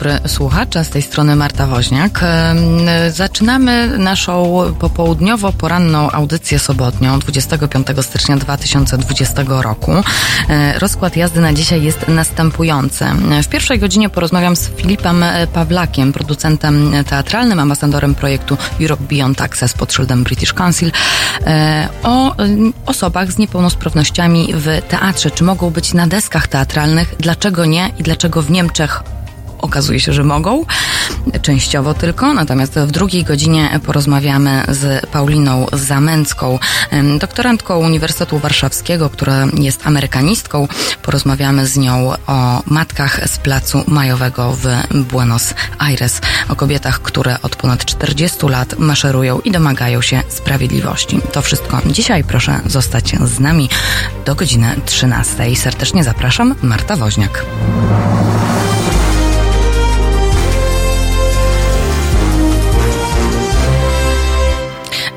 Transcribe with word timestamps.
Dobry 0.00 0.28
słuchacze, 0.28 0.84
z 0.84 0.88
tej 0.88 1.02
strony 1.02 1.36
Marta 1.36 1.66
Woźniak. 1.66 2.20
Zaczynamy 3.10 3.98
naszą 3.98 4.62
popołudniowo-poranną 4.78 6.08
audycję 6.12 6.58
sobotnią 6.58 7.18
25 7.18 7.86
stycznia 8.00 8.36
2020 8.36 9.44
roku. 9.48 9.92
E, 10.48 10.78
rozkład 10.78 11.16
jazdy 11.16 11.40
na 11.40 11.52
dzisiaj 11.52 11.82
jest 11.82 12.08
następujący. 12.08 13.04
W 13.42 13.48
pierwszej 13.48 13.78
godzinie 13.78 14.08
porozmawiam 14.08 14.56
z 14.56 14.68
Filipem 14.68 15.24
Pawlakiem, 15.52 16.12
producentem 16.12 16.92
teatralnym, 17.08 17.58
ambasadorem 17.58 18.14
projektu 18.14 18.56
Europe 18.80 19.02
Beyond 19.10 19.40
Access 19.40 19.72
pod 19.72 19.92
szyldem 19.92 20.24
British 20.24 20.52
Council, 20.52 20.92
e, 21.46 21.88
o 22.02 22.34
osobach 22.86 23.32
z 23.32 23.38
niepełnosprawnościami 23.38 24.54
w 24.54 24.82
teatrze. 24.88 25.30
Czy 25.30 25.44
mogą 25.44 25.70
być 25.70 25.94
na 25.94 26.06
deskach 26.06 26.48
teatralnych? 26.48 27.14
Dlaczego 27.18 27.64
nie 27.64 27.90
i 27.98 28.02
dlaczego 28.02 28.42
w 28.42 28.50
Niemczech 28.50 29.02
okazuje 29.60 30.00
się, 30.00 30.12
że 30.12 30.24
mogą, 30.24 30.64
częściowo 31.42 31.94
tylko. 31.94 32.34
Natomiast 32.34 32.74
w 32.74 32.90
drugiej 32.90 33.24
godzinie 33.24 33.80
porozmawiamy 33.86 34.62
z 34.68 35.06
Pauliną 35.06 35.66
Zamęcką, 35.72 36.58
doktorantką 37.18 37.78
Uniwersytetu 37.78 38.38
Warszawskiego, 38.38 39.10
która 39.10 39.46
jest 39.54 39.86
amerykanistką. 39.86 40.68
Porozmawiamy 41.02 41.66
z 41.66 41.76
nią 41.76 42.12
o 42.26 42.62
matkach 42.66 43.28
z 43.28 43.38
placu 43.38 43.84
majowego 43.86 44.52
w 44.52 44.66
Buenos 45.04 45.54
Aires, 45.78 46.20
o 46.48 46.56
kobietach, 46.56 47.02
które 47.02 47.36
od 47.42 47.56
ponad 47.56 47.84
40 47.84 48.46
lat 48.46 48.78
maszerują 48.78 49.40
i 49.40 49.50
domagają 49.50 50.02
się 50.02 50.22
sprawiedliwości. 50.28 51.20
To 51.32 51.42
wszystko 51.42 51.80
dzisiaj. 51.86 52.24
Proszę 52.24 52.60
zostać 52.66 53.14
z 53.24 53.40
nami 53.40 53.68
do 54.26 54.34
godziny 54.34 54.76
13. 54.84 55.56
Serdecznie 55.56 56.04
zapraszam, 56.04 56.54
Marta 56.62 56.96
Woźniak. 56.96 57.44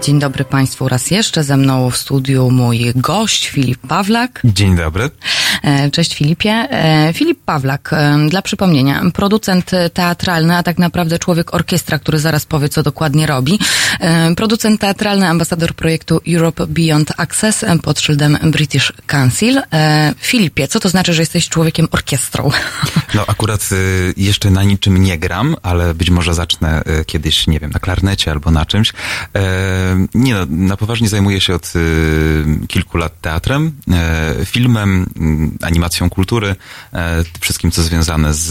Dzień 0.04 0.20
dobry 0.20 0.46
Państwu 0.46 0.90
raz 0.90 1.12
jeszcze. 1.12 1.44
Ze 1.44 1.58
mną 1.58 1.90
w 1.90 1.98
studiu 1.98 2.52
mój 2.52 2.92
gość 2.96 3.48
Filip 3.48 3.88
Pawlak. 3.88 4.42
Dzień 4.44 4.76
dobry. 4.76 5.10
E, 5.64 5.92
cześć 5.92 6.16
Filipie. 6.16 6.52
E, 6.52 7.14
Filip 7.14 7.40
Pawlak, 7.46 7.94
e, 7.94 8.18
dla 8.30 8.42
przypomnienia, 8.42 9.02
producent 9.14 9.72
teatralny, 9.94 10.58
a 10.58 10.64
tak 10.64 10.78
naprawdę 10.78 11.20
człowiek 11.20 11.54
orkiestra, 11.54 12.00
który 12.00 12.20
zaraz 12.20 12.46
powie, 12.46 12.70
co 12.70 12.84
dokładnie 12.84 13.28
robi. 13.28 13.60
Producent 14.36 14.82
teatralny, 14.82 15.28
ambasador 15.28 15.74
projektu 15.74 16.22
Europe 16.34 16.68
Beyond 16.68 17.14
Access 17.18 17.66
pod 17.84 18.00
szyldem 18.00 18.38
British 18.44 18.94
Council. 19.08 19.62
Filipie, 20.18 20.68
co 20.68 20.80
to 20.80 20.90
znaczy, 20.90 21.14
że 21.14 21.22
jesteś 21.22 21.50
człowiekiem 21.50 21.88
orkiestrą? 21.92 22.52
No 23.16 23.26
akurat 23.28 23.70
jeszcze 24.18 24.52
na 24.52 24.64
niczym 24.64 24.98
nie 24.98 25.18
gram, 25.18 25.56
ale 25.64 25.94
być 25.94 26.10
może 26.10 26.34
zacznę 26.34 26.84
kiedyś, 27.06 27.48
nie 27.48 27.60
wiem, 27.60 27.72
na 27.72 27.80
klarnecie 27.80 28.32
albo 28.32 28.52
na 28.52 28.66
czymś. 28.66 28.94
Nie, 30.14 30.34
no, 30.34 30.46
na 30.50 30.78
poważnie 30.78 31.10
zajmuję 31.10 31.42
się 31.42 31.56
od 31.56 31.74
kilku 32.68 32.98
lat 32.98 33.22
teatrem, 33.22 33.72
filmem, 34.46 35.06
animacją 35.62 36.10
kultury, 36.10 36.56
e, 36.94 37.24
wszystkim, 37.40 37.72
co 37.72 37.84
związane 37.84 38.34
z, 38.34 38.50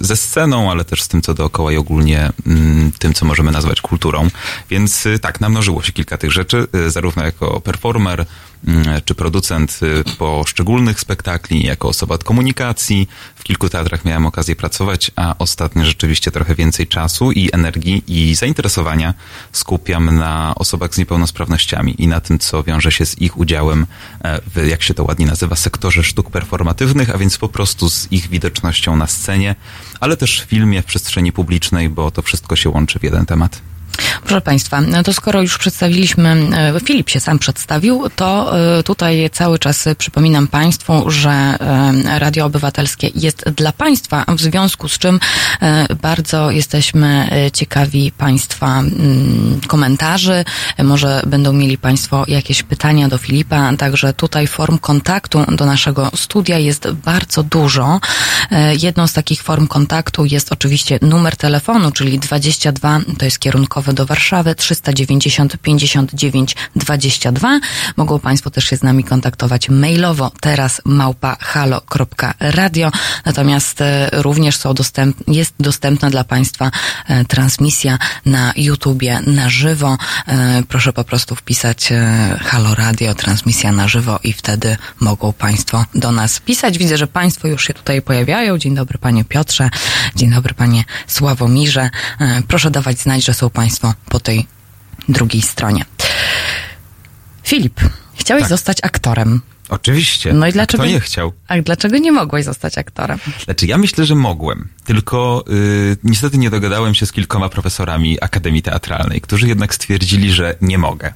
ze 0.00 0.16
sceną, 0.16 0.70
ale 0.70 0.84
też 0.84 1.02
z 1.02 1.08
tym, 1.08 1.22
co 1.22 1.34
dookoła 1.34 1.72
i 1.72 1.76
ogólnie 1.76 2.30
mm, 2.46 2.92
tym, 2.98 3.14
co 3.14 3.26
możemy 3.26 3.50
nazwać 3.50 3.80
kulturą. 3.80 4.28
Więc 4.70 5.06
y, 5.06 5.18
tak, 5.18 5.40
namnożyło 5.40 5.82
się 5.82 5.92
kilka 5.92 6.18
tych 6.18 6.32
rzeczy, 6.32 6.66
y, 6.74 6.90
zarówno 6.90 7.24
jako 7.24 7.60
performer, 7.60 8.26
czy 9.04 9.14
producent 9.14 9.80
y, 9.82 10.16
poszczególnych 10.18 11.00
spektakli, 11.00 11.66
jako 11.66 11.88
osoba 11.88 12.14
od 12.14 12.24
komunikacji. 12.24 13.08
W 13.36 13.44
kilku 13.44 13.68
teatrach 13.68 14.04
miałem 14.04 14.26
okazję 14.26 14.56
pracować, 14.56 15.10
a 15.16 15.34
ostatnio 15.38 15.84
rzeczywiście 15.84 16.30
trochę 16.30 16.54
więcej 16.54 16.86
czasu 16.86 17.32
i 17.32 17.50
energii 17.52 18.02
i 18.06 18.34
zainteresowania 18.34 19.14
skupiam 19.52 20.18
na 20.18 20.54
osobach 20.54 20.94
z 20.94 20.98
niepełnosprawnościami 20.98 22.02
i 22.02 22.08
na 22.08 22.20
tym, 22.20 22.38
co 22.38 22.62
wiąże 22.62 22.92
się 22.92 23.06
z 23.06 23.20
ich 23.20 23.38
udziałem 23.38 23.86
e, 24.24 24.40
w, 24.54 24.66
jak 24.66 24.82
się 24.82 24.94
to 24.94 25.04
ładnie 25.04 25.26
nazywa, 25.26 25.56
sektorze 25.56 26.04
sztuk 26.04 26.30
performatywnych, 26.30 27.14
a 27.14 27.18
więc 27.18 27.38
po 27.38 27.48
prostu 27.48 27.90
z 27.90 28.12
ich 28.12 28.28
widocznością 28.28 28.96
na 28.96 29.06
scenie, 29.06 29.54
ale 30.00 30.16
też 30.16 30.42
w 30.42 30.44
filmie, 30.44 30.82
w 30.82 30.84
przestrzeni 30.84 31.32
publicznej, 31.32 31.88
bo 31.88 32.10
to 32.10 32.22
wszystko 32.22 32.56
się 32.56 32.70
łączy 32.70 32.98
w 32.98 33.02
jeden 33.02 33.26
temat. 33.26 33.67
Proszę 34.24 34.40
Państwa, 34.40 34.80
no 34.80 35.02
to 35.02 35.12
skoro 35.12 35.42
już 35.42 35.58
przedstawiliśmy, 35.58 36.28
e, 36.76 36.80
Filip 36.80 37.10
się 37.10 37.20
sam 37.20 37.38
przedstawił, 37.38 38.04
to 38.16 38.58
e, 38.78 38.82
tutaj 38.82 39.30
cały 39.32 39.58
czas 39.58 39.88
przypominam 39.98 40.48
Państwu, 40.48 41.10
że 41.10 41.30
e, 41.30 42.18
Radio 42.18 42.46
Obywatelskie 42.46 43.10
jest 43.14 43.44
dla 43.56 43.72
Państwa, 43.72 44.24
w 44.28 44.40
związku 44.40 44.88
z 44.88 44.98
czym 44.98 45.20
bardzo 46.02 46.50
jesteśmy 46.50 47.30
ciekawi 47.52 48.12
Państwa 48.12 48.78
mm, 48.78 49.60
komentarzy. 49.66 50.44
Może 50.84 51.22
będą 51.26 51.52
mieli 51.52 51.78
Państwo 51.78 52.24
jakieś 52.28 52.62
pytania 52.62 53.08
do 53.08 53.18
Filipa, 53.18 53.76
także 53.76 54.12
tutaj 54.12 54.46
form 54.46 54.78
kontaktu 54.78 55.44
do 55.48 55.66
naszego 55.66 56.10
studia 56.14 56.58
jest 56.58 56.90
bardzo 56.90 57.42
dużo. 57.42 58.00
Jedną 58.80 59.06
z 59.06 59.12
takich 59.12 59.42
form 59.42 59.66
kontaktu 59.66 60.24
jest 60.24 60.52
oczywiście 60.52 60.98
numer 61.02 61.36
telefonu, 61.36 61.92
czyli 61.92 62.18
22, 62.18 63.00
to 63.18 63.24
jest 63.24 63.38
kierunkowy 63.38 63.87
do 63.92 64.06
Warszawy 64.06 64.54
390 64.54 65.56
59 65.62 66.56
22. 66.76 67.60
Mogą 67.96 68.18
Państwo 68.18 68.50
też 68.50 68.64
się 68.64 68.76
z 68.76 68.82
nami 68.82 69.04
kontaktować 69.04 69.68
mailowo 69.68 70.30
teraz 70.40 70.82
małpa 70.84 71.36
halo.radio. 71.40 72.90
Natomiast 73.24 73.80
e, 73.80 74.10
również 74.12 74.56
są 74.56 74.74
dostęp, 74.74 75.16
jest 75.28 75.54
dostępna 75.60 76.10
dla 76.10 76.24
Państwa 76.24 76.70
e, 77.06 77.24
transmisja 77.24 77.98
na 78.26 78.52
YouTubie 78.56 79.20
na 79.26 79.48
żywo. 79.50 79.98
E, 80.26 80.62
proszę 80.68 80.92
po 80.92 81.04
prostu 81.04 81.34
wpisać 81.34 81.92
Halo 82.40 82.74
Radio, 82.74 83.14
transmisja 83.14 83.72
na 83.72 83.88
żywo 83.88 84.18
i 84.24 84.32
wtedy 84.32 84.76
mogą 85.00 85.32
Państwo 85.32 85.84
do 85.94 86.12
nas 86.12 86.40
pisać. 86.40 86.78
Widzę, 86.78 86.96
że 86.96 87.06
Państwo 87.06 87.48
już 87.48 87.66
się 87.66 87.74
tutaj 87.74 88.02
pojawiają. 88.02 88.58
Dzień 88.58 88.74
dobry 88.74 88.98
Panie 88.98 89.24
Piotrze, 89.24 89.70
dzień 90.16 90.30
dobry 90.30 90.54
Panie 90.54 90.84
Sławomirze. 91.06 91.90
Proszę 92.48 92.70
dawać 92.70 92.98
znać, 92.98 93.24
że 93.24 93.34
są 93.34 93.50
Państwo 93.50 93.77
Państwo 93.80 94.10
po 94.10 94.20
tej 94.20 94.46
drugiej 95.08 95.42
stronie. 95.42 95.84
Filip, 97.42 97.80
chciałeś 98.14 98.42
tak. 98.42 98.50
zostać 98.50 98.78
aktorem. 98.82 99.40
Oczywiście. 99.68 100.32
No 100.32 100.46
i 100.46 100.52
dlaczego 100.52 100.82
Kto 100.82 100.92
nie 100.92 101.00
chciał? 101.00 101.32
A 101.48 101.60
dlaczego 101.62 101.98
nie 101.98 102.12
mogłeś 102.12 102.44
zostać 102.44 102.78
aktorem? 102.78 103.18
Znaczy, 103.44 103.66
ja 103.66 103.78
myślę, 103.78 104.06
że 104.06 104.14
mogłem. 104.14 104.68
Tylko 104.84 105.44
y, 105.50 105.96
niestety 106.04 106.38
nie 106.38 106.50
dogadałem 106.50 106.94
się 106.94 107.06
z 107.06 107.12
kilkoma 107.12 107.48
profesorami 107.48 108.18
Akademii 108.20 108.62
Teatralnej, 108.62 109.20
którzy 109.20 109.48
jednak 109.48 109.74
stwierdzili, 109.74 110.32
że 110.32 110.54
nie 110.60 110.78
mogę. 110.78 111.12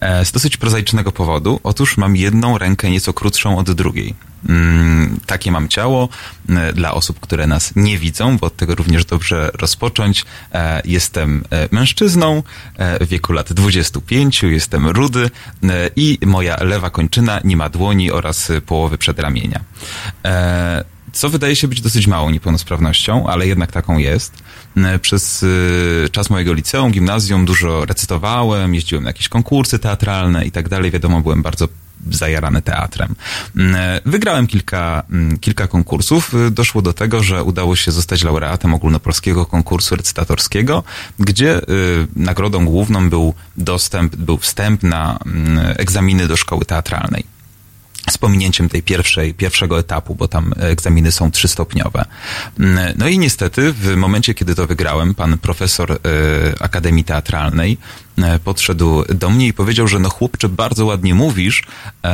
E, 0.00 0.24
z 0.24 0.32
dosyć 0.32 0.56
prozaicznego 0.56 1.12
powodu. 1.12 1.60
Otóż 1.62 1.96
mam 1.96 2.16
jedną 2.16 2.58
rękę 2.58 2.90
nieco 2.90 3.12
krótszą 3.12 3.58
od 3.58 3.70
drugiej. 3.70 4.14
Mm, 4.48 5.20
takie 5.26 5.52
mam 5.52 5.68
ciało 5.68 6.08
e, 6.48 6.72
dla 6.72 6.94
osób, 6.94 7.20
które 7.20 7.46
nas 7.46 7.72
nie 7.76 7.98
widzą, 7.98 8.38
bo 8.38 8.46
od 8.46 8.56
tego 8.56 8.74
również 8.74 9.04
dobrze 9.04 9.50
rozpocząć. 9.54 10.24
E, 10.52 10.82
jestem 10.84 11.44
e, 11.50 11.68
mężczyzną 11.70 12.42
w 13.00 13.06
wieku 13.06 13.32
lat 13.32 13.52
25, 13.52 14.42
jestem 14.42 14.86
rudy 14.86 15.30
i 15.96 16.18
moja 16.26 16.56
lewa 16.64 16.90
kończyna 16.90 17.40
nie 17.44 17.56
ma 17.56 17.68
dłoni 17.68 18.10
oraz 18.10 18.52
połowy 18.66 18.98
przedramienia. 18.98 19.60
Co 21.12 21.30
wydaje 21.30 21.56
się 21.56 21.68
być 21.68 21.80
dosyć 21.80 22.06
małą 22.06 22.30
niepełnosprawnością, 22.30 23.26
ale 23.26 23.46
jednak 23.46 23.72
taką 23.72 23.98
jest. 23.98 24.32
Przez 25.02 25.44
czas 26.12 26.30
mojego 26.30 26.52
liceum, 26.52 26.92
gimnazjum 26.92 27.44
dużo 27.44 27.84
recytowałem, 27.84 28.74
jeździłem 28.74 29.04
na 29.04 29.10
jakieś 29.10 29.28
konkursy 29.28 29.78
teatralne 29.78 30.44
i 30.44 30.50
tak 30.50 30.68
dalej. 30.68 30.90
Wiadomo, 30.90 31.20
byłem 31.20 31.42
bardzo 31.42 31.68
zajarany 32.10 32.62
teatrem. 32.62 33.14
Mm, 33.56 33.76
wygrałem 34.06 34.46
kilka, 34.46 35.02
mm, 35.10 35.38
kilka 35.38 35.66
konkursów. 35.68 36.32
Doszło 36.50 36.82
do 36.82 36.92
tego, 36.92 37.22
że 37.22 37.44
udało 37.44 37.76
się 37.76 37.92
zostać 37.92 38.24
laureatem 38.24 38.74
ogólnopolskiego 38.74 39.46
konkursu 39.46 39.96
recytatorskiego, 39.96 40.84
gdzie 41.18 41.58
y, 41.58 41.62
nagrodą 42.16 42.64
główną 42.64 43.10
był 43.10 43.34
dostęp, 43.56 44.16
był 44.16 44.38
wstęp 44.38 44.82
na 44.82 45.18
mm, 45.26 45.74
egzaminy 45.78 46.28
do 46.28 46.36
szkoły 46.36 46.64
teatralnej 46.64 47.37
z 48.10 48.18
pominięciem 48.18 48.68
tej 48.68 48.82
pierwszej, 48.82 49.34
pierwszego 49.34 49.78
etapu, 49.78 50.14
bo 50.14 50.28
tam 50.28 50.54
egzaminy 50.56 51.12
są 51.12 51.30
trzystopniowe. 51.30 52.04
No 52.98 53.08
i 53.08 53.18
niestety 53.18 53.72
w 53.72 53.96
momencie, 53.96 54.34
kiedy 54.34 54.54
to 54.54 54.66
wygrałem, 54.66 55.14
pan 55.14 55.38
profesor 55.38 55.92
y, 55.92 55.98
Akademii 56.60 57.04
Teatralnej 57.04 57.78
y, 58.18 58.22
podszedł 58.44 59.04
do 59.14 59.30
mnie 59.30 59.46
i 59.46 59.52
powiedział, 59.52 59.88
że 59.88 59.98
no 59.98 60.10
chłopcze, 60.10 60.48
bardzo 60.48 60.84
ładnie 60.84 61.14
mówisz, 61.14 61.60
y, 61.60 62.08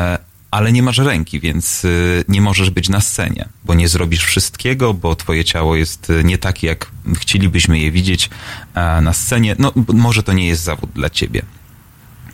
ale 0.51 0.73
nie 0.73 0.83
masz 0.83 0.99
ręki, 0.99 1.41
więc 1.41 1.83
nie 2.29 2.41
możesz 2.41 2.71
być 2.71 2.89
na 2.89 3.01
scenie, 3.01 3.49
bo 3.65 3.75
nie 3.75 3.89
zrobisz 3.89 4.25
wszystkiego, 4.25 4.95
bo 4.95 5.17
twoje 5.17 5.45
ciało 5.45 5.77
jest 5.77 6.13
nie 6.25 6.39
takie, 6.39 6.67
jak 6.67 6.91
chcielibyśmy 7.15 7.79
je 7.79 7.91
widzieć 7.91 8.31
na 9.03 9.13
scenie. 9.13 9.57
No, 9.59 9.73
może 9.89 10.23
to 10.23 10.33
nie 10.33 10.47
jest 10.47 10.63
zawód 10.63 10.91
dla 10.95 11.11
ciebie. 11.11 11.43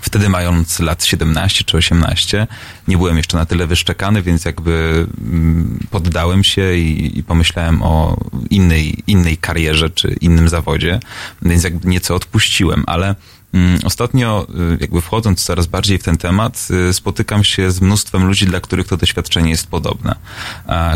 Wtedy 0.01 0.29
mając 0.29 0.81
lat 0.81 1.05
17 1.05 1.65
czy 1.65 1.77
18, 1.77 2.47
nie 2.89 2.97
byłem 2.97 3.17
jeszcze 3.17 3.37
na 3.37 3.47
tyle 3.47 3.67
wyszczekany, 3.67 4.23
więc 4.23 4.45
jakby 4.45 5.07
mm, 5.21 5.79
poddałem 5.91 6.45
się 6.45 6.75
i, 6.75 7.19
i, 7.19 7.23
pomyślałem 7.23 7.83
o 7.83 8.17
innej, 8.51 8.95
innej 9.07 9.37
karierze 9.37 9.91
czy 9.91 10.17
innym 10.21 10.49
zawodzie, 10.49 11.01
więc 11.43 11.65
jakby 11.65 11.89
nieco 11.89 12.15
odpuściłem, 12.15 12.85
ale 12.87 13.15
mm, 13.55 13.79
Ostatnio, 13.85 14.47
y, 14.75 14.79
jakby 14.81 15.01
wchodząc 15.01 15.45
coraz 15.45 15.67
bardziej 15.67 15.99
w 15.99 16.03
ten 16.03 16.17
temat, 16.17 16.69
y, 16.91 16.93
spotykam 16.93 17.45
się 17.45 17.71
z 17.71 17.81
mnóstwem 17.81 18.27
ludzi, 18.27 18.47
dla 18.47 18.61
których 18.61 18.89
to 18.89 18.97
doświadczenie 18.97 19.51
jest 19.51 19.67
podobne. 19.67 20.15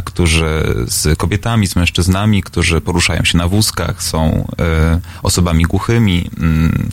Którzy 0.05 0.75
z 0.87 1.19
kobietami, 1.19 1.67
z 1.67 1.77
mężczyznami, 1.77 2.43
którzy 2.43 2.81
poruszają 2.81 3.25
się 3.25 3.39
na 3.39 3.49
wózkach, 3.49 4.03
są 4.03 4.49
y, 4.97 5.23
osobami 5.23 5.65
głuchymi, 5.65 6.31
mm, 6.39 6.91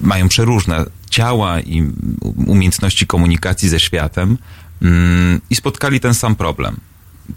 mają 0.00 0.28
przeróżne 0.28 0.84
ciała 1.10 1.60
i 1.60 1.92
umiejętności 2.46 3.06
komunikacji 3.06 3.68
ze 3.68 3.80
światem 3.80 4.38
mm, 4.82 5.40
i 5.50 5.56
spotkali 5.56 6.00
ten 6.00 6.14
sam 6.14 6.36
problem. 6.36 6.76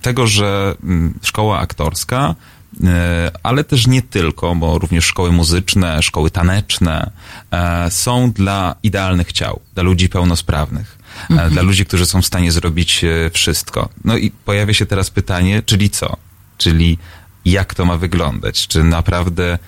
Tego, 0.01 0.27
że 0.27 0.75
mm, 0.83 1.13
szkoła 1.21 1.59
aktorska, 1.59 2.35
e, 2.83 3.31
ale 3.43 3.63
też 3.63 3.87
nie 3.87 4.01
tylko, 4.01 4.55
bo 4.55 4.79
również 4.79 5.05
szkoły 5.05 5.31
muzyczne, 5.31 6.03
szkoły 6.03 6.31
taneczne 6.31 7.11
e, 7.51 7.91
są 7.91 8.31
dla 8.31 8.75
idealnych 8.83 9.31
ciał, 9.31 9.59
dla 9.73 9.83
ludzi 9.83 10.09
pełnosprawnych, 10.09 10.97
e, 11.29 11.33
mhm. 11.33 11.53
dla 11.53 11.61
ludzi, 11.61 11.85
którzy 11.85 12.05
są 12.05 12.21
w 12.21 12.25
stanie 12.25 12.51
zrobić 12.51 13.05
wszystko. 13.33 13.89
No 14.05 14.17
i 14.17 14.31
pojawia 14.31 14.73
się 14.73 14.85
teraz 14.85 15.09
pytanie, 15.09 15.61
czyli 15.65 15.89
co? 15.89 16.17
Czyli 16.57 16.97
jak 17.45 17.73
to 17.73 17.85
ma 17.85 17.97
wyglądać? 17.97 18.67
Czy 18.67 18.83
naprawdę 18.83 19.59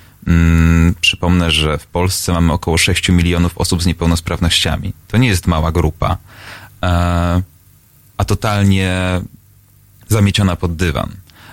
przypomnę, 1.02 1.52
że 1.52 1.78
w 1.78 1.86
Polsce 1.86 2.34
mamy 2.34 2.54
około 2.54 2.78
6 2.78 3.10
milionów 3.10 3.58
osób 3.58 3.84
z 3.84 3.86
niepełnosprawnościami. 3.86 4.94
To 5.08 5.18
nie 5.18 5.28
jest 5.28 5.48
mała 5.48 5.72
grupa, 5.72 6.18
e, 6.84 7.42
a 8.18 8.26
totalnie 8.26 9.22
zamieciona 10.08 10.56
pod 10.56 10.76
dywan. 10.76 11.10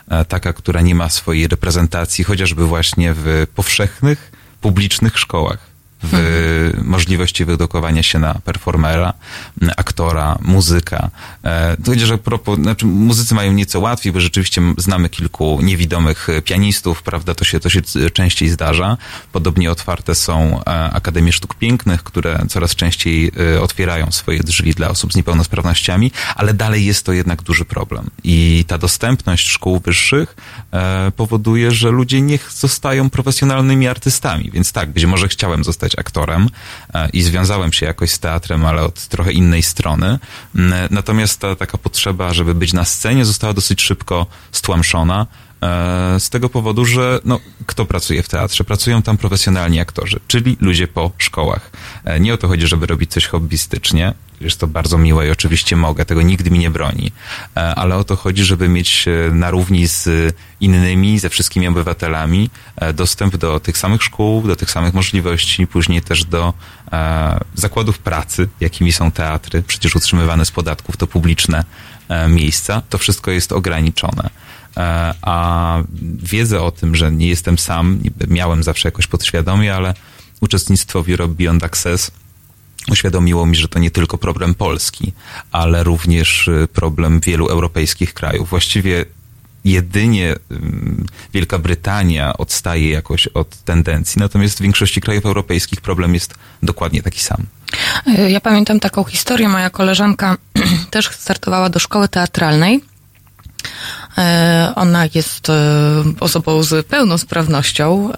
E, 0.09 0.25
taka, 0.25 0.53
która 0.53 0.81
nie 0.81 0.95
ma 0.95 1.09
swojej 1.09 1.49
reprezentacji 1.49 2.25
chociażby 2.25 2.67
właśnie 2.67 3.15
w 3.17 3.47
powszechnych, 3.55 4.33
publicznych 4.61 5.19
szkołach 5.19 5.68
w 6.03 6.15
mhm. 6.15 6.87
możliwości 6.87 7.45
wyedukowania 7.45 8.03
się 8.03 8.19
na 8.19 8.35
performera, 8.35 9.13
aktora, 9.77 10.39
muzyka. 10.43 11.11
E, 11.45 11.77
to 11.77 11.91
chociaż 11.91 12.11
a 12.11 12.19
propos, 12.19 12.59
znaczy 12.59 12.87
muzycy 12.87 13.35
mają 13.35 13.53
nieco 13.53 13.81
łatwiej, 13.81 14.13
bo 14.13 14.21
rzeczywiście 14.21 14.63
znamy 14.79 15.09
kilku 15.09 15.61
niewidomych 15.63 16.29
pianistów, 16.45 17.03
prawda, 17.03 17.35
to 17.35 17.45
się, 17.45 17.61
to 17.61 17.69
się 17.69 17.81
częściej 18.13 18.49
zdarza. 18.49 18.97
Podobnie 19.33 19.71
otwarte 19.71 20.15
są 20.15 20.61
e, 20.61 20.91
Akademie 20.91 21.33
Sztuk 21.33 21.55
Pięknych, 21.55 22.03
które 22.03 22.47
coraz 22.49 22.75
częściej 22.75 23.31
e, 23.55 23.61
otwierają 23.61 24.11
swoje 24.11 24.41
drzwi 24.41 24.75
dla 24.75 24.89
osób 24.89 25.13
z 25.13 25.17
niepełnosprawnościami, 25.17 26.11
ale 26.37 26.55
dalej 26.55 26.87
jest 26.87 27.07
to 27.07 27.13
jednak 27.13 27.43
duży 27.43 27.65
problem. 27.65 28.11
I 28.25 28.65
ta 28.67 28.79
dostępność 28.79 29.49
szkół 29.49 29.81
wyższych 29.81 30.37
powoduje, 31.17 31.71
że 31.71 31.91
ludzie 31.91 32.21
niech 32.21 32.53
zostają 32.53 33.11
profesjonalnymi 33.11 33.89
artystami. 33.89 34.51
Więc 34.51 34.73
tak, 34.73 34.91
być 34.91 35.05
może 35.05 35.29
chciałem 35.29 35.65
zostać 35.65 35.88
zostać 35.89 35.99
aktorem 35.99 36.49
e, 36.95 37.09
i 37.13 37.23
związałem 37.23 37.73
się 37.73 37.87
jakoś 37.87 38.11
z 38.11 38.19
teatrem, 38.19 38.67
ale 38.67 38.83
od 38.83 39.09
trochę 39.09 39.33
innej 39.33 39.63
strony. 39.63 40.19
Mm, 40.55 40.89
natomiast 40.91 41.41
ta 41.41 41.57
taka 41.57 41.79
potrzeba, 41.79 42.35
żeby 42.35 42.55
być 42.55 42.73
na 42.73 42.85
scenie 42.85 43.25
została 43.25 43.53
dosyć 43.53 43.83
szybko 43.83 44.27
stłamszona 44.53 45.27
e, 45.63 46.21
z 46.21 46.31
tego 46.31 46.49
powodu, 46.49 46.85
że 46.85 47.21
no, 47.25 47.41
kto 47.67 47.85
pracuje 47.85 48.23
w 48.23 48.29
teatrze? 48.29 48.65
Pracują 48.65 49.03
tam 49.03 49.17
profesjonalni 49.17 49.81
aktorzy, 49.81 50.21
czyli 50.29 50.57
ludzie 50.61 50.89
po 50.89 51.11
szkołach. 51.19 51.71
E, 52.05 52.21
nie 52.21 52.35
o 52.35 52.37
to 52.37 52.49
chodzi, 52.49 52.67
żeby 52.67 52.87
robić 52.87 53.11
coś 53.11 53.27
hobbystycznie, 53.27 54.15
jest 54.41 54.61
to 54.61 54.67
bardzo 54.67 54.99
miłe 54.99 55.29
i 55.29 55.31
oczywiście 55.31 55.77
mogę, 55.77 56.05
tego 56.05 56.23
nigdy 56.23 56.51
mi 56.51 56.59
nie 56.59 56.71
broni, 56.71 57.13
e, 57.57 57.75
ale 57.75 57.97
o 57.97 58.05
to 58.05 58.17
chodzi, 58.17 58.45
żeby 58.45 58.69
mieć 58.69 59.09
e, 59.09 59.35
na 59.35 59.51
równi 59.51 59.87
z 59.87 60.09
innymi, 60.61 61.19
ze 61.19 61.29
wszystkimi 61.29 61.67
obywatelami 61.67 62.51
e, 62.77 62.93
dostęp 62.93 63.37
do 63.37 63.61
tych 63.61 63.79
samych 63.79 64.03
szkół, 64.03 64.43
do 64.43 64.57
tych 64.57 64.71
samych 64.71 64.95
możliwości, 64.95 65.67
później 65.67 66.03
też 66.03 66.25
do 66.25 66.55
zakładów 67.55 67.99
pracy, 67.99 68.49
jakimi 68.61 68.93
są 68.93 69.11
teatry, 69.11 69.63
przecież 69.63 69.97
utrzymywane 69.97 70.45
z 70.45 70.51
podatków 70.51 70.97
to 70.97 71.07
publiczne 71.07 71.65
miejsca. 72.29 72.83
To 72.89 72.99
wszystko 72.99 73.31
jest 73.31 73.53
ograniczone 73.53 74.31
a 75.23 75.79
wiedzę 76.03 76.63
o 76.63 76.71
tym, 76.71 76.97
że 76.97 77.13
nie 77.13 77.29
jestem 77.29 77.59
sam, 77.59 78.01
miałem 78.29 78.63
zawsze 78.63 78.89
jakoś 78.89 79.07
podświadomie, 79.07 79.75
ale 79.75 79.95
uczestnictwo 80.41 81.03
w 81.03 81.09
Europe 81.09 81.35
Beyond 81.35 81.65
Access 81.65 82.11
uświadomiło 82.91 83.47
mi, 83.47 83.57
że 83.57 83.69
to 83.69 83.79
nie 83.79 83.91
tylko 83.91 84.19
problem 84.19 84.55
Polski, 84.55 85.13
ale 85.53 85.85
również 85.85 86.49
y, 86.49 86.69
problem 86.73 87.21
wielu 87.21 87.47
europejskich 87.47 88.15
krajów. 88.15 88.49
Właściwie 88.49 89.05
jedynie 89.65 90.35
Wielka 91.35 91.59
Brytania 91.59 92.37
odstaje 92.37 92.91
jakoś 92.91 93.27
od 93.27 93.57
tendencji, 93.57 94.21
natomiast 94.21 94.59
w 94.59 94.63
większości 94.63 95.01
krajów 95.01 95.27
europejskich 95.27 95.81
problem 95.81 96.15
jest 96.15 96.35
dokładnie 96.63 97.03
taki 97.03 97.21
sam. 97.21 97.47
Y, 98.19 98.31
ja 98.31 98.41
pamiętam 98.41 98.81
taką 98.81 99.05
historię. 99.05 99.49
Moja 99.49 99.71
koleżanka 99.71 100.37
też 100.91 101.11
startowała 101.11 101.69
do 101.69 101.79
szkoły 101.79 102.09
teatralnej. 102.09 102.77
Y, 102.77 104.75
ona 104.75 105.05
jest 105.15 105.49
osobą 106.21 106.63
z 106.63 106.87
pełnosprawnością. 106.87 108.11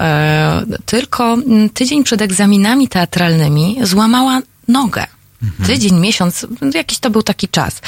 Tylko 0.86 1.36
tydzień 1.74 2.04
przed 2.04 2.22
egzaminami 2.22 2.88
teatralnymi 2.88 3.78
złamała 3.82 4.40
nogę. 4.70 5.06
Mhm. 5.42 5.66
Tydzień, 5.66 6.00
miesiąc, 6.00 6.46
jakiś 6.74 6.98
to 6.98 7.10
był 7.10 7.22
taki 7.22 7.48
czas. 7.48 7.80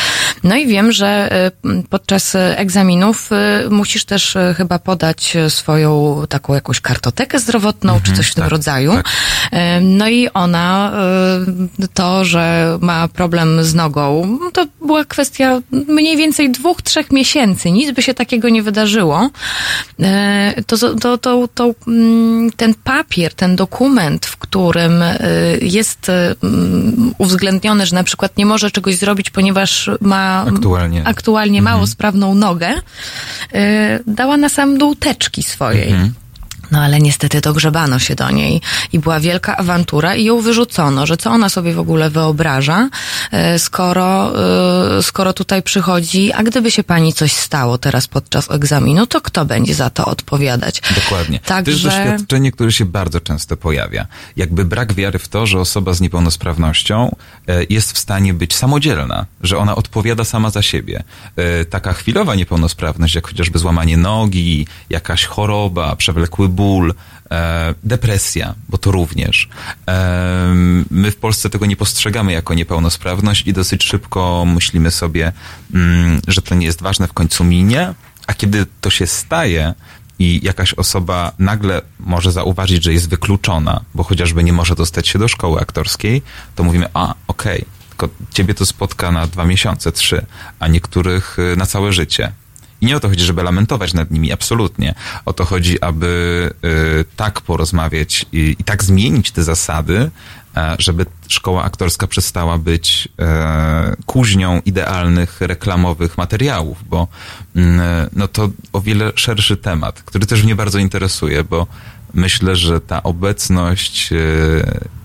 No 0.44 0.56
i 0.56 0.66
wiem, 0.66 0.92
że 0.92 1.30
y, 1.66 1.82
podczas 1.90 2.35
egzaminów 2.35 3.30
y, 3.66 3.71
musisz 3.71 4.04
też 4.04 4.37
y, 4.37 4.54
chyba 4.56 4.78
podać 4.78 5.37
swoją 5.49 6.23
taką 6.28 6.54
jakąś 6.54 6.80
kartotekę 6.80 7.38
zdrowotną, 7.38 7.92
mhm, 7.92 8.02
czy 8.02 8.16
coś 8.16 8.30
w 8.30 8.35
tym 8.35 8.42
tak, 8.42 8.50
rodzaju. 8.50 8.92
Tak. 8.92 9.04
No 9.80 10.09
i 10.09 10.28
ona, 10.35 10.92
to, 11.94 12.25
że 12.25 12.78
ma 12.80 13.09
problem 13.09 13.64
z 13.64 13.75
nogą, 13.75 14.38
to 14.52 14.66
była 14.87 15.04
kwestia 15.04 15.61
mniej 15.71 16.16
więcej 16.16 16.52
dwóch, 16.52 16.82
trzech 16.82 17.12
miesięcy. 17.12 17.71
Nic 17.71 17.94
by 17.94 18.02
się 18.02 18.14
takiego 18.14 18.49
nie 18.49 18.62
wydarzyło. 18.62 19.30
To, 20.66 20.76
to, 21.00 21.18
to, 21.18 21.49
to 21.54 21.75
mm, 21.87 22.50
ten 22.52 22.75
papier, 22.85 23.35
ten 23.35 23.56
dokument, 23.56 24.26
w 24.26 24.37
którym 24.37 25.04
jest 25.61 26.11
uwzględniony 27.18 27.41
uwzględnione, 27.42 27.87
że 27.87 27.94
na 27.94 28.04
przykład 28.04 28.37
nie 28.37 28.46
może 28.46 28.70
czegoś 28.70 28.96
zrobić, 28.96 29.30
ponieważ 29.30 29.90
ma 30.00 30.44
aktualnie, 30.49 31.02
aktualnie 31.04 31.58
mhm. 31.58 31.75
mało 31.76 31.87
sprawną 31.87 32.34
nogę, 32.34 32.68
yy, 33.52 33.61
dała 34.06 34.37
na 34.37 34.49
sam 34.49 34.78
dół 34.78 34.94
teczki 34.94 35.42
swojej. 35.42 35.90
Mhm. 35.90 36.14
No 36.73 36.81
ale 36.81 37.00
niestety 37.00 37.41
dogrzebano 37.41 37.99
się 37.99 38.14
do 38.14 38.31
niej 38.31 38.61
i 38.93 38.99
była 38.99 39.21
wielka 39.21 39.57
awantura 39.57 40.14
i 40.14 40.25
ją 40.25 40.41
wyrzucono, 40.41 41.07
że 41.07 41.17
co 41.17 41.31
ona 41.31 41.49
sobie 41.49 41.75
w 41.75 41.79
ogóle 41.79 42.11
wyobraża, 42.11 42.88
e, 43.31 43.59
skoro, 43.59 44.33
e, 44.99 45.02
skoro 45.02 45.33
tutaj 45.33 45.62
przychodzi, 45.62 46.33
a 46.33 46.43
gdyby 46.43 46.71
się 46.71 46.85
pani 46.85 47.12
coś 47.12 47.33
stało 47.33 47.79
teraz 47.79 48.09
podczas 48.09 48.50
egzaminu, 48.50 49.07
to 49.07 49.21
kto 49.21 49.45
będzie 49.45 49.75
za 49.75 49.91
to 49.91 50.05
odpowiadać? 50.05 50.83
Dokładnie. 51.05 51.41
Także... 51.41 51.88
To 51.88 51.95
jest 51.95 52.11
doświadczenie, 52.11 52.52
które 52.52 52.73
się 52.73 52.85
bardzo 52.85 53.21
często 53.21 53.57
pojawia. 53.57 54.07
Jakby 54.37 54.64
brak 54.64 54.93
wiary 54.93 55.19
w 55.19 55.29
to, 55.29 55.47
że 55.47 55.61
osoba 55.61 55.93
z 55.93 56.00
niepełnosprawnością 56.00 57.17
e, 57.49 57.64
jest 57.71 57.93
w 57.93 57.99
stanie 57.99 58.35
być 58.35 58.55
samodzielna, 58.55 59.26
że 59.41 59.59
ona 59.59 59.75
odpowiada 59.75 60.25
sama 60.25 60.50
za 60.50 60.62
siebie. 60.62 61.02
Taka 61.71 61.93
chwilowa 61.93 62.35
niepełnosprawność, 62.35 63.14
jak 63.14 63.26
chociażby 63.26 63.59
złamanie 63.59 63.97
nogi, 63.97 64.67
jakaś 64.91 65.25
choroba, 65.25 65.97
przewlekły 65.97 66.49
ból, 66.49 66.62
ból, 66.62 66.95
e, 67.31 67.75
depresja, 67.85 68.54
bo 68.69 68.78
to 68.78 68.90
również. 68.90 69.49
E, 69.88 70.54
my 70.90 71.11
w 71.11 71.16
Polsce 71.16 71.50
tego 71.50 71.66
nie 71.66 71.76
postrzegamy 71.76 72.33
jako 72.33 72.54
niepełnosprawność 72.54 73.47
i 73.47 73.52
dosyć 73.52 73.85
szybko 73.85 74.45
myślimy 74.47 74.90
sobie, 74.90 75.33
mm, 75.75 76.21
że 76.28 76.42
to 76.42 76.54
nie 76.54 76.66
jest 76.66 76.83
ważne, 76.83 77.09
w 77.09 77.12
końcu 77.12 77.45
minie, 77.45 77.95
a 78.26 78.35
kiedy 78.35 78.66
to 78.81 78.90
się 78.90 79.07
staje, 79.07 79.75
i 80.19 80.40
jakaś 80.42 80.75
osoba 80.75 81.33
nagle 81.38 81.83
może 82.00 82.33
zauważyć, 82.33 82.85
że 82.85 82.92
jest 82.92 83.09
wykluczona, 83.09 83.81
bo 83.95 84.02
chociażby 84.02 84.45
nie 84.45 84.52
może 84.52 84.75
dostać 84.75 85.09
się 85.09 85.19
do 85.19 85.28
szkoły 85.28 85.61
aktorskiej, 85.61 86.23
to 86.54 86.64
mówimy, 86.64 86.87
a 86.95 87.14
okej, 87.26 87.61
okay, 87.61 87.83
tylko 87.88 88.09
ciebie 88.35 88.54
to 88.54 88.66
spotka 88.66 89.12
na 89.12 89.26
dwa 89.26 89.45
miesiące, 89.45 89.92
trzy, 89.92 90.26
a 90.59 90.69
niektórych 90.69 91.38
y, 91.38 91.57
na 91.57 91.66
całe 91.66 91.92
życie. 91.92 92.33
I 92.83 92.87
nie 92.87 92.97
o 92.97 93.01
to 93.01 93.09
chodzi, 93.09 93.25
żeby 93.25 93.43
lamentować 93.43 93.95
nad 93.95 94.11
nimi, 94.11 94.33
absolutnie. 94.33 94.95
O 95.25 95.33
to 95.33 95.45
chodzi, 95.45 95.81
aby 95.81 96.51
y, 96.65 97.05
tak 97.17 97.41
porozmawiać 97.41 98.27
i, 98.33 98.57
i 98.59 98.65
tak 98.65 98.85
zmienić 98.85 99.31
te 99.31 99.43
zasady, 99.43 100.11
e, 100.57 100.77
żeby 100.79 101.07
szkoła 101.29 101.62
aktorska 101.62 102.07
przestała 102.07 102.59
być 102.59 103.09
e, 103.19 103.97
kuźnią 104.07 104.61
idealnych 104.65 105.41
reklamowych 105.41 106.19
materiałów, 106.19 106.89
bo 106.89 107.09
mm, 107.57 107.81
no 108.12 108.29
to 108.29 108.51
o 108.73 108.81
wiele 108.81 109.12
szerszy 109.15 109.57
temat, 109.57 110.03
który 110.03 110.27
też 110.27 110.43
mnie 110.43 110.57
bardzo 110.57 110.79
interesuje, 110.79 111.45
bo 111.45 111.67
myślę, 112.15 112.57
że 112.57 112.81
ta 112.81 113.03
obecność 113.03 114.12
e, 114.12 114.17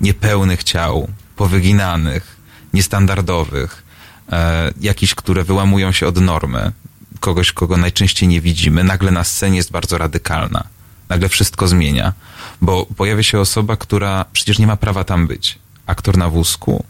niepełnych 0.02 0.64
ciał 0.64 1.08
powyginanych, 1.36 2.38
niestandardowych, 2.74 3.84
e, 4.32 4.72
jakichś, 4.82 5.16
które 5.16 5.44
wyłamują 5.44 5.92
się 5.92 6.08
od 6.08 6.22
normy, 6.22 6.72
kogoś, 7.20 7.52
kogo 7.52 7.78
najczęściej 7.78 8.30
nie 8.30 8.42
widzimy, 8.42 8.84
nagle 8.84 9.12
na 9.12 9.24
scenie 9.24 9.58
jest 9.58 9.72
bardzo 9.72 9.98
radykalna. 9.98 10.64
Nagle 11.10 11.30
wszystko 11.30 11.68
zmienia, 11.68 12.14
bo 12.62 12.86
pojawia 12.86 13.24
się 13.24 13.40
osoba, 13.40 13.78
która 13.78 14.26
przecież 14.34 14.60
nie 14.60 14.68
ma 14.68 14.78
prawa 14.78 15.04
tam 15.04 15.28
być. 15.28 15.60
Aktor 15.86 16.18
na 16.18 16.30
wózku, 16.30 16.84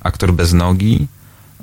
aktor 0.00 0.32
bez 0.32 0.52
nogi, 0.52 1.06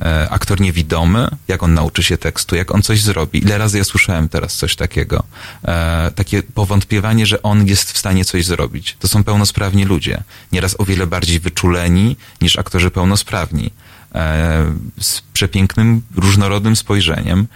e, 0.02 0.30
aktor 0.30 0.62
niewidomy, 0.62 1.28
jak 1.48 1.64
on 1.64 1.74
nauczy 1.74 2.04
się 2.04 2.18
tekstu, 2.18 2.56
jak 2.56 2.76
on 2.76 2.82
coś 2.82 3.02
zrobi. 3.02 3.40
Ile 3.40 3.58
razy 3.58 3.78
ja 3.78 3.84
słyszałem 3.84 4.30
teraz 4.30 4.56
coś 4.56 4.76
takiego? 4.76 5.24
E, 5.66 6.12
takie 6.16 6.44
powątpiewanie, 6.44 7.26
że 7.26 7.44
on 7.44 7.68
jest 7.68 7.92
w 7.92 7.98
stanie 7.98 8.26
coś 8.26 8.46
zrobić. 8.46 8.98
To 9.00 9.08
są 9.08 9.24
pełnosprawni 9.24 9.86
ludzie. 9.86 10.24
Nieraz 10.52 10.76
o 10.80 10.86
wiele 10.86 11.08
bardziej 11.08 11.40
wyczuleni 11.40 12.16
niż 12.42 12.58
aktorzy 12.58 12.92
pełnosprawni. 12.92 13.72
E, 14.16 14.66
z 15.00 15.22
przepięknym, 15.22 16.02
różnorodnym 16.16 16.76
spojrzeniem, 16.76 17.48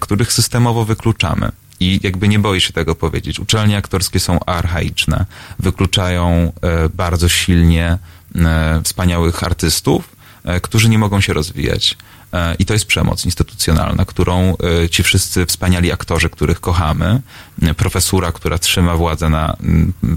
których 0.00 0.32
systemowo 0.32 0.84
wykluczamy. 0.84 1.52
I 1.80 2.00
jakby 2.02 2.28
nie 2.28 2.38
boję 2.38 2.60
się 2.60 2.72
tego 2.72 2.94
powiedzieć. 2.94 3.40
Uczelnie 3.40 3.76
aktorskie 3.76 4.20
są 4.20 4.40
archaiczne, 4.44 5.24
wykluczają 5.58 6.52
e, 6.62 6.88
bardzo 6.88 7.28
silnie 7.28 7.98
e, 8.34 8.80
wspaniałych 8.84 9.44
artystów, 9.44 10.16
którzy 10.62 10.88
nie 10.88 10.98
mogą 10.98 11.20
się 11.20 11.32
rozwijać. 11.32 11.96
E, 12.32 12.54
I 12.54 12.64
to 12.64 12.72
jest 12.72 12.86
przemoc 12.86 13.24
instytucjonalna, 13.24 14.04
którą 14.04 14.56
e, 14.84 14.88
ci 14.88 15.02
wszyscy 15.02 15.46
wspaniali 15.46 15.92
aktorzy, 15.92 16.30
których 16.30 16.60
kochamy, 16.60 17.20
e, 17.62 17.74
profesura, 17.74 18.32
która 18.32 18.58
trzyma 18.58 18.96
władzę 18.96 19.28
na 19.28 19.56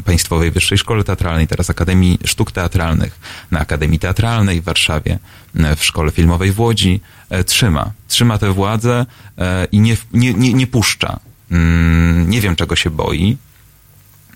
Państwowej 0.05 0.51
Wyższej 0.51 0.77
Szkole 0.77 1.03
Teatralnej, 1.03 1.47
teraz 1.47 1.69
Akademii 1.69 2.19
Sztuk 2.25 2.51
Teatralnych, 2.51 3.19
na 3.51 3.59
Akademii 3.59 3.99
Teatralnej 3.99 4.61
w 4.61 4.63
Warszawie, 4.63 5.19
e, 5.55 5.75
w 5.75 5.85
Szkole 5.85 6.11
Filmowej 6.11 6.51
w 6.51 6.59
Łodzi, 6.59 7.01
e, 7.29 7.43
trzyma. 7.43 7.91
Trzyma 8.07 8.37
tę 8.37 8.53
władzę 8.53 9.05
e, 9.37 9.67
i 9.71 9.79
nie, 9.79 9.97
nie, 10.13 10.33
nie, 10.33 10.53
nie 10.53 10.67
puszcza. 10.67 11.19
Mm, 11.51 12.29
Nie 12.29 12.41
wiem, 12.41 12.55
czego 12.55 12.75
się 12.75 12.89
boi. 12.89 13.37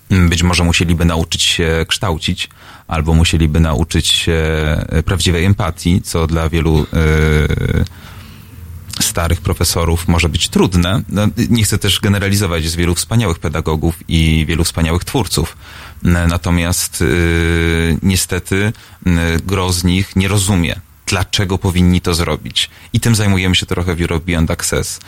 Być 0.10 0.44
może 0.44 0.64
musieliby 0.64 1.06
nauczyć 1.06 1.42
się 1.44 1.86
kształcić, 1.88 2.50
albo 2.88 3.14
musieliby 3.14 3.60
nauczyć 3.60 4.08
się 4.08 4.34
e, 4.90 5.04
prawdziwej 5.04 5.46
empatii, 5.46 6.02
co 6.02 6.28
dla 6.28 6.50
wielu 6.50 6.88
e, 6.94 9.04
starych 9.04 9.42
profesorów 9.42 10.08
może 10.08 10.30
być 10.30 10.50
trudne. 10.50 11.02
No, 11.10 11.28
nie 11.50 11.64
chcę 11.64 11.78
też 11.78 12.00
generalizować, 12.00 12.64
jest 12.64 12.76
wielu 12.76 12.96
wspaniałych 12.96 13.40
pedagogów 13.40 13.96
i 14.08 14.46
wielu 14.48 14.64
wspaniałych 14.64 15.04
twórców. 15.04 15.58
N- 16.06 16.28
Natomiast 16.30 17.02
e, 17.02 17.06
niestety 18.04 18.74
n- 19.06 19.20
gro 19.46 19.74
z 19.74 19.84
nich 19.84 20.16
nie 20.16 20.28
rozumie, 20.28 20.76
dlaczego 21.06 21.58
powinni 21.58 22.02
to 22.02 22.14
zrobić. 22.14 22.70
I 22.94 23.00
tym 23.00 23.16
zajmujemy 23.16 23.56
się 23.56 23.66
trochę 23.66 23.96
w 23.96 24.02
Europe 24.02 24.26
Beyond 24.26 24.52
Access 24.52 25.00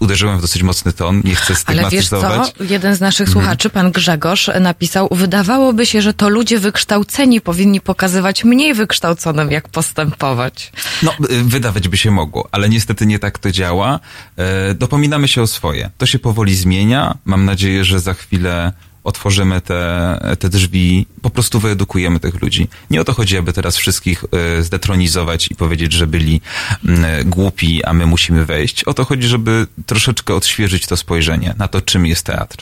uderzyłem 0.00 0.38
w 0.38 0.40
dosyć 0.40 0.62
mocny 0.62 0.92
ton, 0.92 1.20
nie 1.24 1.34
chcę 1.34 1.54
Ale 1.66 1.90
wiesz 1.90 2.08
co, 2.08 2.16
stygmatyzować. 2.20 2.54
jeden 2.70 2.94
z 2.94 3.00
naszych 3.00 3.28
słuchaczy, 3.28 3.70
pan 3.70 3.92
Grzegorz, 3.92 4.50
napisał, 4.60 5.08
wydawałoby 5.10 5.86
się, 5.86 6.02
że 6.02 6.14
to 6.14 6.28
ludzie 6.28 6.58
wykształceni 6.58 7.40
powinni 7.40 7.80
pokazywać 7.80 8.44
mniej 8.44 8.74
wykształconym, 8.74 9.50
jak 9.50 9.68
postępować. 9.68 10.72
No, 11.02 11.12
y, 11.30 11.44
wydawać 11.44 11.88
by 11.88 11.96
się 11.96 12.10
mogło, 12.10 12.48
ale 12.52 12.68
niestety 12.68 13.06
nie 13.06 13.18
tak 13.18 13.38
to 13.38 13.50
działa. 13.52 14.00
E, 14.36 14.74
Dopominamy 14.74 15.28
się 15.28 15.42
o 15.42 15.46
swoje. 15.46 15.90
To 15.98 16.06
się 16.06 16.18
powoli 16.18 16.56
zmienia. 16.56 17.16
Mam 17.24 17.44
nadzieję, 17.44 17.84
że 17.84 18.00
za 18.00 18.14
chwilę 18.14 18.72
otworzymy 19.06 19.60
te, 19.60 20.18
te 20.38 20.48
drzwi, 20.48 21.06
po 21.22 21.30
prostu 21.30 21.60
wyedukujemy 21.60 22.20
tych 22.20 22.42
ludzi. 22.42 22.68
Nie 22.90 23.00
o 23.00 23.04
to 23.04 23.12
chodzi, 23.12 23.38
aby 23.38 23.52
teraz 23.52 23.76
wszystkich 23.76 24.24
e, 24.58 24.62
zdetronizować 24.62 25.50
i 25.50 25.54
powiedzieć, 25.54 25.92
że 25.92 26.06
byli 26.06 26.40
mm, 26.84 27.30
głupi, 27.30 27.84
a 27.84 27.92
my 27.92 28.06
musimy 28.06 28.44
wejść. 28.44 28.84
O 28.84 28.94
to 28.94 29.04
chodzi, 29.04 29.28
żeby 29.28 29.66
troszeczkę 29.86 30.34
odświeżyć 30.34 30.86
to 30.86 30.96
spojrzenie 30.96 31.54
na 31.58 31.68
to, 31.68 31.80
czym 31.80 32.06
jest 32.06 32.26
teatr. 32.26 32.56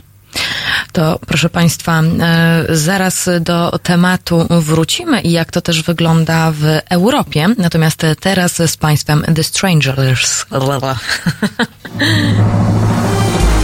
To 0.93 1.19
proszę 1.27 1.49
Państwa, 1.49 2.03
e, 2.03 2.65
zaraz 2.69 3.29
do 3.41 3.79
tematu 3.83 4.47
wrócimy 4.51 5.21
i 5.21 5.33
jak 5.33 5.51
to 5.51 5.61
też 5.61 5.83
wygląda 5.83 6.53
w 6.53 6.65
Europie. 6.91 7.49
Natomiast 7.59 8.03
teraz 8.21 8.57
z 8.57 8.77
Państwem 8.77 9.25
The 9.35 9.45
Strangers. 9.45 10.47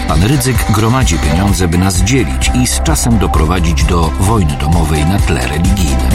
Pan 0.07 0.23
Rydzyk 0.23 0.71
gromadzi 0.71 1.17
pieniądze, 1.17 1.67
by 1.67 1.77
nas 1.77 1.97
dzielić 1.97 2.51
i 2.53 2.67
z 2.67 2.81
czasem 2.81 3.17
doprowadzić 3.17 3.83
do 3.83 4.01
wojny 4.19 4.57
domowej 4.57 5.05
na 5.05 5.19
tle 5.19 5.47
religijnym. 5.47 6.11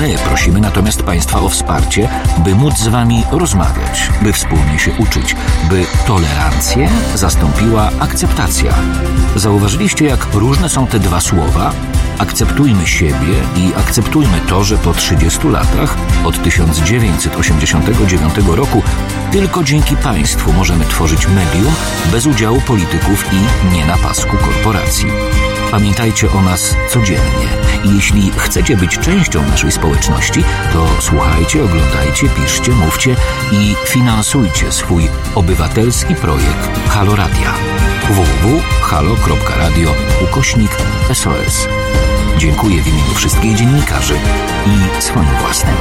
My 0.00 0.14
prosimy 0.28 0.60
natomiast 0.60 1.02
Państwa 1.02 1.40
o 1.40 1.48
wsparcie, 1.48 2.08
by 2.44 2.54
móc 2.54 2.78
z 2.78 2.88
Wami 2.88 3.24
rozmawiać, 3.30 4.10
by 4.22 4.32
wspólnie 4.32 4.78
się 4.78 4.90
uczyć, 4.98 5.36
by 5.70 5.84
tolerancję 6.06 6.88
zastąpiła 7.14 7.90
akceptacja. 8.00 8.74
Zauważyliście, 9.36 10.04
jak 10.04 10.34
różne 10.34 10.68
są 10.68 10.86
te 10.86 10.98
dwa 10.98 11.20
słowa? 11.20 11.72
Akceptujmy 12.18 12.86
siebie 12.86 13.34
i 13.56 13.74
akceptujmy 13.76 14.40
to, 14.48 14.64
że 14.64 14.78
po 14.78 14.94
30 14.94 15.48
latach, 15.48 15.96
od 16.24 16.42
1989 16.42 18.34
roku, 18.46 18.82
tylko 19.32 19.64
dzięki 19.64 19.96
państwu 19.96 20.52
możemy 20.52 20.84
tworzyć 20.84 21.26
medium 21.28 21.74
bez 22.12 22.26
udziału 22.26 22.60
polityków 22.60 23.24
i 23.32 23.74
nie 23.74 23.86
na 23.86 23.96
pasku 23.96 24.36
korporacji. 24.36 25.06
Pamiętajcie 25.70 26.32
o 26.32 26.42
nas 26.42 26.76
codziennie 26.90 27.48
i 27.84 27.96
jeśli 27.96 28.30
chcecie 28.36 28.76
być 28.76 28.98
częścią 28.98 29.42
naszej 29.42 29.72
społeczności, 29.72 30.44
to 30.72 30.86
słuchajcie, 31.00 31.64
oglądajcie, 31.64 32.28
piszcie, 32.28 32.72
mówcie 32.72 33.16
i 33.52 33.74
finansujcie 33.86 34.72
swój 34.72 35.08
obywatelski 35.34 36.14
projekt 36.14 36.88
Halo 36.88 37.16
Radia 37.16 37.54
www.halo.radio 38.08 39.94
ukośnik 40.24 40.70
SOS. 41.12 41.68
Dziękuję 42.38 42.82
w 42.82 42.88
imieniu 42.88 43.14
wszystkich 43.14 43.54
dziennikarzy 43.54 44.14
i 44.66 45.02
swoim 45.02 45.36
własnym. 45.40 45.74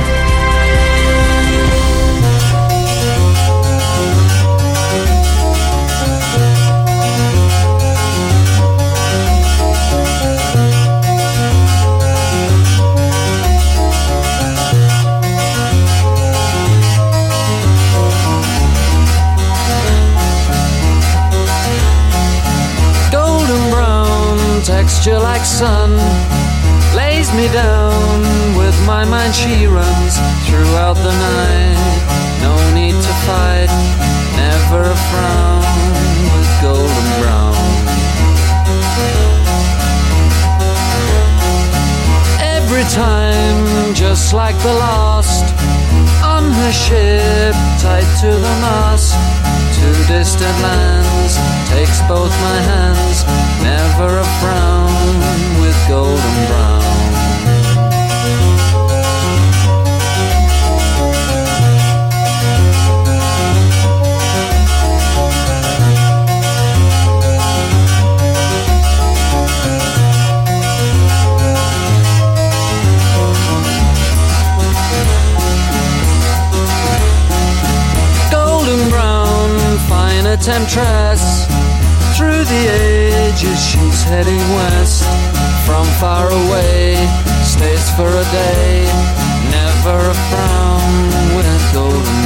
texture 24.98 25.20
like 25.20 25.46
sun 25.46 26.37
lays 27.28 27.38
me 27.38 27.54
down 27.54 28.58
with 28.58 28.76
my 28.86 29.06
mind. 29.06 29.34
She 29.34 29.66
runs 29.66 30.18
throughout 30.48 30.96
the 30.96 31.12
night. 31.12 31.78
No 32.42 32.56
need 32.74 32.94
to 32.94 33.14
fight. 33.26 33.70
Never 34.36 34.84
a 34.84 34.98
frown 35.10 35.64
with 36.34 36.50
golden 36.62 37.08
brown. 37.22 37.56
Every 42.40 42.84
time 42.84 43.94
just 43.94 44.34
like 44.34 44.58
the 44.62 44.74
last 44.74 45.46
on 46.24 46.52
her 46.52 46.72
ship 46.72 47.56
tied 47.82 48.10
to 48.22 48.28
the 48.28 48.56
mast 48.62 49.14
to 49.76 50.14
distant 50.14 50.58
lands 50.62 51.38
takes 51.70 52.02
both 52.08 52.34
my 52.42 52.60
hands. 52.72 53.24
Never 53.64 54.18
a 54.18 54.28
frown 54.40 55.62
with 55.62 55.78
golden 55.88 56.48
brown 56.48 56.87
temptress. 80.42 81.46
Through 82.16 82.44
the 82.44 82.64
ages 82.74 83.60
she's 83.70 84.04
heading 84.04 84.46
west. 84.58 85.04
From 85.66 85.86
far 86.00 86.26
away, 86.32 86.96
stays 87.44 87.90
for 87.96 88.10
a 88.10 88.26
day. 88.32 88.86
Never 89.52 89.98
a 90.14 90.18
frown 90.30 90.94
with 91.36 91.74
golden 91.74 92.17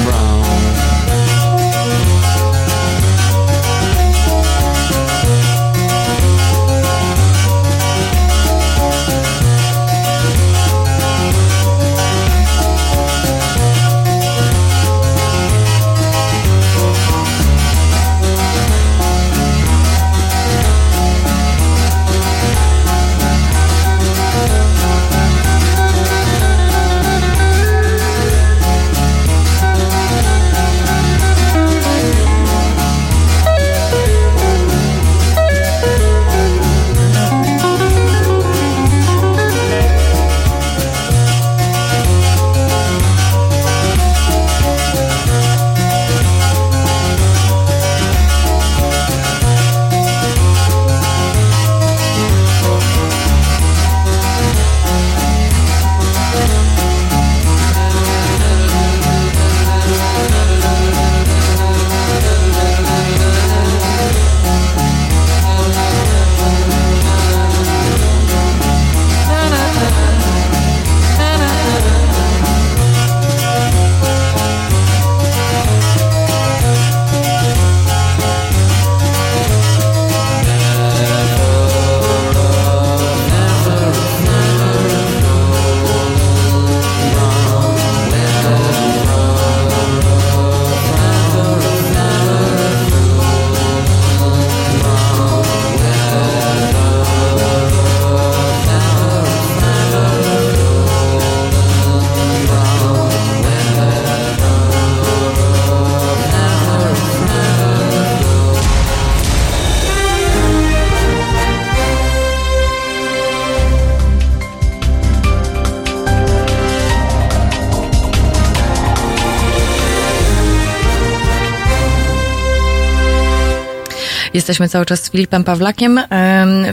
Jesteśmy 124.34 124.70
cały 124.70 124.86
czas 124.86 125.04
z 125.04 125.12
Filipem 125.12 125.44
Pawlakiem. 125.44 126.00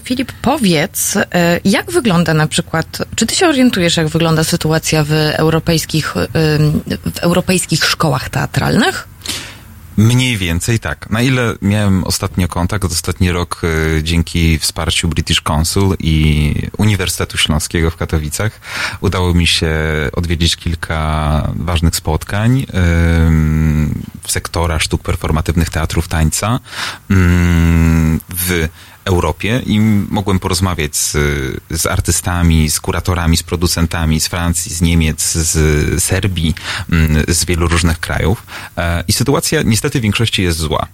Filip, 0.05 0.33
powiedz, 0.43 1.17
e, 1.17 1.61
jak 1.65 1.91
wygląda 1.91 2.35
na 2.35 2.47
przykład, 2.47 2.99
czy 3.17 3.27
ty 3.27 3.35
się 3.35 3.49
orientujesz, 3.49 3.97
jak 3.97 4.09
wygląda 4.09 4.45
sytuacja 4.45 5.05
w 5.05 5.13
europejskich, 5.13 6.15
w 7.15 7.19
europejskich 7.19 7.85
szkołach 7.85 8.29
teatralnych? 8.29 9.09
Mniej 9.99 10.37
więcej 10.37 10.79
tak. 10.79 11.11
Na 11.11 11.23
ile 11.23 11.55
miałem 11.63 12.05
ostatnio 12.05 12.49
kontakt, 12.49 12.85
ostatni 12.85 13.33
rok 13.33 13.61
y, 13.65 14.03
dzięki 14.03 14.59
wsparciu 14.59 15.09
British 15.09 15.41
Council 15.41 15.83
i 15.99 16.55
Uniwersytetu 16.77 17.39
Śląskiego 17.39 17.91
w 17.91 17.97
Katowicach 17.97 18.61
udało 19.01 19.35
mi 19.35 19.47
się 19.47 19.71
odwiedzić 20.13 20.57
kilka 20.57 21.53
ważnych 21.57 21.97
spotkań 21.97 22.67
sektora 24.31 24.79
sztuk 24.79 25.03
performatywnych 25.03 25.71
teatrów 25.71 26.09
tańca 26.09 26.61
y, 27.11 27.15
w 28.29 28.69
Europie 29.09 29.63
i 29.67 29.81
mogłem 30.11 30.39
porozmawiać 30.39 30.97
z, 30.97 31.13
z 31.71 31.87
artystami, 31.87 32.71
z 32.71 32.81
kuratorami, 32.81 33.37
z 33.37 33.43
producentami 33.43 34.21
z 34.21 34.29
Francji, 34.29 34.75
z 34.75 34.81
Niemiec, 34.81 35.33
z 35.33 35.55
Serbii, 36.05 36.55
mm, 36.93 37.25
z 37.29 37.45
wielu 37.45 37.69
różnych 37.69 38.01
krajów. 38.01 38.47
E, 38.77 39.05
I 39.09 39.13
sytuacja 39.13 39.63
niestety 39.63 39.99
w 39.99 40.03
większości 40.03 40.43
jest 40.43 40.59
zła. 40.59 40.87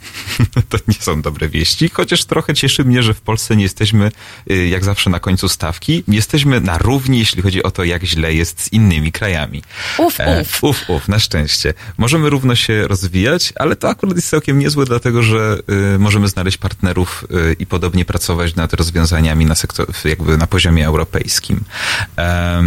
To 0.68 0.78
nie 0.88 0.94
są 1.00 1.22
dobre 1.22 1.48
wieści, 1.48 1.88
chociaż 1.88 2.24
trochę 2.24 2.54
cieszy 2.54 2.84
mnie, 2.84 3.02
że 3.02 3.14
w 3.14 3.20
Polsce 3.20 3.56
nie 3.56 3.62
jesteśmy 3.62 4.10
y, 4.50 4.68
jak 4.68 4.84
zawsze 4.84 5.10
na 5.10 5.20
końcu 5.20 5.48
stawki. 5.48 6.04
Jesteśmy 6.08 6.60
na 6.60 6.78
równi, 6.78 7.18
jeśli 7.18 7.42
chodzi 7.42 7.62
o 7.62 7.70
to, 7.70 7.84
jak 7.84 8.04
źle 8.04 8.34
jest 8.34 8.60
z 8.60 8.72
innymi 8.72 9.12
krajami. 9.12 9.62
Uf, 9.98 10.20
e, 10.20 10.40
uf. 10.40 10.64
Uf, 10.64 10.90
uf, 10.90 11.08
na 11.08 11.18
szczęście. 11.18 11.74
Możemy 11.98 12.30
równo 12.30 12.54
się 12.54 12.88
rozwijać, 12.88 13.23
ale 13.56 13.76
to 13.76 13.88
akurat 13.88 14.16
jest 14.16 14.28
całkiem 14.28 14.58
niezłe, 14.58 14.84
dlatego 14.84 15.22
że 15.22 15.58
y, 15.94 15.98
możemy 15.98 16.28
znaleźć 16.28 16.58
partnerów 16.58 17.24
y, 17.30 17.56
i 17.58 17.66
podobnie 17.66 18.04
pracować 18.04 18.54
nad 18.54 18.74
rozwiązaniami 18.74 19.46
na, 19.46 19.54
sektor, 19.54 19.87
jakby 20.04 20.38
na 20.38 20.46
poziomie 20.46 20.87
europejskim. 20.87 21.64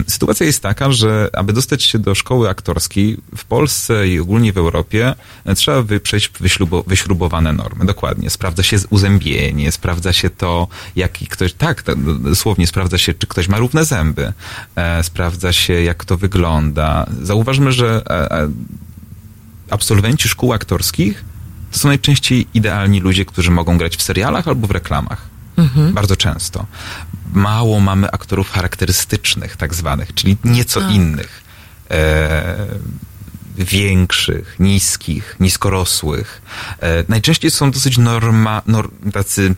Sytuacja 0.07 0.45
jest 0.45 0.63
taka, 0.63 0.91
że 0.91 1.29
aby 1.33 1.53
dostać 1.53 1.83
się 1.83 1.99
do 1.99 2.15
szkoły 2.15 2.49
aktorskiej 2.49 3.17
w 3.37 3.45
Polsce 3.45 4.07
i 4.07 4.19
ogólnie 4.19 4.53
w 4.53 4.57
Europie, 4.57 5.15
e, 5.45 5.55
trzeba 5.55 5.83
przejść 6.03 6.31
wyśrubowane 6.87 7.53
normy. 7.53 7.85
Dokładnie. 7.85 8.29
Sprawdza 8.29 8.63
się 8.63 8.77
uzębienie, 8.89 9.71
sprawdza 9.71 10.13
się 10.13 10.29
to, 10.29 10.67
jaki 10.95 11.27
ktoś, 11.27 11.53
tak, 11.53 11.83
dosłownie 12.19 12.67
sprawdza 12.67 12.97
się, 12.97 13.13
czy 13.13 13.27
ktoś 13.27 13.47
ma 13.47 13.57
równe 13.57 13.85
zęby, 13.85 14.33
e, 14.75 15.03
sprawdza 15.03 15.53
się, 15.53 15.73
jak 15.73 16.05
to 16.05 16.17
wygląda. 16.17 17.05
Zauważmy, 17.21 17.71
że 17.71 18.01
e, 18.09 18.49
absolwenci 19.69 20.29
szkół 20.29 20.53
aktorskich 20.53 21.25
to 21.71 21.79
są 21.79 21.87
najczęściej 21.87 22.47
idealni 22.53 22.99
ludzie, 22.99 23.25
którzy 23.25 23.51
mogą 23.51 23.77
grać 23.77 23.97
w 23.97 24.01
serialach 24.01 24.47
albo 24.47 24.67
w 24.67 24.71
reklamach. 24.71 25.21
Mhm. 25.57 25.93
Bardzo 25.93 26.15
często. 26.15 26.65
Mało 27.33 27.79
mamy 27.79 28.11
aktorów 28.11 28.49
charakterystycznych, 28.51 29.57
tak 29.57 29.75
zwanych, 29.75 30.13
czyli 30.13 30.37
nieco 30.43 30.81
tak. 30.81 30.91
innych. 30.91 31.43
E, 31.91 32.67
większych, 33.57 34.55
niskich, 34.59 35.35
niskorosłych. 35.39 36.41
E, 36.79 37.03
najczęściej 37.07 37.51
są 37.51 37.71
dosyć 37.71 37.97
norma, 37.97 38.61
nor, 38.67 38.89
tacy 39.13 39.55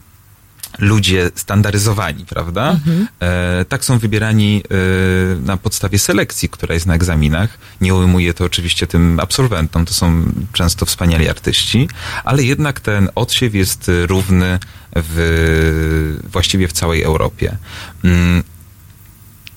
ludzie 0.80 1.32
standaryzowani, 1.36 2.26
prawda? 2.26 2.72
Mhm. 2.72 3.08
E, 3.20 3.66
tak 3.66 3.86
są 3.86 4.00
wybierani 4.00 4.64
e, 4.64 5.36
na 5.46 5.58
podstawie 5.58 6.00
selekcji, 6.00 6.50
która 6.50 6.74
jest 6.74 6.86
na 6.86 6.96
egzaminach. 6.96 7.58
Nie 7.82 7.96
ujmuje 7.96 8.34
to 8.34 8.46
oczywiście 8.46 8.88
tym 8.88 9.20
absolwentom, 9.20 9.86
to 9.86 9.94
są 9.94 10.24
często 10.54 10.86
wspaniali 10.86 11.30
artyści, 11.30 11.90
ale 12.24 12.44
jednak 12.44 12.80
ten 12.80 13.10
odsiew 13.16 13.56
jest 13.56 13.92
równy 14.06 14.60
w, 14.96 16.22
właściwie 16.32 16.68
w 16.68 16.74
całej 16.74 17.04
Europie. 17.04 17.58
Mm, 18.04 18.44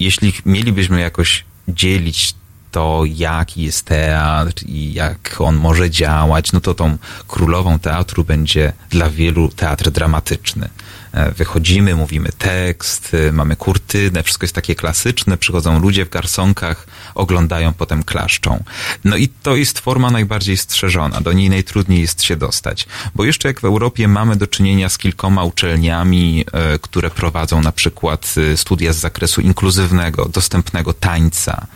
jeśli 0.01 0.33
mielibyśmy 0.47 1.01
jakoś 1.01 1.45
dzielić 1.69 2.35
to, 2.71 3.03
jaki 3.07 3.63
jest 3.63 3.85
teatr 3.85 4.63
i 4.67 4.93
jak 4.93 5.37
on 5.39 5.57
może 5.57 5.91
działać, 5.91 6.53
no 6.53 6.61
to 6.61 6.75
tą 6.75 6.99
królową 7.29 7.79
teatru 7.79 8.25
będzie 8.25 8.73
dla 8.91 9.11
wielu 9.11 9.49
teatr 9.49 9.91
dramatyczny. 9.91 10.69
E, 11.13 11.33
wychodzimy, 11.33 11.95
mówimy 11.95 12.29
tekst, 12.39 13.17
e, 13.29 13.33
mamy 13.33 13.57
kurtynę, 13.57 14.23
wszystko 14.23 14.45
jest 14.45 14.55
takie 14.55 14.75
klasyczne, 14.75 15.37
przychodzą 15.39 15.81
ludzie 15.81 16.05
w 16.07 16.09
garsonkach, 16.09 16.87
oglądają, 17.15 17.73
potem 17.73 18.03
klaszczą. 18.03 18.65
No 19.05 19.17
i 19.17 19.29
to 19.29 19.57
jest 19.57 19.79
forma 19.79 20.11
najbardziej 20.11 20.57
strzeżona, 20.57 21.21
do 21.21 21.33
niej 21.33 21.51
najtrudniej 21.51 22.01
jest 22.01 22.23
się 22.23 22.37
dostać. 22.37 22.87
Bo 23.15 23.25
jeszcze 23.25 23.49
jak 23.49 23.61
w 23.61 23.65
Europie 23.65 24.09
mamy 24.09 24.37
do 24.37 24.47
czynienia 24.47 24.89
z 24.89 24.99
kilkoma 24.99 25.45
uczelniami, 25.45 26.45
e, 26.53 26.79
które 26.79 27.11
prowadzą 27.11 27.61
na 27.61 27.73
przykład 27.73 28.35
studia 28.57 28.93
z 28.93 28.97
zakresu 28.97 29.41
inkluzywnego, 29.41 30.29
dostępnego 30.29 30.93
tańca, 30.93 31.67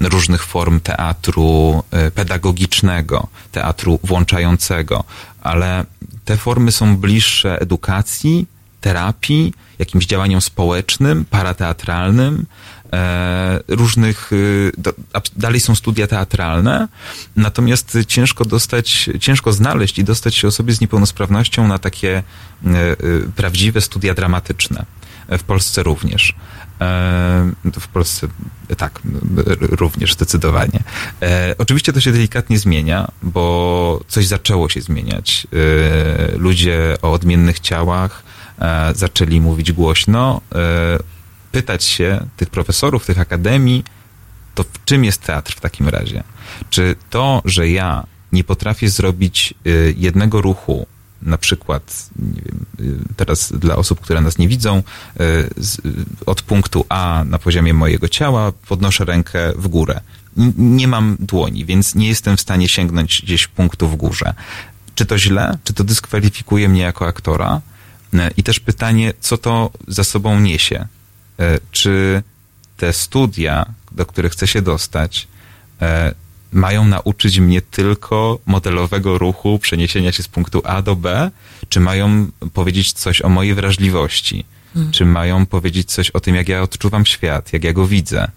różnych 0.00 0.44
form 0.44 0.80
teatru 0.80 1.82
pedagogicznego, 2.14 3.28
teatru 3.52 3.98
włączającego, 4.04 5.04
ale 5.40 5.84
te 6.24 6.36
formy 6.36 6.72
są 6.72 6.96
bliższe 6.96 7.60
edukacji, 7.60 8.46
terapii, 8.80 9.52
jakimś 9.78 10.06
działaniom 10.06 10.40
społecznym, 10.40 11.24
parateatralnym, 11.24 12.46
e, 12.92 13.60
różnych, 13.68 14.30
e, 14.32 15.22
dalej 15.36 15.60
są 15.60 15.74
studia 15.74 16.06
teatralne, 16.06 16.88
natomiast 17.36 17.98
ciężko 18.06 18.44
dostać, 18.44 19.10
ciężko 19.20 19.52
znaleźć 19.52 19.98
i 19.98 20.04
dostać 20.04 20.34
się 20.34 20.48
osobie 20.48 20.72
z 20.72 20.80
niepełnosprawnością 20.80 21.68
na 21.68 21.78
takie 21.78 22.16
e, 22.18 22.96
prawdziwe 23.36 23.80
studia 23.80 24.14
dramatyczne. 24.14 24.84
W 25.38 25.42
Polsce 25.42 25.82
również. 25.82 26.34
W 27.80 27.88
Polsce 27.92 28.28
tak, 28.76 29.00
również 29.60 30.12
zdecydowanie. 30.12 30.80
Oczywiście 31.58 31.92
to 31.92 32.00
się 32.00 32.12
delikatnie 32.12 32.58
zmienia, 32.58 33.08
bo 33.22 34.00
coś 34.08 34.26
zaczęło 34.26 34.68
się 34.68 34.80
zmieniać. 34.80 35.46
Ludzie 36.36 36.96
o 37.02 37.12
odmiennych 37.12 37.60
ciałach, 37.60 38.22
E, 38.22 38.25
zaczęli 38.94 39.40
mówić 39.40 39.72
głośno, 39.72 40.40
e, 40.54 40.98
pytać 41.52 41.84
się 41.84 42.26
tych 42.36 42.50
profesorów, 42.50 43.06
tych 43.06 43.20
akademii, 43.20 43.84
to 44.54 44.64
w 44.64 44.84
czym 44.84 45.04
jest 45.04 45.22
teatr 45.22 45.52
w 45.52 45.60
takim 45.60 45.88
razie? 45.88 46.22
Czy 46.70 46.96
to, 47.10 47.42
że 47.44 47.68
ja 47.68 48.06
nie 48.32 48.44
potrafię 48.44 48.88
zrobić 48.88 49.54
e, 49.66 49.70
jednego 49.96 50.40
ruchu, 50.40 50.86
na 51.22 51.38
przykład, 51.38 52.10
wiem, 52.18 52.66
teraz 53.16 53.52
dla 53.52 53.76
osób, 53.76 54.00
które 54.00 54.20
nas 54.20 54.38
nie 54.38 54.48
widzą, 54.48 54.82
od 56.26 56.42
punktu 56.42 56.86
A 56.88 57.24
na 57.26 57.38
poziomie 57.38 57.74
mojego 57.74 58.08
ciała 58.08 58.52
podnoszę 58.52 59.04
rękę 59.04 59.52
w 59.56 59.68
górę. 59.68 60.00
Nie 60.56 60.88
mam 60.88 61.16
dłoni, 61.20 61.64
więc 61.64 61.94
nie 61.94 62.08
jestem 62.08 62.36
w 62.36 62.40
stanie 62.40 62.68
sięgnąć 62.68 63.22
gdzieś 63.22 63.46
punktu 63.46 63.88
w 63.88 63.96
górze. 63.96 64.34
Czy 64.94 65.06
to 65.06 65.18
źle? 65.18 65.58
Czy 65.64 65.74
to 65.74 65.84
dyskwalifikuje 65.84 66.68
mnie 66.68 66.82
jako 66.82 67.06
aktora? 67.06 67.60
E, 68.14 68.30
I 68.36 68.42
też 68.42 68.60
pytanie, 68.60 69.12
co 69.20 69.38
to 69.38 69.70
za 69.88 70.04
sobą 70.04 70.40
niesie? 70.40 70.86
E, 71.38 71.58
czy 71.70 72.22
te 72.76 72.92
studia, 72.92 73.66
do 73.92 74.06
których 74.06 74.32
chcę 74.32 74.46
się 74.46 74.62
dostać, 74.62 75.28
e, 75.82 76.14
mają 76.52 76.84
nauczyć 76.84 77.38
mnie 77.38 77.62
tylko 77.62 78.38
modelowego 78.46 79.18
ruchu, 79.18 79.58
przeniesienia 79.58 80.12
się 80.12 80.22
z 80.22 80.28
punktu 80.28 80.62
A 80.64 80.82
do 80.82 80.96
B, 80.96 81.30
czy 81.68 81.80
mają 81.80 82.26
powiedzieć 82.52 82.92
coś 82.92 83.22
o 83.22 83.28
mojej 83.28 83.54
wrażliwości? 83.54 84.44
Hmm. 84.74 84.92
Czy 84.92 85.04
mają 85.04 85.46
powiedzieć 85.46 85.92
coś 85.92 86.10
o 86.10 86.20
tym, 86.20 86.34
jak 86.34 86.48
ja 86.48 86.62
odczuwam 86.62 87.06
świat, 87.06 87.52
jak 87.52 87.64
ja 87.64 87.72
go 87.72 87.86
widzę? 87.86 88.30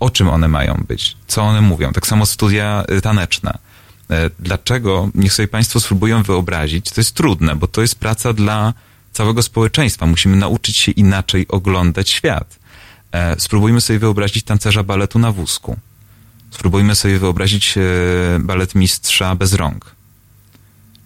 O 0.00 0.10
czym 0.10 0.28
one 0.28 0.48
mają 0.48 0.84
być? 0.88 1.16
Co 1.26 1.42
one 1.42 1.60
mówią? 1.60 1.92
Tak 1.92 2.06
samo 2.06 2.26
studia 2.26 2.84
taneczne. 3.02 3.58
Dlaczego? 4.38 5.10
Niech 5.14 5.32
sobie 5.32 5.48
Państwo 5.48 5.80
spróbują 5.80 6.22
wyobrazić. 6.22 6.90
To 6.90 7.00
jest 7.00 7.14
trudne, 7.14 7.56
bo 7.56 7.66
to 7.66 7.80
jest 7.80 7.94
praca 7.94 8.32
dla 8.32 8.74
całego 9.16 9.42
społeczeństwa. 9.42 10.06
Musimy 10.06 10.36
nauczyć 10.36 10.76
się 10.76 10.92
inaczej 10.92 11.48
oglądać 11.48 12.10
świat. 12.10 12.58
E, 13.12 13.40
spróbujmy 13.40 13.80
sobie 13.80 13.98
wyobrazić 13.98 14.44
tancerza 14.44 14.82
baletu 14.82 15.18
na 15.18 15.32
wózku. 15.32 15.76
Spróbujmy 16.50 16.94
sobie 16.94 17.18
wyobrazić 17.18 17.74
e, 17.78 17.80
balet 18.40 18.74
mistrza 18.74 19.34
bez 19.34 19.54
rąk. 19.54 19.96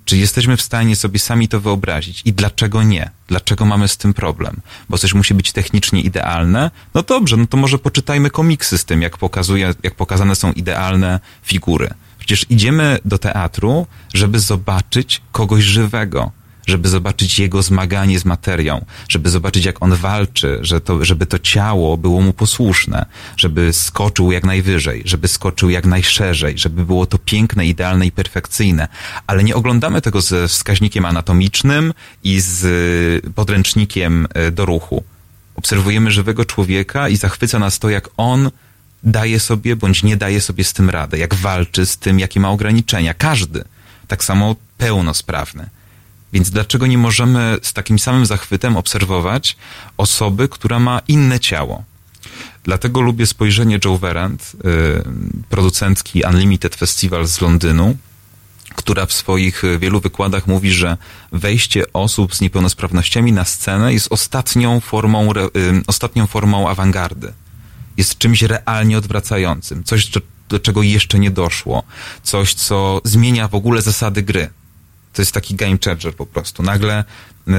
Czy 0.05 0.17
jesteśmy 0.17 0.57
w 0.57 0.63
stanie 0.63 0.97
sobie 0.97 1.19
sami 1.19 1.49
to 1.49 1.61
wyobrazić? 1.61 2.23
I 2.25 2.33
dlaczego 2.33 2.83
nie? 2.83 3.11
Dlaczego 3.29 3.65
mamy 3.65 3.89
z 3.89 3.97
tym 3.97 4.15
problem? 4.15 4.61
Bo 4.89 4.99
coś 4.99 5.15
musi 5.15 5.35
być 5.35 5.53
technicznie 5.53 6.01
idealne? 6.01 6.71
No 6.95 7.03
dobrze, 7.03 7.37
no 7.37 7.47
to 7.47 7.57
może 7.57 7.79
poczytajmy 7.79 8.31
komiksy 8.31 8.79
z 8.79 8.85
tym, 8.85 9.03
jak, 9.03 9.19
pokazuje, 9.19 9.75
jak 9.83 9.95
pokazane 9.95 10.35
są 10.37 10.53
idealne 10.53 11.21
figury. 11.43 11.91
Przecież 12.19 12.47
idziemy 12.49 12.99
do 13.05 13.19
teatru, 13.19 13.87
żeby 14.15 14.41
zobaczyć 14.41 15.21
kogoś 15.33 15.65
żywego, 15.65 16.33
żeby 16.71 16.89
zobaczyć 16.89 17.39
jego 17.39 17.63
zmaganie 17.63 18.19
z 18.19 18.25
materią, 18.25 18.85
żeby 19.09 19.31
zobaczyć, 19.31 19.65
jak 19.65 19.83
on 19.83 19.95
walczy, 19.95 20.59
że 20.63 20.81
to, 20.81 21.05
żeby 21.05 21.27
to 21.27 21.39
ciało 21.39 21.97
było 21.97 22.21
mu 22.21 22.33
posłuszne, 22.33 23.07
żeby 23.37 23.73
skoczył 23.73 24.33
jak 24.33 24.45
najwyżej, 24.45 25.03
żeby 25.05 25.29
skoczył 25.29 25.71
jak 25.71 25.87
najszerzej, 25.87 26.59
żeby 26.59 26.85
było 26.85 27.07
to 27.07 27.19
piękne, 27.19 27.67
idealne 27.67 28.07
i 28.07 28.13
perfekcyjne. 28.13 28.89
Ale 29.27 29.45
nie 29.45 29.55
oglądamy 29.55 30.03
tego 30.03 30.21
ze 30.21 30.49
wskaźnikiem 30.49 31.05
anatomicznym 31.05 31.93
i 32.25 32.41
z 32.41 32.65
y, 33.25 33.31
podręcznikiem 33.31 34.29
y, 34.49 34.51
do 34.51 34.65
ruchu. 34.65 35.05
Obserwujemy 35.55 36.11
żywego 36.11 36.45
człowieka 36.45 37.09
i 37.09 37.17
zachwyca 37.17 37.59
nas 37.59 37.79
to, 37.79 37.91
jak 37.91 38.09
on 38.17 38.51
daje 39.03 39.41
sobie 39.41 39.77
bądź 39.77 40.03
nie 40.03 40.17
daje 40.17 40.41
sobie 40.41 40.65
z 40.65 40.73
tym 40.73 40.91
radę, 40.91 41.19
jak 41.19 41.35
walczy 41.35 41.87
z 41.87 41.99
tym, 41.99 42.19
jakie 42.19 42.41
ma 42.41 42.51
ograniczenia. 42.51 43.15
Każdy. 43.15 43.65
Tak 44.09 44.25
samo 44.25 44.57
pełnosprawny. 44.79 45.69
Więc 46.33 46.51
dlaczego 46.51 46.87
nie 46.87 46.99
możemy 46.99 47.59
z 47.63 47.73
takim 47.73 47.99
samym 47.99 48.27
zachwytem 48.27 48.77
obserwować 48.77 49.57
osoby, 49.97 50.49
która 50.49 50.79
ma 50.79 51.01
inne 51.09 51.41
ciało? 51.41 51.85
Dlatego 52.65 53.01
lubię 53.01 53.27
spojrzenie 53.27 53.79
Joe 53.85 53.99
Verand, 53.99 54.53
y, 54.55 55.03
producentki 55.49 56.23
Unlimited 56.31 56.77
Festival 56.77 57.27
z 57.27 57.41
Londynu, 57.41 57.97
która 58.77 59.07
w 59.07 59.13
swoich 59.13 59.63
wielu 59.79 60.01
wykładach 60.01 60.47
mówi, 60.47 60.73
że 60.73 60.97
wejście 61.33 61.93
osób 61.93 62.35
z 62.35 62.41
niepełnosprawnościami 62.41 63.33
na 63.33 63.45
scenę 63.45 63.93
jest 63.93 64.13
ostatnią 64.13 64.81
formą, 64.81 65.33
y, 65.33 65.37
ostatnią 65.87 66.27
formą 66.27 66.69
awangardy. 66.69 67.33
Jest 67.97 68.19
czymś 68.19 68.43
realnie 68.43 68.99
odwracającym, 68.99 69.85
coś, 69.85 70.11
do 70.49 70.59
czego 70.61 70.83
jeszcze 70.83 71.19
nie 71.19 71.31
doszło, 71.31 71.83
coś, 72.23 72.55
co 72.55 73.01
zmienia 73.05 73.49
w 73.49 73.55
ogóle 73.55 73.83
zasady 73.83 74.23
gry. 74.23 74.51
To 75.13 75.23
jest 75.23 75.33
taki 75.33 75.55
game 75.55 75.79
changer 75.85 76.15
po 76.15 76.27
prostu. 76.27 76.63
Nagle 76.63 77.05
yy, 77.47 77.55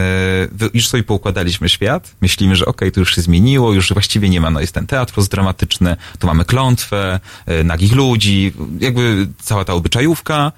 już 0.74 0.88
sobie 0.88 1.04
poukładaliśmy 1.04 1.70
świat, 1.70 2.16
myślimy, 2.22 2.56
że 2.56 2.66
okej, 2.66 2.76
okay, 2.76 2.92
to 2.92 3.00
już 3.00 3.16
się 3.16 3.22
zmieniło, 3.22 3.74
już 3.74 3.94
właściwie 3.94 4.30
nie 4.30 4.42
ma, 4.42 4.52
no 4.52 4.60
jest 4.60 4.74
ten 4.74 4.88
teatr 4.88 5.14
postdramatyczny, 5.14 5.98
tu 6.20 6.28
mamy 6.28 6.46
klątwę, 6.46 7.20
yy, 7.48 7.64
nagich 7.64 7.94
ludzi, 7.94 8.54
jakby 8.80 9.28
cała 9.42 9.66
ta 9.66 9.74
obyczajówka, 9.74 10.52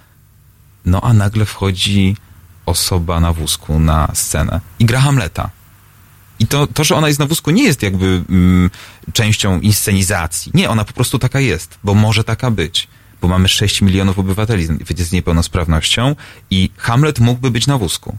no 0.85 1.01
a 1.01 1.13
nagle 1.13 1.45
wchodzi 1.45 2.15
osoba 2.65 3.19
na 3.19 3.33
wózku 3.33 3.79
na 3.79 4.11
scenę 4.13 4.61
i 4.79 4.85
gra 4.85 4.99
Hamleta. 4.99 5.49
I 6.39 6.47
to, 6.47 6.67
to, 6.67 6.83
że 6.83 6.95
ona 6.95 7.07
jest 7.07 7.19
na 7.19 7.25
wózku, 7.25 7.51
nie 7.51 7.63
jest 7.63 7.83
jakby 7.83 8.23
mm, 8.29 8.69
częścią 9.13 9.59
inscenizacji. 9.59 10.51
Nie, 10.55 10.69
ona 10.69 10.85
po 10.85 10.93
prostu 10.93 11.19
taka 11.19 11.39
jest, 11.39 11.79
bo 11.83 11.93
może 11.93 12.23
taka 12.23 12.51
być 12.51 12.87
bo 13.23 13.29
mamy 13.29 13.47
6 13.47 13.81
milionów 13.81 14.19
obywateli 14.19 14.67
z 14.97 15.11
niepełnosprawnością 15.11 16.15
i 16.49 16.69
Hamlet 16.77 17.19
mógłby 17.19 17.51
być 17.51 17.67
na 17.67 17.77
wózku. 17.77 18.17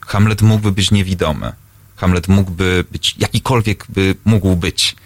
Hamlet 0.00 0.42
mógłby 0.42 0.72
być 0.72 0.90
niewidomy. 0.90 1.52
Hamlet 1.96 2.28
mógłby 2.28 2.84
być, 2.92 3.14
jakikolwiek 3.18 3.86
by 3.88 4.14
mógł 4.24 4.56
być. 4.56 4.96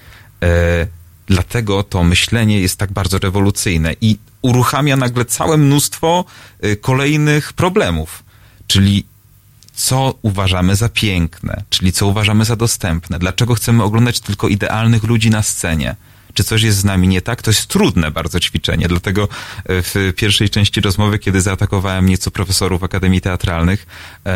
E, 0.42 0.87
dlatego 1.26 1.83
to 1.83 2.05
myślenie 2.05 2.61
jest 2.61 2.76
tak 2.76 2.92
bardzo 2.92 3.18
rewolucyjne 3.18 3.94
i 4.00 4.18
uruchamia 4.42 4.96
nagle 4.96 5.24
całe 5.24 5.57
mnóstwo 5.57 6.24
e, 6.61 6.76
kolejnych 6.76 7.53
problemów. 7.53 8.22
Czyli 8.66 9.05
co 9.74 10.14
uważamy 10.22 10.76
za 10.76 10.88
piękne, 10.88 11.62
czyli 11.70 11.92
co 11.92 12.07
uważamy 12.07 12.44
za 12.44 12.57
dostępne, 12.57 13.18
dlaczego 13.18 13.55
chcemy 13.55 13.83
oglądać 13.83 14.20
tylko 14.20 14.48
idealnych 14.48 15.05
ludzi 15.05 15.31
na 15.31 15.42
scenie 15.42 15.96
czy 16.40 16.44
coś 16.44 16.62
jest 16.62 16.79
z 16.79 16.85
nami 16.85 17.09
nie 17.09 17.22
tak, 17.22 17.42
to 17.42 17.50
jest 17.50 17.66
trudne 17.66 18.11
bardzo 18.11 18.40
ćwiczenie. 18.40 18.88
Dlatego 18.88 19.22
e, 19.22 19.29
w 19.83 20.12
pierwszej 20.16 20.50
części 20.50 20.81
rozmowy, 20.81 21.18
kiedy 21.18 21.40
zaatakowałem 21.40 22.07
nieco 22.07 22.31
profesorów 22.31 22.83
Akademii 22.83 23.20
Teatralnych, 23.20 23.87
e, 24.26 24.31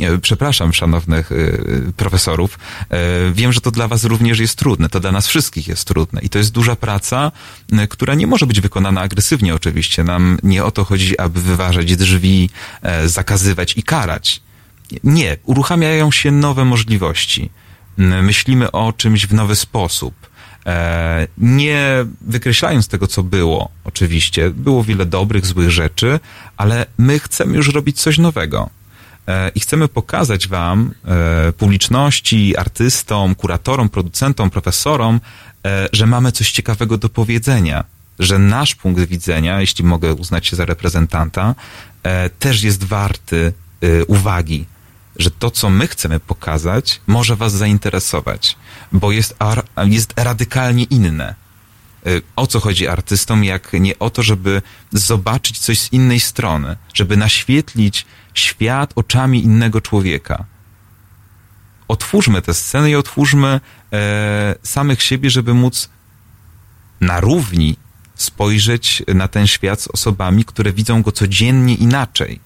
e 0.00 0.18
przepraszam 0.18 0.72
szanownych 0.72 1.32
e, 1.32 1.92
profesorów, 1.92 2.58
e, 2.90 3.32
wiem, 3.32 3.52
że 3.52 3.60
to 3.60 3.70
dla 3.70 3.88
was 3.88 4.04
również 4.04 4.38
jest 4.38 4.58
trudne, 4.58 4.88
to 4.88 5.00
dla 5.00 5.12
nas 5.12 5.26
wszystkich 5.26 5.68
jest 5.68 5.84
trudne 5.84 6.20
i 6.22 6.28
to 6.28 6.38
jest 6.38 6.52
duża 6.52 6.76
praca, 6.76 7.32
e, 7.72 7.86
która 7.88 8.14
nie 8.14 8.26
może 8.26 8.46
być 8.46 8.60
wykonana 8.60 9.00
agresywnie 9.00 9.54
oczywiście. 9.54 10.04
Nam 10.04 10.38
nie 10.42 10.64
o 10.64 10.70
to 10.70 10.84
chodzi, 10.84 11.18
aby 11.18 11.42
wyważać 11.42 11.96
drzwi, 11.96 12.50
zakazywać 13.06 13.76
i 13.76 13.82
karać. 13.82 14.42
Nie, 15.04 15.36
uruchamiają 15.44 16.10
się 16.10 16.30
nowe 16.30 16.64
możliwości. 16.64 17.50
Myślimy 17.96 18.72
o 18.72 18.92
czymś 18.92 19.26
w 19.26 19.34
nowy 19.34 19.56
sposób 19.56 20.14
E, 20.24 20.33
nie 21.38 22.04
wykreślając 22.20 22.88
tego, 22.88 23.06
co 23.06 23.22
było, 23.22 23.68
oczywiście, 23.84 24.50
było 24.50 24.84
wiele 24.84 25.06
dobrych, 25.06 25.46
złych 25.46 25.70
rzeczy, 25.70 26.20
ale 26.56 26.86
my 26.98 27.18
chcemy 27.18 27.56
już 27.56 27.68
robić 27.68 28.00
coś 28.00 28.18
nowego. 28.18 28.70
e, 29.26 29.48
i 29.48 29.60
chcemy 29.60 29.88
pokazać 29.88 30.48
Wam, 30.48 30.94
e, 31.04 31.52
publiczności, 31.52 32.56
artystom, 32.56 33.34
kuratorom, 33.34 33.88
producentom, 33.88 34.50
profesorom, 34.50 35.20
e, 35.66 35.88
że 35.92 36.06
mamy 36.06 36.32
coś 36.32 36.52
ciekawego 36.52 36.98
do 36.98 37.08
powiedzenia, 37.08 37.84
że 38.18 38.38
nasz 38.38 38.74
punkt 38.74 39.04
widzenia, 39.04 39.60
jeśli 39.60 39.84
mogę 39.84 40.14
uznać 40.14 40.46
się 40.46 40.56
za 40.56 40.64
reprezentanta, 40.64 41.54
też 42.38 42.62
jest 42.62 42.84
warty 42.84 43.52
uwagi, 44.06 44.66
że 45.16 45.30
to, 45.30 45.50
co 45.50 45.70
my 45.70 45.86
chcemy 45.86 46.20
pokazać, 46.20 47.00
może 47.06 47.36
Was 47.36 47.52
zainteresować, 47.52 48.56
bo 48.92 49.12
jest, 49.12 49.36
jest 49.84 50.12
radykalnie 50.16 50.84
inne. 50.84 51.34
O 52.36 52.46
co 52.46 52.60
chodzi 52.60 52.88
artystom, 52.88 53.44
jak 53.44 53.72
nie 53.72 53.98
o 53.98 54.10
to, 54.10 54.22
żeby 54.22 54.62
zobaczyć 54.92 55.58
coś 55.58 55.80
z 55.80 55.92
innej 55.92 56.20
strony, 56.20 56.76
żeby 56.94 57.16
naświetlić 57.16 58.06
świat 58.34 58.92
oczami 58.94 59.44
innego 59.44 59.80
człowieka. 59.80 60.44
Otwórzmy 61.88 62.42
tę 62.42 62.54
scenę 62.54 62.90
i 62.90 62.96
otwórzmy 62.96 63.60
e, 63.92 64.54
samych 64.62 65.02
siebie, 65.02 65.30
żeby 65.30 65.54
móc 65.54 65.88
na 67.00 67.20
równi 67.20 67.76
spojrzeć 68.14 69.02
na 69.14 69.28
ten 69.28 69.46
świat 69.46 69.80
z 69.80 69.88
osobami, 69.88 70.44
które 70.44 70.72
widzą 70.72 71.02
go 71.02 71.12
codziennie 71.12 71.74
inaczej. 71.74 72.40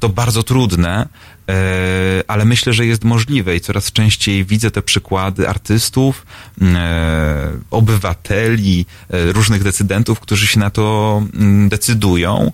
To 0.00 0.08
bardzo 0.08 0.42
trudne, 0.42 1.08
e, 1.48 2.22
ale 2.28 2.44
myślę, 2.44 2.72
że 2.72 2.86
jest 2.86 3.04
możliwe 3.04 3.56
i 3.56 3.60
coraz 3.60 3.92
częściej 3.92 4.44
widzę 4.44 4.70
te 4.70 4.82
przykłady 4.82 5.48
artystów, 5.48 6.26
e, 6.62 7.52
obywateli, 7.70 8.86
e, 9.10 9.32
różnych 9.32 9.62
decydentów, 9.62 10.20
którzy 10.20 10.46
się 10.46 10.60
na 10.60 10.70
to 10.70 11.22
decydują 11.68 12.52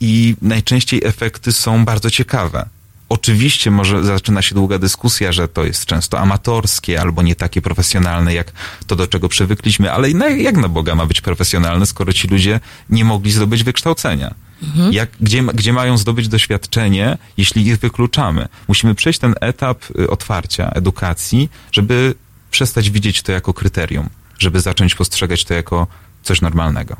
i 0.00 0.36
najczęściej 0.42 1.00
efekty 1.04 1.52
są 1.52 1.84
bardzo 1.84 2.10
ciekawe. 2.10 2.68
Oczywiście 3.10 3.70
może 3.70 4.04
zaczyna 4.04 4.42
się 4.42 4.54
długa 4.54 4.78
dyskusja, 4.78 5.32
że 5.32 5.48
to 5.48 5.64
jest 5.64 5.86
często 5.86 6.20
amatorskie 6.20 7.00
albo 7.00 7.22
nie 7.22 7.34
takie 7.34 7.62
profesjonalne, 7.62 8.34
jak 8.34 8.52
to, 8.86 8.96
do 8.96 9.06
czego 9.06 9.28
przywykliśmy, 9.28 9.92
ale 9.92 10.10
jak 10.38 10.56
na 10.56 10.68
Boga 10.68 10.94
ma 10.94 11.06
być 11.06 11.20
profesjonalne, 11.20 11.86
skoro 11.86 12.12
ci 12.12 12.28
ludzie 12.28 12.60
nie 12.90 13.04
mogli 13.04 13.32
zdobyć 13.32 13.64
wykształcenia? 13.64 14.34
Mhm. 14.62 14.92
Jak, 14.92 15.10
gdzie, 15.20 15.42
gdzie 15.42 15.72
mają 15.72 15.98
zdobyć 15.98 16.28
doświadczenie, 16.28 17.18
jeśli 17.36 17.66
ich 17.66 17.78
wykluczamy? 17.78 18.48
Musimy 18.68 18.94
przejść 18.94 19.18
ten 19.18 19.34
etap 19.40 19.84
y, 19.98 20.10
otwarcia 20.10 20.70
edukacji, 20.70 21.50
żeby 21.72 22.14
przestać 22.50 22.90
widzieć 22.90 23.22
to 23.22 23.32
jako 23.32 23.54
kryterium, 23.54 24.08
żeby 24.38 24.60
zacząć 24.60 24.94
postrzegać 24.94 25.44
to 25.44 25.54
jako 25.54 25.86
coś 26.22 26.40
normalnego. 26.40 26.96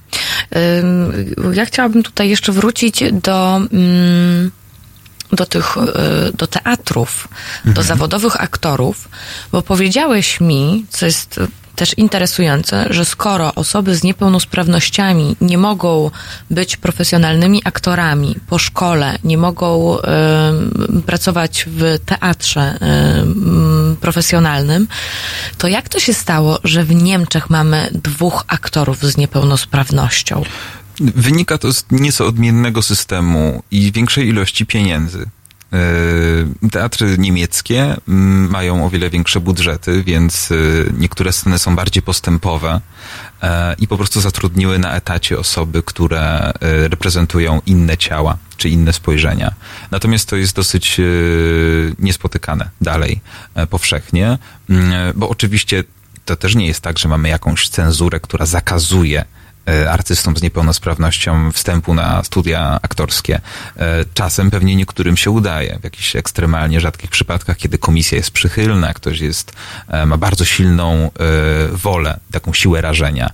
Ja 1.53 1.67
chciałabym 1.67 2.03
tutaj 2.03 2.29
jeszcze 2.29 2.53
wrócić 2.53 3.03
do. 3.13 3.57
Mm, 3.57 4.51
do 5.33 5.47
tych, 5.47 5.77
y, 5.77 5.81
do 6.37 6.47
teatrów, 6.47 7.29
mhm. 7.59 7.75
do 7.75 7.83
zawodowych 7.83 8.41
aktorów, 8.41 9.09
bo 9.53 9.63
powiedziałeś 9.63 10.41
mi, 10.41 10.87
co 10.91 11.07
jest 11.07 11.41
też 11.81 11.99
interesujące, 11.99 12.87
że 12.91 13.05
skoro 13.05 13.55
osoby 13.55 13.97
z 13.97 14.03
niepełnosprawnościami 14.03 15.37
nie 15.41 15.59
mogą 15.59 16.11
być 16.51 16.77
profesjonalnymi 16.77 17.63
aktorami 17.65 18.37
po 18.47 18.59
szkole, 18.59 19.19
nie 19.25 19.39
mogą 19.39 19.99
y, 19.99 20.03
pracować 21.03 21.65
w 21.69 21.99
teatrze 22.07 22.75
y, 23.93 23.97
profesjonalnym, 23.97 24.89
to 25.59 25.69
jak 25.69 25.89
to 25.89 26.01
się 26.01 26.15
stało, 26.15 26.59
że 26.65 26.85
w 26.85 26.95
Niemczech 26.95 27.51
mamy 27.51 27.91
dwóch 27.93 28.45
aktorów 28.49 29.03
z 29.03 29.17
niepełnosprawnością? 29.17 30.43
Wynika 31.01 31.59
to 31.59 31.73
z 31.73 31.85
nieco 31.91 32.27
odmiennego 32.27 32.83
systemu 32.83 33.63
i 33.71 33.93
większej 33.93 34.29
ilości 34.29 34.67
pieniędzy. 34.67 35.27
E, 35.73 36.69
teatry 36.71 37.19
niemieckie 37.19 37.97
mm, 38.09 38.51
mają 38.51 38.85
o 38.87 38.91
wiele 38.91 39.11
większe 39.11 39.41
budżety, 39.41 40.03
więc 40.03 40.53
e, 40.53 40.55
niektóre 40.99 41.33
sceny 41.33 41.59
są 41.59 41.77
bardziej 41.77 42.03
postępowe 42.03 42.81
e, 43.43 43.75
i 43.79 43.89
po 43.89 43.97
prostu 43.97 44.21
zatrudniły 44.21 44.79
na 44.79 44.95
etacie 44.95 45.39
osoby, 45.39 45.83
które 45.83 46.53
reprezentują 46.61 47.61
inne 47.67 47.99
ciała 47.99 48.37
czy 48.57 48.69
inne 48.69 48.93
spojrzenia. 48.93 49.55
Natomiast 49.91 50.29
to 50.29 50.37
jest 50.37 50.57
dosyć 50.57 51.01
niespotykane 51.99 52.71
dalej 52.81 53.21
powszechnie, 53.71 54.39
mm, 54.71 55.13
bo 55.15 55.29
oczywiście 55.29 55.85
to 56.25 56.37
też 56.37 56.55
nie 56.55 56.67
jest 56.67 56.81
tak, 56.81 56.99
że 56.99 57.09
mamy 57.09 57.29
jakąś 57.29 57.69
cenzurę, 57.69 58.21
która 58.21 58.47
zakazuje 58.47 59.25
artystom 59.91 60.37
z 60.37 60.43
niepełnosprawnością 60.43 61.53
wstępu 61.53 61.95
na 61.95 62.25
studia 62.25 62.79
aktorskie. 62.83 63.41
E, 63.77 64.05
czasem 64.15 64.51
pewnie 64.51 64.77
niektórym 64.77 65.17
się 65.17 65.31
udaje, 65.31 65.79
w 65.81 65.85
jakichś 65.85 66.17
ekstremalnie 66.17 66.81
rzadkich 66.81 67.11
przypadkach, 67.11 67.57
kiedy 67.57 67.79
komisja 67.79 68.19
jest 68.19 68.31
przychylna, 68.31 68.95
ktoś 68.95 69.21
jest, 69.21 69.53
e, 69.89 70.07
ma 70.07 70.17
bardzo 70.17 70.45
silną 70.45 71.11
wolę, 71.73 72.21
taką 72.31 72.53
siłę 72.53 72.81
rażenia 72.81 73.31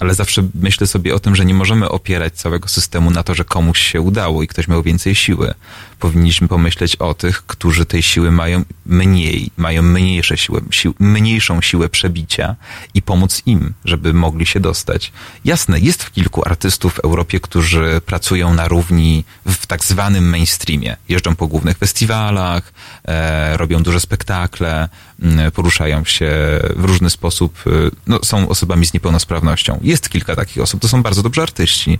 ale 0.00 0.14
zawsze 0.14 0.42
myślę 0.54 0.86
sobie 0.86 1.14
o 1.14 1.20
tym, 1.20 1.36
że 1.36 1.44
nie 1.44 1.54
możemy 1.54 1.88
opierać 1.88 2.34
całego 2.34 2.68
systemu 2.68 3.10
na 3.10 3.22
to, 3.22 3.34
że 3.34 3.44
komuś 3.44 3.78
się 3.78 4.00
udało 4.00 4.42
i 4.42 4.48
ktoś 4.48 4.68
miał 4.68 4.82
więcej 4.82 5.14
siły. 5.14 5.54
Powinniśmy 5.98 6.48
pomyśleć 6.48 6.96
o 6.96 7.14
tych, 7.14 7.46
którzy 7.46 7.86
tej 7.86 8.02
siły 8.02 8.30
mają 8.30 8.64
mniej, 8.86 9.50
mają 9.56 9.82
mniejsze 9.82 10.36
siłę, 10.36 10.60
sił, 10.70 10.94
mniejszą 10.98 11.60
siłę 11.60 11.88
przebicia 11.88 12.56
i 12.94 13.02
pomóc 13.02 13.42
im, 13.46 13.74
żeby 13.84 14.14
mogli 14.14 14.46
się 14.46 14.60
dostać. 14.60 15.12
Jasne, 15.44 15.80
jest 15.80 16.10
kilku 16.10 16.42
artystów 16.46 16.94
w 16.94 16.98
Europie, 16.98 17.40
którzy 17.40 18.00
pracują 18.06 18.54
na 18.54 18.68
równi 18.68 19.24
w 19.46 19.66
tak 19.66 19.84
zwanym 19.84 20.28
mainstreamie. 20.28 20.96
Jeżdżą 21.08 21.36
po 21.36 21.46
głównych 21.46 21.78
festiwalach, 21.78 22.72
e, 23.04 23.56
robią 23.56 23.82
duże 23.82 24.00
spektakle, 24.00 24.88
m, 25.22 25.52
poruszają 25.52 26.04
się 26.04 26.30
w 26.76 26.84
różny 26.84 27.10
sposób, 27.10 27.58
e, 27.66 27.70
no, 28.06 28.18
są 28.22 28.48
osobami 28.48 28.86
z 28.86 28.94
niepełnosprawnością 28.94 29.80
jest 29.82 30.08
kilka 30.08 30.36
takich 30.36 30.62
osób, 30.62 30.80
to 30.80 30.88
są 30.88 31.02
bardzo 31.02 31.22
dobrzy 31.22 31.42
artyści, 31.42 31.98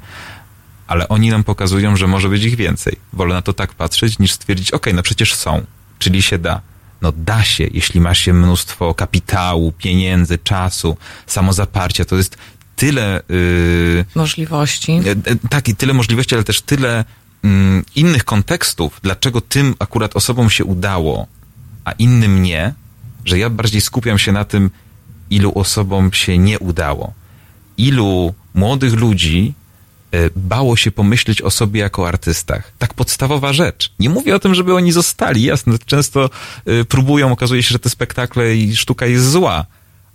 ale 0.87 1.09
oni 1.09 1.31
nam 1.31 1.45
pokazują, 1.45 1.97
że 1.97 2.07
może 2.07 2.29
być 2.29 2.45
ich 2.45 2.57
więcej. 2.57 2.97
Wolę 3.13 3.35
na 3.35 3.43
to 3.43 3.53
tak 3.53 3.75
patrzeć, 3.75 4.19
niż 4.19 4.33
stwierdzić, 4.33 4.69
okej, 4.71 4.79
okay, 4.79 4.93
no 4.93 5.03
przecież 5.03 5.35
są, 5.35 5.65
czyli 5.99 6.23
się 6.23 6.39
da. 6.39 6.61
No 7.03 7.13
da 7.17 7.45
się, 7.45 7.69
jeśli 7.73 8.01
ma 8.01 8.15
się 8.15 8.33
mnóstwo 8.33 8.95
kapitału, 8.95 9.73
pieniędzy, 9.73 10.39
czasu, 10.39 10.97
samozaparcia, 11.27 12.05
to 12.05 12.17
jest 12.17 12.37
tyle... 12.77 13.23
Yy, 13.29 14.05
możliwości. 14.15 14.93
Yy, 14.93 15.17
tak, 15.51 15.69
i 15.69 15.77
tyle 15.77 15.95
możliwości, 15.95 16.35
ale 16.35 16.45
też 16.45 16.61
tyle 16.61 17.05
yy, 17.45 17.51
innych 17.95 18.25
kontekstów, 18.25 19.01
dlaczego 19.03 19.41
tym 19.41 19.75
akurat 19.79 20.17
osobom 20.17 20.51
się 20.51 20.65
udało, 20.65 21.27
a 21.85 21.93
innym 21.93 22.43
nie, 22.43 22.75
że 23.25 23.39
ja 23.39 23.51
bardziej 23.51 23.81
skupiam 23.81 24.19
się 24.19 24.33
na 24.33 24.45
tym, 24.45 24.71
ilu 25.31 25.53
osobom 25.55 26.13
się 26.13 26.39
nie 26.39 26.59
udało 26.59 27.15
ilu 27.79 28.35
młodych 28.55 28.95
ludzi 28.95 29.55
bało 30.37 30.77
się 30.77 30.91
pomyśleć 30.91 31.43
o 31.43 31.51
sobie 31.51 31.81
jako 31.81 32.09
artystach. 32.09 32.73
Tak 32.79 32.95
podstawowa 32.95 33.53
rzecz. 33.53 33.93
Nie 33.99 34.11
mówię 34.11 34.37
o 34.37 34.39
tym, 34.39 34.55
żeby 34.55 34.75
oni 34.75 34.93
zostali. 34.93 35.43
Jasne, 35.43 35.79
często 35.87 36.31
e, 36.67 36.85
próbują, 36.85 37.33
okazuje 37.33 37.63
się, 37.63 37.73
że 37.73 37.79
te 37.79 37.91
spektakle 37.91 38.57
i 38.57 38.77
sztuka 38.77 39.07
jest 39.07 39.31
zła, 39.31 39.67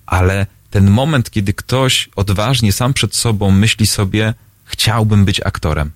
ale 0.05 0.47
ten 0.71 0.89
moment, 0.91 1.29
kiedy 1.31 1.53
ktoś 1.53 2.09
odważnie 2.15 2.73
sam 2.73 2.93
przed 2.93 3.15
sobą 3.15 3.51
myśli 3.51 3.87
sobie, 3.87 4.33
chciałbym 4.65 5.25
być 5.25 5.41
aktorem. 5.45 5.91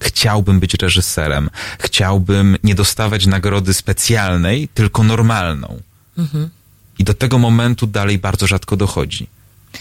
Chciałbym 0.00 0.60
być 0.60 0.74
reżyserem. 0.74 1.50
Chciałbym 1.78 2.56
nie 2.64 2.74
dostawać 2.74 3.26
nagrody 3.26 3.74
specjalnej, 3.74 4.68
tylko 4.68 5.02
normalną. 5.02 5.80
Mhm. 6.18 6.50
I 6.98 7.04
do 7.04 7.14
tego 7.14 7.38
momentu 7.38 7.86
dalej 7.86 8.18
bardzo 8.18 8.46
rzadko 8.46 8.76
dochodzi 8.76 9.28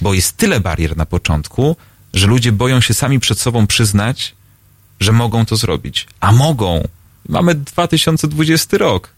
bo 0.02 0.13
jest 0.13 0.38
tyle 0.38 0.60
barier 0.60 0.98
na 0.98 1.06
początku, 1.06 1.76
że 2.15 2.28
ludzie 2.28 2.51
boją 2.51 2.82
się 2.82 2.93
sami 2.93 3.19
przed 3.19 3.39
sobą 3.39 3.67
przyznać, 3.67 4.36
że 4.99 5.12
mogą 5.12 5.45
to 5.45 5.56
zrobić. 5.56 6.08
A 6.19 6.32
mogą. 6.32 6.88
Mamy 7.30 7.56
2020 7.56 8.78
rok. 8.78 9.10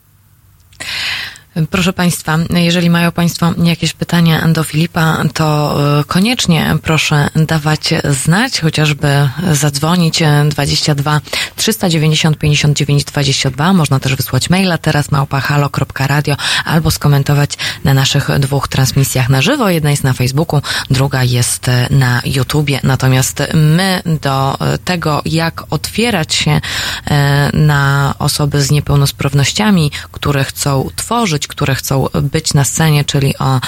Proszę 1.66 1.94
Państwa, 1.94 2.38
jeżeli 2.50 2.90
mają 2.90 3.12
Państwo 3.12 3.54
jakieś 3.64 3.94
pytania 3.94 4.48
do 4.48 4.64
Filipa, 4.64 5.24
to 5.34 5.78
e, 6.00 6.04
koniecznie 6.04 6.76
proszę 6.84 7.30
dawać 7.36 7.94
znać, 8.24 8.62
chociażby 8.62 9.30
zadzwonić 9.52 10.24
22 10.50 11.22
390 11.56 12.38
59 12.38 13.04
22. 13.04 13.74
Można 13.74 14.00
też 14.00 14.16
wysłać 14.16 14.50
maila 14.50 14.78
teraz 14.78 15.12
małpahalo.radio 15.12 16.36
albo 16.66 16.92
skomentować 16.92 17.58
na 17.84 17.94
naszych 17.94 18.40
dwóch 18.40 18.68
transmisjach 18.68 19.30
na 19.30 19.42
żywo. 19.42 19.70
Jedna 19.70 19.92
jest 19.92 20.04
na 20.04 20.14
Facebooku, 20.14 20.62
druga 20.90 21.24
jest 21.24 21.68
na 21.90 22.22
YouTubie. 22.26 22.80
Natomiast 22.84 23.44
my 23.54 24.02
do 24.22 24.58
tego, 24.86 25.22
jak 25.26 25.64
otwierać 25.70 26.36
się 26.36 26.62
e, 27.06 27.50
na 27.54 28.14
osoby 28.20 28.62
z 28.62 28.72
niepełnosprawnościami, 28.72 29.92
które 30.12 30.44
chcą 30.44 30.90
tworzyć, 30.96 31.47
które 31.48 31.76
chcą 31.76 32.06
być 32.22 32.54
na 32.54 32.64
scenie, 32.64 33.06
czyli 33.06 33.38
o, 33.38 33.60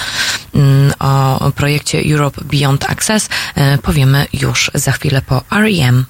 mm, 0.54 0.92
o 1.40 1.52
projekcie 1.52 2.02
Europe 2.12 2.44
Beyond 2.44 2.90
Access, 2.90 3.28
e, 3.54 3.78
powiemy 3.78 4.26
już 4.32 4.70
za 4.74 4.92
chwilę 4.92 5.22
po 5.22 5.42
REM. 5.50 6.04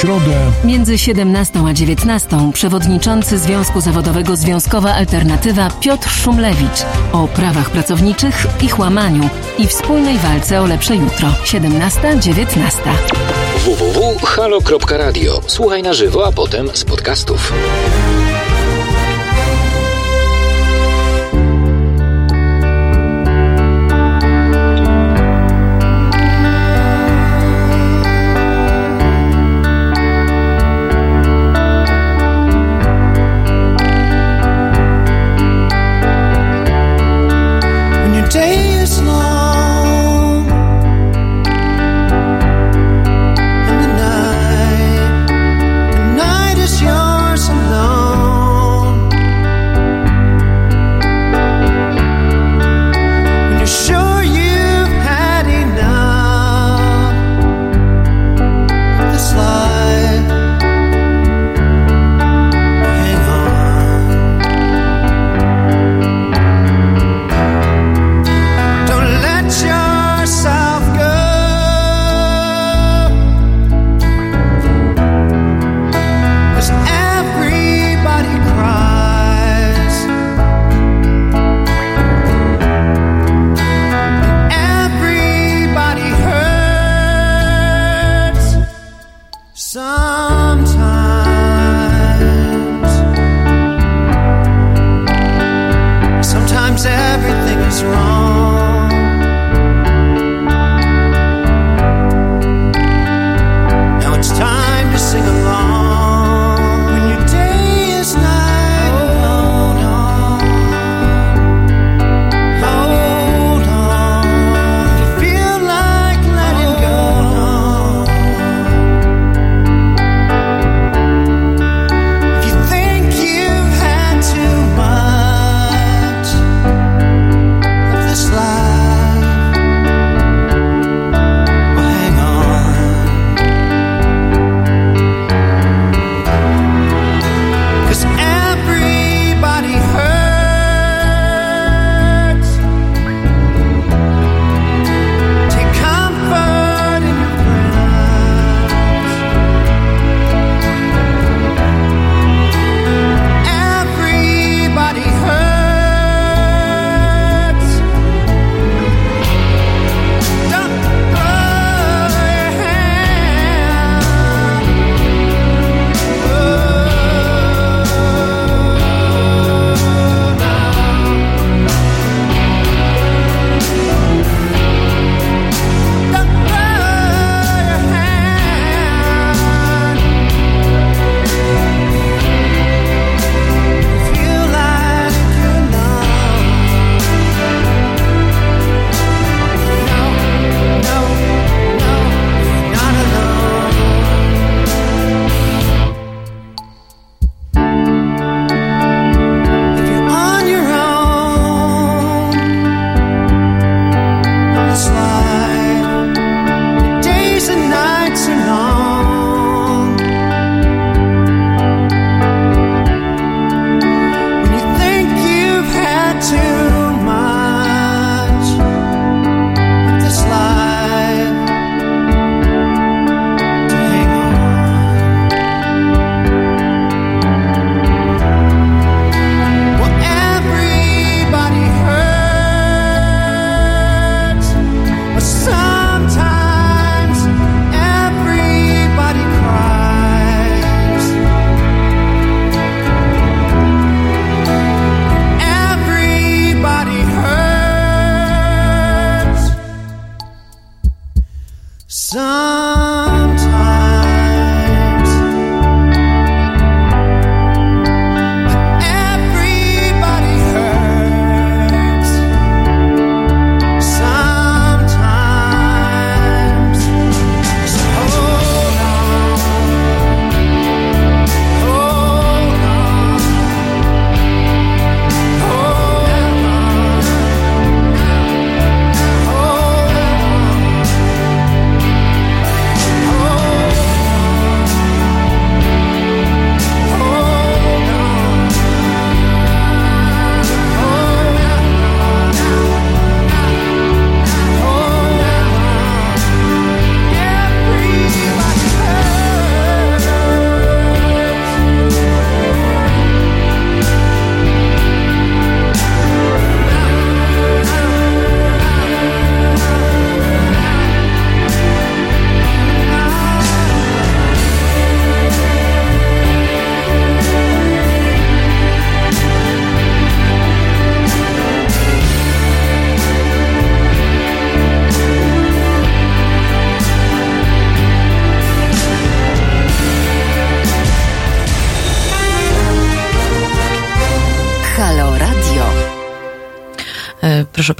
środę 0.00 0.50
między 0.64 0.98
17 0.98 1.66
a 1.68 1.72
19 1.72 2.52
przewodniczący 2.52 3.38
Związku 3.38 3.80
Zawodowego 3.80 4.36
Związkowa 4.36 4.94
Alternatywa 4.94 5.70
Piotr 5.70 6.10
Szumlewicz 6.10 6.84
o 7.12 7.28
prawach 7.28 7.70
pracowniczych, 7.70 8.46
ich 8.62 8.78
łamaniu 8.78 9.28
i 9.58 9.66
wspólnej 9.66 10.18
walce 10.18 10.62
o 10.62 10.66
lepsze 10.66 10.96
jutro. 10.96 11.28
17-19. 11.44 13.37
www.halo.radio. 13.68 15.40
Słuchaj 15.46 15.82
na 15.82 15.92
żywo, 15.92 16.26
a 16.26 16.32
potem 16.32 16.70
z 16.74 16.84
podcastów. 16.84 17.52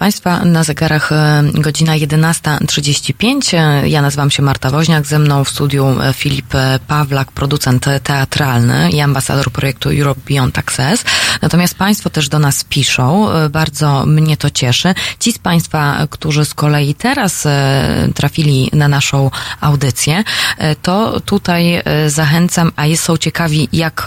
Państwa, 0.09 0.45
na 0.45 0.65
zegarach 0.65 1.13
e, 1.13 1.43
godzina 1.55 1.93
11.35. 1.93 3.57
E, 3.57 3.89
ja 3.89 4.03
nazywam 4.03 4.31
się 4.31 4.43
Marta 4.43 4.71
Woźniak, 4.71 5.07
ze 5.07 5.19
mną 5.19 5.45
w 5.45 5.49
studiu 5.49 5.97
Filip 6.15 6.55
Pawlak, 6.87 7.33
producent 7.33 7.87
teatralny 8.03 8.91
i 8.91 9.01
ambasador 9.01 9.51
projektu 9.51 9.91
Europe 9.91 10.21
Beyond 10.29 10.59
Access. 10.59 11.05
Natomiast 11.49 11.75
Państwo 11.75 12.11
też 12.11 12.29
do 12.29 12.39
nas 12.39 12.65
piszą, 12.65 13.29
bardzo 13.51 14.07
mnie 14.07 14.37
to 14.37 14.51
cieszy. 14.51 14.95
Ci 15.21 15.33
z 15.33 15.39
Państwa, 15.39 16.07
którzy 16.11 16.45
z 16.45 16.55
kolei 16.55 16.95
teraz 16.95 17.47
trafili 18.15 18.71
na 18.73 18.89
naszą 18.89 19.31
audycję, 19.61 20.25
to 20.83 21.21
tutaj 21.21 21.83
zachęcam, 22.07 22.73
a 22.77 22.97
są 22.97 23.17
ciekawi, 23.17 23.69
jak, 23.73 24.05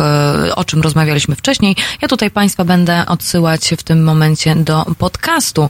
o 0.56 0.64
czym 0.64 0.82
rozmawialiśmy 0.82 1.36
wcześniej. 1.36 1.76
Ja 2.02 2.08
tutaj 2.08 2.32
Państwa 2.32 2.66
będę 2.66 3.06
odsyłać 3.06 3.74
w 3.78 3.84
tym 3.84 4.04
momencie 4.04 4.56
do 4.56 4.86
podcastu 4.98 5.70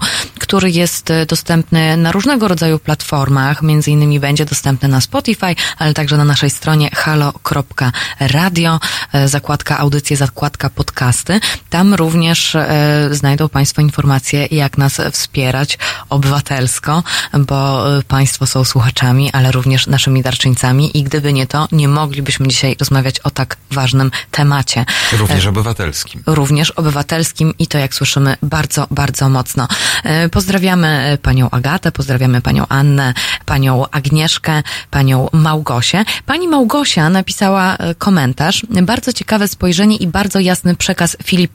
który 0.51 0.71
jest 0.71 1.11
e, 1.11 1.25
dostępny 1.25 1.97
na 1.97 2.11
różnego 2.11 2.47
rodzaju 2.47 2.79
platformach, 2.79 3.61
między 3.61 3.91
innymi 3.91 4.19
będzie 4.19 4.45
dostępny 4.45 4.89
na 4.89 5.01
Spotify, 5.01 5.55
ale 5.77 5.93
także 5.93 6.17
na 6.17 6.25
naszej 6.25 6.49
stronie 6.49 6.89
halo.radio, 6.93 8.79
e, 9.13 9.27
zakładka 9.27 9.77
audycje, 9.77 10.17
zakładka 10.17 10.69
podcasty. 10.69 11.39
Tam 11.69 11.93
również 11.93 12.55
e, 12.55 13.09
znajdą 13.11 13.49
Państwo 13.49 13.81
informacje, 13.81 14.47
jak 14.51 14.77
nas 14.77 15.01
wspierać 15.11 15.77
obywatelsko, 16.09 17.03
bo 17.37 17.83
Państwo 18.07 18.47
są 18.47 18.63
słuchaczami, 18.63 19.31
ale 19.31 19.51
również 19.51 19.87
naszymi 19.87 20.21
darczyńcami 20.21 20.97
i 20.97 21.03
gdyby 21.03 21.33
nie 21.33 21.47
to, 21.47 21.67
nie 21.71 21.87
moglibyśmy 21.87 22.47
dzisiaj 22.47 22.75
rozmawiać 22.79 23.19
o 23.19 23.29
tak 23.29 23.57
ważnym 23.71 24.11
temacie. 24.31 24.85
Również 25.17 25.45
obywatelskim. 25.45 26.23
Również 26.25 26.71
obywatelskim 26.71 27.53
i 27.59 27.67
to, 27.67 27.77
jak 27.77 27.95
słyszymy, 27.95 28.35
bardzo, 28.41 28.87
bardzo 28.91 29.29
mocno. 29.29 29.67
E, 30.03 30.29
pozdrawiamy 30.29 30.87
e, 30.87 31.17
panią 31.17 31.49
Agatę, 31.49 31.91
pozdrawiamy 31.91 32.41
panią 32.41 32.65
Annę, 32.69 33.13
panią 33.45 33.85
Agnieszkę, 33.91 34.63
panią 34.91 35.27
Małgosię. 35.31 36.05
Pani 36.25 36.47
Małgosia 36.47 37.09
napisała 37.09 37.75
e, 37.75 37.95
komentarz, 37.95 38.65
bardzo 38.81 39.13
ciekawe 39.13 39.47
spojrzenie 39.47 39.95
i 39.95 40.07
bardzo 40.07 40.39
jasny 40.39 40.75
przekaz 40.75 41.17
Filipa. 41.23 41.50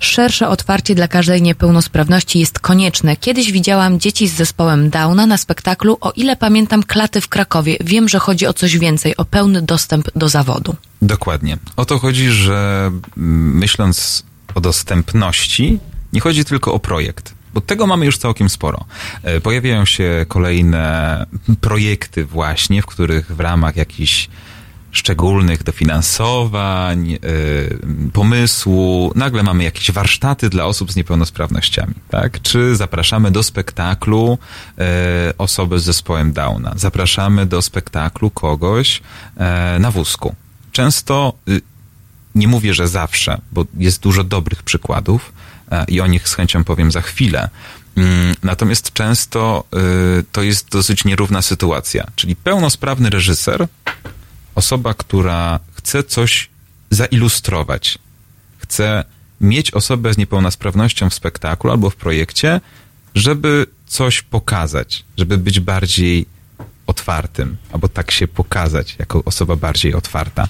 Szersze 0.00 0.48
otwarcie 0.48 0.94
dla 0.94 1.08
każdej 1.08 1.42
niepełnosprawności 1.42 2.38
jest 2.38 2.58
konieczne. 2.58 3.16
Kiedyś 3.16 3.52
widziałam 3.52 4.00
dzieci 4.00 4.28
z 4.28 4.34
zespołem 4.34 4.90
Downa 4.90 5.26
na 5.26 5.36
spektaklu, 5.36 5.98
o 6.00 6.12
ile 6.16 6.36
pamiętam 6.36 6.82
klaty 6.82 7.20
w 7.20 7.28
Krakowie. 7.28 7.76
Wiem, 7.80 8.08
że 8.08 8.18
chodzi 8.18 8.46
o 8.46 8.52
coś 8.52 8.78
więcej, 8.78 9.16
o 9.16 9.24
pełny 9.24 9.62
dostęp 9.62 10.08
do 10.16 10.28
zawodu. 10.28 10.76
Dokładnie. 11.02 11.58
O 11.76 11.84
to 11.84 11.98
chodzi, 11.98 12.30
że 12.30 12.90
mm, 13.16 13.58
myśląc 13.58 14.24
o 14.54 14.60
dostępności, 14.60 15.78
nie 16.12 16.20
chodzi 16.20 16.44
tylko 16.44 16.74
o 16.74 16.78
projekt, 16.78 17.34
bo 17.54 17.60
tego 17.60 17.86
mamy 17.86 18.06
już 18.06 18.18
całkiem 18.18 18.48
sporo. 18.48 18.84
E, 19.22 19.40
pojawiają 19.40 19.84
się 19.84 20.26
kolejne 20.28 21.26
projekty 21.60 22.24
właśnie, 22.24 22.82
w 22.82 22.86
których 22.86 23.36
w 23.36 23.40
ramach 23.40 23.76
jakichś 23.76 24.28
szczególnych 24.90 25.62
dofinansowań, 25.62 27.08
yy, 27.08 27.18
pomysłu, 28.12 29.12
nagle 29.14 29.42
mamy 29.42 29.64
jakieś 29.64 29.90
warsztaty 29.90 30.50
dla 30.50 30.64
osób 30.66 30.92
z 30.92 30.96
niepełnosprawnościami, 30.96 31.94
tak? 32.10 32.42
Czy 32.42 32.76
zapraszamy 32.76 33.30
do 33.30 33.42
spektaklu 33.42 34.38
yy, 34.78 34.84
osobę 35.38 35.78
z 35.78 35.84
zespołem 35.84 36.32
Downa, 36.32 36.72
zapraszamy 36.76 37.46
do 37.46 37.62
spektaklu 37.62 38.30
kogoś 38.30 39.02
yy, 39.36 39.80
na 39.80 39.90
wózku. 39.90 40.34
Często, 40.72 41.32
nie 42.34 42.48
mówię, 42.48 42.74
że 42.74 42.88
zawsze, 42.88 43.40
bo 43.52 43.64
jest 43.76 44.02
dużo 44.02 44.24
dobrych 44.24 44.62
przykładów, 44.62 45.32
i 45.88 46.00
o 46.00 46.06
nich 46.06 46.28
z 46.28 46.34
chęcią 46.34 46.64
powiem 46.64 46.90
za 46.92 47.00
chwilę. 47.00 47.48
Mm, 47.96 48.34
natomiast 48.42 48.92
często 48.92 49.64
y, 50.20 50.24
to 50.32 50.42
jest 50.42 50.68
dosyć 50.68 51.04
nierówna 51.04 51.42
sytuacja, 51.42 52.06
czyli 52.16 52.36
pełnosprawny 52.36 53.10
reżyser, 53.10 53.66
osoba, 54.54 54.94
która 54.94 55.60
chce 55.74 56.02
coś 56.02 56.50
zailustrować, 56.90 57.98
chce 58.58 59.04
mieć 59.40 59.70
osobę 59.70 60.14
z 60.14 60.18
niepełnosprawnością 60.18 61.10
w 61.10 61.14
spektaklu 61.14 61.70
albo 61.70 61.90
w 61.90 61.96
projekcie, 61.96 62.60
żeby 63.14 63.66
coś 63.86 64.22
pokazać, 64.22 65.04
żeby 65.16 65.38
być 65.38 65.60
bardziej 65.60 66.26
otwartym, 66.86 67.56
albo 67.72 67.88
tak 67.88 68.10
się 68.10 68.28
pokazać 68.28 68.96
jako 68.98 69.24
osoba 69.24 69.56
bardziej 69.56 69.94
otwarta 69.94 70.48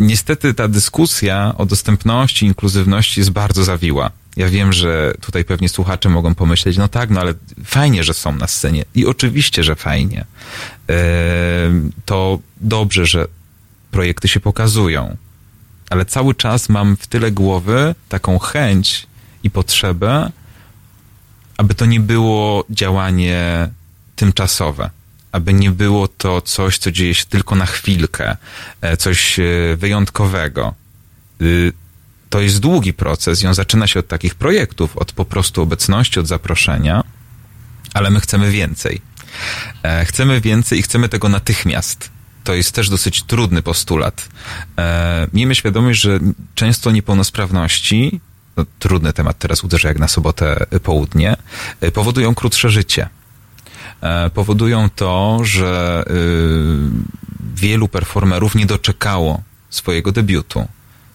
niestety 0.00 0.54
ta 0.54 0.68
dyskusja 0.68 1.54
o 1.58 1.66
dostępności, 1.66 2.46
inkluzywności 2.46 3.20
jest 3.20 3.30
bardzo 3.30 3.64
zawiła. 3.64 4.10
Ja 4.36 4.48
wiem, 4.48 4.72
że 4.72 5.14
tutaj 5.20 5.44
pewnie 5.44 5.68
słuchacze 5.68 6.08
mogą 6.08 6.34
pomyśleć, 6.34 6.76
no 6.76 6.88
tak, 6.88 7.10
no 7.10 7.20
ale 7.20 7.34
fajnie, 7.64 8.04
że 8.04 8.14
są 8.14 8.32
na 8.32 8.46
scenie. 8.46 8.84
I 8.94 9.06
oczywiście, 9.06 9.64
że 9.64 9.76
fajnie. 9.76 10.24
To 12.04 12.38
dobrze, 12.60 13.06
że 13.06 13.26
projekty 13.90 14.28
się 14.28 14.40
pokazują. 14.40 15.16
Ale 15.90 16.04
cały 16.04 16.34
czas 16.34 16.68
mam 16.68 16.96
w 16.96 17.06
tyle 17.06 17.32
głowy 17.32 17.94
taką 18.08 18.38
chęć 18.38 19.06
i 19.42 19.50
potrzebę, 19.50 20.32
aby 21.56 21.74
to 21.74 21.86
nie 21.86 22.00
było 22.00 22.64
działanie 22.70 23.68
tymczasowe 24.16 24.90
aby 25.32 25.52
nie 25.52 25.70
było 25.70 26.08
to 26.08 26.40
coś, 26.40 26.78
co 26.78 26.90
dzieje 26.90 27.14
się 27.14 27.26
tylko 27.26 27.54
na 27.54 27.66
chwilkę, 27.66 28.36
e, 28.80 28.96
coś 28.96 29.38
e, 29.38 29.42
wyjątkowego. 29.76 30.74
Y, 31.42 31.72
to 32.30 32.40
jest 32.40 32.60
długi 32.60 32.92
proces 32.92 33.42
i 33.42 33.46
on 33.46 33.54
zaczyna 33.54 33.86
się 33.86 34.00
od 34.00 34.08
takich 34.08 34.34
projektów, 34.34 34.96
od 34.96 35.12
po 35.12 35.24
prostu 35.24 35.62
obecności, 35.62 36.20
od 36.20 36.26
zaproszenia, 36.26 37.04
ale 37.94 38.10
my 38.10 38.20
chcemy 38.20 38.50
więcej. 38.50 39.00
E, 39.82 40.04
chcemy 40.04 40.40
więcej 40.40 40.78
i 40.78 40.82
chcemy 40.82 41.08
tego 41.08 41.28
natychmiast. 41.28 42.10
To 42.44 42.54
jest 42.54 42.72
też 42.72 42.88
dosyć 42.88 43.22
trudny 43.22 43.62
postulat. 43.62 44.28
Miejmy 45.32 45.54
świadomość, 45.54 46.00
że 46.00 46.18
często 46.54 46.90
niepełnosprawności, 46.90 48.20
no, 48.56 48.64
trudny 48.78 49.12
temat 49.12 49.38
teraz 49.38 49.64
uderza 49.64 49.88
jak 49.88 49.98
na 49.98 50.08
sobotę 50.08 50.66
południe, 50.82 51.36
powodują 51.92 52.34
krótsze 52.34 52.70
życie 52.70 53.08
E, 54.00 54.30
powodują 54.30 54.90
to, 54.90 55.38
że 55.42 56.04
y, 56.10 56.14
wielu 57.54 57.88
performerów 57.88 58.54
nie 58.54 58.66
doczekało 58.66 59.42
swojego 59.70 60.12
debiutu. 60.12 60.68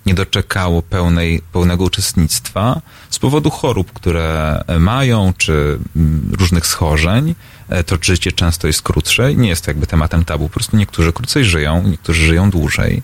Nie 0.06 0.14
doczekało 0.14 0.82
pełnej, 0.82 1.42
pełnego 1.52 1.84
uczestnictwa 1.84 2.82
z 3.10 3.20
powodu 3.20 3.50
chorób, 3.50 3.94
które 3.94 4.64
mają, 4.80 5.34
czy 5.38 5.80
mm, 5.96 6.32
różnych 6.40 6.68
schorzeń. 6.68 7.36
E, 7.70 7.84
to 7.84 7.98
życie 8.02 8.32
często 8.32 8.68
jest 8.68 8.82
krótsze 8.82 9.32
i 9.32 9.38
nie 9.38 9.50
jest 9.50 9.66
to 9.66 9.72
jakby 9.72 9.88
tematem 9.88 10.26
tabu. 10.26 10.48
Po 10.48 10.54
prostu 10.54 10.78
niektórzy 10.78 11.14
krócej 11.14 11.46
żyją, 11.46 11.84
niektórzy 11.84 12.26
żyją 12.26 12.50
dłużej. 12.50 13.04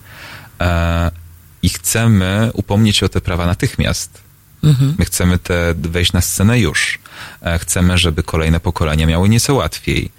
E, 0.60 1.10
I 1.62 1.68
chcemy 1.68 2.50
upomnieć 2.54 2.96
się 2.96 3.06
o 3.06 3.08
te 3.08 3.20
prawa 3.20 3.46
natychmiast 3.46 4.22
Mhm. 4.62 4.94
My 4.98 5.04
chcemy 5.04 5.38
te 5.38 5.74
wejść 5.74 6.12
na 6.12 6.20
scenę 6.20 6.58
już. 6.58 6.98
E, 7.42 7.58
chcemy, 7.58 7.98
żeby 7.98 8.22
kolejne 8.22 8.60
pokolenia 8.60 9.06
miały 9.06 9.28
nieco 9.28 9.54
łatwiej. 9.54 10.10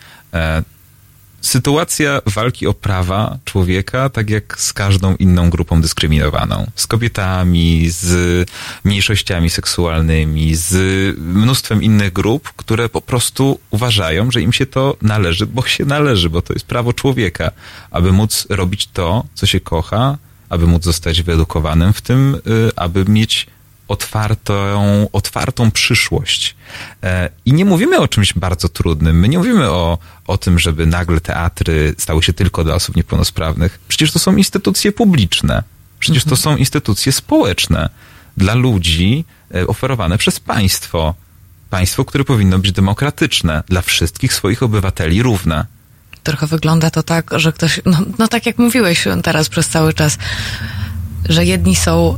Sytuacja 1.43 2.21
walki 2.25 2.67
o 2.67 2.73
prawa 2.73 3.37
człowieka, 3.45 4.09
tak 4.09 4.29
jak 4.29 4.61
z 4.61 4.73
każdą 4.73 5.15
inną 5.15 5.49
grupą 5.49 5.81
dyskryminowaną. 5.81 6.67
Z 6.75 6.87
kobietami, 6.87 7.89
z 7.89 8.49
mniejszościami 8.83 9.49
seksualnymi, 9.49 10.55
z 10.55 10.73
mnóstwem 11.19 11.83
innych 11.83 12.13
grup, 12.13 12.53
które 12.55 12.89
po 12.89 13.01
prostu 13.01 13.59
uważają, 13.71 14.31
że 14.31 14.41
im 14.41 14.53
się 14.53 14.65
to 14.65 14.97
należy, 15.01 15.45
bo 15.45 15.67
się 15.67 15.85
należy, 15.85 16.29
bo 16.29 16.41
to 16.41 16.53
jest 16.53 16.65
prawo 16.65 16.93
człowieka, 16.93 17.51
aby 17.91 18.11
móc 18.11 18.47
robić 18.49 18.87
to, 18.87 19.23
co 19.33 19.45
się 19.45 19.59
kocha, 19.59 20.17
aby 20.49 20.67
móc 20.67 20.83
zostać 20.83 21.21
wyedukowanym 21.21 21.93
w 21.93 22.01
tym, 22.01 22.35
y, 22.35 22.71
aby 22.75 23.05
mieć 23.05 23.47
otwartą, 23.87 25.07
otwartą 25.11 25.71
przyszłość. 25.71 26.55
E, 27.03 27.29
I 27.45 27.53
nie 27.53 27.65
mówimy 27.65 27.99
o 27.99 28.07
czymś 28.07 28.33
bardzo 28.33 28.69
trudnym. 28.69 29.19
My 29.19 29.29
nie 29.29 29.37
mówimy 29.37 29.69
o, 29.69 29.97
o 30.27 30.37
tym, 30.37 30.59
żeby 30.59 30.85
nagle 30.85 31.21
teatry 31.21 31.95
stały 31.97 32.23
się 32.23 32.33
tylko 32.33 32.63
dla 32.63 32.75
osób 32.75 32.95
niepełnosprawnych. 32.95 33.79
Przecież 33.87 34.11
to 34.11 34.19
są 34.19 34.35
instytucje 34.35 34.91
publiczne. 34.91 35.63
Przecież 35.99 36.23
to 36.23 36.35
mhm. 36.35 36.41
są 36.41 36.57
instytucje 36.57 37.11
społeczne 37.11 37.89
dla 38.37 38.53
ludzi 38.53 39.25
e, 39.55 39.67
oferowane 39.67 40.17
przez 40.17 40.39
państwo. 40.39 41.15
Państwo, 41.69 42.05
które 42.05 42.23
powinno 42.23 42.59
być 42.59 42.71
demokratyczne, 42.71 43.63
dla 43.67 43.81
wszystkich 43.81 44.33
swoich 44.33 44.63
obywateli 44.63 45.23
równe. 45.23 45.65
Trochę 46.23 46.47
wygląda 46.47 46.89
to 46.89 47.03
tak, 47.03 47.31
że 47.35 47.53
ktoś, 47.53 47.81
no, 47.85 47.97
no 48.19 48.27
tak 48.27 48.45
jak 48.45 48.57
mówiłeś 48.57 49.05
teraz 49.23 49.49
przez 49.49 49.69
cały 49.69 49.93
czas, 49.93 50.17
że 51.29 51.45
jedni 51.45 51.75
są 51.75 52.17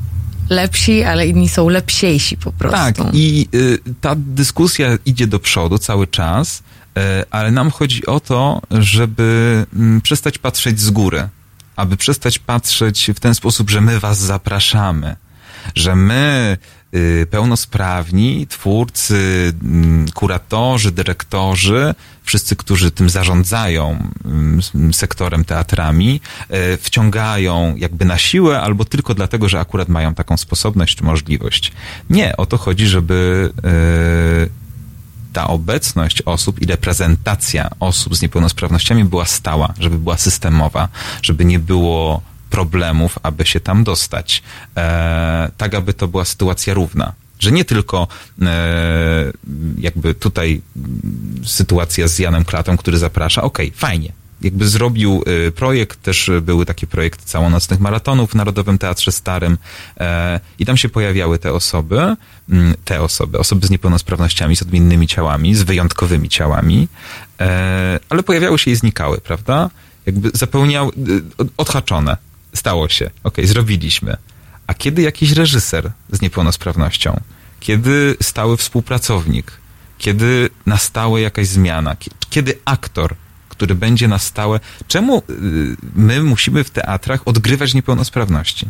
lepsi, 0.49 1.03
ale 1.03 1.27
inni 1.27 1.49
są 1.49 1.69
lepsiejsi 1.69 2.37
po 2.37 2.51
prostu. 2.51 3.03
Tak, 3.03 3.13
i 3.13 3.47
y, 3.55 3.79
ta 4.01 4.15
dyskusja 4.17 4.97
idzie 5.05 5.27
do 5.27 5.39
przodu 5.39 5.77
cały 5.77 6.07
czas, 6.07 6.59
y, 6.59 7.01
ale 7.29 7.51
nam 7.51 7.71
chodzi 7.71 8.05
o 8.05 8.19
to, 8.19 8.61
żeby 8.71 9.65
y, 9.97 10.01
przestać 10.01 10.37
patrzeć 10.37 10.79
z 10.79 10.89
góry, 10.89 11.29
aby 11.75 11.97
przestać 11.97 12.39
patrzeć 12.39 13.11
w 13.15 13.19
ten 13.19 13.35
sposób, 13.35 13.69
że 13.69 13.81
my 13.81 13.99
was 13.99 14.17
zapraszamy, 14.17 15.15
że 15.75 15.95
my 15.95 16.57
pełnosprawni, 17.29 18.47
twórcy, 18.47 19.53
mm, 19.63 20.05
kuratorzy, 20.13 20.91
dyrektorzy, 20.91 21.95
wszyscy, 22.23 22.55
którzy 22.55 22.91
tym 22.91 23.09
zarządzają 23.09 24.09
mm, 24.25 24.93
sektorem 24.93 25.45
teatrami, 25.45 26.21
y, 26.73 26.77
wciągają 26.77 27.75
jakby 27.75 28.05
na 28.05 28.17
siłę 28.17 28.61
albo 28.61 28.85
tylko 28.85 29.13
dlatego, 29.13 29.49
że 29.49 29.59
akurat 29.59 29.89
mają 29.89 30.13
taką 30.13 30.37
sposobność 30.37 30.95
czy 30.97 31.03
możliwość. 31.03 31.71
Nie, 32.09 32.37
o 32.37 32.45
to 32.45 32.57
chodzi, 32.57 32.87
żeby 32.87 33.51
y, 34.45 34.65
ta 35.33 35.47
obecność 35.47 36.21
osób 36.21 36.61
i 36.61 36.65
reprezentacja 36.65 37.69
osób 37.79 38.15
z 38.15 38.21
niepełnosprawnościami 38.21 39.03
była 39.03 39.25
stała, 39.25 39.73
żeby 39.79 39.97
była 39.97 40.17
systemowa, 40.17 40.87
żeby 41.21 41.45
nie 41.45 41.59
było 41.59 42.21
problemów, 42.55 43.19
aby 43.23 43.45
się 43.45 43.59
tam 43.59 43.83
dostać. 43.83 44.43
E, 44.77 45.51
tak, 45.57 45.73
aby 45.75 45.93
to 45.93 46.07
była 46.07 46.25
sytuacja 46.25 46.73
równa. 46.73 47.13
Że 47.39 47.51
nie 47.51 47.65
tylko 47.65 48.07
e, 48.41 48.47
jakby 49.77 50.13
tutaj 50.13 50.61
sytuacja 51.45 52.07
z 52.07 52.19
Janem 52.19 52.45
Klatą, 52.45 52.77
który 52.77 52.97
zaprasza, 52.97 53.41
okej, 53.41 53.67
okay, 53.67 53.79
fajnie, 53.79 54.11
jakby 54.41 54.67
zrobił 54.67 55.23
y, 55.47 55.51
projekt, 55.51 56.01
też 56.01 56.31
były 56.41 56.65
takie 56.65 56.87
projekty 56.87 57.25
całonocnych 57.25 57.79
maratonów 57.79 58.31
w 58.31 58.35
Narodowym 58.35 58.77
Teatrze 58.77 59.11
Starym 59.11 59.57
e, 59.97 60.39
i 60.59 60.65
tam 60.65 60.77
się 60.77 60.89
pojawiały 60.89 61.39
te 61.39 61.53
osoby, 61.53 62.15
mm, 62.49 62.73
te 62.85 63.01
osoby, 63.01 63.39
osoby 63.39 63.67
z 63.67 63.69
niepełnosprawnościami, 63.69 64.55
z 64.55 64.61
odmiennymi 64.61 65.07
ciałami, 65.07 65.55
z 65.55 65.63
wyjątkowymi 65.63 66.29
ciałami, 66.29 66.87
e, 67.39 67.99
ale 68.09 68.23
pojawiały 68.23 68.59
się 68.59 68.71
i 68.71 68.75
znikały, 68.75 69.17
prawda? 69.17 69.69
Jakby 70.05 70.31
zapełniały, 70.33 70.91
odhaczone. 71.57 72.17
Stało 72.55 72.89
się. 72.89 73.05
Okej, 73.05 73.19
okay, 73.23 73.47
zrobiliśmy. 73.47 74.17
A 74.67 74.73
kiedy 74.73 75.01
jakiś 75.01 75.31
reżyser 75.31 75.91
z 76.11 76.21
niepełnosprawnością, 76.21 77.19
kiedy 77.59 78.17
stały 78.21 78.57
współpracownik, 78.57 79.51
kiedy 79.97 80.49
nastała 80.65 81.19
jakaś 81.19 81.47
zmiana, 81.47 81.95
kiedy 82.29 82.59
aktor 82.65 83.15
który 83.55 83.75
będzie 83.75 84.07
na 84.07 84.19
stałe. 84.19 84.59
Czemu 84.87 85.17
y, 85.17 85.23
my 85.95 86.23
musimy 86.23 86.63
w 86.63 86.69
teatrach 86.69 87.27
odgrywać 87.27 87.73
niepełnosprawności? 87.73 88.67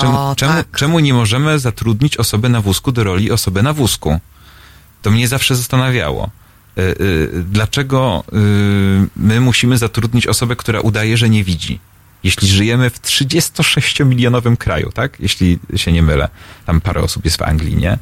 Czemu, 0.00 0.18
o, 0.18 0.34
czemu, 0.36 0.52
tak. 0.52 0.76
czemu 0.76 0.98
nie 0.98 1.14
możemy 1.14 1.58
zatrudnić 1.58 2.16
osoby 2.16 2.48
na 2.48 2.60
wózku 2.60 2.92
do 2.92 3.04
roli 3.04 3.30
osoby 3.30 3.62
na 3.62 3.72
wózku? 3.72 4.20
To 5.02 5.10
mnie 5.10 5.28
zawsze 5.28 5.56
zastanawiało. 5.56 6.30
Y, 6.78 6.82
y, 6.82 7.44
dlaczego 7.50 8.24
my 9.16 9.40
musimy 9.40 9.78
zatrudnić 9.78 10.26
osobę, 10.26 10.56
która 10.56 10.80
udaje, 10.80 11.16
że 11.16 11.28
nie 11.30 11.44
widzi? 11.44 11.80
Jeśli 12.24 12.48
żyjemy 12.48 12.90
w 12.90 13.00
36-milionowym 13.00 14.56
kraju, 14.56 14.92
tak? 14.94 15.20
Jeśli 15.20 15.58
się 15.76 15.92
nie 15.92 16.02
mylę. 16.02 16.28
Tam 16.66 16.80
parę 16.80 17.00
osób 17.00 17.24
jest 17.24 17.36
w 17.36 17.42
Anglii, 17.42 17.76
nie? 17.76 17.98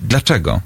Dlaczego? 0.00 0.60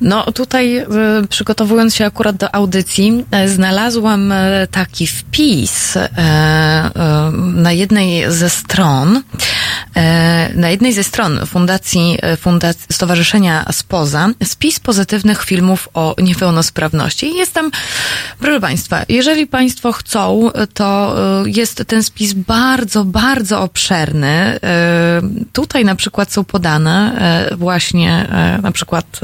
No 0.00 0.32
tutaj 0.32 0.78
y, 0.78 0.86
przygotowując 1.28 1.94
się 1.94 2.06
akurat 2.06 2.36
do 2.36 2.54
audycji, 2.54 3.24
y, 3.44 3.48
znalazłam 3.48 4.34
taki 4.70 5.06
wpis 5.06 5.98
na 7.54 7.72
jednej 7.72 8.32
ze 8.32 8.50
stron, 8.50 9.22
na 10.54 10.70
jednej 10.70 10.92
ze 10.92 11.04
stron 11.04 11.46
Fundacji, 11.46 12.18
Fundacji 12.36 12.86
Stowarzyszenia 12.92 13.64
Spoza, 13.72 14.28
spis 14.44 14.80
pozytywnych 14.80 15.44
filmów 15.44 15.88
o 15.94 16.14
niepełnosprawności. 16.18 17.34
Jest 17.34 17.54
tam, 17.54 17.70
proszę 18.38 18.60
Państwa, 18.60 19.02
jeżeli 19.08 19.46
Państwo 19.46 19.92
chcą, 19.92 20.50
to 20.74 21.16
jest 21.46 21.84
ten 21.86 22.02
spis 22.02 22.32
bardzo, 22.32 23.04
bardzo 23.04 23.60
obszerny. 23.60 24.60
Tutaj 25.52 25.84
na 25.84 25.94
przykład 25.94 26.32
są 26.32 26.44
podane 26.44 27.12
właśnie 27.56 28.28
na 28.62 28.72
przykład 28.72 29.20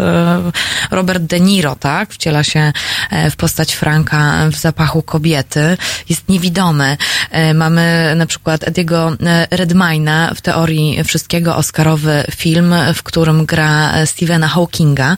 Robert 0.90 1.22
De 1.22 1.40
Niro, 1.40 1.76
tak? 1.76 2.12
Wciela 2.12 2.44
się 2.44 2.72
e, 3.11 3.30
w 3.30 3.36
postać 3.36 3.74
Franka 3.74 4.48
w 4.52 4.56
zapachu 4.56 5.02
kobiety. 5.02 5.76
Jest 6.09 6.28
niewidomy. 6.28 6.96
E, 7.30 7.54
mamy 7.54 8.12
na 8.16 8.26
przykład 8.26 8.68
Ediego 8.68 9.16
e, 9.26 9.46
Redmayna 9.50 10.32
w 10.34 10.40
teorii 10.53 11.05
wszystkiego 11.05 11.57
Oscarowy 11.57 12.24
film, 12.30 12.74
w 12.94 13.03
którym 13.03 13.46
gra 13.46 14.07
Stephena 14.07 14.49
Hawkinga. 14.49 15.16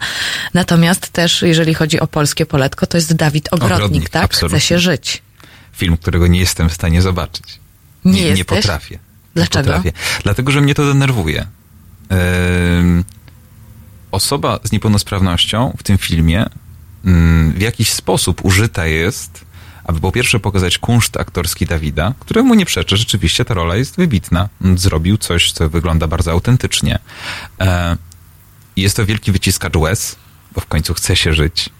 Natomiast 0.54 1.08
też, 1.08 1.42
jeżeli 1.42 1.74
chodzi 1.74 2.00
o 2.00 2.06
polskie 2.06 2.46
poletko, 2.46 2.86
to 2.86 2.96
jest 2.96 3.14
Dawid 3.14 3.48
Ogrodnik, 3.52 3.76
Ogrodnik 3.76 4.08
tak? 4.08 4.24
Absolutnie. 4.24 4.58
Chce 4.58 4.66
się 4.66 4.78
żyć. 4.78 5.22
Film, 5.72 5.96
którego 5.96 6.26
nie 6.26 6.40
jestem 6.40 6.68
w 6.68 6.72
stanie 6.72 7.02
zobaczyć. 7.02 7.58
Nie, 8.04 8.24
nie, 8.24 8.32
nie 8.34 8.44
potrafię. 8.44 8.98
Dlaczego? 9.34 9.70
Nie 9.70 9.76
potrafię. 9.76 9.92
Dlatego, 10.22 10.52
że 10.52 10.60
mnie 10.60 10.74
to 10.74 10.86
denerwuje. 10.86 11.46
Yy 12.10 13.04
osoba 14.10 14.60
z 14.64 14.72
niepełnosprawnością 14.72 15.76
w 15.78 15.82
tym 15.82 15.98
filmie 15.98 16.46
mm, 17.04 17.52
w 17.52 17.60
jakiś 17.60 17.92
sposób 17.92 18.44
użyta 18.44 18.86
jest, 18.86 19.44
aby 19.90 20.00
po 20.00 20.12
pierwsze 20.12 20.40
pokazać 20.40 20.78
kunszt 20.78 21.16
aktorski 21.16 21.66
Dawida, 21.66 22.14
któremu 22.20 22.54
nie 22.54 22.66
przeczę, 22.66 22.96
rzeczywiście 22.96 23.44
ta 23.44 23.54
rola 23.54 23.76
jest 23.76 23.96
wybitna. 23.96 24.48
Zrobił 24.76 25.18
coś, 25.18 25.52
co 25.52 25.68
wygląda 25.68 26.06
bardzo 26.06 26.30
autentycznie. 26.30 26.98
E, 27.60 27.96
jest 28.76 28.96
to 28.96 29.06
wielki 29.06 29.32
wyciskacz 29.32 29.76
łez, 29.76 30.16
bo 30.54 30.60
w 30.60 30.66
końcu 30.66 30.94
chce 30.94 31.16
się 31.16 31.32
żyć. 31.32 31.70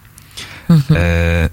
Mhm. 0.69 1.01
E, 1.01 1.49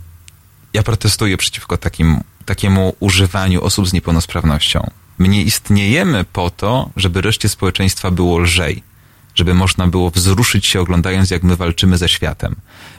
ja 0.73 0.83
protestuję 0.83 1.37
przeciwko 1.37 1.77
takim, 1.77 2.21
takiemu 2.45 2.97
używaniu 3.01 3.65
osób 3.65 3.89
z 3.89 3.93
niepełnosprawnością. 3.93 4.91
My 5.19 5.29
nie 5.29 5.43
istniejemy 5.43 6.25
po 6.25 6.51
to, 6.51 6.91
żeby 6.97 7.21
reszcie 7.21 7.49
społeczeństwa 7.49 8.11
było 8.11 8.39
lżej 8.39 8.83
żeby 9.39 9.55
można 9.55 9.87
było 9.87 10.11
wzruszyć 10.11 10.67
się 10.67 10.81
oglądając, 10.81 11.31
jak 11.31 11.43
my 11.43 11.57
walczymy 11.57 11.99
ze 11.99 12.09
światem. 12.09 12.57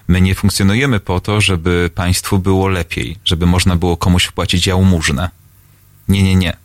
My 0.07 0.21
nie 0.21 0.35
funkcjonujemy 0.35 0.99
po 0.99 1.19
to, 1.19 1.41
żeby 1.41 1.89
państwu 1.95 2.39
było 2.39 2.67
lepiej, 2.67 3.17
żeby 3.25 3.45
można 3.45 3.75
było 3.75 3.97
komuś 3.97 4.25
wpłacić 4.25 4.67
jałmużnę. 4.67 5.29
Nie, 6.07 6.23
nie, 6.23 6.35
nie. 6.35 6.57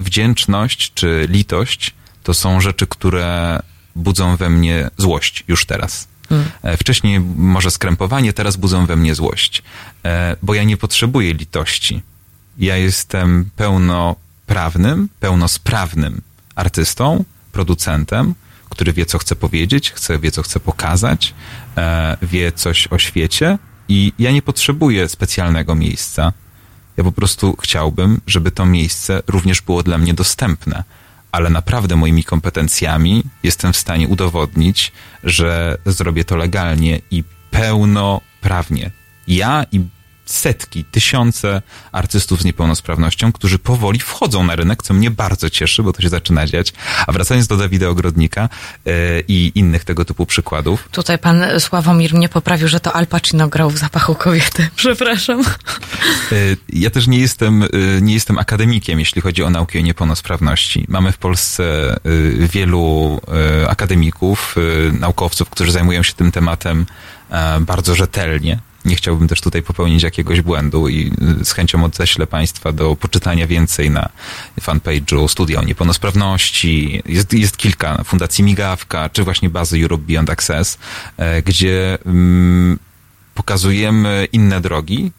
Wdzięczność 0.00 0.92
czy 0.94 1.26
litość 1.30 1.94
to 2.22 2.34
są 2.34 2.60
rzeczy, 2.60 2.86
które 2.86 3.62
budzą 3.96 4.36
we 4.36 4.50
mnie 4.50 4.90
złość 4.96 5.44
już 5.48 5.66
teraz. 5.66 6.08
Hmm. 6.28 6.48
E, 6.62 6.76
wcześniej 6.76 7.20
może 7.36 7.70
skrępowanie, 7.70 8.32
teraz 8.32 8.56
budzą 8.56 8.86
we 8.86 8.96
mnie 8.96 9.14
złość. 9.14 9.62
E, 10.04 10.36
bo 10.42 10.54
ja 10.54 10.64
nie 10.64 10.76
potrzebuję 10.76 11.34
litości. 11.34 12.02
Ja 12.58 12.76
jestem 12.76 13.50
pełnoprawnym, 13.56 15.08
pełnosprawnym 15.20 16.20
artystą, 16.54 17.24
producentem, 17.52 18.34
który 18.68 18.92
wie, 18.92 19.06
co 19.06 19.18
chce 19.18 19.36
powiedzieć, 19.36 19.92
chce, 19.92 20.18
wie, 20.18 20.30
co 20.30 20.42
chce 20.42 20.60
pokazać, 20.60 21.34
e, 21.76 22.16
wie 22.22 22.52
coś 22.52 22.86
o 22.86 22.98
świecie 22.98 23.58
i 23.88 24.12
ja 24.18 24.30
nie 24.30 24.42
potrzebuję 24.42 25.08
specjalnego 25.08 25.74
miejsca. 25.74 26.32
Ja 26.96 27.04
po 27.04 27.12
prostu 27.12 27.56
chciałbym, 27.60 28.20
żeby 28.26 28.50
to 28.50 28.66
miejsce 28.66 29.22
również 29.26 29.60
było 29.60 29.82
dla 29.82 29.98
mnie 29.98 30.14
dostępne, 30.14 30.84
ale 31.32 31.50
naprawdę 31.50 31.96
moimi 31.96 32.24
kompetencjami 32.24 33.24
jestem 33.42 33.72
w 33.72 33.76
stanie 33.76 34.08
udowodnić, 34.08 34.92
że 35.24 35.78
zrobię 35.86 36.24
to 36.24 36.36
legalnie 36.36 37.00
i 37.10 37.24
pełnoprawnie. 37.50 38.90
Ja 39.28 39.64
i 39.72 39.80
setki, 40.30 40.84
tysiące 40.84 41.62
artystów 41.92 42.40
z 42.42 42.44
niepełnosprawnością, 42.44 43.32
którzy 43.32 43.58
powoli 43.58 44.00
wchodzą 44.00 44.44
na 44.44 44.56
rynek, 44.56 44.82
co 44.82 44.94
mnie 44.94 45.10
bardzo 45.10 45.50
cieszy, 45.50 45.82
bo 45.82 45.92
to 45.92 46.02
się 46.02 46.08
zaczyna 46.08 46.46
dziać. 46.46 46.72
A 47.06 47.12
wracając 47.12 47.46
do 47.46 47.56
Dawida 47.56 47.88
Ogrodnika 47.88 48.48
yy, 48.84 48.92
i 49.28 49.52
innych 49.54 49.84
tego 49.84 50.04
typu 50.04 50.26
przykładów. 50.26 50.88
Tutaj 50.92 51.18
pan 51.18 51.44
Sławomir 51.58 52.14
mnie 52.14 52.28
poprawił, 52.28 52.68
że 52.68 52.80
to 52.80 52.92
Al 52.92 53.06
Pacino 53.06 53.48
grał 53.48 53.70
w 53.70 53.78
zapachu 53.78 54.14
kobiety. 54.14 54.68
Przepraszam. 54.76 55.42
Yy, 56.30 56.56
ja 56.72 56.90
też 56.90 57.06
nie 57.06 57.18
jestem, 57.18 57.60
yy, 57.60 58.02
nie 58.02 58.14
jestem 58.14 58.38
akademikiem, 58.38 58.98
jeśli 58.98 59.22
chodzi 59.22 59.42
o 59.42 59.50
nauki 59.50 59.78
o 59.78 59.82
niepełnosprawności. 59.82 60.84
Mamy 60.88 61.12
w 61.12 61.18
Polsce 61.18 61.96
wielu 62.52 63.20
akademików, 63.68 64.56
naukowców, 65.00 65.50
którzy 65.50 65.72
zajmują 65.72 66.02
się 66.02 66.12
tym 66.12 66.32
tematem 66.32 66.86
bardzo 67.60 67.94
rzetelnie 67.94 68.58
nie 68.84 68.96
chciałbym 68.96 69.28
też 69.28 69.40
tutaj 69.40 69.62
popełnić 69.62 70.02
jakiegoś 70.02 70.40
błędu 70.40 70.88
i 70.88 71.12
y, 71.40 71.44
z 71.44 71.52
chęcią 71.52 71.84
odeślę 71.84 72.26
Państwa 72.26 72.72
do 72.72 72.96
poczytania 72.96 73.46
więcej 73.46 73.90
na 73.90 74.08
fanpage'u 74.60 75.28
Studia 75.28 75.60
o 75.60 75.64
Niepełnosprawności. 75.64 77.02
Jest, 77.06 77.32
jest 77.32 77.56
kilka, 77.56 78.04
Fundacji 78.04 78.44
Migawka, 78.44 79.08
czy 79.08 79.24
właśnie 79.24 79.50
bazy 79.50 79.82
Europe 79.82 80.04
Beyond 80.06 80.30
Access, 80.30 80.78
e, 81.16 81.42
gdzie 81.42 81.98
mm, 82.06 82.78
pokazujemy 83.34 84.28
inne 84.32 84.60
drogi, 84.60 85.12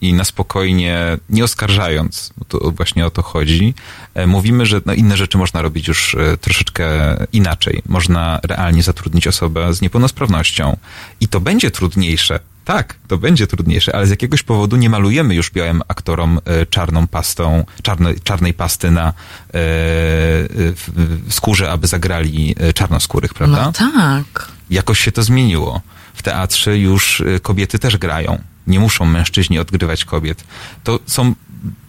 i 0.00 0.12
na 0.12 0.24
spokojnie, 0.24 1.18
nie 1.30 1.44
oskarżając, 1.44 2.32
bo 2.38 2.44
to 2.44 2.70
właśnie 2.70 3.06
o 3.06 3.10
to 3.10 3.22
chodzi, 3.22 3.74
e, 4.14 4.26
mówimy, 4.26 4.66
że 4.66 4.80
no 4.86 4.94
inne 4.94 5.16
rzeczy 5.16 5.38
można 5.38 5.62
robić 5.62 5.88
już 5.88 6.14
e, 6.14 6.36
troszeczkę 6.36 7.16
inaczej. 7.32 7.82
Można 7.88 8.40
realnie 8.42 8.82
zatrudnić 8.82 9.26
osobę 9.26 9.74
z 9.74 9.80
niepełnosprawnością 9.80 10.76
i 11.20 11.28
to 11.28 11.40
będzie 11.40 11.70
trudniejsze 11.70 12.40
Tak, 12.66 12.94
to 13.08 13.18
będzie 13.18 13.46
trudniejsze, 13.46 13.96
ale 13.96 14.06
z 14.06 14.10
jakiegoś 14.10 14.42
powodu 14.42 14.76
nie 14.76 14.90
malujemy 14.90 15.34
już 15.34 15.50
białym 15.50 15.82
aktorom 15.88 16.40
e, 16.44 16.66
czarną 16.66 17.06
pastą, 17.06 17.64
czarne, 17.82 18.14
czarnej 18.24 18.54
pasty 18.54 18.90
na 18.90 19.08
e, 19.08 19.12
w 19.52 21.26
skórze, 21.30 21.70
aby 21.70 21.86
zagrali 21.86 22.54
e, 22.58 22.72
czarnoskórych, 22.72 23.34
prawda? 23.34 23.64
No 23.64 23.72
tak. 23.72 24.48
Jakoś 24.70 25.00
się 25.00 25.12
to 25.12 25.22
zmieniło. 25.22 25.80
W 26.14 26.22
teatrze 26.22 26.78
już 26.78 27.20
e, 27.20 27.40
kobiety 27.40 27.78
też 27.78 27.96
grają. 27.96 28.38
Nie 28.66 28.80
muszą 28.80 29.04
mężczyźni 29.04 29.58
odgrywać 29.58 30.04
kobiet. 30.04 30.44
To 30.84 31.00
są 31.06 31.34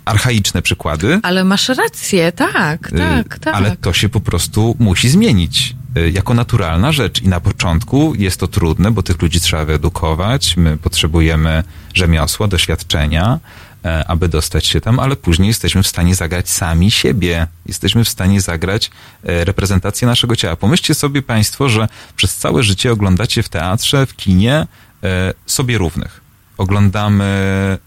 archaiczne 0.06 0.62
przykłady. 0.62 1.20
Ale 1.24 1.44
masz 1.44 1.70
rację, 1.70 2.32
tak, 2.32 2.92
tak, 2.98 3.40
tak. 3.40 3.56
Ale 3.56 3.76
to 3.76 3.94
się 3.94 4.10
po 4.10 4.20
prostu 4.20 4.76
musi 4.80 5.10
zmienić 5.10 5.76
jako 6.12 6.34
naturalna 6.34 6.92
rzecz. 6.92 7.22
I 7.22 7.28
na 7.28 7.40
początku 7.40 8.14
jest 8.16 8.40
to 8.40 8.48
trudne, 8.48 8.92
bo 8.92 9.04
tych 9.04 9.22
ludzi 9.22 9.40
trzeba 9.40 9.66
wyedukować. 9.66 10.58
My 10.58 10.78
potrzebujemy 10.78 11.64
rzemiosła, 11.94 12.48
doświadczenia, 12.48 13.40
e, 13.86 14.08
aby 14.08 14.30
dostać 14.30 14.66
się 14.66 14.82
tam, 14.82 15.00
ale 15.00 15.16
później 15.16 15.48
jesteśmy 15.48 15.84
w 15.84 15.88
stanie 15.88 16.16
zagrać 16.16 16.50
sami 16.50 16.92
siebie. 16.92 17.48
Jesteśmy 17.66 18.04
w 18.04 18.10
stanie 18.10 18.42
zagrać 18.42 18.92
e, 19.24 19.46
reprezentację 19.46 20.08
naszego 20.08 20.36
ciała. 20.36 20.56
Pomyślcie 20.56 20.94
sobie 20.94 21.22
Państwo, 21.22 21.70
że 21.70 21.88
przez 22.16 22.36
całe 22.36 22.64
życie 22.64 22.92
oglądacie 22.92 23.44
w 23.44 23.50
teatrze, 23.50 24.06
w 24.06 24.16
kinie 24.16 24.68
e, 25.04 25.34
sobie 25.46 25.78
równych. 25.78 26.22
Oglądamy 26.58 27.78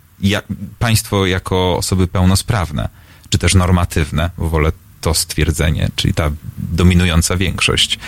państwo 0.78 1.26
jako 1.26 1.76
osoby 1.76 2.06
pełnosprawne, 2.08 2.88
czy 3.28 3.38
też 3.38 3.54
normatywne, 3.54 4.30
wolę 4.38 4.72
to 5.00 5.14
stwierdzenie, 5.14 5.88
czyli 5.96 6.14
ta 6.14 6.30
dominująca 6.58 7.36
większość. 7.36 7.98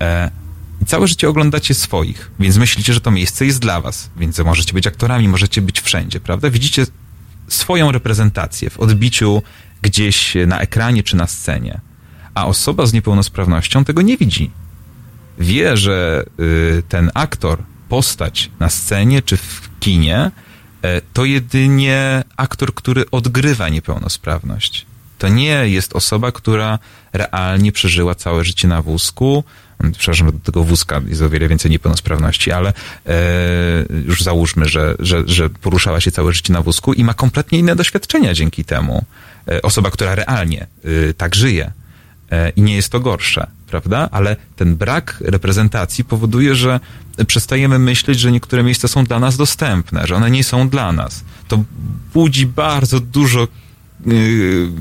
E, 0.00 0.30
i 0.82 0.86
całe 0.86 1.08
życie 1.08 1.28
oglądacie 1.28 1.74
swoich, 1.74 2.30
więc 2.38 2.56
myślicie, 2.56 2.92
że 2.92 3.00
to 3.00 3.10
miejsce 3.10 3.46
jest 3.46 3.58
dla 3.58 3.80
was, 3.80 4.10
więc 4.16 4.38
możecie 4.38 4.72
być 4.72 4.86
aktorami, 4.86 5.28
możecie 5.28 5.62
być 5.62 5.80
wszędzie, 5.80 6.20
prawda? 6.20 6.50
Widzicie 6.50 6.86
swoją 7.48 7.92
reprezentację 7.92 8.70
w 8.70 8.80
odbiciu 8.80 9.42
gdzieś 9.82 10.34
na 10.46 10.60
ekranie 10.60 11.02
czy 11.02 11.16
na 11.16 11.26
scenie, 11.26 11.80
a 12.34 12.46
osoba 12.46 12.86
z 12.86 12.92
niepełnosprawnością 12.92 13.84
tego 13.84 14.02
nie 14.02 14.16
widzi. 14.16 14.50
Wie, 15.38 15.76
że 15.76 16.24
y, 16.40 16.82
ten 16.88 17.10
aktor, 17.14 17.62
postać 17.88 18.50
na 18.60 18.70
scenie 18.70 19.22
czy 19.22 19.36
w 19.36 19.70
kinie, 19.80 20.30
e, 20.82 21.00
to 21.12 21.24
jedynie 21.24 22.24
aktor, 22.36 22.74
który 22.74 23.10
odgrywa 23.10 23.68
niepełnosprawność. 23.68 24.86
To 25.22 25.28
nie 25.28 25.68
jest 25.68 25.96
osoba, 25.96 26.32
która 26.32 26.78
realnie 27.12 27.72
przeżyła 27.72 28.14
całe 28.14 28.44
życie 28.44 28.68
na 28.68 28.82
wózku. 28.82 29.44
Przepraszam, 29.98 30.32
do 30.32 30.38
tego 30.38 30.64
wózka 30.64 31.00
jest 31.06 31.22
o 31.22 31.30
wiele 31.30 31.48
więcej 31.48 31.70
niepełnosprawności, 31.70 32.52
ale 32.52 32.72
e, 33.06 33.12
już 34.06 34.22
załóżmy, 34.22 34.68
że, 34.68 34.94
że, 34.98 35.22
że 35.26 35.50
poruszała 35.50 36.00
się 36.00 36.10
całe 36.10 36.32
życie 36.32 36.52
na 36.52 36.62
wózku 36.62 36.92
i 36.92 37.04
ma 37.04 37.14
kompletnie 37.14 37.58
inne 37.58 37.76
doświadczenia 37.76 38.34
dzięki 38.34 38.64
temu. 38.64 39.04
E, 39.48 39.62
osoba, 39.62 39.90
która 39.90 40.14
realnie 40.14 40.66
e, 41.10 41.14
tak 41.14 41.34
żyje 41.34 41.72
e, 42.30 42.50
i 42.50 42.62
nie 42.62 42.74
jest 42.74 42.88
to 42.88 43.00
gorsze, 43.00 43.46
prawda? 43.66 44.08
Ale 44.12 44.36
ten 44.56 44.76
brak 44.76 45.16
reprezentacji 45.20 46.04
powoduje, 46.04 46.54
że 46.54 46.80
przestajemy 47.26 47.78
myśleć, 47.78 48.20
że 48.20 48.32
niektóre 48.32 48.62
miejsca 48.62 48.88
są 48.88 49.04
dla 49.04 49.18
nas 49.18 49.36
dostępne, 49.36 50.06
że 50.06 50.16
one 50.16 50.30
nie 50.30 50.44
są 50.44 50.68
dla 50.68 50.92
nas. 50.92 51.24
To 51.48 51.64
budzi 52.14 52.46
bardzo 52.46 53.00
dużo 53.00 53.48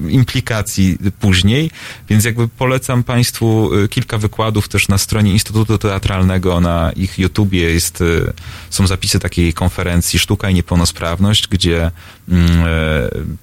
implikacji 0.10 0.98
później, 1.20 1.72
więc 2.10 2.26
jakby 2.26 2.48
polecam 2.48 3.04
Państwu 3.04 3.76
y, 3.76 3.88
kilka 3.88 4.18
wykładów 4.18 4.70
też 4.70 4.88
na 4.88 4.98
stronie 4.98 5.32
Instytutu 5.32 5.78
Teatralnego, 5.78 6.62
na 6.62 6.92
ich 6.96 7.20
YouTubie 7.20 7.60
jest, 7.60 8.02
y, 8.02 8.34
są 8.70 8.88
zapisy 8.88 9.20
takiej 9.20 9.54
konferencji 9.54 10.20
Sztuka 10.20 10.50
i 10.50 10.54
Niepełnosprawność, 10.54 11.48
gdzie 11.48 11.92
mm, 12.30 12.50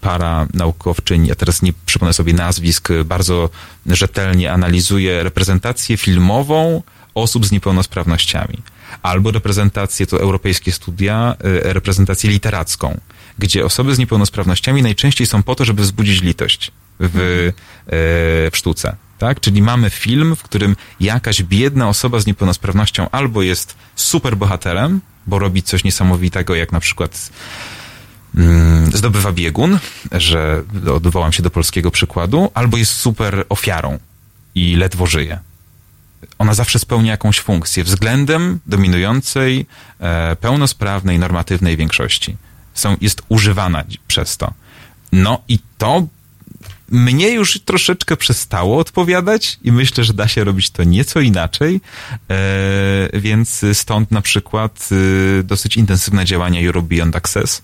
para 0.01 0.47
naukowczyń, 0.55 1.26
ja 1.26 1.35
teraz 1.35 1.62
nie 1.62 1.72
przypomnę 1.87 2.12
sobie 2.12 2.33
nazwisk, 2.33 2.91
y, 2.91 3.05
bardzo 3.05 3.51
rzetelnie 3.87 4.53
analizuje 4.53 5.22
reprezentację 5.22 5.97
filmową 5.97 6.83
osób 7.14 7.47
z 7.47 7.53
niepełnosprawnościami. 7.53 8.59
Albo 9.03 9.31
reprezentację, 9.31 10.07
to 10.07 10.20
europejskie 10.20 10.72
studia, 10.72 11.37
y, 11.45 11.72
reprezentację 11.72 12.31
literacką, 12.31 13.01
gdzie 13.39 13.64
osoby 13.64 13.95
z 13.95 13.99
niepełnosprawnościami 13.99 14.82
najczęściej 14.82 15.26
są 15.26 15.43
po 15.43 15.55
to, 15.55 15.64
żeby 15.64 15.82
wzbudzić 15.82 16.22
litość 16.22 16.72
w, 17.01 17.16
e, 17.16 17.91
w 18.51 18.57
sztuce. 18.57 18.97
Tak? 19.18 19.41
Czyli 19.41 19.62
mamy 19.62 19.91
film, 19.91 20.36
w 20.36 20.43
którym 20.43 20.76
jakaś 21.01 21.43
biedna 21.43 21.89
osoba 21.89 22.20
z 22.20 22.26
niepełnosprawnością 22.26 23.11
albo 23.11 23.43
jest 23.43 23.76
super 23.95 24.36
bohaterem, 24.36 25.01
bo 25.26 25.39
robi 25.39 25.62
coś 25.62 25.84
niesamowitego, 25.84 26.55
jak 26.55 26.72
na 26.72 26.80
przykład 26.80 27.30
mm, 28.36 28.93
zdobywa 28.93 29.32
biegun, 29.32 29.78
że 30.12 30.62
odwołam 30.95 31.32
się 31.32 31.43
do 31.43 31.51
polskiego 31.51 31.91
przykładu, 31.91 32.51
albo 32.55 32.76
jest 32.76 32.93
super 32.93 33.45
ofiarą 33.49 33.99
i 34.55 34.76
ledwo 34.76 35.07
żyje 35.07 35.39
ona 36.39 36.55
zawsze 36.55 36.78
spełnia 36.78 37.11
jakąś 37.11 37.41
funkcję 37.41 37.84
względem 37.84 38.61
dominującej, 38.66 39.66
e, 40.01 40.36
pełnosprawnej, 40.36 41.18
normatywnej 41.18 41.76
większości. 41.76 42.36
Są, 42.79 42.97
jest 43.01 43.22
używana 43.29 43.85
przez 44.09 44.37
to. 44.37 44.53
No 45.12 45.43
i 45.49 45.59
to 45.79 46.07
mnie 46.91 47.31
już 47.31 47.61
troszeczkę 47.61 48.16
przestało 48.16 48.79
odpowiadać 48.79 49.59
i 49.64 49.72
myślę, 49.72 50.05
że 50.05 50.14
da 50.14 50.29
się 50.29 50.45
robić 50.45 50.70
to 50.70 50.85
nieco 50.85 51.20
inaczej, 51.20 51.81
e, 52.31 53.20
więc 53.20 53.64
stąd 53.72 54.11
na 54.11 54.20
przykład 54.22 54.89
e, 55.41 55.43
dosyć 55.43 55.76
intensywne 55.76 56.24
działania 56.24 56.66
Europe 56.66 56.89
Beyond 56.89 57.16
Access 57.16 57.62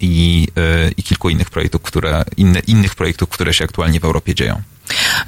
i, 0.00 0.48
e, 0.56 0.90
i 0.96 1.02
kilku 1.02 1.28
innych 1.28 1.50
projektów, 1.50 1.82
które, 1.82 2.24
inne, 2.36 2.60
innych 2.60 2.94
projektów, 2.94 3.28
które 3.28 3.54
się 3.54 3.64
aktualnie 3.64 4.00
w 4.00 4.04
Europie 4.04 4.34
dzieją. 4.34 4.62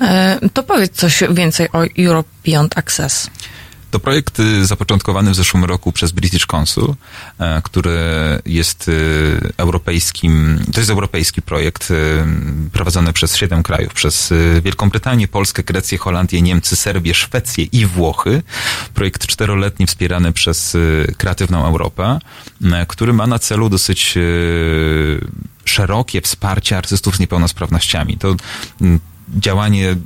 E, 0.00 0.38
To 0.52 0.62
powiedz 0.62 0.92
coś 0.96 1.22
więcej 1.30 1.68
o 1.72 1.84
Europe 1.98 2.28
Beyond 2.46 2.78
Access. 2.78 3.30
To 3.90 3.98
projekt 3.98 4.40
y, 4.40 4.66
zapoczątkowany 4.66 5.30
w 5.30 5.34
zeszłym 5.34 5.64
roku 5.64 5.92
przez 5.92 6.12
British 6.12 6.46
Council, 6.46 6.84
e, 7.38 7.62
który 7.62 7.98
jest 8.46 8.88
y, 8.88 9.52
europejskim, 9.56 10.60
to 10.72 10.80
jest 10.80 10.90
europejski 10.90 11.42
projekt 11.42 11.90
y, 11.90 12.24
prowadzony 12.72 13.12
przez 13.12 13.36
siedem 13.36 13.62
krajów, 13.62 13.94
przez 13.94 14.32
Wielką 14.64 14.90
Brytanię, 14.90 15.28
Polskę, 15.28 15.62
Grecję, 15.62 15.98
Holandię, 15.98 16.42
Niemcy, 16.42 16.76
Serbię, 16.76 17.14
Szwecję 17.14 17.64
i 17.64 17.86
Włochy. 17.86 18.42
Projekt 18.94 19.26
czteroletni 19.26 19.86
wspierany 19.86 20.32
przez 20.32 20.76
Kreatywną 21.16 21.66
Europę, 21.66 22.18
który 22.88 23.12
ma 23.12 23.26
na 23.26 23.38
celu 23.38 23.68
dosyć 23.68 24.18
szerokie 25.64 26.20
wsparcie 26.20 26.76
artystów 26.76 27.16
z 27.16 27.20
niepełnosprawnościami. 27.20 28.18
To 28.18 28.36
działanie 29.36 29.96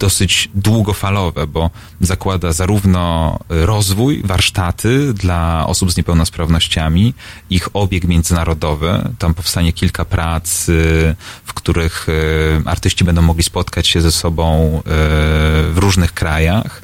dosyć 0.00 0.48
długofalowe, 0.54 1.46
bo 1.46 1.70
zakłada 2.00 2.52
zarówno 2.52 3.38
rozwój, 3.48 4.22
warsztaty 4.24 5.14
dla 5.14 5.66
osób 5.66 5.92
z 5.92 5.96
niepełnosprawnościami, 5.96 7.14
ich 7.50 7.68
obieg 7.72 8.04
międzynarodowy. 8.04 9.08
Tam 9.18 9.34
powstanie 9.34 9.72
kilka 9.72 10.04
prac, 10.04 10.68
y, 10.68 11.14
w 11.44 11.54
których 11.54 12.08
y, 12.08 12.62
artyści 12.64 13.04
będą 13.04 13.22
mogli 13.22 13.42
spotkać 13.42 13.88
się 13.88 14.00
ze 14.00 14.12
sobą 14.12 14.82
w 14.84 15.74
różnych 15.76 16.14
krajach. 16.14 16.82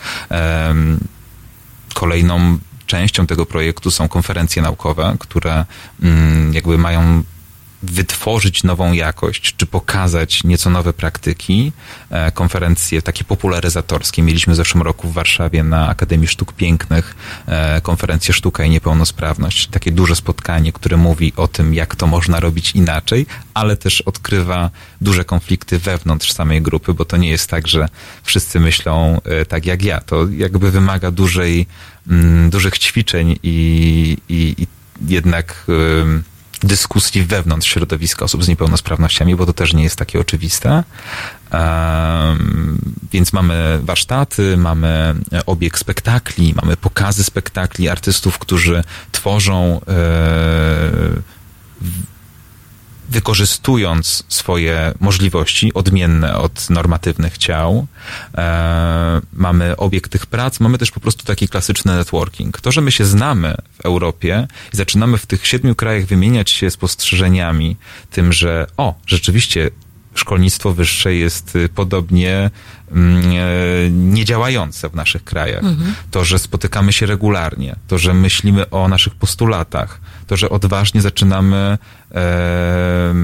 Kolejną 1.95 2.59
częścią 2.87 3.27
tego 3.27 3.47
projektu 3.47 3.91
są 3.91 4.09
konferencje 4.09 4.63
naukowe, 4.63 5.17
które 5.19 5.65
mm, 6.03 6.55
jakby 6.55 6.79
mają 6.79 7.23
wytworzyć 7.91 8.65
nową 8.65 8.93
jakość, 8.93 9.55
czy 9.57 9.67
pokazać 9.67 10.45
nieco 10.45 10.71
nowe 10.71 10.93
praktyki. 10.93 11.73
E, 12.11 12.33
Konferencje 12.33 13.03
takie 13.03 13.25
popularyzatorskie 13.25 14.23
mieliśmy 14.23 14.53
w 14.53 14.57
zeszłym 14.57 14.83
roku 14.83 15.09
w 15.09 15.13
Warszawie 15.13 15.63
na 15.63 15.89
Akademii 15.89 16.29
Sztuk 16.29 16.53
Pięknych, 16.53 17.17
e, 17.47 17.81
konferencję 17.81 18.35
Sztuka 18.35 18.65
i 18.65 18.71
Niepełnosprawność. 18.71 19.67
Takie 19.67 19.93
duże 19.93 20.17
spotkanie, 20.17 20.73
które 20.73 20.97
mówi 20.97 21.33
o 21.37 21.49
tym, 21.49 21.75
jak 21.75 21.97
to 21.97 22.07
można 22.07 22.41
robić 22.41 22.73
inaczej, 22.73 23.27
ale 23.55 23.77
też 23.77 24.01
odkrywa 24.01 24.71
duże 25.01 25.25
konflikty 25.25 25.79
wewnątrz 25.79 26.33
samej 26.33 26.63
grupy, 26.63 26.95
bo 26.95 27.05
to 27.05 27.17
nie 27.17 27.31
jest 27.31 27.51
tak, 27.51 27.69
że 27.69 27.89
wszyscy 28.23 28.61
myślą 28.61 29.21
e, 29.25 29.45
tak 29.45 29.67
jak 29.67 29.83
ja. 29.83 30.01
To 30.01 30.29
jakby 30.29 30.71
wymaga 30.71 31.11
dużej, 31.11 31.67
mm, 32.09 32.51
dużych 32.51 32.79
ćwiczeń 32.79 33.39
i, 33.43 34.17
i, 34.29 34.55
i 34.59 34.67
jednak 35.09 35.67
ym, 35.69 36.25
dyskusji 36.59 37.23
wewnątrz 37.23 37.69
środowiska 37.69 38.25
osób 38.25 38.45
z 38.45 38.49
niepełnosprawnościami, 38.49 39.37
bo 39.37 39.47
to 39.47 39.53
też 39.53 39.75
nie 39.75 39.83
jest 39.83 39.97
takie 39.97 40.21
oczywiste. 40.21 40.85
Więc 43.13 43.33
mamy 43.33 43.79
warsztaty, 43.83 44.57
mamy 44.57 45.15
obieg 45.47 45.79
spektakli, 45.79 46.55
mamy 46.63 46.77
pokazy 46.77 47.25
spektakli 47.25 47.89
artystów, 47.89 48.39
którzy 48.39 48.85
tworzą 49.13 49.81
e, 49.81 49.93
wykorzystując 53.09 54.25
swoje 54.29 54.95
możliwości 55.01 55.75
odmienne 55.75 56.39
od 56.39 56.71
normatywnych 56.71 57.39
ciał, 57.39 57.87
e, 58.39 59.21
mamy 59.33 59.77
obiekt 59.77 60.13
tych 60.13 60.27
prac, 60.27 60.61
mamy 60.61 60.79
też 60.79 60.91
po 60.91 61.01
prostu 61.01 61.25
taki 61.25 61.49
klasyczny 61.49 61.95
networking. 61.95 62.61
To, 62.61 62.73
że 62.73 62.81
my 62.81 62.93
się 62.93 63.05
znamy 63.05 63.55
w 63.73 63.81
Europie 63.81 64.49
i 64.73 64.77
zaczynamy 64.77 65.19
w 65.19 65.27
tych 65.27 65.47
siedmiu 65.47 65.75
krajach 65.75 66.05
wymieniać 66.05 66.51
się 66.51 66.71
spostrzeżeniami, 66.71 67.77
tym, 68.11 68.33
że 68.33 68.67
o, 68.77 68.95
rzeczywiście 69.07 69.71
szkolnictwo 70.17 70.73
wyższe 70.73 71.15
jest 71.15 71.57
y, 71.57 71.69
podobnie 71.69 72.51
mm, 72.93 73.25
e, 73.27 73.91
niedziałające 73.91 74.91
w 74.91 74.95
naszych 74.95 75.25
krajach. 75.25 75.65
Mhm. 75.65 75.95
To, 76.11 76.25
że 76.25 76.39
spotykamy 76.39 76.93
się 76.93 77.07
regularnie, 77.07 77.77
to, 77.89 77.99
że 77.99 78.15
myślimy 78.15 78.71
o 78.71 78.89
naszych 78.89 79.15
postulatach, 79.15 80.01
to, 80.27 80.37
że 80.37 80.51
odważnie 80.51 81.01
zaczynamy 81.03 81.79
e, 82.15 83.15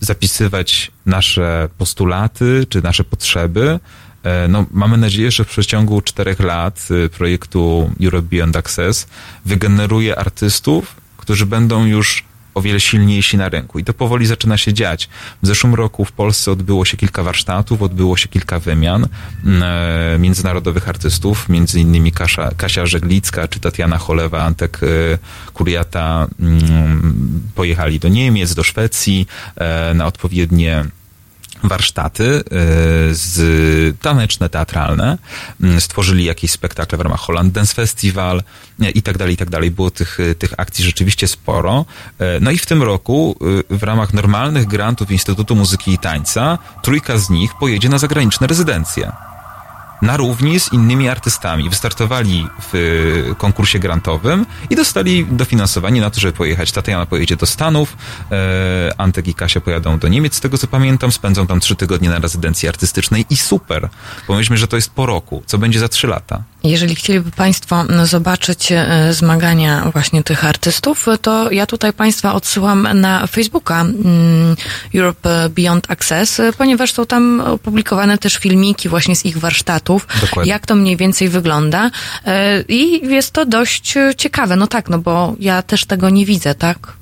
zapisywać 0.00 0.90
nasze 1.06 1.68
postulaty 1.78 2.66
czy 2.68 2.82
nasze 2.82 3.04
potrzeby. 3.04 3.80
E, 4.22 4.48
no, 4.48 4.66
mamy 4.70 4.96
nadzieję, 4.96 5.30
że 5.30 5.44
w 5.44 5.48
przeciągu 5.48 6.00
czterech 6.00 6.40
lat 6.40 6.88
y, 6.90 7.08
projektu 7.08 7.90
Europe 8.02 8.28
Beyond 8.30 8.56
Access 8.56 9.06
wygeneruje 9.44 10.18
artystów, 10.18 10.96
którzy 11.16 11.46
będą 11.46 11.86
już 11.86 12.24
o 12.54 12.62
wiele 12.62 12.80
silniejsi 12.80 13.36
na 13.36 13.48
rynku. 13.48 13.78
I 13.78 13.84
to 13.84 13.94
powoli 13.94 14.26
zaczyna 14.26 14.56
się 14.56 14.72
dziać. 14.72 15.08
W 15.42 15.46
zeszłym 15.46 15.74
roku 15.74 16.04
w 16.04 16.12
Polsce 16.12 16.52
odbyło 16.52 16.84
się 16.84 16.96
kilka 16.96 17.22
warsztatów, 17.22 17.82
odbyło 17.82 18.16
się 18.16 18.28
kilka 18.28 18.58
wymian 18.58 19.06
mm, 19.44 19.62
e, 19.62 20.18
międzynarodowych 20.18 20.88
artystów, 20.88 21.48
między 21.48 21.80
innymi 21.80 22.12
Kasia, 22.12 22.50
Kasia 22.56 22.86
Żeglicka 22.86 23.48
czy 23.48 23.60
Tatiana 23.60 23.98
Cholewa, 23.98 24.42
Antek 24.42 24.80
e, 24.82 25.18
Kuriata 25.52 26.26
mm, 26.40 27.42
pojechali 27.54 28.00
do 28.00 28.08
Niemiec, 28.08 28.54
do 28.54 28.62
Szwecji 28.62 29.26
e, 29.56 29.94
na 29.94 30.06
odpowiednie 30.06 30.84
warsztaty 31.64 32.24
e, 32.24 32.42
z 33.14 34.00
taneczne, 34.00 34.48
teatralne. 34.48 35.18
Mm, 35.62 35.80
stworzyli 35.80 36.24
jakieś 36.24 36.50
spektakle 36.50 36.98
w 36.98 37.00
ramach 37.00 37.20
Holland 37.20 37.52
Dance 37.52 37.74
Festival 37.74 38.42
i 38.94 39.02
tak 39.02 39.18
dalej, 39.18 39.34
i 39.34 39.36
tak 39.36 39.50
dalej. 39.50 39.70
Było 39.70 39.90
tych, 39.90 40.20
e, 40.20 40.34
tych 40.34 40.54
akcji 40.56 40.84
rzeczywiście 40.84 41.28
sporo. 41.28 41.84
No 42.40 42.50
i 42.50 42.58
w 42.58 42.66
tym 42.66 42.82
roku 42.82 43.36
w 43.70 43.82
ramach 43.82 44.14
normalnych 44.14 44.66
grantów 44.66 45.10
Instytutu 45.10 45.56
Muzyki 45.56 45.92
i 45.92 45.98
Tańca 45.98 46.58
trójka 46.82 47.18
z 47.18 47.30
nich 47.30 47.54
pojedzie 47.60 47.88
na 47.88 47.98
zagraniczne 47.98 48.46
rezydencje 48.46 49.12
na 50.04 50.16
równi 50.16 50.60
z 50.60 50.72
innymi 50.72 51.08
artystami. 51.08 51.70
Wystartowali 51.70 52.46
w 52.72 52.74
y, 52.74 53.34
konkursie 53.38 53.78
grantowym 53.78 54.46
i 54.70 54.76
dostali 54.76 55.26
dofinansowanie 55.26 56.00
na 56.00 56.10
to, 56.10 56.20
żeby 56.20 56.32
pojechać. 56.32 56.72
Tatiana 56.72 57.06
pojedzie 57.06 57.36
do 57.36 57.46
Stanów, 57.46 57.96
e, 58.32 58.90
Antek 58.98 59.28
i 59.28 59.34
Kasia 59.34 59.60
pojadą 59.60 59.98
do 59.98 60.08
Niemiec, 60.08 60.34
z 60.34 60.40
tego 60.40 60.58
co 60.58 60.66
pamiętam, 60.66 61.12
spędzą 61.12 61.46
tam 61.46 61.60
trzy 61.60 61.76
tygodnie 61.76 62.10
na 62.10 62.18
rezydencji 62.18 62.68
artystycznej 62.68 63.26
i 63.30 63.36
super. 63.36 63.88
Pomyślmy, 64.26 64.56
że 64.56 64.68
to 64.68 64.76
jest 64.76 64.90
po 64.90 65.06
roku. 65.06 65.42
Co 65.46 65.58
będzie 65.58 65.80
za 65.80 65.88
trzy 65.88 66.06
lata? 66.06 66.42
Jeżeli 66.64 66.94
chcieliby 66.94 67.30
Państwo 67.30 67.84
zobaczyć 68.04 68.72
e, 68.72 69.12
zmagania 69.12 69.90
właśnie 69.92 70.22
tych 70.22 70.44
artystów, 70.44 71.06
to 71.22 71.50
ja 71.50 71.66
tutaj 71.66 71.92
Państwa 71.92 72.34
odsyłam 72.34 72.88
na 72.94 73.26
Facebooka 73.26 73.80
mm, 73.80 74.56
Europe 74.94 75.48
Beyond 75.48 75.90
Access, 75.90 76.40
ponieważ 76.58 76.92
są 76.92 77.06
tam 77.06 77.40
opublikowane 77.40 78.18
też 78.18 78.36
filmiki 78.36 78.88
właśnie 78.88 79.16
z 79.16 79.24
ich 79.24 79.38
Dokładnie. 80.20 80.50
jak 80.50 80.66
to 80.66 80.74
mniej 80.74 80.96
więcej 80.96 81.28
wygląda 81.28 81.90
e, 82.24 82.62
i 82.68 83.08
jest 83.08 83.30
to 83.30 83.46
dość 83.46 83.94
ciekawe. 84.16 84.56
No 84.56 84.66
tak, 84.66 84.88
no 84.88 84.98
bo 84.98 85.34
ja 85.38 85.62
też 85.62 85.84
tego 85.84 86.10
nie 86.10 86.26
widzę, 86.26 86.54
tak? 86.54 86.96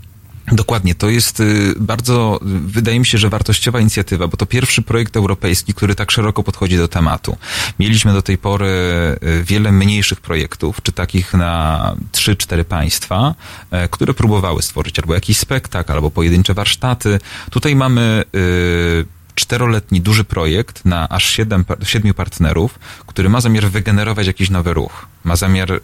Dokładnie, 0.47 0.95
to 0.95 1.11
jest 1.11 1.41
y, 1.41 1.75
bardzo, 1.77 2.41
wydaje 2.67 2.99
mi 2.99 3.07
się, 3.07 3.19
że 3.19 3.29
wartościowa 3.29 3.81
inicjatywa, 3.81 4.29
bo 4.29 4.37
to 4.37 4.47
pierwszy 4.47 4.83
projekt 4.83 5.17
europejski, 5.17 5.75
który 5.75 5.95
tak 5.95 6.11
szeroko 6.11 6.43
podchodzi 6.43 6.77
do 6.77 6.89
tematu. 6.89 7.37
Mieliśmy 7.79 8.13
do 8.13 8.23
tej 8.23 8.39
pory 8.39 8.67
y, 8.67 9.45
wiele 9.45 9.73
mniejszych 9.73 10.21
projektów, 10.21 10.83
czy 10.83 10.93
takich 10.93 11.35
na 11.35 11.95
3-4 12.13 12.65
państwa, 12.65 13.35
e, 13.71 13.89
które 13.89 14.15
próbowały 14.15 14.63
stworzyć 14.63 14.99
albo 14.99 15.15
jakiś 15.15 15.39
spektakl, 15.39 15.93
albo 15.93 16.11
pojedyncze 16.11 16.55
warsztaty. 16.55 17.19
Tutaj 17.51 17.77
mamy 17.77 18.25
y, 18.35 19.05
czteroletni 19.35 20.01
duży 20.01 20.25
projekt 20.25 20.85
na 20.85 21.09
aż 21.09 21.31
siedem, 21.31 21.65
siedmiu 21.85 22.15
partnerów, 22.15 22.79
który 23.07 23.29
ma 23.29 23.41
zamiar 23.41 23.65
wygenerować 23.65 24.27
jakiś 24.27 24.51
nowy 24.51 24.75
ruch. 24.75 25.07
Ma 25.25 25.37
zamiar 25.37 25.73
y, 25.73 25.81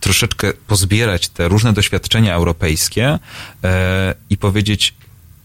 troszeczkę 0.00 0.52
pozbierać 0.66 1.28
te 1.28 1.48
różne 1.48 1.72
doświadczenia 1.72 2.34
europejskie 2.34 3.14
y, 3.14 3.68
i 4.30 4.36
powiedzieć, 4.36 4.94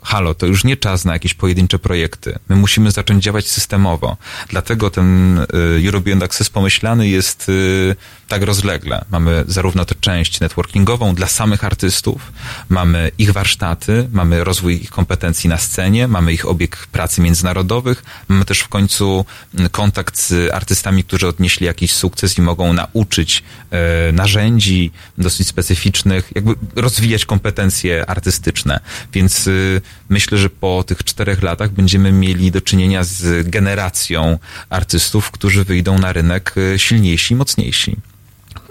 halo, 0.05 0.33
to 0.35 0.45
już 0.45 0.63
nie 0.63 0.77
czas 0.77 1.05
na 1.05 1.13
jakieś 1.13 1.33
pojedyncze 1.33 1.79
projekty. 1.79 2.39
My 2.49 2.55
musimy 2.55 2.91
zacząć 2.91 3.23
działać 3.23 3.49
systemowo. 3.49 4.17
Dlatego 4.49 4.89
ten 4.89 5.37
y, 5.39 5.45
European 5.85 6.23
Access 6.23 6.49
pomyślany 6.49 7.07
jest 7.07 7.49
y, 7.49 7.95
tak 8.27 8.43
rozlegle. 8.43 9.05
Mamy 9.11 9.43
zarówno 9.47 9.85
tę 9.85 9.95
część 9.99 10.39
networkingową 10.39 11.15
dla 11.15 11.27
samych 11.27 11.63
artystów, 11.63 12.31
mamy 12.69 13.11
ich 13.17 13.31
warsztaty, 13.31 14.09
mamy 14.11 14.43
rozwój 14.43 14.81
ich 14.81 14.89
kompetencji 14.89 15.49
na 15.49 15.57
scenie, 15.57 16.07
mamy 16.07 16.33
ich 16.33 16.45
obieg 16.45 16.87
pracy 16.91 17.21
międzynarodowych, 17.21 18.03
mamy 18.27 18.45
też 18.45 18.59
w 18.59 18.67
końcu 18.67 19.25
mm, 19.55 19.69
kontakt 19.69 20.17
z 20.17 20.53
artystami, 20.53 21.03
którzy 21.03 21.27
odnieśli 21.27 21.65
jakiś 21.65 21.91
sukces 21.91 22.37
i 22.37 22.41
mogą 22.41 22.73
nauczyć 22.73 23.43
e, 23.71 24.11
narzędzi 24.11 24.91
dosyć 25.17 25.47
specyficznych, 25.47 26.31
jakby 26.35 26.55
rozwijać 26.75 27.25
kompetencje 27.25 28.09
artystyczne. 28.09 28.79
Więc 29.13 29.47
y, 29.47 29.81
myślę, 30.09 30.37
że 30.37 30.49
po 30.49 30.83
tych 30.87 31.03
czterech 31.03 31.41
latach 31.41 31.71
będziemy 31.71 32.11
mieli 32.11 32.51
do 32.51 32.61
czynienia 32.61 33.03
z 33.03 33.49
generacją 33.49 34.39
artystów, 34.69 35.31
którzy 35.31 35.63
wyjdą 35.63 35.99
na 35.99 36.13
rynek 36.13 36.53
y, 36.57 36.79
silniejsi 36.79 37.35
mocniejsi. 37.35 37.95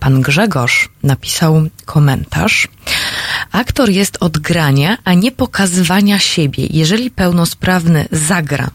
Pan 0.05 0.21
Grzegorz 0.21 0.89
napisał 1.03 1.63
komentarz. 1.85 2.69
Aktor 3.53 3.91
jest 3.91 4.17
od 4.21 4.39
grania, 4.39 4.99
a 5.05 5.15
nie 5.15 5.33
pokazywania 5.33 6.19
siebie. 6.19 6.67
Jeżeli 6.71 7.11
pełnosprawny 7.11 8.09
zagra, 8.13 8.71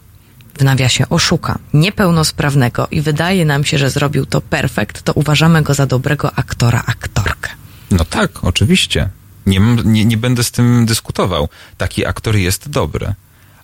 w 0.59 0.63
nawiasie 0.63 1.09
oszuka 1.09 1.59
niepełnosprawnego 1.73 2.87
i 2.91 3.01
wydaje 3.01 3.45
nam 3.45 3.63
się, 3.63 3.77
że 3.77 3.89
zrobił 3.89 4.25
to 4.25 4.41
perfekt, 4.41 5.01
to 5.01 5.13
uważamy 5.13 5.61
go 5.61 5.73
za 5.73 5.85
dobrego 5.85 6.35
aktora, 6.35 6.83
aktorkę. 6.85 7.49
No 7.91 8.05
tak, 8.05 8.43
oczywiście. 8.43 9.09
Nie, 9.45 9.59
nie, 9.85 10.05
nie 10.05 10.17
będę 10.17 10.43
z 10.43 10.51
tym 10.51 10.85
dyskutował. 10.85 11.49
Taki 11.77 12.05
aktor 12.05 12.35
jest 12.35 12.69
dobry. 12.69 13.13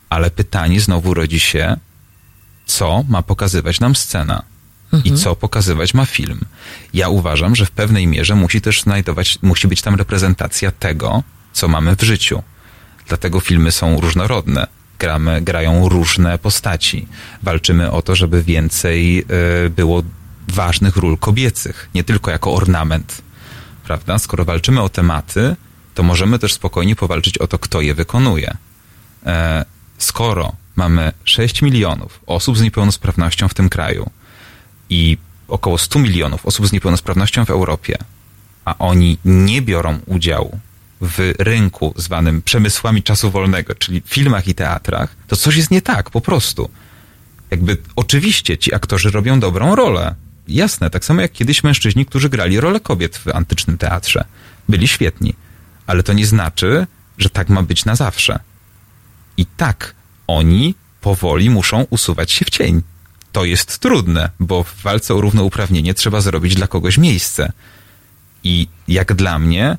Ale 0.09 0.32
pytanie 0.32 0.82
znowu 0.82 1.13
rodzi 1.13 1.39
się, 1.39 1.78
co 2.66 3.03
ma 3.09 3.22
pokazywać 3.22 3.80
nam 3.80 3.95
scena? 3.95 4.54
I 5.03 5.09
mhm. 5.09 5.17
co 5.17 5.35
pokazywać 5.35 5.93
ma 5.93 6.05
film. 6.05 6.39
Ja 6.93 7.09
uważam, 7.09 7.55
że 7.55 7.65
w 7.65 7.71
pewnej 7.71 8.07
mierze 8.07 8.35
musi 8.35 8.61
też 8.61 8.81
znajdować, 8.81 9.39
musi 9.41 9.67
być 9.67 9.81
tam 9.81 9.95
reprezentacja 9.95 10.71
tego, 10.71 11.23
co 11.53 11.67
mamy 11.67 11.95
w 11.95 12.01
życiu. 12.01 12.43
Dlatego 13.07 13.39
filmy 13.39 13.71
są 13.71 14.01
różnorodne. 14.01 14.67
Gramy, 14.99 15.41
grają 15.41 15.89
różne 15.89 16.37
postaci. 16.37 17.07
Walczymy 17.43 17.91
o 17.91 18.01
to, 18.01 18.15
żeby 18.15 18.43
więcej 18.43 19.25
y, 19.65 19.69
było 19.69 20.03
ważnych 20.47 20.97
ról 20.97 21.17
kobiecych, 21.17 21.89
nie 21.95 22.03
tylko 22.03 22.31
jako 22.31 22.53
ornament. 22.53 23.21
Prawda? 23.83 24.19
Skoro 24.19 24.45
walczymy 24.45 24.81
o 24.81 24.89
tematy, 24.89 25.55
to 25.93 26.03
możemy 26.03 26.39
też 26.39 26.53
spokojnie 26.53 26.95
powalczyć 26.95 27.37
o 27.37 27.47
to, 27.47 27.59
kto 27.59 27.81
je 27.81 27.93
wykonuje. 27.93 28.57
E, 29.25 29.65
skoro 29.97 30.55
mamy 30.75 31.11
6 31.23 31.61
milionów 31.61 32.19
osób 32.25 32.57
z 32.57 32.61
niepełnosprawnością 32.61 33.47
w 33.47 33.53
tym 33.53 33.69
kraju, 33.69 34.09
i 34.89 35.17
około 35.47 35.77
100 35.77 35.99
milionów 35.99 36.45
osób 36.45 36.67
z 36.67 36.71
niepełnosprawnością 36.71 37.45
w 37.45 37.49
Europie, 37.49 37.97
a 38.65 38.77
oni 38.77 39.17
nie 39.25 39.61
biorą 39.61 39.99
udziału 40.05 40.59
w 41.01 41.33
rynku 41.39 41.93
zwanym 41.97 42.41
przemysłami 42.41 43.03
czasu 43.03 43.31
wolnego, 43.31 43.75
czyli 43.75 44.01
filmach 44.05 44.47
i 44.47 44.55
teatrach, 44.55 45.15
to 45.27 45.36
coś 45.36 45.55
jest 45.55 45.71
nie 45.71 45.81
tak, 45.81 46.09
po 46.09 46.21
prostu. 46.21 46.69
Jakby 47.51 47.77
oczywiście 47.95 48.57
ci 48.57 48.75
aktorzy 48.75 49.11
robią 49.11 49.39
dobrą 49.39 49.75
rolę. 49.75 50.15
Jasne, 50.47 50.89
tak 50.89 51.05
samo 51.05 51.21
jak 51.21 51.31
kiedyś 51.31 51.63
mężczyźni, 51.63 52.05
którzy 52.05 52.29
grali 52.29 52.59
rolę 52.59 52.79
kobiet 52.79 53.17
w 53.17 53.27
antycznym 53.27 53.77
teatrze. 53.77 54.25
Byli 54.69 54.88
świetni. 54.88 55.33
Ale 55.88 56.03
to 56.03 56.13
nie 56.13 56.25
znaczy, 56.25 56.88
że 57.17 57.29
tak 57.29 57.49
ma 57.49 57.63
być 57.63 57.86
na 57.86 57.95
zawsze. 57.95 58.39
I 59.38 59.45
tak 59.45 59.95
oni 60.27 60.75
powoli 61.01 61.49
muszą 61.49 61.86
usuwać 61.89 62.31
się 62.31 62.45
w 62.45 62.49
cień 62.49 62.81
to 63.36 63.45
jest 63.45 63.79
trudne, 63.79 64.29
bo 64.39 64.63
w 64.63 64.81
walce 64.81 65.15
o 65.15 65.21
równouprawnienie 65.21 65.93
trzeba 65.93 66.21
zrobić 66.21 66.55
dla 66.55 66.67
kogoś 66.67 66.97
miejsce. 66.97 67.51
I 68.43 68.67
jak 68.88 69.13
dla 69.13 69.39
mnie, 69.39 69.77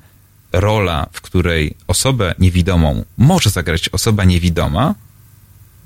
rola, 0.52 1.07
w 1.12 1.20
której 1.20 1.74
osobę 1.86 2.34
niewidomą 2.38 3.04
może 3.18 3.50
zagrać 3.50 3.88
osoba 3.88 4.24
niewidoma, 4.24 4.94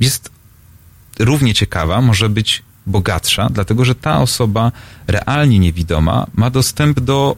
jest 0.01 0.31
równie 1.18 1.55
ciekawa, 1.55 2.01
może 2.01 2.29
być 2.29 2.62
bogatsza, 2.87 3.49
dlatego 3.51 3.85
że 3.85 3.95
ta 3.95 4.21
osoba 4.21 4.73
realnie 5.07 5.59
niewidoma 5.59 6.27
ma 6.35 6.51
dostęp 6.51 7.01
do 7.01 7.37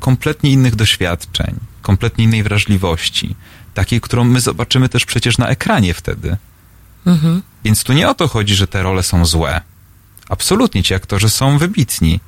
kompletnie 0.00 0.50
innych 0.50 0.74
doświadczeń 0.76 1.54
kompletnie 1.82 2.24
innej 2.24 2.42
wrażliwości. 2.42 3.34
Takiej, 3.74 4.00
którą 4.00 4.24
my 4.24 4.40
zobaczymy 4.40 4.88
też 4.88 5.04
przecież 5.04 5.38
na 5.38 5.48
ekranie 5.48 5.94
wtedy. 5.94 6.36
Mhm. 7.06 7.42
Więc 7.64 7.84
tu 7.84 7.92
nie 7.92 8.08
o 8.08 8.14
to 8.14 8.28
chodzi, 8.28 8.54
że 8.54 8.66
te 8.66 8.82
role 8.82 9.02
są 9.02 9.24
złe. 9.24 9.60
Absolutnie 10.30 10.82
ci 10.82 10.94
aktorzy 10.94 11.30
są 11.30 11.58
wybitni. 11.58 12.20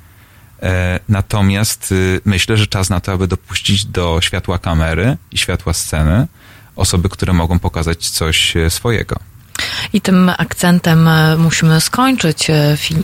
E, 0.61 0.99
natomiast 1.09 1.91
y, 1.91 2.21
myślę, 2.25 2.57
że 2.57 2.67
czas 2.67 2.89
na 2.89 2.99
to, 2.99 3.11
aby 3.11 3.27
dopuścić 3.27 3.85
do 3.85 4.21
światła 4.21 4.59
kamery 4.59 5.17
i 5.31 5.37
światła 5.37 5.73
sceny 5.73 6.27
osoby, 6.75 7.09
które 7.09 7.33
mogą 7.33 7.59
pokazać 7.59 8.09
coś 8.09 8.57
e, 8.57 8.69
swojego. 8.69 9.15
I 9.93 10.01
tym 10.01 10.31
akcentem 10.37 11.07
e, 11.07 11.37
musimy 11.37 11.81
skończyć 11.81 12.49
e, 12.49 12.77
film, 12.77 13.03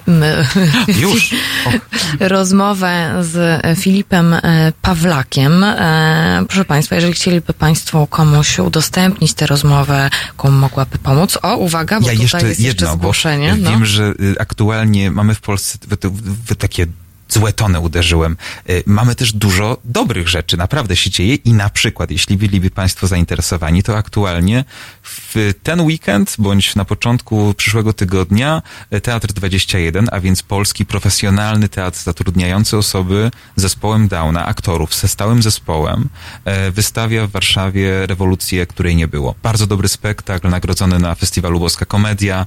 Już. 1.02 1.34
Och. 1.66 1.74
rozmowę 2.20 3.14
z 3.22 3.62
Filipem 3.80 4.34
e, 4.34 4.42
Pawlakiem. 4.82 5.64
E, 5.64 6.44
Proszę 6.48 6.66
Państwa, 6.66 6.96
jeżeli 6.96 7.14
chcieliby 7.14 7.54
Państwo 7.54 8.08
komuś 8.08 8.60
udostępnić 8.60 9.34
tę 9.34 9.48
rozmowę, 9.48 10.10
komu 10.38 10.58
mogłaby 10.58 10.98
pomóc. 10.98 11.38
O, 11.42 11.58
uwaga, 11.58 12.00
bo 12.00 12.08
Ja 12.08 12.14
tutaj 12.14 12.24
jeszcze 12.24 12.48
jest 12.48 12.60
jeszcze 12.60 12.86
jedno, 12.86 12.98
bo 12.98 13.02
zgłoszenie. 13.04 13.56
No. 13.58 13.70
wiem, 13.72 13.86
że 13.86 14.04
y, 14.04 14.36
aktualnie 14.40 15.12
mamy 15.12 15.36
w 15.36 15.42
Polsce 15.42 15.78
takie 16.58 16.88
złe 17.30 17.54
tony 17.54 17.80
uderzyłem. 17.80 18.38
Y, 18.70 18.84
Mamy 18.86 19.16
też 19.16 19.34
dużo 19.34 19.78
dobrych 19.84 20.28
rzeczy, 20.28 20.58
naprawdę 20.58 20.96
się 20.96 21.10
dzieje 21.10 21.36
i 21.36 21.54
na 21.54 21.70
przykład, 21.70 22.12
jeśli 22.12 22.38
byliby 22.38 22.70
Państwo 22.70 23.08
zainteresowani, 23.08 23.84
to 23.84 23.98
aktualnie 23.98 24.66
w 25.04 25.54
ten 25.64 25.82
weekend, 25.82 26.36
bądź 26.40 26.76
na 26.76 26.86
początku 26.86 27.54
przyszłego 27.54 27.94
tygodnia 27.94 28.62
y, 28.94 29.02
Teatr 29.02 29.34
21, 29.34 30.08
a 30.12 30.20
więc 30.20 30.44
polski 30.44 30.86
profesjonalny 30.86 31.70
teatr 31.70 31.98
zatrudniający 31.98 32.78
osoby 32.78 33.32
z 33.56 33.62
zespołem 33.62 34.08
Downa, 34.08 34.46
aktorów, 34.46 34.96
ze 34.96 35.08
stałym 35.08 35.42
zespołem, 35.42 36.10
e, 36.46 36.72
wystawia 36.72 37.28
w 37.28 37.32
Warszawie 37.32 38.08
rewolucję, 38.08 38.66
której 38.66 38.96
nie 38.96 39.08
było. 39.08 39.36
Bardzo 39.44 39.68
dobry 39.68 39.88
spektakl, 39.88 40.50
nagrodzony 40.50 41.00
na 41.00 41.16
festiwalu 41.16 41.60
Boska 41.60 41.86
Komedia. 41.86 42.46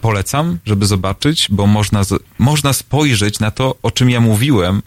Polecam, 0.00 0.58
żeby 0.66 0.86
zobaczyć, 0.86 1.46
bo 1.50 1.66
można, 1.66 2.02
można 2.38 2.72
spojrzeć 2.72 3.33
na 3.40 3.50
to, 3.50 3.76
o 3.82 3.90
czym 3.90 4.10
ja 4.10 4.20
mówiłem, 4.20 4.82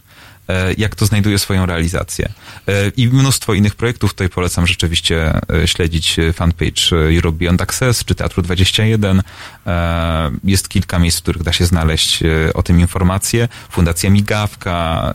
e, 0.48 0.74
jak 0.78 0.94
to 0.94 1.06
znajduje 1.06 1.38
swoją 1.38 1.66
realizację. 1.66 2.28
E, 2.68 2.88
I 2.96 3.08
mnóstwo 3.08 3.54
innych 3.54 3.74
projektów. 3.74 4.10
Tutaj 4.10 4.28
polecam 4.28 4.66
rzeczywiście 4.66 5.40
e, 5.62 5.68
śledzić 5.68 6.16
fanpage 6.32 6.96
Europe 7.16 7.38
Beyond 7.38 7.62
Access 7.62 8.04
czy 8.04 8.14
Teatru 8.14 8.42
21. 8.42 9.22
E, 9.66 10.30
Jest 10.44 10.68
kilka 10.68 10.98
miejsc, 10.98 11.18
w 11.18 11.22
których 11.22 11.42
da 11.42 11.52
się 11.52 11.66
znaleźć 11.66 12.22
o 12.54 12.62
tym 12.62 12.80
informacje. 12.80 13.48
Fundacja 13.70 14.10
Migawka. 14.10 15.12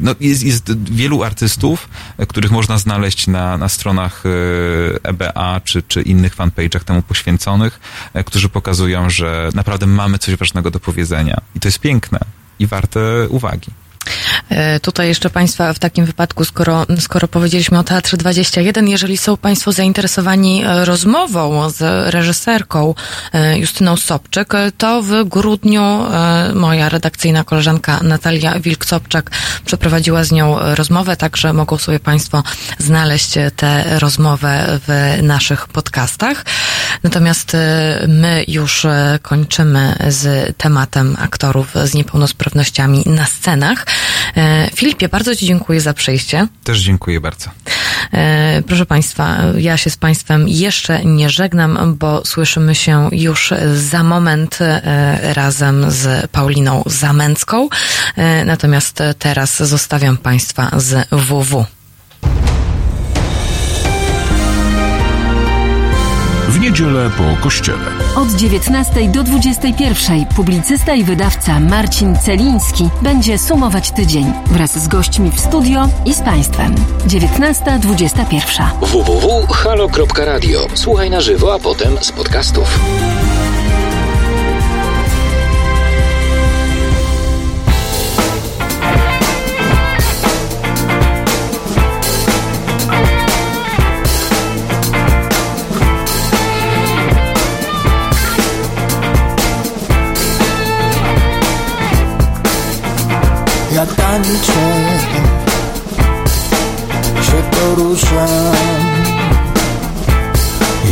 No, 0.00 0.14
jest, 0.20 0.42
jest 0.42 0.92
wielu 0.92 1.22
artystów, 1.22 1.88
których 2.28 2.50
można 2.50 2.78
znaleźć 2.78 3.26
na, 3.26 3.58
na 3.58 3.68
stronach 3.68 4.22
EBA 5.02 5.60
czy, 5.64 5.82
czy 5.82 6.02
innych 6.02 6.36
fanpage'ach 6.36 6.84
temu 6.84 7.02
poświęconych, 7.02 7.80
którzy 8.26 8.48
pokazują, 8.48 9.10
że 9.10 9.50
naprawdę 9.54 9.86
mamy 9.86 10.18
coś 10.18 10.36
ważnego 10.36 10.70
do 10.70 10.80
powiedzenia. 10.80 11.40
I 11.54 11.60
to 11.60 11.68
jest 11.68 11.78
piękne 11.78 12.18
i 12.58 12.66
warte 12.66 13.26
uwagi. 13.30 13.70
E, 14.48 14.80
Tutaj 14.80 15.08
jeszcze 15.08 15.30
Państwa 15.30 15.72
w 15.72 15.78
takim 15.78 16.04
wypadku, 16.04 16.44
skoro, 16.44 16.86
skoro 17.00 17.28
powiedzieliśmy 17.28 17.78
o 17.78 17.84
Teatrze 17.84 18.16
21, 18.16 18.88
jeżeli 18.88 19.16
są 19.16 19.36
Państwo 19.36 19.72
zainteresowani 19.72 20.64
e, 20.64 20.84
rozmową 20.84 21.70
z 21.70 22.12
reżyserką 22.14 22.94
e, 23.32 23.58
Justyną 23.58 23.96
Sobczyk, 23.96 24.52
to 24.78 25.02
w 25.02 25.24
grudniu 25.24 25.84
moja 26.54 26.88
redakcyjna 26.88 27.44
koleżanka 27.44 28.00
Natalia 28.02 28.60
Wilk-Sobczak 28.60 29.22
przeprowadziła 29.66 30.24
z 30.24 30.32
nią 30.32 30.56
rozmowę, 30.74 31.16
także 31.16 31.52
mogą 31.52 31.78
sobie 31.78 32.00
Państwo 32.00 32.42
znaleźć 32.78 33.34
tę 33.56 33.98
rozmowę 33.98 34.80
w 34.86 35.18
naszych 35.22 35.68
podcastach. 35.68 36.44
Natomiast 37.02 37.56
my 38.08 38.44
już 38.48 38.86
kończymy 39.22 39.96
z 40.08 40.56
tematem 40.56 41.16
aktorów 41.20 41.74
z 41.84 41.94
niepełnosprawnościami 41.94 43.02
na 43.06 43.26
scenach. 43.26 43.86
E, 44.36 44.70
Filipie, 44.74 45.08
bardzo 45.08 45.36
Ci 45.36 45.46
dziękuję 45.46 45.80
za 45.80 45.94
przyjście. 45.94 46.46
Też 46.64 46.80
dziękuję 46.80 47.20
bardzo. 47.20 47.50
E, 48.12 48.62
Proszę 48.66 48.86
Państwa, 48.86 49.36
ja 49.58 49.76
się 49.76 49.90
z 49.90 49.96
Państwem 49.96 50.48
jeszcze 50.48 51.04
nie 51.04 51.30
żegnam, 51.30 51.96
bo 51.98 52.22
słyszymy 52.24 52.74
się 52.74 53.08
już 53.12 53.52
za 53.74 54.02
moment 54.02 54.58
e, 54.60 55.34
razem 55.34 55.90
z 55.90 56.30
Pauliną 56.30 56.82
Zamęcką. 56.86 57.68
Natomiast 58.44 59.02
teraz 59.18 59.62
zostawiam 59.62 60.16
Państwa 60.16 60.70
z 60.76 61.08
WW. 61.10 61.66
Niedzielę 66.74 67.10
po 67.10 67.42
kościele. 67.42 67.90
Od 68.16 68.30
19 68.30 69.08
do 69.08 69.22
21 69.22 70.26
publicysta 70.26 70.94
i 70.94 71.04
wydawca 71.04 71.60
Marcin 71.60 72.16
Celiński 72.18 72.88
będzie 73.02 73.38
sumować 73.38 73.90
tydzień 73.90 74.32
wraz 74.46 74.78
z 74.78 74.88
gośćmi 74.88 75.30
w 75.30 75.40
studio 75.40 75.88
i 76.06 76.14
z 76.14 76.20
Państwem. 76.20 76.74
19.21. 77.06 78.64
www.halo.radio. 78.80 80.66
Słuchaj 80.74 81.10
na 81.10 81.20
żywo, 81.20 81.54
a 81.54 81.58
potem 81.58 81.96
z 82.00 82.12
podcastów. 82.12 82.80
Tańczę, 104.24 104.98
się 107.22 107.42
poruszam, 107.50 108.54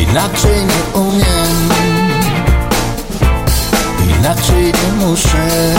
inaczej 0.00 0.66
nie 0.66 1.00
umiem, 1.00 1.68
inaczej 4.18 4.64
nie 4.64 5.06
muszę. 5.06 5.74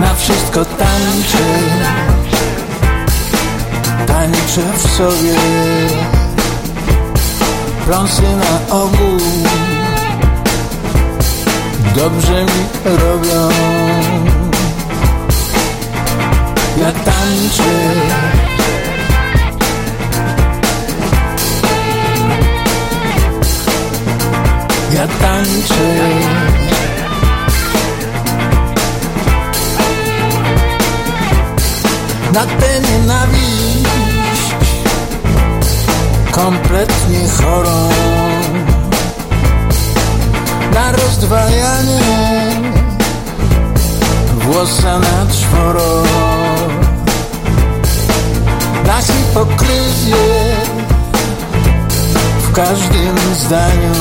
Na 0.00 0.14
wszystko 0.14 0.64
tańczę, 0.64 1.46
tańczę 4.06 4.62
w 4.76 4.90
sobie, 4.96 5.36
pląsy 7.86 8.22
na 8.22 8.74
ogół 8.76 9.20
dobrze 11.94 12.44
mi 12.44 12.96
robią. 12.98 13.48
Ja 16.80 16.92
tańczę. 16.92 17.72
Ja 24.94 25.06
tańczę. 25.06 25.84
Na 32.34 32.46
tę 32.46 32.80
nienawiść 32.80 33.60
kompletnie 36.30 37.28
chorą 37.28 37.88
na 40.74 40.92
rozdwajanie 40.92 42.00
włosa 44.34 44.98
na 44.98 45.26
czworo 45.32 46.02
na 48.90 49.02
hipokryzję 49.02 50.16
w 52.42 52.52
każdym 52.52 53.16
zdaniu. 53.40 53.94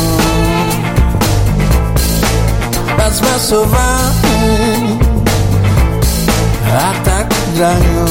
Na 2.97 3.09
zmasowany 3.09 4.39
atak 6.89 7.33
graniu 7.55 8.05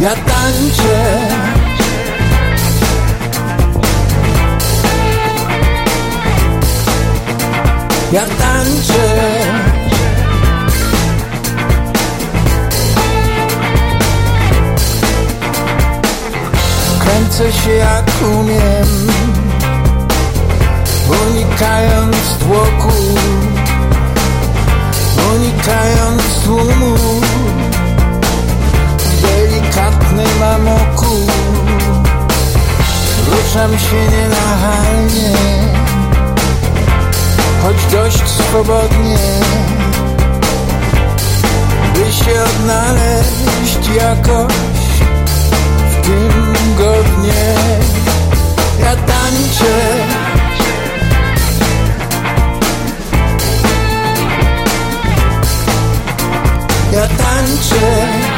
ja 0.00 0.10
tańczę. 0.10 1.18
Ja 8.12 8.26
tańczę 8.26 9.47
Się 17.38 17.70
jak 17.70 18.10
umiem 18.22 19.06
Unikając 21.08 22.16
tłoku 22.38 22.92
Unikając 25.34 26.22
tłumu 26.44 26.96
Delikatnej 29.22 30.26
mam 30.40 30.68
oku. 30.68 31.26
Ruszam 33.30 33.78
się 33.78 33.96
nienachalnie 34.10 35.36
Choć 37.62 37.76
dość 37.92 38.28
swobodnie 38.28 39.18
By 41.94 42.12
się 42.12 42.42
odnaleźć 42.42 43.88
jakoś 43.96 44.54
w 45.90 46.06
tym 46.06 46.57
godnie 46.78 47.54
Ja 48.80 48.96
tańczę. 48.96 49.74
Ja 56.92 57.08
Tańczę 57.08 58.37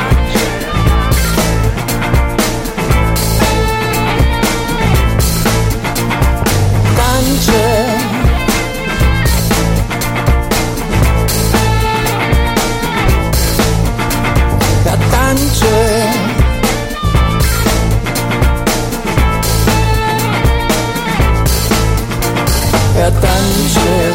Ja 22.98 23.10
tańczę 23.10 24.12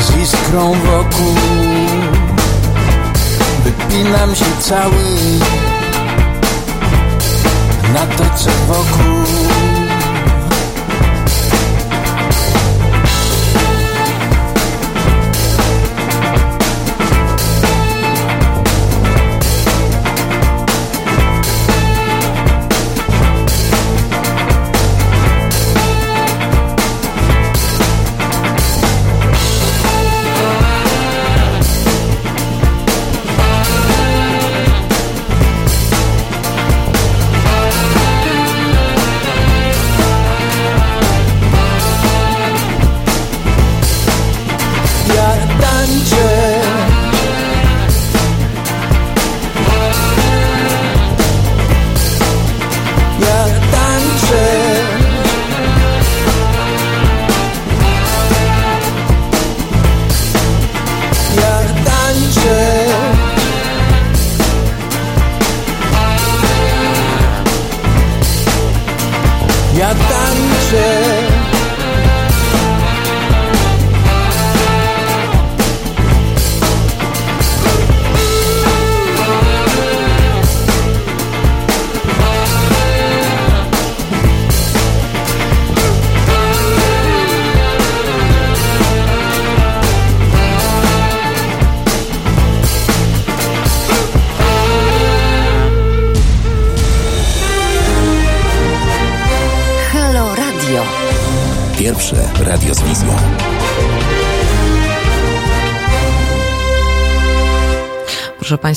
z 0.00 0.16
iskrą 0.16 0.72
wokół. 0.72 1.34
Wypinam 3.64 4.34
się 4.34 4.44
cały 4.60 5.04
na 7.94 8.06
to 8.06 8.24
co 8.36 8.50
wokół 8.68 9.24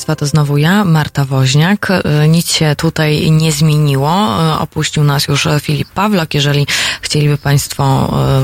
Państwa, 0.08 0.26
to 0.26 0.30
znowu 0.30 0.58
ja, 0.58 0.84
Marta 0.86 1.26
Woźniak. 1.26 1.91
E, 1.91 2.28
Nic 2.28 2.51
się 2.51 2.76
tutaj 2.78 3.32
nie 3.32 3.51
zmieniło. 3.51 4.12
E, 4.12 4.60
Opuścił 4.60 5.03
nas 5.03 5.28
już 5.28 5.47
Filip 5.62 5.89
Pawlak. 5.89 6.34
Jeżeli 6.34 6.68
chcieliby 7.08 7.38
Państwo 7.38 7.84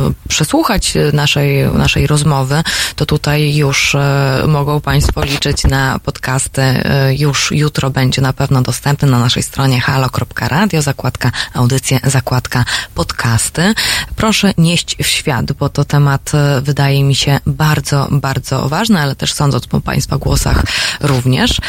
e, 0.10 0.28
przesłuchać 0.30 0.94
naszej, 1.14 1.68
naszej 1.74 2.08
rozmowy, 2.08 2.64
to 2.96 3.06
tutaj 3.06 3.56
już 3.56 3.96
e, 3.96 4.44
mogą 4.48 4.82
Państwo 4.82 5.24
liczyć 5.24 5.64
na 5.64 6.00
podcasty. 6.00 6.62
E, 6.62 7.16
Już 7.16 7.52
jutro 7.52 7.90
będzie 7.90 8.22
na 8.22 8.34
pewno 8.34 8.62
dostępny 8.62 9.08
na 9.12 9.20
naszej 9.20 9.44
stronie 9.44 9.82
halo.radio, 9.82 10.82
zakładka 10.82 11.32
audycje, 11.54 12.00
zakładka 12.04 12.66
podcasty. 12.96 13.74
Proszę 14.16 14.54
nieść 14.58 14.98
w 15.04 15.08
świat, 15.08 15.52
bo 15.52 15.70
to 15.70 15.86
temat 15.86 16.32
wydaje 16.62 17.04
mi 17.04 17.16
się 17.16 17.40
bardzo, 17.48 18.08
bardzo 18.12 18.70
ważny, 18.70 19.00
ale 19.00 19.16
też 19.16 19.34
sądząc 19.34 19.68
po 19.68 19.82
Państwa 19.82 20.18
głosach 20.18 20.64
również. 21.02 21.62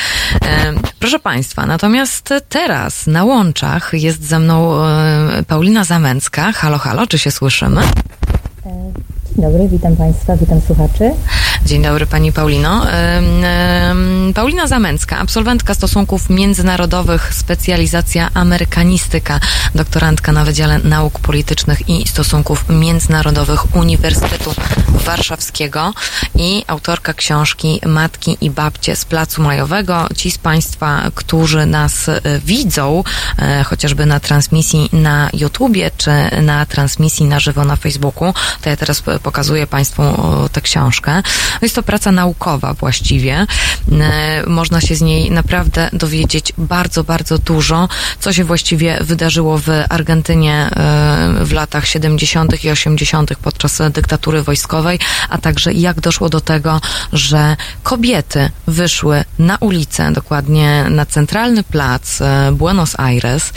Proszę 0.99 1.19
Państwa, 1.19 1.67
natomiast 1.67 2.35
teraz 2.49 3.07
na 3.07 3.25
łączach 3.25 3.91
jest 3.93 4.25
ze 4.25 4.39
mną 4.39 4.79
Paulina 5.49 5.85
Zamęcka. 5.85 6.53
Halo, 6.53 6.79
halo, 6.85 7.07
czy 7.07 7.19
się 7.19 7.31
słyszymy? 7.31 7.81
Dzień 9.27 9.45
dobry, 9.45 9.69
witam 9.69 9.97
Państwa, 9.97 10.37
witam 10.37 10.61
słuchaczy. 10.61 11.11
Dzień 11.65 11.83
dobry 11.83 12.07
Pani 12.07 12.33
Paulino. 12.33 12.87
Paulina 14.35 14.67
Zamęcka, 14.67 15.19
absolwentka 15.19 15.75
stosunków 15.75 16.31
międzynarodowych, 16.31 17.35
specjalizacja 17.35 18.31
amerykanistyka, 18.35 19.41
doktorantka 19.75 20.33
na 20.33 20.45
Wydziale 20.45 20.79
Nauk 20.79 21.19
Politycznych 21.19 21.89
i 21.89 22.09
Stosunków 22.09 22.65
Międzynarodowych 22.69 23.77
Uniwersytetu 23.77 24.55
Warszawskiego 25.05 25.95
i 26.35 26.65
autorka 26.67 27.15
książki 27.15 27.81
Matki 27.87 28.37
i 28.41 28.51
Babcie 28.51 28.97
z 28.97 29.05
Placu 29.05 29.43
Majowego. 29.43 30.09
Ci 30.17 30.31
z 30.31 30.39
Państwa, 30.39 31.03
którzy 31.15 31.67
nas 31.67 32.09
e, 32.09 32.21
widzą, 32.45 33.05
e, 33.39 33.65
chociażby 33.65 34.07
na 34.07 34.21
transmisji 34.21 34.89
na 34.93 35.31
YouTubie, 35.33 35.91
czy 35.97 36.11
na 36.43 36.67
transmisji 36.67 37.27
na 37.27 37.41
żywo 37.41 37.65
na 37.65 37.77
Facebooku, 37.77 38.35
to 38.63 38.71
ja 38.71 38.77
teraz 38.77 39.03
e, 39.07 39.19
pokazuję 39.19 39.67
Państwu 39.67 40.03
tę 40.53 40.61
książkę. 40.61 41.23
Jest 41.63 41.75
to 41.75 41.83
praca 41.83 42.13
naukowa 42.13 42.75
właściwie. 42.75 43.47
E, 43.93 44.45
Można 44.47 44.81
się 44.81 44.95
z 44.95 45.01
niej 45.01 45.31
naprawdę 45.31 45.91
dowiedzieć 45.93 46.53
bardzo, 46.59 47.05
bardzo 47.05 47.39
dużo, 47.39 47.89
co 48.21 48.33
się 48.33 48.45
właściwie 48.45 48.99
wydarzyło 49.01 49.59
w 49.59 49.69
Argentynie 49.89 50.55
e, 50.55 51.45
w 51.45 51.53
latach 51.53 51.87
70. 51.87 52.65
i 52.65 52.71
80. 52.71 53.37
podczas 53.43 53.83
dyktatury 53.91 54.43
wojskowej, 54.43 54.99
a 55.29 55.39
także 55.39 55.73
jak 55.73 56.01
doszło 56.01 56.29
do 56.29 56.41
tego, 56.41 56.81
że 57.13 57.57
kobiety 57.83 58.51
wyszły 58.67 59.25
na 59.39 59.57
ulicę, 59.61 60.13
dokładnie 60.13 60.85
na 60.91 61.07
centralny 61.07 61.63
plac 61.63 62.21
e, 62.21 62.53
Buenos 62.53 63.01
Aires. 63.01 63.53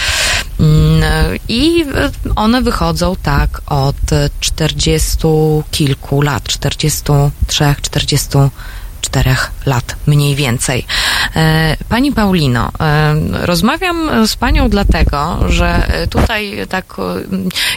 Mm, 0.59 1.03
I 1.47 1.81
e, 1.81 2.09
one 2.35 2.61
wychodzą 2.61 3.15
tak 3.23 3.61
od 3.65 3.95
40 4.39 5.17
kilku 5.71 6.21
lat, 6.21 6.43
43, 6.43 7.65
44 9.09 9.35
lat 9.65 9.95
mniej 10.07 10.35
więcej. 10.35 10.85
E, 11.35 11.77
Pani 11.89 12.11
Paulino, 12.11 12.71
e, 12.79 13.15
rozmawiam 13.45 14.27
z 14.27 14.35
Panią 14.35 14.69
dlatego, 14.69 15.39
że 15.49 15.87
tutaj 16.09 16.57
tak 16.69 16.95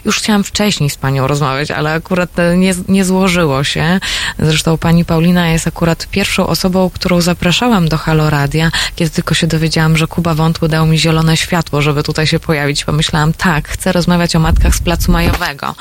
już 0.04 0.18
chciałam 0.18 0.44
wcześniej 0.44 0.90
z 0.90 0.96
Panią 0.96 1.26
rozmawiać, 1.26 1.70
ale 1.70 1.92
akurat 1.92 2.30
nie, 2.56 2.74
nie 2.88 3.04
złożyło 3.04 3.64
się. 3.64 4.00
Zresztą 4.38 4.78
Pani 4.78 5.04
Paulina 5.04 5.48
jest 5.48 5.66
akurat 5.66 6.06
pierwszą 6.06 6.46
osobą, 6.46 6.90
którą 6.94 7.20
zapraszałam 7.20 7.88
do 7.88 7.98
Halo 7.98 8.30
Radia, 8.30 8.70
kiedy 8.96 9.10
tylko 9.10 9.34
się 9.34 9.46
dowiedziałam, 9.46 9.96
że 9.96 10.06
Kuba 10.06 10.34
Wątły 10.34 10.68
dał 10.68 10.86
mi 10.86 10.98
zielone 10.98 11.36
światło, 11.36 11.82
żeby 11.82 12.02
tutaj 12.02 12.26
się 12.26 12.40
pojawić. 12.40 12.84
Pomyślałam, 12.84 13.32
tak, 13.32 13.68
chcę 13.68 13.92
rozmawiać 13.92 14.36
o 14.36 14.40
matkach 14.40 14.74
z 14.74 14.80
Placu 14.80 15.12
Majowego. 15.12 15.74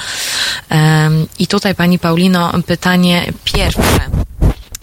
I 1.40 1.48
tutaj 1.48 1.76
Pani 1.76 2.00
Paulino, 2.00 2.52
pytanie 2.68 3.34
pierwsze. 3.44 4.10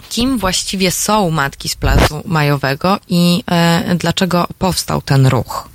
Kim 0.08 0.38
właściwie 0.38 0.90
są 0.90 1.30
matki 1.30 1.68
z 1.68 1.74
Placu 1.76 2.22
Majowego 2.24 2.98
i 3.08 3.44
e, 3.50 3.94
dlaczego 3.98 4.46
powstał 4.58 5.02
ten 5.02 5.26
ruch? 5.26 5.68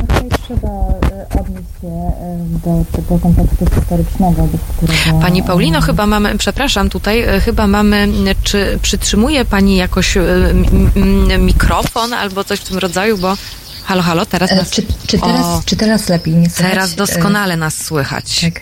Tutaj 0.00 0.28
trzeba 0.44 0.68
e, 0.68 1.40
odnieść 1.40 1.68
się 1.80 1.88
e, 1.88 2.38
do, 2.64 2.84
do 3.10 3.18
kontekstu 3.18 3.66
historycznego, 3.74 4.42
do 4.42 4.58
którego... 4.76 5.20
Pani 5.20 5.42
Paulino, 5.42 5.80
chyba 5.80 6.06
mamy, 6.06 6.38
przepraszam, 6.38 6.90
tutaj 6.90 7.20
e, 7.22 7.40
chyba 7.40 7.66
mamy, 7.66 8.08
czy 8.42 8.78
przytrzymuje 8.82 9.44
Pani 9.44 9.76
jakoś 9.76 10.16
e, 10.16 10.20
m- 10.50 10.90
m- 11.30 11.44
mikrofon 11.46 12.12
albo 12.12 12.44
coś 12.44 12.60
w 12.60 12.64
tym 12.68 12.78
rodzaju, 12.78 13.18
bo 13.18 13.36
halo, 13.84 14.02
halo, 14.02 14.26
teraz 14.26 14.52
E, 14.52 14.56
nas... 14.56 14.70
Czy, 14.70 14.82
czy, 15.06 15.18
teraz, 15.18 15.46
O, 15.46 15.62
czy 15.66 15.76
teraz 15.76 16.08
lepiej 16.08 16.34
nie 16.34 16.50
słychać? 16.50 16.72
teraz 16.72 16.94
doskonale 16.94 17.56
nas 17.56 17.84
słychać. 17.84 18.40
Tak. 18.40 18.60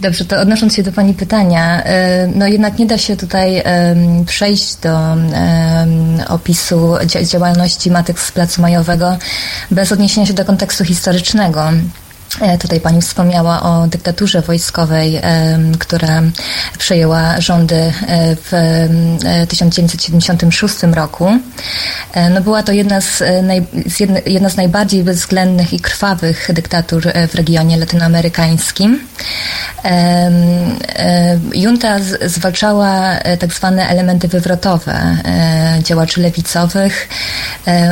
Dobrze, 0.00 0.24
to 0.24 0.40
odnosząc 0.40 0.74
się 0.74 0.82
do 0.82 0.92
Pani 0.92 1.14
pytania, 1.14 1.82
e, 1.84 2.26
no 2.34 2.46
jednak 2.46 2.78
nie 2.78 2.86
da 2.86 2.98
się 2.98 3.16
tutaj 3.16 3.62
przejść 4.26 4.76
do 4.76 4.98
opisu 6.28 6.92
dzia- 7.06 7.24
działalności 7.24 7.90
Matek 7.90 8.20
z 8.20 8.32
Placu 8.32 8.62
Majowego 8.62 9.16
bez 9.70 9.92
odniesienia 9.92 10.26
się 10.26 10.32
do 10.34 10.44
kontekstu 10.44 10.84
historycznego. 10.84 11.62
E, 12.38 12.58
Tutaj 12.58 12.80
Pani 12.80 13.02
wspomniała 13.02 13.62
o 13.62 13.86
dyktaturze 13.86 14.42
wojskowej, 14.42 15.20
która 15.78 16.22
przejęła 16.78 17.40
rządy 17.40 17.74
e, 17.76 17.92
w 18.36 18.54
em, 18.54 19.46
1976 19.48 20.82
roku. 20.82 21.30
E, 22.12 22.30
No 22.30 22.40
była 22.40 22.62
to 22.62 22.72
jedna 22.72 23.00
z, 23.00 23.22
jedna 24.26 24.48
z 24.48 24.56
najbardziej 24.56 25.04
bezwzględnych 25.04 25.72
i 25.72 25.80
krwawych 25.80 26.48
dyktatur 26.52 27.02
w 27.28 27.34
regionie 27.34 27.76
latynoamerykańskim. 27.76 29.00
Junta 31.54 31.96
zwalczała 32.26 33.16
tak 33.38 33.52
zwane 33.52 33.88
elementy 33.88 34.28
wywrotowe 34.28 35.16
działaczy 35.82 36.20
lewicowych, 36.20 37.08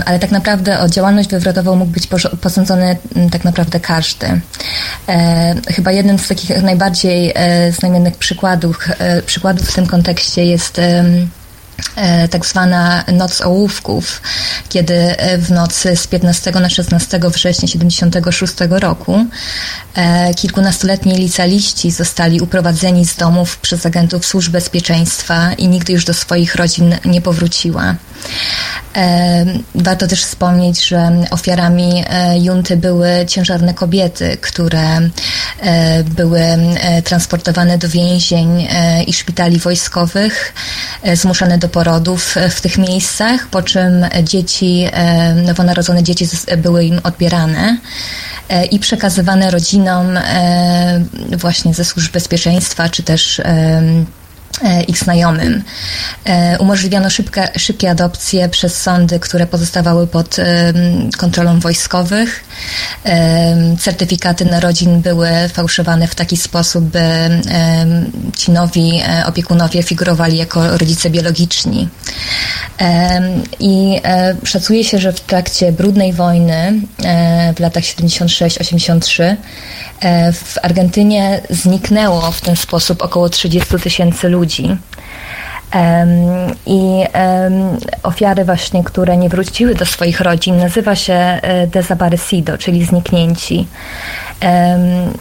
ale 0.06 0.18
tak 0.18 0.30
naprawdę 0.30 0.80
o 0.80 0.88
działalność 0.88 1.28
wywrotową 1.30 1.76
mógł 1.76 1.92
być 1.92 2.08
posądzony 2.40 2.96
tak 3.32 3.44
naprawdę 3.44 3.80
każdy. 3.80 4.27
E, 5.08 5.54
Chyba 5.72 5.92
jednym 5.92 6.18
z 6.18 6.28
takich 6.28 6.62
najbardziej 6.62 7.32
e, 7.34 7.72
znamiennych 7.72 8.16
przykładów, 8.16 8.78
e, 8.98 9.22
przykładów 9.22 9.68
w 9.68 9.74
tym 9.74 9.86
kontekście 9.86 10.44
jest 10.44 10.80
tak 12.30 12.46
zwana 12.46 13.04
Noc 13.12 13.40
Ołówków, 13.40 14.22
kiedy 14.68 14.94
e, 14.94 15.38
w 15.38 15.50
nocy 15.50 15.96
z 15.96 16.06
15 16.06 16.50
na 16.50 16.70
16 16.70 17.20
września 17.24 17.68
76 17.68 18.54
roku 18.70 19.26
e, 19.94 20.34
kilkunastoletni 20.34 21.14
licealiści 21.14 21.90
zostali 21.90 22.40
uprowadzeni 22.40 23.06
z 23.06 23.16
domów 23.16 23.58
przez 23.58 23.86
agentów 23.86 24.26
służb 24.26 24.52
bezpieczeństwa 24.52 25.52
i 25.52 25.68
nigdy 25.68 25.92
już 25.92 26.04
do 26.04 26.14
swoich 26.14 26.54
rodzin 26.54 26.96
nie 27.04 27.20
powróciła. 27.20 27.94
E, 28.96 29.46
Warto 29.74 30.06
też 30.06 30.24
wspomnieć, 30.24 30.86
że 30.88 31.12
ofiarami 31.30 32.04
e, 32.08 32.38
junty 32.38 32.76
były 32.76 33.08
ciężarne 33.26 33.74
kobiety, 33.74 34.36
które 34.40 34.96
e, 35.60 36.04
były 36.04 36.40
e, 36.40 37.02
transportowane 37.02 37.78
do 37.78 37.88
więzień 37.88 38.68
e, 38.70 39.02
i 39.02 39.12
szpitali 39.12 39.58
wojskowych, 39.58 40.54
e, 41.02 41.16
zmuszane 41.16 41.58
do 41.58 41.67
porodów 41.68 42.36
e, 42.36 42.50
w 42.50 42.60
tych 42.60 42.78
miejscach, 42.78 43.46
po 43.46 43.62
czym 43.62 44.06
dzieci, 44.22 44.86
e, 44.92 45.34
nowonarodzone 45.34 46.02
dzieci 46.02 46.26
zos- 46.26 46.56
były 46.56 46.84
im 46.84 47.00
odbierane 47.02 47.78
e, 48.48 48.64
i 48.64 48.78
przekazywane 48.78 49.50
rodzinom 49.50 50.16
e, 50.16 51.04
właśnie 51.36 51.74
ze 51.74 51.84
służb 51.84 52.12
bezpieczeństwa, 52.12 52.88
czy 52.88 53.02
też 53.02 53.40
e, 53.40 53.82
ich 54.88 54.98
znajomym. 54.98 55.62
E, 56.24 56.58
Umożliwiano 56.58 57.10
szybkie, 57.10 57.48
szybkie 57.56 57.90
adopcje 57.90 58.48
przez 58.48 58.82
sądy, 58.82 59.20
które 59.20 59.46
pozostawały 59.46 60.06
pod 60.06 60.36
kontrolą 61.18 61.60
wojskowych. 61.60 62.44
Certyfikaty 63.78 64.44
narodzin 64.44 65.00
były 65.00 65.28
fałszowane 65.52 66.06
w 66.06 66.14
taki 66.14 66.36
sposób, 66.36 66.84
by 66.84 67.00
ci 68.36 68.50
nowi 68.50 69.00
e, 69.00 69.26
opiekunowie 69.26 69.82
figurowali 69.82 70.36
jako 70.36 70.78
rodzice 70.78 71.10
biologiczni. 71.10 71.88
I 73.60 74.00
e, 74.04 74.36
szacuje 74.44 74.84
się, 74.84 74.98
że 74.98 75.12
w 75.12 75.20
trakcie 75.20 75.72
brudnej 75.72 76.12
wojny 76.12 76.80
e, 77.04 77.54
w 77.56 77.60
latach 77.60 77.84
76-83 77.84 79.36
e, 80.00 80.32
w 80.32 80.58
Argentynie 80.62 81.40
zniknęło 81.50 82.30
w 82.30 82.40
ten 82.40 82.56
sposób 82.56 83.02
około 83.02 83.28
30 83.28 83.78
tysięcy 83.82 84.28
ludzi. 84.28 84.76
I 86.66 87.04
ofiary 88.02 88.44
właśnie, 88.44 88.84
które 88.84 89.16
nie 89.16 89.28
wróciły 89.28 89.74
do 89.74 89.86
swoich 89.86 90.20
rodzin, 90.20 90.56
nazywa 90.56 90.94
się 90.94 91.14
e, 91.14 91.66
desaparecido, 91.66 92.58
czyli 92.58 92.84
zniknięci. 92.84 93.66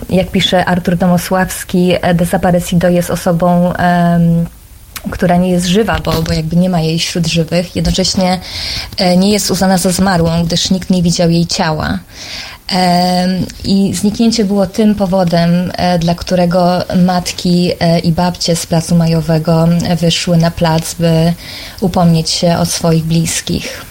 Jak 0.09 0.31
pisze 0.31 0.65
Artur 0.65 0.95
Domosławski, 0.95 1.93
e, 2.01 2.13
desaparecido 2.13 2.89
jest 2.89 3.11
osobą 3.11 3.73
która 5.11 5.37
nie 5.37 5.49
jest 5.49 5.65
żywa, 5.65 5.99
bo, 6.03 6.21
bo 6.21 6.33
jakby 6.33 6.55
nie 6.55 6.69
ma 6.69 6.81
jej 6.81 6.99
wśród 6.99 7.27
żywych, 7.27 7.75
jednocześnie 7.75 8.39
e, 8.97 9.17
nie 9.17 9.31
jest 9.31 9.51
uznana 9.51 9.77
za 9.77 9.91
zmarłą, 9.91 10.43
gdyż 10.43 10.71
nikt 10.71 10.89
nie 10.89 11.03
widział 11.03 11.29
jej 11.29 11.47
ciała. 11.47 11.99
I 13.63 13.93
zniknięcie 13.93 14.45
było 14.45 14.67
tym 14.67 14.95
powodem, 14.95 15.71
e, 15.75 15.99
dla 15.99 16.15
którego 16.15 16.83
matki 17.05 17.71
e, 17.79 17.99
i 17.99 18.11
babcie 18.11 18.55
z 18.55 18.65
Placu 18.65 18.95
Majowego 18.95 19.67
wyszły 19.99 20.37
na 20.37 20.51
plac, 20.51 20.93
by 20.93 21.33
upomnieć 21.81 22.29
się 22.29 22.57
o 22.57 22.65
swoich 22.65 23.03
bliskich. 23.03 23.85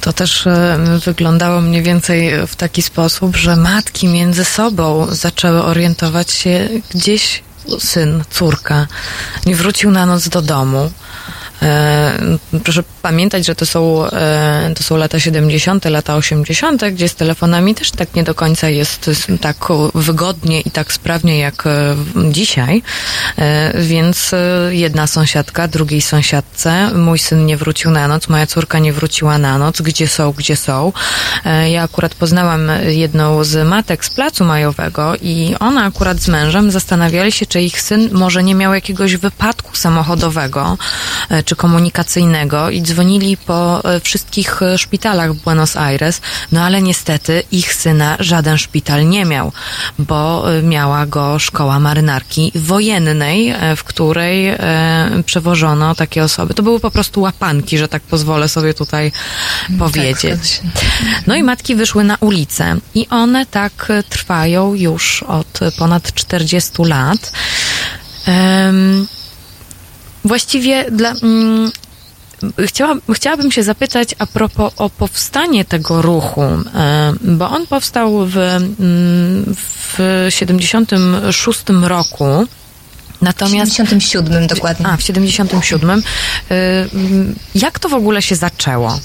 To 0.00 0.12
też 0.12 0.46
e, 0.46 0.78
wyglądało 1.04 1.60
mniej 1.60 1.82
więcej 1.82 2.46
w 2.46 2.56
taki 2.56 2.82
sposób, 2.82 3.36
że 3.36 3.56
matki 3.56 4.08
między 4.08 4.44
sobą 4.44 5.06
zaczęły 5.10 5.62
orientować 5.62 6.30
się 6.30 6.68
gdzieś 6.94 7.42
syn, 7.78 8.24
córka 8.30 8.86
nie 9.46 9.56
wrócił 9.56 9.90
na 9.90 10.06
noc 10.06 10.28
do 10.28 10.42
domu. 10.42 10.90
E, 11.62 12.12
proszę 12.64 12.82
pamiętać, 13.02 13.46
że 13.46 13.54
to 13.54 13.66
są, 13.66 14.10
e, 14.10 14.72
to 14.76 14.82
są 14.82 14.96
lata 14.96 15.20
70., 15.20 15.84
lata 15.90 16.16
80., 16.16 16.90
gdzie 16.90 17.08
z 17.08 17.14
telefonami 17.14 17.74
też 17.74 17.90
tak 17.90 18.14
nie 18.14 18.24
do 18.24 18.34
końca 18.34 18.68
jest 18.68 19.10
tak 19.40 19.56
wygodnie 19.94 20.60
i 20.60 20.70
tak 20.70 20.92
sprawnie 20.92 21.38
jak 21.38 21.66
e, 21.66 21.96
dzisiaj. 22.30 22.82
Więc 23.74 24.34
jedna 24.70 25.06
sąsiadka, 25.06 25.68
drugiej 25.68 26.00
sąsiadce, 26.00 26.94
mój 26.94 27.18
syn 27.18 27.46
nie 27.46 27.56
wrócił 27.56 27.90
na 27.90 28.08
noc, 28.08 28.28
moja 28.28 28.46
córka 28.46 28.78
nie 28.78 28.92
wróciła 28.92 29.38
na 29.38 29.58
noc, 29.58 29.82
gdzie 29.82 30.08
są, 30.08 30.32
gdzie 30.32 30.56
są. 30.56 30.92
Ja 31.70 31.82
akurat 31.82 32.14
poznałam 32.14 32.70
jedną 32.86 33.44
z 33.44 33.68
matek 33.68 34.04
z 34.04 34.10
placu 34.10 34.44
majowego 34.44 35.16
i 35.22 35.54
ona 35.60 35.84
akurat 35.84 36.18
z 36.20 36.28
mężem 36.28 36.70
zastanawiali 36.70 37.32
się, 37.32 37.46
czy 37.46 37.60
ich 37.60 37.82
syn 37.82 38.08
może 38.12 38.42
nie 38.42 38.54
miał 38.54 38.74
jakiegoś 38.74 39.16
wypadku 39.16 39.76
samochodowego 39.76 40.78
czy 41.48 41.56
komunikacyjnego 41.56 42.70
i 42.70 42.82
dzwonili 42.82 43.36
po 43.36 43.84
e, 43.84 44.00
wszystkich 44.00 44.62
e, 44.62 44.78
szpitalach 44.78 45.34
Buenos 45.34 45.76
Aires, 45.76 46.20
no 46.52 46.64
ale 46.64 46.82
niestety 46.82 47.42
ich 47.52 47.74
syna 47.74 48.16
żaden 48.20 48.58
szpital 48.58 49.08
nie 49.08 49.24
miał, 49.24 49.52
bo 49.98 50.52
e, 50.58 50.62
miała 50.62 51.06
go 51.06 51.38
szkoła 51.38 51.80
marynarki 51.80 52.52
wojennej, 52.54 53.54
w 53.76 53.84
której 53.84 54.56
przewożono 55.26 55.94
takie 55.94 56.24
osoby. 56.24 56.54
To 56.54 56.62
były 56.62 56.80
po 56.80 56.90
prostu 56.90 57.20
łapanki, 57.20 57.78
że 57.78 57.88
tak 57.88 58.02
pozwolę 58.02 58.48
sobie 58.48 58.74
tutaj 58.74 59.12
powiedzieć. 59.78 60.60
No 61.26 61.36
i 61.36 61.42
matki 61.42 61.74
wyszły 61.74 62.04
na 62.04 62.16
ulicę 62.20 62.76
i 62.94 63.08
one 63.08 63.46
tak 63.46 63.92
trwają 64.08 64.74
już 64.74 65.22
od 65.22 65.60
ponad 65.78 66.14
40 66.14 66.82
lat. 66.82 67.32
Właściwie 70.24 70.90
dla. 70.90 71.10
Mm, 71.22 71.70
Chciała, 72.66 72.94
chciałabym 73.12 73.52
się 73.52 73.62
zapytać 73.62 74.14
a 74.18 74.26
propos 74.26 74.72
o 74.76 74.90
powstanie 74.90 75.64
tego 75.64 76.02
ruchu, 76.02 76.42
e, 76.42 77.12
bo 77.22 77.50
on 77.50 77.66
powstał 77.66 78.26
w, 78.26 78.36
mm, 78.36 79.54
w 79.56 80.26
76 80.30 81.64
roku. 81.88 82.46
W 83.18 83.22
Natomiast 83.22 83.72
77 83.74 84.46
dokładnie. 84.46 84.86
a, 84.86 84.96
w 84.96 85.02
77. 85.02 86.02
Y, 86.50 86.54
mm, 86.94 87.34
Jak 87.54 87.78
to 87.78 87.88
w 87.88 87.94
ogóle 87.94 88.22
się 88.22 88.36
zaczęło? 88.36 89.00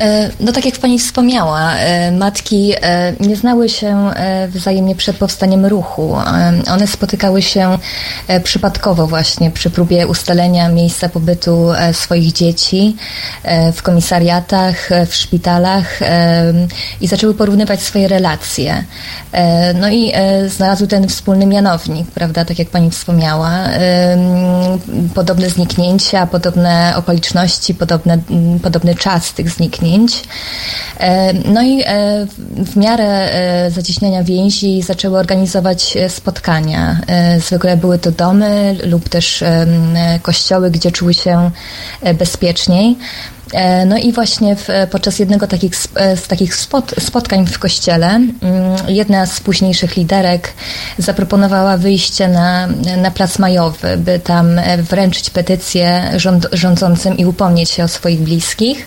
E, 0.00 0.30
No 0.40 0.52
tak 0.52 0.64
jak 0.64 0.78
pani 0.78 0.98
wspomniała, 0.98 1.74
e, 1.74 2.12
matki 2.12 2.72
e, 2.82 3.12
nie 3.20 3.36
znały 3.36 3.68
się 3.68 4.10
wzajemnie 4.48 4.94
przed 4.94 5.16
powstaniem 5.16 5.66
ruchu. 5.66 6.16
One 6.70 6.86
spotykały 6.86 7.42
się 7.42 7.78
przypadkowo 8.44 9.06
właśnie 9.06 9.50
przy 9.50 9.70
próbie 9.70 10.06
ustalenia 10.06 10.68
miejsca 10.68 11.08
pobytu 11.08 11.68
swoich 11.92 12.32
dzieci 12.32 12.96
w 13.74 13.82
komisariatach, 13.82 14.88
w 15.06 15.14
szpitalach 15.14 16.00
i 17.00 17.06
zaczęły 17.06 17.34
porównywać 17.34 17.82
swoje 17.82 18.08
relacje. 18.08 18.84
No 19.80 19.90
i 19.90 20.12
znalazły 20.48 20.86
ten 20.86 21.08
wspólny 21.08 21.46
mianownik, 21.46 22.10
prawda, 22.10 22.44
tak 22.44 22.58
jak 22.58 22.68
pani 22.68 22.90
wspomniała. 22.90 23.50
Podobne 25.14 25.50
zniknięcia, 25.50 26.26
podobne 26.26 26.92
okoliczności, 26.96 27.74
podobne, 27.74 28.18
podobny 28.62 28.94
czas 28.94 29.32
tych 29.32 29.50
zniknięć. 29.50 29.89
E, 31.00 31.32
No 31.32 31.62
i 31.62 31.82
e, 31.86 32.26
w 32.56 32.76
miarę 32.76 33.32
e, 33.32 33.70
zacieśniania 33.70 34.24
więzi 34.24 34.82
zaczęły 34.82 35.18
organizować 35.18 35.98
spotkania. 36.08 37.00
Zwykle 37.38 37.76
były 37.76 37.98
to 37.98 38.10
domy 38.10 38.76
lub 38.84 39.08
też 39.08 39.44
kościoły, 40.22 40.70
gdzie 40.70 40.90
czuły 40.92 41.14
się 41.14 41.50
bezpieczniej. 42.14 42.96
E, 43.52 43.86
No 43.86 43.96
i 43.96 44.12
właśnie 44.12 44.56
w, 44.56 44.68
podczas 44.90 45.18
jednego 45.18 45.46
takich, 45.46 45.72
e, 45.94 46.16
z 46.16 46.28
takich 46.28 46.54
spot, 46.54 46.94
spotkań 46.98 47.46
w 47.46 47.58
kościele 47.58 48.06
mm, 48.06 48.30
jedna 48.88 49.26
z 49.26 49.40
późniejszych 49.40 49.96
liderek 49.96 50.52
zaproponowała 50.98 51.76
wyjście 51.76 52.28
na, 52.28 52.66
na 52.96 53.10
Plac 53.10 53.38
Majowy, 53.38 53.96
by 53.96 54.18
tam 54.18 54.58
e, 54.58 54.82
wręczyć 54.82 55.30
petycję 55.30 56.10
rząd, 56.16 56.46
rządzącym 56.52 57.16
i 57.16 57.24
upomnieć 57.24 57.70
się 57.70 57.84
o 57.84 57.88
swoich 57.88 58.20
bliskich. 58.20 58.86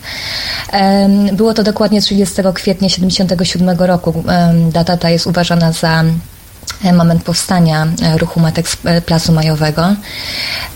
Było 1.34 1.54
to 1.54 1.64
dokładnie 1.64 2.02
30 2.02 2.36
kwietnia 2.54 2.90
1977 2.90 3.78
roku. 3.80 4.24
Data 4.72 4.98
ta 4.98 5.10
jest 5.10 5.28
uważana 5.28 5.72
za 5.72 6.04
moment 6.94 7.24
powstania 7.24 7.88
e, 8.02 8.18
ruchu 8.18 8.40
Matek 8.40 8.70
z 8.70 8.78
e, 8.86 9.02
Placu 9.02 9.32
Majowego. 9.34 9.96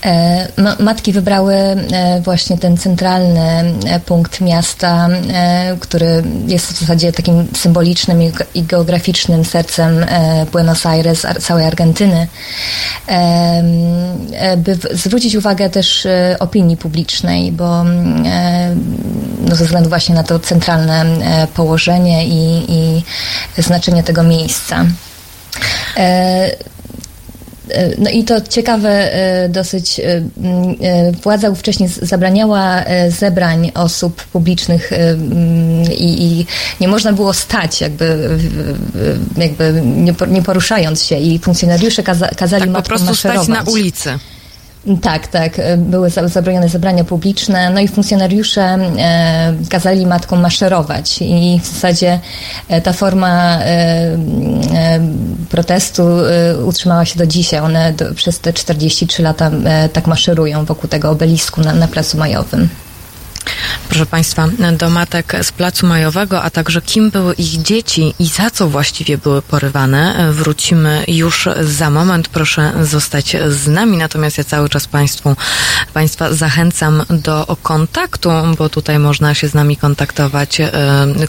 E, 0.06 0.48
ma- 0.58 0.76
Matki 0.80 1.14
wybrały 1.14 1.54
e, 1.56 2.22
właśnie 2.22 2.58
ten 2.58 2.78
centralny 2.78 3.74
e, 3.86 4.00
punkt 4.00 4.42
miasta, 4.42 5.08
e, 5.34 5.78
który 5.80 6.24
jest 6.48 6.66
w 6.74 6.80
zasadzie 6.80 7.12
takim 7.12 7.48
symbolicznym 7.56 8.22
i 8.22 8.32
ge- 8.32 8.46
i 8.54 8.64
geograficznym 8.64 9.46
sercem 9.46 10.04
e, 10.04 10.46
Buenos 10.52 10.86
Aires, 10.86 11.26
całej 11.42 11.66
Argentyny, 11.66 12.28
e, 13.08 14.58
by 14.58 14.78
zwrócić 14.92 15.36
uwagę 15.36 15.70
też 15.70 16.06
e, 16.06 16.36
opinii 16.40 16.78
publicznej, 16.78 17.52
bo 17.52 17.82
mm, 17.82 18.26
e, 18.26 18.76
no, 19.42 19.56
ze 19.56 19.66
względu 19.66 19.90
właśnie 19.90 20.16
na 20.16 20.24
to 20.24 20.40
centralne 20.40 21.02
e, 21.04 21.48
położenie 21.48 22.28
i, 22.28 22.66
i 22.72 23.04
znaczenie 23.62 24.04
tego 24.04 24.24
miejsca. 24.24 24.86
E, 25.98 26.00
e, 27.72 27.90
No 27.98 28.10
i 28.10 28.24
to 28.24 28.42
ciekawe 28.42 29.14
e, 29.14 29.50
dosyć, 29.50 30.02
władza 31.24 31.56
wcześniej 31.56 31.90
zabraniała 32.02 32.84
zebrań 33.10 33.72
osób 33.76 34.24
publicznych 34.24 34.92
i, 35.98 36.24
i 36.24 36.46
nie 36.82 36.88
można 36.88 37.14
było 37.14 37.34
stać 37.34 37.82
jakby, 37.82 38.30
jakby 39.38 39.82
nie, 39.86 40.14
por- 40.14 40.30
nie 40.30 40.42
poruszając 40.44 41.04
się 41.04 41.18
i 41.18 41.40
funkcjonariusze 41.40 42.04
kaza, 42.04 42.28
kazali 42.28 42.64
Tak 42.64 42.74
po 42.74 42.82
prostu 42.82 43.16
stać 43.16 43.36
maszerować. 43.36 43.66
na 43.66 43.72
ulicy. 43.72 44.10
Tak, 45.02 45.28
tak. 45.28 45.60
e, 45.60 45.78
Były 45.78 46.10
za- 46.10 46.28
zabronione 46.28 46.70
zebrania 46.70 47.04
publiczne, 47.04 47.70
no 47.70 47.80
i 47.80 47.88
funkcjonariusze 47.88 48.62
e, 48.62 49.54
kazali 49.70 50.06
matkom 50.06 50.42
maszerować 50.42 51.22
i 51.22 51.60
w 51.64 51.68
zasadzie 51.68 52.20
e, 52.70 52.82
ta 52.82 52.94
forma 52.94 53.60
protestu 55.50 56.04
utrzymała 56.66 57.06
się 57.06 57.20
do 57.20 57.28
dzisiaj. 57.28 57.60
One 57.60 57.94
przez 58.16 58.40
te 58.40 58.54
43 58.54 59.24
lata 59.24 59.52
tak 59.94 60.08
maszerują 60.08 60.66
wokół 60.66 60.90
tego 60.90 61.10
obelisku 61.10 61.62
na, 61.62 61.74
na 61.74 61.88
Placu 61.88 62.18
Majowym. 62.18 62.70
Proszę 63.90 64.06
Państwa, 64.06 64.48
do 64.78 64.90
matek 64.90 65.36
z 65.42 65.52
Placu 65.52 65.88
Majowego, 65.88 66.44
a 66.44 66.50
także 66.50 66.82
kim 66.82 67.12
były 67.12 67.34
ich 67.34 67.62
dzieci 67.62 68.14
i 68.20 68.28
za 68.28 68.50
co 68.50 68.68
właściwie 68.68 69.18
były 69.18 69.42
porywane, 69.42 70.32
wrócimy 70.32 71.04
już 71.08 71.50
za 71.62 71.90
moment. 71.90 72.28
Proszę 72.30 72.74
zostać 72.82 73.36
z 73.50 73.68
nami, 73.68 73.98
natomiast 73.98 74.38
ja 74.38 74.44
cały 74.44 74.70
czas 74.70 74.88
Państwu, 74.88 75.36
Państwa 75.94 76.34
zachęcam 76.34 77.04
do 77.10 77.58
kontaktu, 77.64 78.30
bo 78.58 78.70
tutaj 78.70 79.00
można 79.00 79.34
się 79.34 79.48
z 79.48 79.54
nami 79.54 79.78
kontaktować, 79.78 80.62
e, 80.62 80.72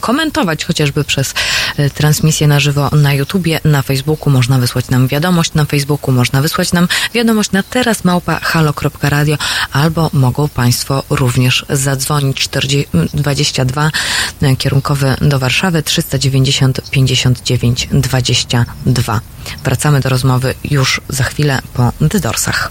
komentować 0.01 0.65
chociażby 0.65 1.05
przez 1.05 1.35
e, 1.77 1.91
transmisję 1.91 2.47
na 2.47 2.61
żywo 2.61 2.91
na 2.93 3.15
YouTubie, 3.15 3.61
na 3.65 3.83
Facebooku. 3.83 4.31
Można 4.31 4.59
wysłać 4.59 4.91
nam 4.91 5.09
wiadomość 5.09 5.55
na 5.55 5.65
Facebooku, 5.65 6.15
można 6.15 6.43
wysłać 6.43 6.73
nam 6.73 6.89
wiadomość 7.15 7.53
na 7.53 7.63
teraz 7.63 8.05
małpa 8.05 8.41
halo.radio 8.43 9.37
albo 9.73 10.11
mogą 10.13 10.49
Państwo 10.49 11.03
również 11.11 11.67
zadzwonić 11.71 12.08
40, 12.35 12.87
22 13.15 13.91
e, 14.43 14.57
kierunkowy 14.57 15.17
do 15.21 15.39
Warszawy 15.39 15.83
390 15.83 16.91
59 16.91 17.89
22. 17.93 19.21
Wracamy 19.65 20.01
do 20.01 20.09
rozmowy 20.09 20.55
już 20.65 21.01
za 21.09 21.25
chwilę 21.25 21.59
po 21.75 21.93
Dydorsach. 22.01 22.71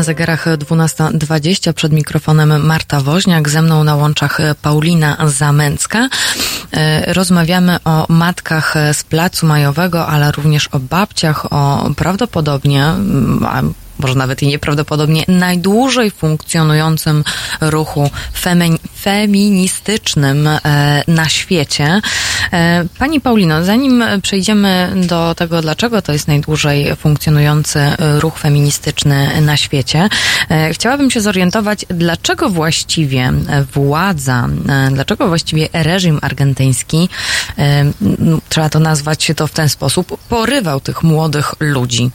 Na 0.00 0.04
zegarach 0.04 0.46
12.20 0.46 1.72
przed 1.72 1.92
mikrofonem 1.92 2.66
Marta 2.66 3.00
Woźniak, 3.00 3.48
ze 3.48 3.62
mną 3.62 3.84
na 3.84 3.96
łączach 3.96 4.38
Paulina 4.62 5.16
Zamęcka. 5.26 6.08
E, 6.72 7.14
Rozmawiamy 7.14 7.78
o 7.84 8.06
matkach 8.08 8.74
z 8.92 9.02
Placu 9.02 9.46
Majowego, 9.46 10.06
ale 10.06 10.32
również 10.32 10.68
o 10.68 10.78
babciach, 10.78 11.52
o 11.52 11.90
prawdopodobnie, 11.96 12.84
mm, 12.84 13.74
może 14.02 14.14
nawet 14.14 14.42
i 14.42 14.46
nieprawdopodobnie 14.46 15.24
najdłużej 15.28 16.10
funkcjonującym 16.10 17.24
ruchu 17.60 18.10
femi- 18.42 18.78
feministycznym 19.00 20.46
e, 20.46 20.58
na 21.08 21.28
świecie. 21.28 22.00
E, 22.52 22.84
Pani 22.98 23.20
Paulino, 23.20 23.64
zanim 23.64 24.04
przejdziemy 24.22 24.92
do 24.96 25.34
tego, 25.34 25.62
dlaczego 25.62 26.02
to 26.02 26.12
jest 26.12 26.28
najdłużej 26.28 26.96
funkcjonujący 26.96 27.78
e, 27.78 28.20
ruch 28.20 28.38
feministyczny 28.38 29.40
na 29.40 29.56
świecie, 29.56 30.08
chciałabym 30.72 31.10
się 31.10 31.20
zorientować, 31.20 31.86
dlaczego 31.88 32.48
właściwie 32.48 33.32
władza, 33.72 34.48
dlaczego 34.92 35.28
właściwie 35.28 35.68
reżim 35.72 36.18
argentyński, 36.22 37.08
trzeba 38.48 38.68
to 38.68 38.78
nazwać 38.78 39.32
to 39.36 39.46
w 39.46 39.52
ten 39.52 39.68
sposób, 39.68 40.18
porywał 40.28 40.80
tych 40.80 41.02
młodych 41.02 41.54
ludzi. 41.60 42.10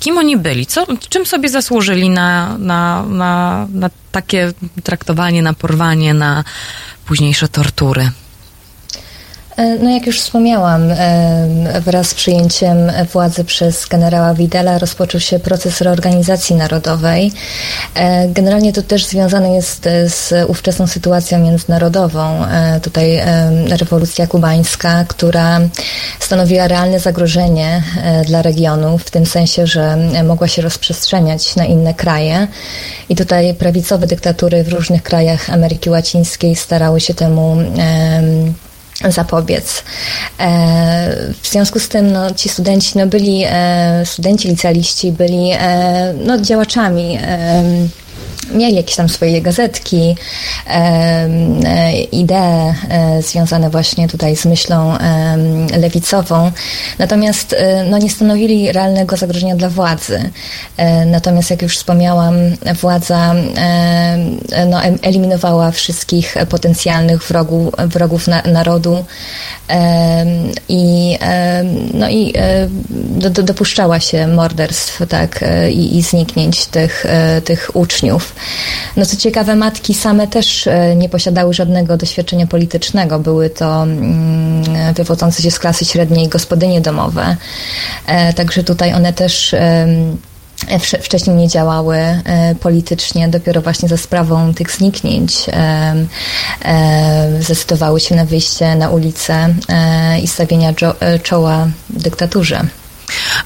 Kim 0.00 0.18
oni 0.18 0.36
byli? 0.36 0.66
Co, 0.66 0.86
czym 1.08 1.26
sobie 1.26 1.48
zasłużyli 1.48 2.10
na, 2.10 2.58
na, 2.58 3.02
na, 3.02 3.66
na 3.72 3.90
takie 4.12 4.52
traktowanie, 4.84 5.42
na 5.42 5.54
porwanie, 5.54 6.14
na 6.14 6.44
późniejsze 7.06 7.48
tortury? 7.48 8.10
E, 9.58 9.78
No 9.78 9.90
jak 9.90 10.06
już 10.06 10.20
wspomniałam, 10.20 10.90
e, 10.90 11.80
wraz 11.80 12.08
z 12.08 12.14
przyjęciem 12.14 12.76
władzy 13.12 13.44
przez 13.44 13.86
generała 13.86 14.34
Widela 14.34 14.78
rozpoczął 14.78 15.20
się 15.20 15.38
proces 15.38 15.80
reorganizacji 15.80 16.56
narodowej. 16.56 17.32
E, 17.94 18.28
Generalnie 18.28 18.72
to 18.72 18.82
też 18.82 19.06
związane 19.06 19.54
jest 19.54 19.88
z 20.06 20.50
ówczesną 20.50 20.86
sytuacją 20.86 21.38
międzynarodową. 21.38 22.44
Tutaj 22.82 23.20
rewolucja 23.68 24.26
kubańska, 24.26 25.04
która 25.08 25.60
stanowiła 26.20 26.68
realne 26.68 27.00
zagrożenie 27.00 27.82
dla 28.26 28.42
regionu, 28.42 28.98
w 28.98 29.10
tym 29.10 29.26
sensie, 29.26 29.66
że 29.66 29.96
mogła 30.24 30.48
się 30.48 30.62
rozprzestrzeniać 30.62 31.56
na 31.56 31.64
inne 31.64 31.94
kraje. 31.94 32.46
I 33.08 33.16
tutaj 33.16 33.54
prawicowe 33.54 34.06
dyktatury 34.06 34.64
w 34.64 34.68
różnych 34.68 35.02
krajach 35.02 35.50
Ameryki 35.50 35.90
Łacińskiej 35.90 36.56
starały 36.56 37.00
się 37.00 37.14
temu 37.14 37.56
em, 37.60 38.54
zapobiec. 39.04 39.84
E, 40.40 41.32
w 41.42 41.48
związku 41.48 41.78
z 41.78 41.88
tym 41.88 42.12
no, 42.12 42.30
ci 42.30 42.48
studenci 42.48 42.98
no, 42.98 43.06
byli, 43.06 43.44
e, 43.46 44.02
studenci 44.04 44.48
licealiści 44.48 45.12
byli 45.12 45.50
e, 45.52 46.14
no, 46.24 46.38
działaczami. 46.38 47.18
Mieli 48.52 48.76
jakieś 48.76 48.96
tam 48.96 49.08
swoje 49.08 49.42
gazetki, 49.42 50.16
e, 50.66 52.02
idee 52.02 52.74
e, 52.90 53.22
związane 53.22 53.70
właśnie 53.70 54.08
tutaj 54.08 54.36
z 54.36 54.44
myślą 54.44 54.98
lewicową, 55.78 56.52
natomiast 56.98 57.52
e, 57.52 57.84
no, 57.84 57.98
nie 57.98 58.10
stanowili 58.10 58.72
realnego 58.72 59.16
zagrożenia 59.16 59.56
dla 59.56 59.68
władzy. 59.68 60.30
Natomiast, 61.06 61.50
jak 61.50 61.62
już 61.62 61.76
wspomniałam, 61.76 62.34
władza 62.80 63.34
no, 64.70 64.82
eliminowała 65.02 65.70
wszystkich 65.70 66.34
potencjalnych 66.48 67.22
wrogów, 67.22 67.74
wrogów 67.78 68.28
na, 68.28 68.42
narodu 68.42 69.04
i, 70.68 71.18
no, 71.94 72.08
i 72.10 72.32
do, 72.92 73.30
do, 73.30 73.42
dopuszczała 73.42 74.00
się 74.00 74.26
morderstw 74.26 75.02
tak, 75.08 75.44
i, 75.70 75.96
i 75.96 76.02
zniknięć 76.02 76.66
tych, 76.66 77.06
tych 77.44 77.70
uczniów. 77.74 78.34
No 78.96 79.06
co 79.06 79.16
ciekawe, 79.16 79.56
matki 79.56 79.94
same 79.94 80.26
też 80.26 80.66
e, 80.66 80.96
nie 80.96 81.08
posiadały 81.08 81.54
żadnego 81.54 81.96
doświadczenia 81.96 82.46
politycznego. 82.46 83.18
Były 83.18 83.50
to 83.50 83.82
mm, 83.82 84.94
wywodzące 84.94 85.42
się 85.42 85.50
z 85.50 85.58
klasy 85.58 85.84
średniej 85.84 86.28
gospodynie 86.28 86.80
domowe. 86.80 87.36
E, 88.06 88.32
Także 88.32 88.64
tutaj 88.64 88.94
one 88.94 89.12
też 89.12 89.54
wcześniej 91.02 91.36
nie 91.36 91.48
działały 91.48 91.96
e, 91.96 92.54
politycznie, 92.60 93.28
dopiero 93.28 93.60
właśnie 93.60 93.88
za 93.88 93.96
sprawą 93.96 94.54
tych 94.54 94.70
zniknięć 94.70 95.46
zdecydowały 97.40 98.00
się 98.00 98.16
na 98.16 98.24
wyjście 98.24 98.76
na 98.76 98.90
ulicę 98.90 99.54
i 100.22 100.28
stawienia 100.28 100.72
czoła 101.22 101.68
dyktaturze. 101.90 102.66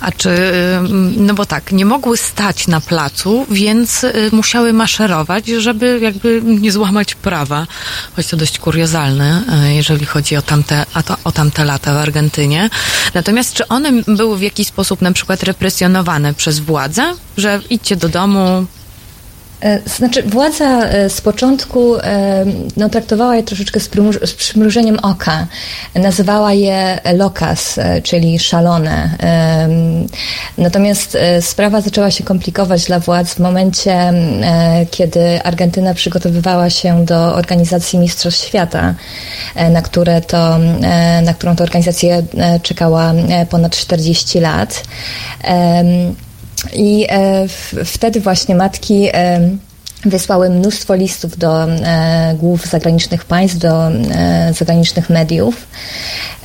A 0.03 0.13
czy, 0.13 0.31
ym, 0.77 1.15
no 1.27 1.35
bo 1.35 1.47
tak, 1.47 1.73
nie 1.73 1.85
mogły 1.85 2.17
stać 2.17 2.69
na 2.69 2.81
placu, 2.81 3.47
więc 3.51 4.05
y, 4.05 4.31
musiały 4.33 4.73
maszerować, 4.73 5.47
żeby 5.47 5.99
jakby 6.03 6.43
nie 6.45 6.73
złamać 6.73 7.15
prawa. 7.15 7.67
Choć 8.17 8.27
to 8.27 8.37
dość 8.37 8.59
kuriozalne, 8.59 9.43
y, 9.71 9.75
jeżeli 9.75 10.07
chodzi 10.07 10.37
o 10.37 10.43
tamte, 10.43 10.87
o 11.25 11.33
tamte 11.33 11.65
lata 11.65 11.95
w 11.95 11.97
Argentynie. 11.97 12.71
Natomiast 13.15 13.55
czy 13.55 13.69
one 13.69 13.93
były 13.93 14.39
w 14.39 14.43
jakiś 14.43 14.67
sposób 14.69 15.03
na 15.03 15.13
przykład 15.13 15.43
represjonowane 15.43 16.35
przez 16.35 16.59
władzę, 16.59 17.15
że 17.37 17.61
idźcie 17.71 17.97
do 17.97 18.09
domu, 18.09 18.67
Znaczy, 19.87 20.23
władza 20.23 20.85
e, 20.85 21.11
z 21.11 21.21
początku 21.21 21.97
e, 21.97 22.45
no, 22.77 22.89
traktowała 22.89 23.37
je 23.37 23.43
troszeczkę 23.43 23.81
z, 23.81 23.91
z 24.25 24.35
przymrużeniem 24.35 24.99
oka. 24.99 25.47
Nazywała 25.95 26.53
je 26.53 26.99
locas, 27.15 27.79
e, 27.79 28.03
czyli 28.03 28.39
szalone. 28.39 29.11
Natomiast 30.59 31.15
e, 31.15 31.43
sprawa 31.43 31.81
zaczęła 31.81 32.11
się 32.11 32.25
komplikować 32.25 32.85
dla 32.85 32.99
władz 33.01 33.35
w 33.35 33.39
momencie, 33.39 33.93
e, 33.93 34.87
kiedy 34.91 35.43
Argentyna 35.43 35.95
przygotowywała 35.95 36.71
się 36.71 37.05
do 37.05 37.35
organizacji 37.35 37.99
Mistrzostw 37.99 38.47
Świata, 38.47 38.95
e, 39.55 39.71
na, 39.71 39.83
które 39.83 40.21
to, 40.21 40.57
e, 40.57 41.23
na 41.23 41.35
którą 41.35 41.57
to 41.57 41.65
organizację 41.65 42.23
e, 42.39 42.61
czekała 42.61 43.13
e, 43.13 43.47
ponad 43.47 43.77
40 43.77 44.41
lat. 44.41 44.83
I 46.75 47.07
e, 47.09 47.49
wtedy 47.85 48.21
właśnie 48.21 48.55
matki 48.55 49.09
wysłały 50.05 50.51
mnóstwo 50.51 50.95
listów 50.95 51.39
do 51.39 51.65
e, 51.65 52.35
głów 52.39 52.67
zagranicznych 52.67 53.25
państw, 53.25 53.59
do 53.59 53.89
e, 53.89 54.53
zagranicznych 54.55 55.11
mediów. 55.11 55.67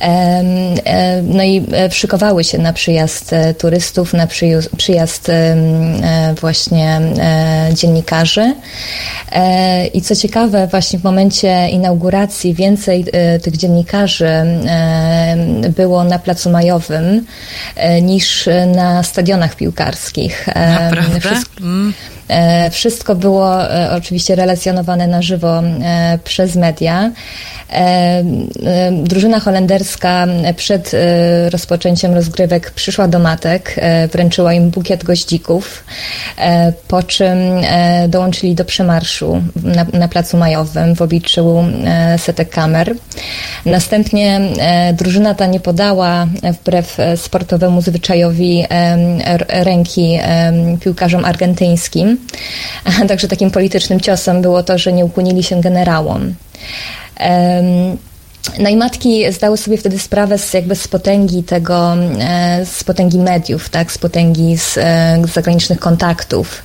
E, 0.00 0.42
no 1.22 1.42
i 1.42 1.66
e, 1.72 1.90
szykowały 1.90 2.44
się 2.44 2.58
na 2.58 2.72
przyjazd 2.72 3.32
e, 3.32 3.54
turystów, 3.54 4.12
na 4.14 4.26
przyjazd 4.76 5.28
e, 5.28 6.34
właśnie 6.40 7.00
dziennikarzy. 7.74 8.54
I 9.94 10.02
co 10.02 10.16
ciekawe, 10.16 10.66
właśnie 10.66 10.98
w 10.98 11.04
momencie 11.04 11.68
inauguracji 11.68 12.54
więcej 12.54 13.04
tych 13.42 13.56
dziennikarzy 13.56 14.28
było 15.76 16.04
na 16.04 16.18
Placu 16.18 16.50
Majowym 16.50 17.26
niż 18.02 18.48
na 18.76 19.02
stadionach 19.02 19.56
piłkarskich. 19.56 20.46
Naprawdę? 20.80 21.20
wszystko- 21.20 21.60
Mm. 21.60 21.92
Wszystko 22.70 23.14
było 23.14 23.70
e, 23.74 23.90
oczywiście 23.92 24.34
relacjonowane 24.34 25.06
na 25.06 25.22
żywo 25.22 25.58
e, 25.60 26.18
przez 26.24 26.56
media. 26.56 27.10
E, 27.70 27.74
e, 27.74 28.22
Drużyna 28.92 29.40
holenderska 29.40 30.26
przed 30.56 30.94
e, 30.94 31.50
rozpoczęciem 31.50 32.14
rozgrywek 32.14 32.70
przyszła 32.70 33.08
do 33.08 33.18
matek, 33.18 33.74
e, 33.76 34.08
wręczyła 34.08 34.52
im 34.52 34.70
bukiet 34.70 35.04
goździków, 35.04 35.84
e, 36.38 36.72
po 36.88 37.02
czym 37.02 37.38
e, 37.62 38.08
dołączyli 38.08 38.54
do 38.54 38.64
przemarszu 38.64 39.42
na, 39.62 39.86
na 39.92 40.08
Placu 40.08 40.36
Majowym 40.36 40.94
w 40.94 41.02
obliczu 41.02 41.64
e, 41.84 42.18
setek 42.18 42.50
kamer. 42.50 42.94
Następnie 43.66 44.40
e, 44.58 44.92
drużyna 44.92 45.34
ta 45.34 45.46
nie 45.46 45.60
podała, 45.60 46.26
e, 46.42 46.52
wbrew 46.52 47.00
e, 47.00 47.16
sportowemu 47.16 47.82
zwyczajowi, 47.82 48.64
e, 48.70 49.64
ręki 49.64 50.18
e, 50.22 50.52
piłkarzom 50.80 51.24
argentyńskim. 51.24 52.17
Także 53.08 53.28
takim 53.28 53.50
politycznym 53.50 54.00
ciosem 54.00 54.42
było 54.42 54.62
to, 54.62 54.78
że 54.78 54.92
nie 54.92 55.04
ukłonili 55.04 55.42
się 55.42 55.60
generałom. 55.60 56.34
No 58.58 58.68
i 58.68 58.76
matki 58.76 59.32
zdały 59.32 59.56
sobie 59.56 59.78
wtedy 59.78 59.98
sprawę 59.98 60.38
z, 60.38 60.54
jakby 60.54 60.76
z 60.76 60.88
potęgi 60.88 61.42
tego, 61.42 61.94
e, 62.20 62.66
z 62.66 62.84
potęgi 62.84 63.18
mediów, 63.18 63.68
tak, 63.68 63.92
z 63.92 63.98
potęgi 63.98 64.58
z, 64.58 64.78
e, 64.78 65.22
z 65.28 65.32
zagranicznych 65.32 65.78
kontaktów. 65.78 66.62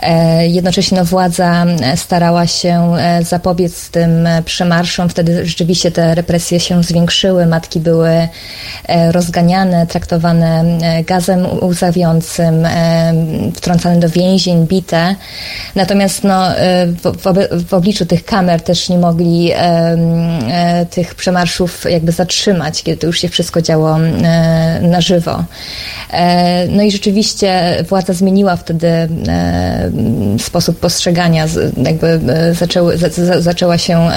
E, 0.00 0.48
Jednocześnie 0.48 0.98
no, 0.98 1.04
władza 1.04 1.66
starała 1.96 2.46
się 2.46 2.92
zapobiec 3.22 3.88
tym 3.88 4.28
przemarszom. 4.44 5.08
Wtedy 5.08 5.46
rzeczywiście 5.46 5.90
te 5.90 6.14
represje 6.14 6.60
się 6.60 6.82
zwiększyły. 6.82 7.46
Matki 7.46 7.80
były 7.80 8.28
rozganiane, 9.10 9.86
traktowane 9.86 10.64
gazem 11.06 11.46
łzawiącym, 11.62 12.66
wtrącane 13.54 14.00
do 14.00 14.08
więzień, 14.08 14.66
bite. 14.66 15.14
Natomiast 15.74 16.24
no, 16.24 16.46
w, 17.02 17.68
w, 17.68 17.74
obliczu 17.74 18.06
tych 18.06 18.24
kamer 18.24 18.62
też 18.62 18.88
nie 18.88 18.98
mogli 18.98 19.52
tych 20.90 21.14
przemarszów 21.16 21.84
jakby 21.90 22.12
zatrzymać, 22.12 22.82
kiedy 22.82 22.98
to 22.98 23.06
już 23.06 23.20
się 23.20 23.28
wszystko 23.28 23.62
działo 23.62 23.98
e, 24.00 24.80
na 24.82 25.00
żywo. 25.00 25.44
E, 26.10 26.68
No 26.68 26.82
i 26.82 26.90
rzeczywiście 26.90 27.76
władza 27.88 28.12
zmieniła 28.12 28.56
wtedy 28.56 28.88
e, 28.88 29.90
sposób 30.38 30.78
postrzegania, 30.78 31.46
jakby 31.76 32.20
zaczęły, 32.52 32.98
za, 32.98 33.08
za, 33.08 33.40
zaczęła 33.40 33.78
się 33.78 34.08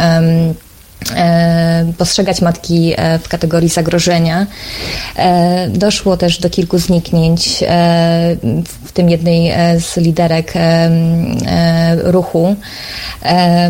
postrzegać 1.97 2.41
matki 2.41 2.93
e, 2.97 3.19
w 3.19 3.27
kategorii 3.27 3.69
zagrożenia. 3.69 4.47
E, 5.15 5.67
Doszło 5.69 6.17
też 6.17 6.39
do 6.39 6.49
kilku 6.49 6.79
zniknięć, 6.79 7.63
e, 7.63 7.67
w 8.85 8.91
tym 8.91 9.09
jednej 9.09 9.49
e, 9.49 9.79
z 9.79 9.97
liderek 9.97 10.55
e, 10.55 10.59
e, 10.59 12.11
ruchu. 12.11 12.55
E, 13.23 13.69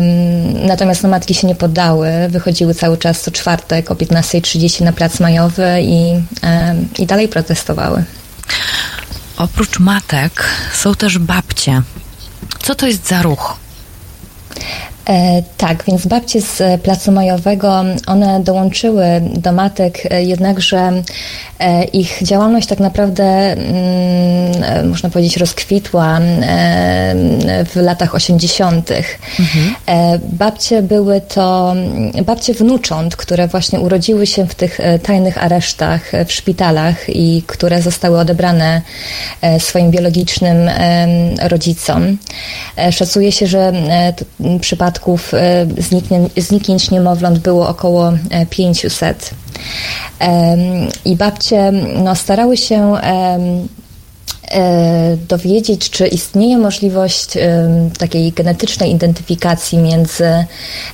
Natomiast 0.66 1.02
no, 1.02 1.08
matki 1.08 1.34
się 1.34 1.46
nie 1.46 1.54
poddały, 1.54 2.10
wychodziły 2.28 2.74
cały 2.74 2.98
czas 2.98 3.20
co 3.20 3.30
czwartek 3.30 3.90
o 3.90 3.94
15.30 3.94 4.84
na 4.84 4.92
Plac 4.92 5.20
Majowy 5.20 5.68
i, 5.82 6.12
e, 6.42 6.74
i 6.98 7.06
dalej 7.06 7.28
protestowały. 7.28 8.04
Oprócz 9.36 9.78
matek 9.78 10.44
są 10.74 10.94
też 10.94 11.18
babcie. 11.18 11.82
Co 12.62 12.74
to 12.74 12.86
jest 12.86 13.08
za 13.08 13.22
ruch? 13.22 13.56
E, 15.08 15.42
tak, 15.56 15.84
więc 15.84 16.06
babcie 16.06 16.40
z 16.42 16.60
e, 16.60 16.78
Placu 16.78 17.12
Majowego, 17.12 17.84
one 18.06 18.40
dołączyły 18.40 19.04
do 19.34 19.52
matek, 19.52 19.98
e, 20.10 20.24
jednakże 20.24 21.02
ich 21.92 22.18
działalność 22.22 22.66
tak 22.66 22.80
naprawdę, 22.80 23.24
mm, 23.24 24.88
można 24.88 25.10
powiedzieć, 25.10 25.36
rozkwitła 25.36 26.20
w 27.66 27.76
latach 27.76 28.14
80. 28.14 28.90
E, 29.86 30.18
babcie 30.18 30.82
były 30.82 31.20
to 31.20 31.74
babcie 32.26 32.54
wnucząt, 32.54 33.16
które 33.16 33.48
właśnie 33.48 33.80
urodziły 33.80 34.26
się 34.26 34.46
w 34.46 34.54
tych 34.54 34.78
tajnych 35.02 35.44
aresztach 35.44 36.12
w 36.26 36.32
szpitalach 36.32 36.96
i 37.08 37.42
które 37.46 37.82
zostały 37.82 38.18
odebrane 38.18 38.82
swoim 39.58 39.90
biologicznym 39.90 40.56
rodzicom. 41.42 42.16
Szacuje 42.90 43.32
się, 43.32 43.46
że 43.46 43.72
m, 44.40 44.60
przypadków 44.90 45.34
e, 45.34 45.66
zniknię- 45.66 46.28
zniknięć 46.40 46.90
niemowląt 46.90 47.38
było 47.38 47.68
około 47.68 48.12
e, 48.30 48.46
500. 48.46 49.30
Em, 50.18 50.58
I 51.04 51.16
babcie 51.16 51.72
no, 52.04 52.14
starały 52.14 52.56
się 52.56 52.94
e, 52.96 53.38
dowiedzieć, 55.28 55.90
czy 55.90 56.06
istnieje 56.06 56.58
możliwość 56.58 57.36
em, 57.36 57.90
takiej 57.90 58.32
genetycznej 58.32 58.90
identyfikacji 58.90 59.78
między 59.78 60.24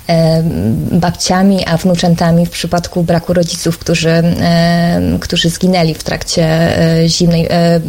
em, 0.07 0.77
babciami 0.93 1.67
a 1.67 1.77
wnuczętami 1.77 2.47
w 2.47 2.51
przypadku 2.51 3.03
braku 3.03 3.33
rodziców, 3.33 3.79
którzy, 3.79 4.23
którzy 5.21 5.51
zginęli 5.51 5.95
w 5.95 6.05
trakcie 6.05 6.45
e, 6.45 7.09
zimnej, 7.09 7.47
e, 7.51 7.81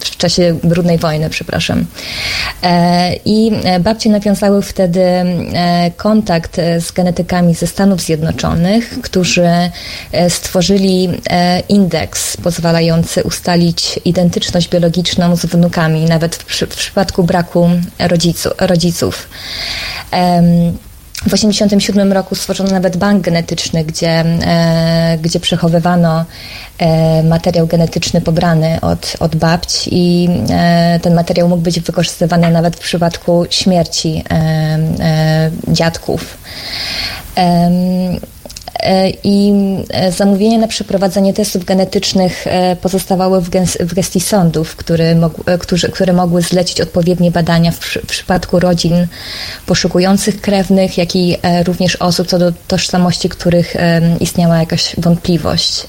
w 0.00 0.16
czasie 0.16 0.58
brudnej 0.64 0.98
wojny, 0.98 1.30
przepraszam. 1.30 1.86
E, 2.62 3.14
I 3.24 3.52
e, 3.64 3.80
babcie 3.80 4.10
nawiązały 4.10 4.62
wtedy 4.62 5.00
e, 5.02 5.90
kontakt 5.96 6.58
e, 6.58 6.80
z 6.80 6.92
genetykami 6.92 7.54
ze 7.54 7.66
Stanów 7.66 8.00
Zjednoczonych, 8.00 9.00
którzy 9.02 9.46
e, 10.12 10.30
stworzyli 10.30 11.08
e, 11.30 11.60
indeks 11.60 12.36
pozwalający 12.36 13.22
ustalić 13.22 14.00
identyczność 14.04 14.68
biologiczną 14.68 15.15
z 15.36 15.46
wnukami, 15.46 16.04
nawet 16.04 16.36
w, 16.36 16.60
w 16.60 16.76
przypadku 16.76 17.24
braku 17.24 17.70
rodzicu, 17.98 18.50
rodziców. 18.58 19.28
Em, 20.10 20.78
w 21.16 21.30
1987 21.30 22.12
roku 22.12 22.34
stworzono 22.34 22.70
nawet 22.70 22.96
bank 22.96 23.24
genetyczny, 23.24 23.84
gdzie, 23.84 24.10
e, 24.10 25.18
gdzie 25.22 25.40
przechowywano 25.40 26.24
e, 26.78 27.22
materiał 27.22 27.66
genetyczny 27.66 28.20
pobrany 28.20 28.80
od, 28.80 29.16
od 29.20 29.36
babci 29.36 29.90
i 29.92 30.28
e, 30.50 31.00
ten 31.02 31.14
materiał 31.14 31.48
mógł 31.48 31.62
być 31.62 31.80
wykorzystywany 31.80 32.50
nawet 32.50 32.76
w 32.76 32.78
przypadku 32.78 33.46
śmierci 33.50 34.24
e, 34.30 35.50
dziadków. 35.68 36.38
E, 38.86 39.10
I 39.24 39.52
e, 39.90 40.12
zamówienia 40.12 40.58
na 40.58 40.68
przeprowadzenie 40.68 41.34
testów 41.34 41.64
genetycznych 41.64 42.46
e, 42.46 42.76
pozostawały 42.76 43.40
w, 43.40 43.50
gęs- 43.50 43.84
w 43.84 43.94
gestii 43.94 44.20
sądów, 44.20 44.76
którzy, 45.60 45.88
które 45.88 46.12
mogły 46.12 46.42
zlecić 46.42 46.80
odpowiednie 46.80 47.30
badania 47.30 47.72
w, 47.72 47.76
w 47.78 48.06
przypadku 48.06 48.60
rodzin 48.60 49.06
poszukujących 49.66 50.40
krewnych, 50.40 50.98
jak 50.98 51.16
i 51.16 51.36
również 51.66 51.96
osób, 51.96 52.28
co 52.28 52.38
do 52.38 52.52
tożsamości 52.68 53.28
których 53.28 53.76
istniała 54.20 54.58
jakaś 54.58 54.96
wątpliwość. 54.98 55.86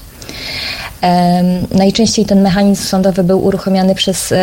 Najczęściej 1.70 2.24
ten 2.24 2.42
mechanizm 2.42 2.82
sądowy 2.84 3.24
był 3.24 3.44
uruchomiony 3.44 3.94
przez 3.94 4.34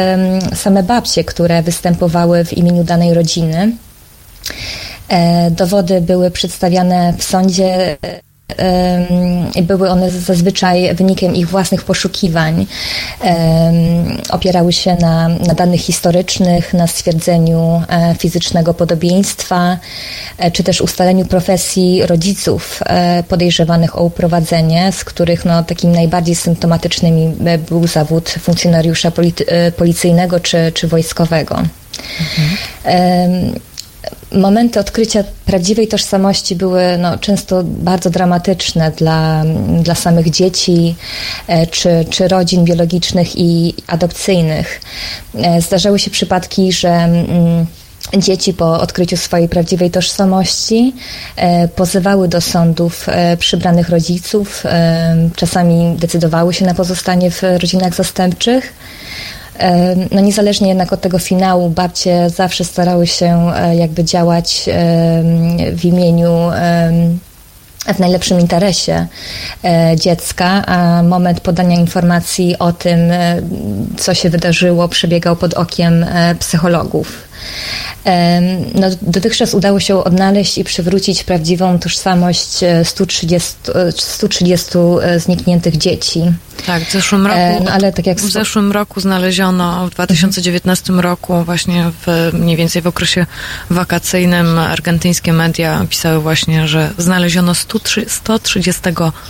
same 0.56 0.84
babcie, 0.84 1.24
które 1.24 1.64
występowały 1.64 2.46
w 2.46 2.54
imieniu 2.54 2.84
danej 2.84 3.14
rodziny. 3.14 3.72
Dowody 5.52 6.02
były 6.02 6.32
przedstawiane 6.32 7.14
w 7.18 7.24
sądzie. 7.24 7.98
Były 9.64 9.90
one 9.90 10.12
zazwyczaj 10.12 10.96
wynikiem 10.96 11.36
ich 11.36 11.50
własnych 11.50 11.84
poszukiwań. 11.84 12.66
Opierały 14.30 14.74
się 14.74 14.96
na, 14.96 15.30
na 15.30 15.54
danych 15.54 15.82
historycznych, 15.82 16.74
na 16.74 16.88
stwierdzeniu 16.88 17.84
e, 17.90 18.16
fizycznego 18.20 18.74
podobieństwa, 18.74 19.78
e, 20.38 20.52
czy 20.52 20.64
też 20.64 20.82
ustaleniu 20.82 21.26
profesji 21.26 22.06
rodziców 22.06 22.80
e, 22.86 23.24
podejrzewanych 23.24 23.98
o 23.98 24.04
uprowadzenie, 24.04 24.92
z 24.92 25.04
których 25.04 25.46
no, 25.46 25.64
takim 25.64 25.92
najbardziej 25.92 26.36
symptomatycznym 26.36 27.36
e, 27.46 27.58
był 27.58 27.88
zawód 27.88 28.30
funkcjonariusza 28.30 29.12
policyjnego 29.78 30.40
czy, 30.40 30.72
czy 30.74 30.88
wojskowego. 30.88 31.62
Em, 32.84 33.60
Momenty 34.32 34.80
odkrycia 34.80 35.24
prawdziwej 35.46 35.88
tożsamości 35.88 36.56
były 36.56 36.98
no, 36.98 37.18
często 37.18 37.64
bardzo 37.64 38.10
dramatyczne 38.10 38.92
dla, 38.92 39.44
dla 39.84 39.96
samych 39.96 40.30
dzieci 40.30 40.96
e, 41.48 41.68
czy, 41.68 42.06
czy 42.10 42.28
rodzin 42.28 42.66
biologicznych 42.66 43.38
i 43.38 43.74
adopcyjnych. 43.88 44.82
E, 45.36 45.62
Zdarzały 45.62 46.00
się 46.00 46.12
przypadki, 46.12 46.72
że 46.72 46.90
mm, 46.90 47.66
dzieci 48.18 48.54
po 48.54 48.80
odkryciu 48.80 49.18
swojej 49.18 49.50
prawdziwej 49.50 49.92
tożsamości 49.92 50.94
e, 51.36 51.68
pozywały 51.68 52.28
do 52.28 52.42
sądów 52.42 53.08
przybranych 53.40 53.90
rodziców, 53.90 54.64
czasami 55.36 55.96
decydowały 55.98 56.54
się 56.54 56.66
na 56.66 56.74
pozostanie 56.74 57.32
w 57.32 57.44
rodzinach 57.44 57.96
zastępczych. 57.96 58.74
No 60.12 60.22
niezależnie 60.22 60.70
jednak 60.70 60.94
od 60.94 61.02
tego 61.02 61.20
finału, 61.20 61.70
babcie 61.70 62.30
zawsze 62.30 62.64
starały 62.64 63.08
się 63.08 63.52
e, 63.56 63.76
jakby 63.76 64.04
działać 64.04 64.70
w 65.74 65.86
imieniu 65.86 66.52
w 67.94 68.00
najlepszym 68.00 68.40
interesie 68.40 69.08
e, 69.64 69.96
dziecka, 69.96 70.66
a 70.66 71.04
moment 71.04 71.40
podania 71.40 71.76
informacji 71.76 72.60
o 72.60 72.74
tym, 72.74 73.12
e, 73.12 73.42
co 73.98 74.14
się 74.14 74.30
wydarzyło, 74.30 74.88
przebiegał 74.88 75.36
pod 75.36 75.54
okiem 75.54 76.06
psychologów. 76.40 77.25
No, 78.76 78.88
dotychczas 79.02 79.54
udało 79.54 79.80
się 79.80 80.04
odnaleźć 80.04 80.58
i 80.58 80.64
przywrócić 80.64 81.24
prawdziwą 81.24 81.80
tożsamość 81.80 82.64
e, 82.64 82.86
130, 82.86 83.54
e, 83.76 83.92
130 83.92 84.70
znikniętych 85.18 85.78
dzieci. 85.78 86.22
Tak, 86.66 86.84
w 86.84 86.92
zeszłym 86.92 87.28
roku, 87.28 87.40
E, 87.40 87.60
no, 87.60 87.72
ale 87.72 87.94
tak 87.94 88.08
jak 88.08 88.18
w 88.18 88.32
zeszłym 88.32 88.72
roku 88.72 89.00
znaleziono, 89.00 89.88
w 89.88 89.90
2019 89.90 90.94
roku, 90.94 91.44
właśnie 91.44 91.92
w, 92.06 92.32
mniej 92.34 92.58
więcej 92.58 92.82
w 92.82 92.88
okresie 92.88 93.26
wakacyjnym, 93.70 94.60
argentyńskie 94.60 95.34
media 95.34 95.86
pisały 95.90 96.20
właśnie, 96.20 96.68
że 96.68 96.92
znaleziono 96.98 97.56
103, 97.56 98.06
130 98.08 98.82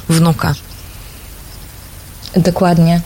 wnuka. 0.09 0.55
Dokładnie. 2.35 3.01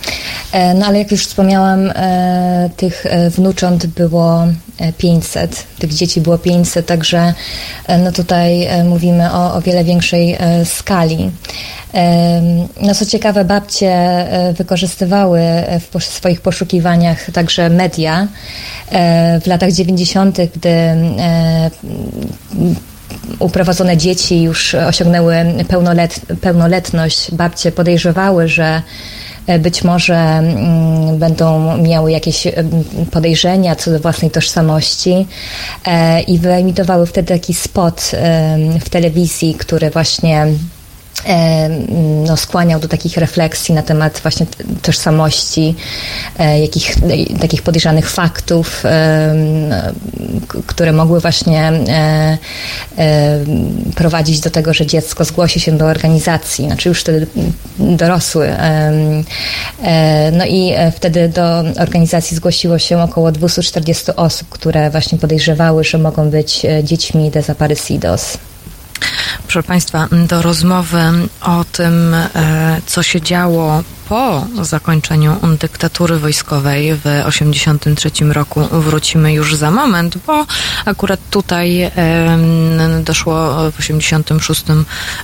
E, 0.51 0.73
No 0.73 0.85
ale 0.85 0.99
jak 0.99 1.11
już 1.11 1.25
wspomniałam, 1.25 1.91
e, 1.95 2.69
tych 2.77 3.05
e, 3.05 3.29
wnucząt 3.29 3.85
było 3.85 4.47
e, 4.79 4.93
500, 4.93 5.63
tych 5.79 5.93
dzieci 5.93 6.21
było 6.21 6.37
500, 6.37 6.85
także 6.85 7.33
no 8.03 8.11
tutaj 8.11 8.67
mówimy 8.83 9.33
o, 9.33 9.53
o 9.53 9.61
wiele 9.61 9.83
większej 9.83 10.37
skali. 10.65 11.31
No 12.81 12.95
co 12.95 13.05
ciekawe, 13.05 13.45
babcie 13.45 14.25
wykorzystywały 14.57 15.41
w 15.99 16.03
swoich 16.03 16.41
poszukiwaniach 16.41 17.31
także 17.33 17.69
media. 17.69 18.27
W 19.41 19.47
latach 19.47 19.71
90., 19.71 20.37
gdy 20.55 20.69
uprowadzone 23.39 23.97
dzieci 23.97 24.41
już 24.41 24.75
osiągnęły 24.75 25.35
pełnolet, 25.67 26.21
pełnoletność, 26.41 27.31
babcie 27.31 27.71
podejrzewały, 27.71 28.47
że 28.47 28.81
e, 29.47 29.59
być 29.59 29.83
może 29.83 30.15
mm, 30.15 31.17
będą 31.17 31.77
miały 31.77 32.11
jakieś 32.11 32.47
em, 32.47 32.53
podejrzenia 33.11 33.75
co 33.75 33.91
do 33.91 33.99
własnej 33.99 34.31
tożsamości 34.31 35.27
e, 35.85 36.21
i 36.21 36.39
wyemitowały 36.39 37.05
wtedy 37.05 37.27
taki 37.27 37.53
spot 37.53 38.11
w 38.81 38.89
telewizji, 38.89 39.53
który 39.53 39.89
właśnie 39.89 40.43
e, 40.43 40.78
no, 42.27 42.37
skłaniał 42.37 42.79
do 42.79 42.87
takich 42.87 43.17
refleksji 43.17 43.75
na 43.75 43.81
temat 43.81 44.19
właśnie 44.21 44.45
tożsamości, 44.81 45.75
e, 46.39 46.59
jakich, 46.59 46.97
e, 46.97 47.39
takich 47.39 47.61
podejrzanych 47.61 48.09
faktów, 48.09 48.85
e, 48.85 49.93
które 50.65 50.93
mogły 50.93 51.19
właśnie 51.19 51.63
e, 51.67 52.37
e, 52.97 53.39
prowadzić 53.95 54.39
do 54.39 54.49
tego, 54.49 54.73
że 54.73 54.85
dziecko 54.85 55.25
zgłosi 55.25 55.59
się 55.59 55.71
do 55.71 55.85
organizacji, 55.85 56.65
znaczy 56.65 56.89
już 56.89 57.01
wtedy 57.01 57.27
dorosły. 57.79 58.47
E, 58.47 58.93
e, 59.83 60.31
no 60.31 60.45
i 60.45 60.71
e, 60.75 60.91
wtedy 60.91 61.29
do 61.29 61.63
organizacji 61.79 62.37
zgłosiło 62.37 62.79
się 62.79 63.01
około 63.01 63.31
240 63.31 64.11
osób, 64.15 64.49
które 64.49 64.89
właśnie 64.89 65.17
podejrzewały, 65.17 65.83
że 65.83 65.97
mogą 65.97 66.29
być 66.29 66.65
e, 66.65 66.83
dziećmi 66.83 67.31
desaparecidos. 67.31 68.37
Proszę 69.43 69.63
Państwa, 69.63 70.07
do 70.11 70.41
rozmowy 70.41 71.01
o 71.41 71.65
tym, 71.71 72.13
e, 72.13 72.81
co 72.85 73.03
się 73.03 73.21
działo 73.21 73.83
po 74.09 74.47
zakończeniu 74.61 75.37
dyktatury 75.59 76.19
wojskowej 76.19 76.95
w 76.95 77.01
1983 77.01 78.33
roku 78.33 78.61
wrócimy 78.71 79.33
już 79.33 79.55
za 79.55 79.71
moment, 79.71 80.17
bo 80.27 80.45
akurat 80.85 81.19
tutaj 81.29 81.91
doszło 83.03 83.71
w 83.71 83.75
1986 83.77 84.63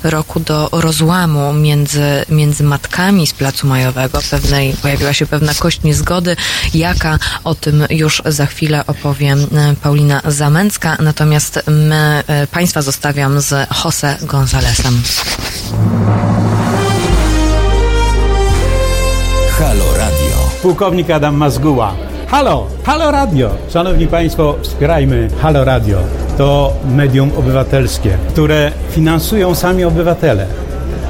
roku 0.04 0.40
do 0.40 0.70
rozłamu 0.72 1.54
między, 1.54 2.26
między 2.30 2.64
matkami 2.64 3.28
z 3.28 3.34
Placu 3.34 3.68
Majowego. 3.68 4.20
Pewnej, 4.32 4.74
pojawiła 4.74 5.14
się 5.14 5.26
pewna 5.26 5.54
kość 5.54 5.84
niezgody. 5.84 6.36
Jaka 6.74 7.20
o 7.44 7.56
tym 7.56 7.86
już 7.90 8.22
za 8.26 8.46
chwilę 8.46 8.84
opowie 8.88 9.34
e, 9.34 9.76
Paulina 9.82 10.22
Zamęcka. 10.26 10.98
Natomiast 11.00 11.60
my, 11.68 12.24
e, 12.28 12.48
Państwa 12.48 12.82
zostawiam 12.82 13.42
z 13.42 13.68
Jose 13.84 14.18
Gonzalesem. 14.22 15.02
Halo 19.60 19.86
Radio. 19.98 20.36
Pułkownik 20.62 21.10
Adam 21.10 21.36
Mazguła. 21.36 21.96
Halo, 22.28 22.68
Halo 22.84 23.12
Radio. 23.12 23.50
Szanowni 23.70 24.08
Państwo, 24.08 24.56
wspierajmy 24.62 25.30
Halo 25.42 25.66
Radio. 25.66 26.00
To 26.38 26.74
medium 26.96 27.32
obywatelskie, 27.38 28.18
które 28.30 28.72
finansują 28.92 29.56
sami 29.56 29.84
obywatele, 29.84 30.48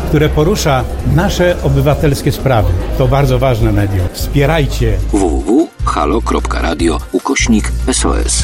które 0.10 0.30
porusza 0.30 0.84
nasze 1.16 1.56
obywatelskie 1.64 2.32
sprawy. 2.32 2.70
To 2.98 3.08
bardzo 3.08 3.40
ważne 3.40 3.72
medium. 3.72 4.08
Wspierajcie. 4.14 4.98
www.halo.radio 5.12 7.00
ukośnik 7.12 7.72
SOS. 7.92 8.44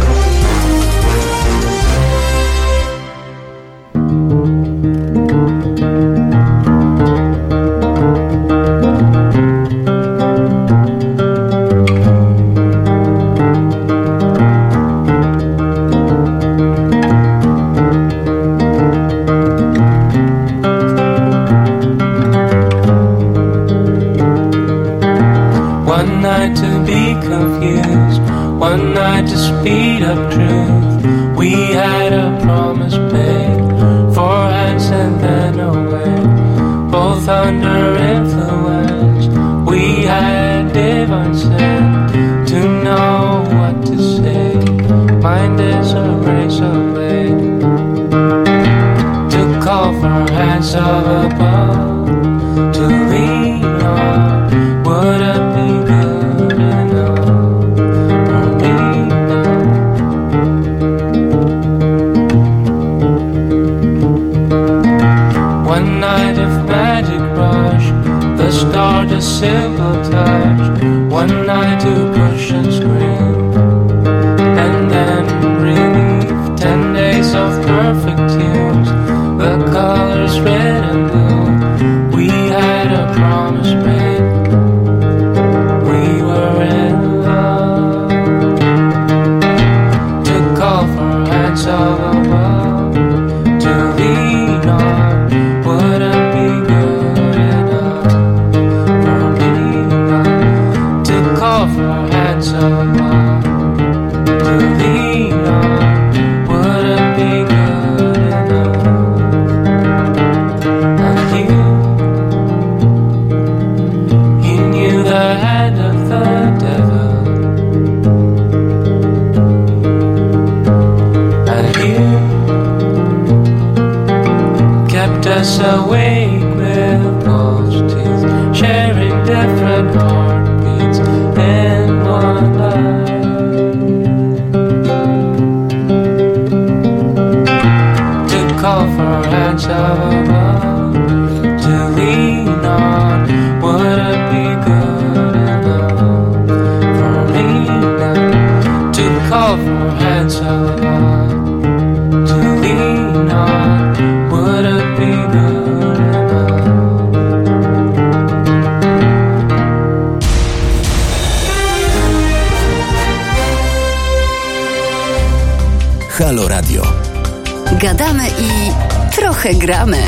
Gramy. 169.62 170.02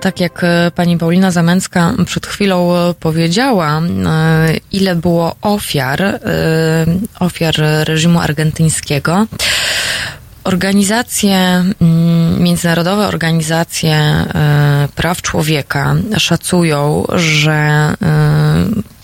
Tak 0.00 0.20
jak 0.20 0.44
e, 0.44 0.70
pani 0.74 0.98
Paulina 0.98 1.30
Zamęcka 1.30 1.92
przed 2.06 2.26
chwilą 2.26 2.76
e, 2.76 2.94
powiedziała, 2.94 3.78
e, 3.78 3.82
ile 4.72 4.94
było 4.94 5.36
ofiar, 5.42 6.20
ofiar 7.20 7.54
reżimu 7.84 8.20
argentyńskiego. 8.20 9.26
Organizacje, 10.44 11.36
mm, 11.36 12.27
międzynarodowe 12.48 13.06
organizacje 13.06 13.94
e, 13.94 14.88
praw 14.94 15.22
człowieka 15.22 15.94
szacują, 16.18 17.06
że 17.14 17.52
e, 17.52 17.94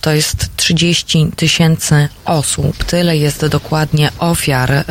to 0.01 0.13
jest 0.13 0.57
30 0.57 1.31
tysięcy 1.37 2.09
osób. 2.25 2.85
Tyle 2.85 3.17
jest 3.17 3.47
dokładnie 3.47 4.11
ofiar 4.19 4.73
e, 4.73 4.85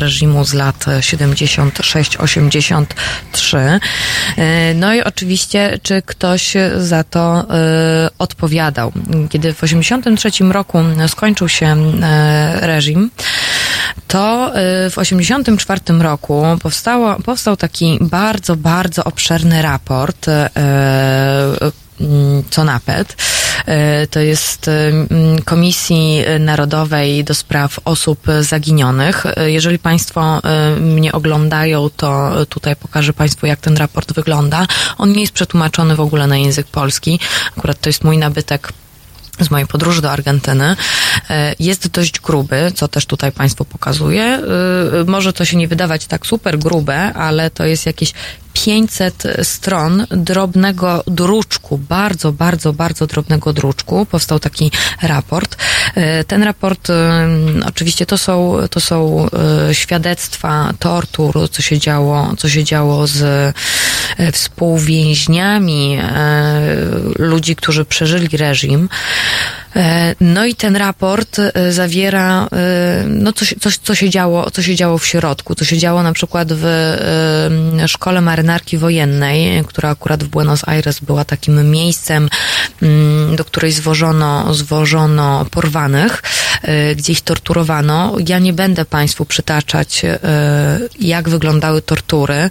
reżimu 0.00 0.44
z 0.44 0.54
lat 0.54 0.84
76-83. 1.00 3.80
E, 4.36 4.74
No 4.74 4.94
i 4.94 5.02
oczywiście, 5.02 5.78
czy 5.82 6.02
ktoś 6.02 6.54
za 6.76 7.04
to 7.04 7.46
odpowiadał. 8.18 8.92
Kiedy 9.30 9.54
w 9.54 9.64
83 9.64 10.30
roku 10.50 10.78
skończył 11.08 11.48
się 11.48 11.92
reżim, 12.60 13.10
to 14.08 14.52
y, 14.86 14.90
w 14.90 14.98
84 14.98 15.80
roku 16.00 16.44
powstało, 16.62 17.14
powstał 17.24 17.56
taki 17.56 17.98
bardzo, 18.00 18.56
bardzo 18.56 19.04
obszerny 19.04 19.62
raport 19.62 20.28
y, 20.28 20.32
mm, 22.00 22.42
CONAPET. 22.50 23.16
Y, 23.68 24.06
To 24.06 24.20
jest 24.20 24.68
y, 24.68 24.70
mm, 24.70 25.42
Komisji 25.44 26.24
Narodowej 26.40 27.24
do 27.24 27.34
Spraw 27.34 27.78
Osób 27.84 28.26
Zaginionych. 28.40 29.26
Y, 29.26 29.50
Jeżeli 29.50 29.78
Państwo 29.78 30.40
y, 30.76 30.80
mnie 30.80 31.12
oglądają, 31.12 31.90
to 31.96 32.30
tutaj 32.48 32.76
pokażę 32.76 33.12
Państwu, 33.12 33.46
jak 33.46 33.60
ten 33.60 33.76
raport 33.76 34.12
wygląda. 34.12 34.66
On 34.98 35.12
nie 35.12 35.20
jest 35.20 35.32
przetłumaczony 35.32 35.96
w 35.96 36.00
ogóle 36.00 36.26
na 36.26 36.36
język 36.36 36.66
polski. 36.66 37.20
Akurat 37.58 37.80
to 37.80 37.88
jest 37.88 38.04
mój 38.04 38.18
nabytek 38.18 38.72
z 39.44 39.50
mojej 39.50 39.66
podróży 39.66 40.02
do 40.02 40.10
Argentyny. 40.10 40.76
E, 41.30 41.54
Jest 41.58 41.88
dość 41.88 42.20
gruby, 42.20 42.72
co 42.74 42.88
też 42.88 43.06
tutaj 43.06 43.32
Państwu 43.32 43.64
pokazuję. 43.64 44.22
E, 44.24 44.40
Może 45.06 45.32
to 45.32 45.44
się 45.44 45.56
nie 45.56 45.68
wydawać 45.68 46.06
tak 46.06 46.26
super 46.26 46.58
grube, 46.58 47.12
ale 47.14 47.50
to 47.50 47.64
jest 47.66 47.86
jakieś 47.86 48.12
500 48.52 49.22
stron 49.42 50.06
drobnego 50.10 51.04
druczku, 51.06 51.78
bardzo, 51.78 52.32
bardzo, 52.32 52.72
bardzo 52.72 53.06
drobnego 53.06 53.52
druczku. 53.52 54.06
Powstał 54.06 54.38
taki 54.38 54.70
raport. 55.02 55.56
E, 55.94 56.24
Ten 56.24 56.42
raport, 56.42 56.90
e, 56.90 57.28
oczywiście 57.66 58.06
to 58.06 58.18
są, 58.18 58.56
to 58.70 58.80
są 58.80 59.26
e, 59.68 59.74
świadectwa 59.74 60.72
tortur, 60.78 61.50
co 61.50 61.62
się 61.62 61.78
działo, 61.78 62.34
co 62.38 62.48
się 62.48 62.64
działo 62.64 63.06
z 63.06 63.54
współwięźniami, 64.32 65.98
ludzi, 67.18 67.56
którzy 67.56 67.84
przeżyli 67.84 68.36
reżim. 68.36 68.88
E, 69.76 70.14
No 70.20 70.46
i 70.46 70.54
ten 70.54 70.76
raport 70.76 71.38
e, 71.38 71.72
zawiera, 71.72 72.48
e, 72.52 73.04
no 73.08 73.32
coś, 73.32 73.54
coś, 73.60 73.78
co 73.78 73.94
się 73.94 74.10
działo, 74.10 74.50
co 74.50 74.62
się 74.62 74.74
działo 74.74 74.98
w 74.98 75.06
środku, 75.06 75.54
co 75.54 75.64
się 75.64 75.78
działo 75.78 76.02
na 76.02 76.12
przykład 76.12 76.48
w 76.50 76.64
szkole 77.86 78.20
marynarki 78.20 78.78
wojennej, 78.78 79.64
która 79.64 79.90
akurat 79.90 80.24
w 80.24 80.28
Buenos 80.28 80.68
Aires 80.68 81.00
była 81.00 81.24
takim 81.24 81.70
miejscem, 81.70 82.28
mm, 82.82 83.36
do 83.36 83.44
której 83.44 83.72
zwożono, 83.72 84.54
zwożono 84.54 85.46
porwanych, 85.50 86.22
gdzie 86.96 87.12
ich 87.12 87.20
torturowano. 87.20 88.16
Ja 88.28 88.38
nie 88.38 88.52
będę 88.52 88.84
Państwu 88.84 89.24
przytaczać, 89.24 90.02
jak 91.00 91.28
wyglądały 91.28 91.82
tortury, 91.82 92.50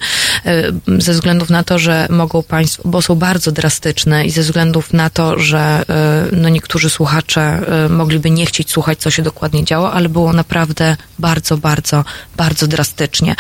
ze 0.98 1.11
względów 1.14 1.49
na 1.49 1.64
to, 1.64 1.80
że 1.80 2.07
mogą 2.10 2.43
Państwo, 2.43 2.84
bo 2.85 3.02
są 3.02 3.15
bardzo 3.15 3.52
drastyczne 3.52 4.26
i 4.26 4.31
ze 4.31 4.41
względów 4.41 4.93
na 4.93 5.10
to, 5.10 5.39
że 5.39 5.84
no 6.31 6.49
niektórzy 6.49 6.89
słuchacze 7.11 7.41
e, 7.41 7.89
mogliby 7.89 8.31
nie 8.31 8.45
chcieć 8.45 8.71
słuchać, 8.71 8.99
co 8.99 9.11
się 9.11 9.21
dokładnie 9.21 9.63
działo, 9.63 9.93
ale 9.93 10.09
było 10.09 10.33
naprawdę 10.33 10.97
bardzo, 11.19 11.57
bardzo, 11.57 12.03
bardzo 12.38 12.67
drastycznie. 12.67 13.35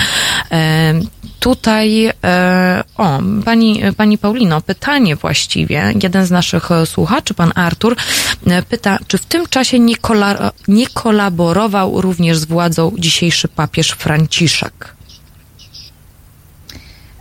E, 0.51 0.93
Tutaj, 1.39 2.11
e, 2.23 2.83
o, 2.97 3.19
pani, 3.45 3.81
pani 3.97 4.17
Paulino, 4.17 4.61
pytanie 4.61 5.15
właściwie. 5.15 5.93
Jeden 6.03 6.25
z 6.25 6.31
naszych 6.31 6.69
słuchaczy, 6.85 7.33
pan 7.33 7.51
Artur, 7.55 7.95
pyta, 8.69 8.97
czy 9.07 9.17
w 9.17 9.25
tym 9.25 9.47
czasie 9.47 9.79
nie, 9.79 9.95
kola, 9.95 10.51
nie 10.67 10.87
kolaborował 10.87 12.01
również 12.01 12.37
z 12.37 12.45
władzą 12.45 12.91
dzisiejszy 12.97 13.47
papież 13.47 13.91
Franciszek? 13.91 14.95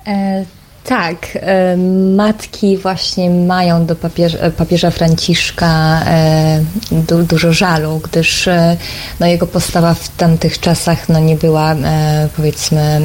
E, 0.07 0.45
tak, 0.85 1.27
e, 1.35 1.77
matki 2.17 2.77
właśnie 2.77 3.31
mają 3.31 3.87
do 3.87 3.97
papieża, 3.97 4.39
papieża 4.51 4.91
Franciszka 4.91 6.01
e, 6.07 6.65
du, 6.93 7.23
dużo 7.23 7.53
żalu, 7.53 8.01
gdyż 8.05 8.49
e, 8.49 8.77
no, 9.21 9.27
jego 9.27 9.47
postawa 9.47 9.95
w 9.95 10.09
tamtych 10.09 10.61
czasach 10.61 11.09
no, 11.09 11.21
nie 11.21 11.37
była 11.37 11.73
e, 11.73 12.29
powiedzmy 12.37 12.81
e, 12.81 12.97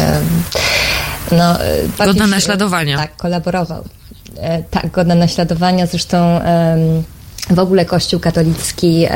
e, 0.00 0.20
no, 1.32 1.62
e, 1.62 1.88
papież, 1.98 2.06
Godna 2.06 2.26
naśladowania. 2.26 2.96
Tak, 2.96 3.16
kolaborował. 3.16 3.84
E, 4.40 4.62
tak, 4.62 4.90
godna 4.90 5.14
naśladowania. 5.14 5.86
Zresztą 5.86 6.40
w 7.50 7.58
ogóle 7.58 7.84
Kościół 7.84 8.20
katolicki 8.20 9.06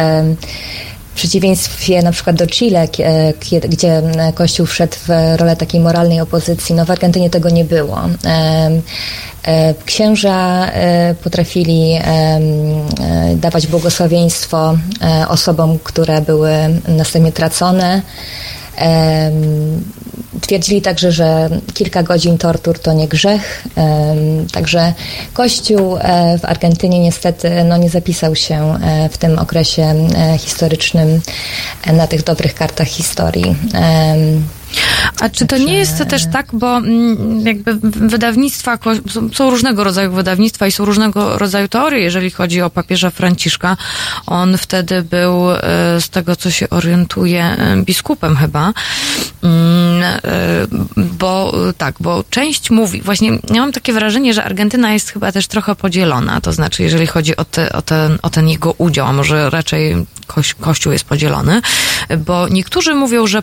przeciwieństwie 1.19 2.03
na 2.03 2.12
przykład 2.12 2.36
do 2.36 2.47
Chile, 2.47 2.89
gdzie 3.69 3.97
e, 3.97 4.32
Kościół 4.32 4.66
wszedł 4.66 4.97
w 5.09 5.36
rolę 5.36 5.57
takiej 5.57 5.81
moralnej 5.81 6.20
opozycji, 6.20 6.74
no 6.74 6.85
w 6.85 6.90
Argentynie 6.90 7.31
tego 7.31 7.51
nie 7.51 7.65
było. 7.65 8.01
E, 8.24 9.74
Księża 9.85 10.66
e, 10.66 11.15
potrafili 11.15 11.99
dawać 13.36 13.66
błogosławieństwo 13.66 14.78
osobom, 15.28 15.78
które 15.85 16.20
były 16.20 16.51
następnie 16.89 17.32
tracone. 17.32 18.03
Twierdzili 20.48 20.82
także, 20.82 21.12
że 21.12 21.48
kilka 21.74 22.02
godzin 22.02 22.38
tortur 22.38 22.78
to 22.78 22.92
nie 22.92 23.08
grzech. 23.08 23.64
Także 24.52 24.92
Kościół 25.32 25.96
e, 25.96 26.38
w 26.38 26.44
Argentynie 26.44 26.98
niestety 26.98 27.64
no, 27.64 27.76
nie 27.76 27.90
zapisał 27.90 28.36
się 28.36 28.78
e, 28.82 29.08
w 29.08 29.18
tym 29.18 29.38
okresie 29.38 29.82
e, 29.82 30.38
historycznym 30.38 31.20
na 31.92 32.06
tych 32.06 32.22
dobrych 32.22 32.54
kartach 32.54 32.88
historii. 32.88 33.56
A 35.20 35.28
czy 35.28 35.47
to 35.47 35.59
nie 35.59 35.74
jest 35.74 36.09
też 36.09 36.23
tak, 36.32 36.47
bo 36.53 36.77
mm, 36.77 37.47
jakby 37.47 37.74
wydawnictwa, 37.82 38.78
są- 39.35 39.51
różnego 39.51 39.85
rodzaju 39.85 40.12
wydawnictwa 40.12 40.66
i 40.66 40.73
są 40.73 40.85
różnego 40.85 41.39
rodzaju 41.39 41.69
teorie, 41.69 42.01
jeżeli 42.01 42.31
chodzi 42.31 42.62
o 42.62 42.70
papieża 42.70 43.11
Franciszka. 43.11 43.77
On 44.27 44.59
wtedy 44.59 45.03
był, 45.03 45.51
e, 45.53 45.57
z 46.01 46.09
tego 46.11 46.36
co 46.36 46.51
się 46.51 46.70
orientuje, 46.70 47.45
e, 47.45 47.77
biskupem 47.82 48.36
chyba. 48.36 48.73
Mm, 49.43 50.03
e, 50.03 50.19
Bo 50.97 51.53
tak, 51.78 51.95
bo 52.01 52.24
część 52.31 52.70
mówi, 52.70 53.03
właśnie 53.03 53.31
ja 53.31 53.61
mam 53.61 53.73
takie 53.73 53.93
wrażenie, 53.93 54.35
że 54.35 54.45
Argentyna 54.45 54.93
jest 54.93 55.11
chyba 55.11 55.32
też 55.32 55.47
trochę 55.47 55.74
podzielona, 55.77 56.40
to 56.40 56.53
znaczy 56.53 56.82
jeżeli 56.82 57.07
chodzi 57.07 57.36
o, 57.36 57.45
te, 57.45 57.73
o, 57.73 57.82
ten, 57.82 58.19
o 58.23 58.31
ten 58.31 58.49
jego 58.49 58.73
udział, 58.78 59.07
a 59.07 59.12
może 59.12 59.51
raczej 59.51 60.07
koś, 60.27 60.55
Kościół 60.55 60.93
jest 60.93 61.05
podzielony, 61.05 61.62
bo 62.27 62.49
niektórzy 62.49 62.95
mówią, 62.95 63.27
że 63.27 63.43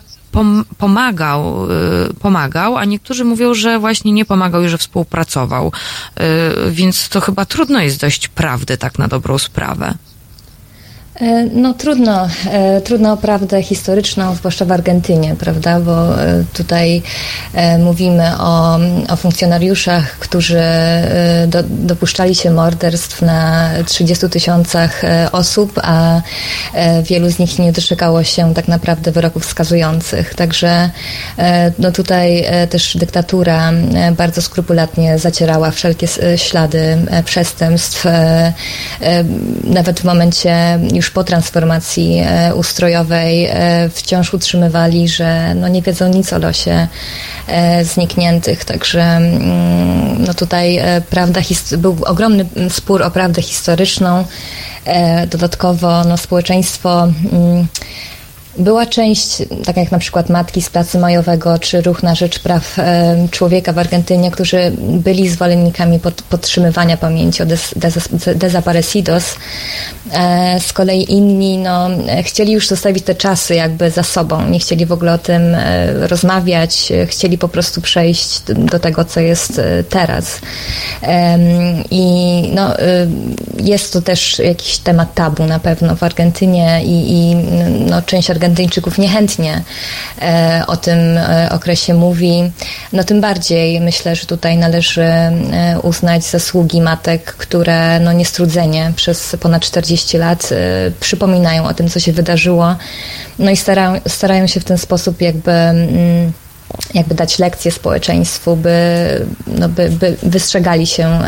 pomagał, 0.78 1.70
y, 2.10 2.14
pomagał, 2.14 2.76
a 2.76 2.84
niektórzy 2.84 3.24
mówią, 3.24 3.54
że 3.54 3.78
właśnie 3.78 4.12
nie 4.12 4.24
pomagał 4.24 4.62
i 4.62 4.68
że 4.68 4.78
współpracował. 4.78 5.72
Y, 6.66 6.70
Więc 6.70 7.08
to 7.08 7.20
chyba 7.20 7.44
trudno 7.44 7.80
jest 7.80 8.00
dość 8.00 8.28
prawdy 8.28 8.78
tak 8.78 8.98
na 8.98 9.08
dobrą 9.08 9.38
sprawę. 9.38 9.94
E, 11.20 11.48
no 11.52 11.74
trudno, 11.74 12.28
e, 12.50 12.80
trudno 12.80 13.12
o 13.12 13.16
prawdę 13.16 13.62
historyczną, 13.62 14.34
zwłaszcza 14.34 14.64
w 14.64 14.72
Argentynie, 14.72 15.36
prawda, 15.38 15.80
bo 15.80 16.22
e, 16.22 16.44
tutaj 16.52 17.02
mówimy 17.78 18.38
o, 18.38 18.78
o 19.08 19.16
funkcjonariuszach, 19.16 20.18
którzy 20.18 20.62
do, 21.46 21.62
dopuszczali 21.62 22.34
się 22.34 22.50
morderstw 22.50 23.22
na 23.22 23.70
30 23.86 24.28
tysiącach 24.28 25.02
osób, 25.32 25.80
a 25.82 26.20
wielu 27.02 27.30
z 27.30 27.38
nich 27.38 27.58
nie 27.58 27.72
doczekało 27.72 28.24
się 28.24 28.54
tak 28.54 28.68
naprawdę 28.68 29.12
wyroków 29.12 29.44
skazujących. 29.44 30.34
Także 30.34 30.90
no 31.78 31.92
tutaj 31.92 32.46
też 32.70 32.96
dyktatura 32.96 33.72
bardzo 34.16 34.42
skrupulatnie 34.42 35.18
zacierała 35.18 35.70
wszelkie 35.70 36.06
ślady 36.36 36.98
przestępstw. 37.24 38.04
Nawet 39.64 40.00
w 40.00 40.04
momencie 40.04 40.78
już 40.94 41.05
już 41.06 41.10
po 41.10 41.24
transformacji 41.24 42.22
e, 42.26 42.54
ustrojowej 42.54 43.44
e, 43.44 43.90
wciąż 43.94 44.34
utrzymywali, 44.34 45.08
że 45.08 45.54
no 45.54 45.68
nie 45.68 45.82
wiedzą 45.82 46.08
nic 46.08 46.32
o 46.32 46.38
losie 46.38 46.88
e, 47.46 47.84
znikniętych. 47.84 48.64
Także 48.64 49.02
mm, 49.02 50.24
no 50.24 50.34
tutaj 50.34 50.80
prawda, 51.10 51.40
był 51.78 51.96
ogromny 52.06 52.46
spór 52.68 53.02
o 53.02 53.10
prawdę 53.10 53.42
historyczną. 53.42 54.24
Dodatkowo 55.30 56.04
no, 56.04 56.16
społeczeństwo 56.16 57.08
mm, 57.32 57.66
była 58.58 58.86
część, 58.86 59.42
tak 59.64 59.76
jak 59.76 59.92
na 59.92 59.98
przykład 59.98 60.30
Matki 60.30 60.62
z 60.62 60.70
Placu 60.70 60.98
Majowego, 60.98 61.58
czy 61.58 61.82
Ruch 61.82 62.02
na 62.02 62.14
Rzecz 62.14 62.38
Praw 62.38 62.76
Człowieka 63.30 63.72
w 63.72 63.78
Argentynie, 63.78 64.30
którzy 64.30 64.72
byli 64.78 65.28
zwolennikami 65.28 65.98
pod, 65.98 66.22
podtrzymywania 66.22 66.96
pamięci 66.96 67.42
o 67.42 67.46
des, 67.46 67.74
des, 67.76 68.08
desaparecidos. 68.34 69.24
E, 70.12 70.60
z 70.60 70.72
kolei 70.72 71.12
inni 71.12 71.58
no, 71.58 71.88
chcieli 72.24 72.52
już 72.52 72.68
zostawić 72.68 73.04
te 73.04 73.14
czasy 73.14 73.54
jakby 73.54 73.90
za 73.90 74.02
sobą, 74.02 74.48
nie 74.48 74.58
chcieli 74.58 74.86
w 74.86 74.92
ogóle 74.92 75.12
o 75.12 75.18
tym 75.18 75.54
e, 75.54 76.06
rozmawiać, 76.06 76.92
chcieli 77.06 77.38
po 77.38 77.48
prostu 77.48 77.80
przejść 77.80 78.40
do 78.48 78.78
tego, 78.78 79.04
co 79.04 79.20
jest 79.20 79.58
e, 79.58 79.84
teraz. 79.84 80.40
I 81.90 82.02
no, 82.54 82.74
jest 83.58 83.92
to 83.92 84.02
też 84.02 84.38
jakiś 84.38 84.78
temat 84.78 85.14
tabu 85.14 85.44
na 85.44 85.58
pewno 85.58 85.96
w 85.96 86.02
Argentynie 86.02 86.80
i, 86.84 87.12
i 87.12 87.34
no, 87.90 88.02
część 88.02 88.30
Argentyny 88.30 88.45
Argentyńczyków 88.46 88.98
niechętnie 88.98 89.62
e, 90.22 90.62
o 90.66 90.76
tym 90.76 90.98
e, 91.18 91.48
okresie 91.52 91.94
mówi. 91.94 92.52
No 92.92 93.04
tym 93.04 93.20
bardziej 93.20 93.80
myślę, 93.80 94.16
że 94.16 94.26
tutaj 94.26 94.56
należy 94.56 95.02
e, 95.02 95.80
uznać 95.82 96.24
zasługi 96.24 96.80
matek, 96.80 97.24
które 97.24 98.00
no 98.00 98.12
niestrudzenie 98.12 98.92
przez 98.96 99.36
ponad 99.40 99.62
40 99.62 100.18
lat 100.18 100.50
przypominają 101.00 101.64
o 101.64 101.74
tym, 101.74 101.88
co 101.88 102.00
się 102.00 102.12
wydarzyło. 102.12 102.76
No 103.38 103.50
i 103.50 103.56
starają, 103.56 104.00
starają 104.08 104.46
się 104.46 104.60
w 104.60 104.64
ten 104.64 104.78
sposób 104.78 105.20
jakby 105.20 105.52
mm, 105.52 106.32
jakby 106.94 107.14
dać 107.14 107.38
lekcję 107.38 107.70
społeczeństwu, 107.70 108.56
by, 108.56 108.76
no, 109.46 109.68
by, 109.68 109.90
by 109.90 110.16
wystrzegali 110.22 110.86
się 110.86 111.18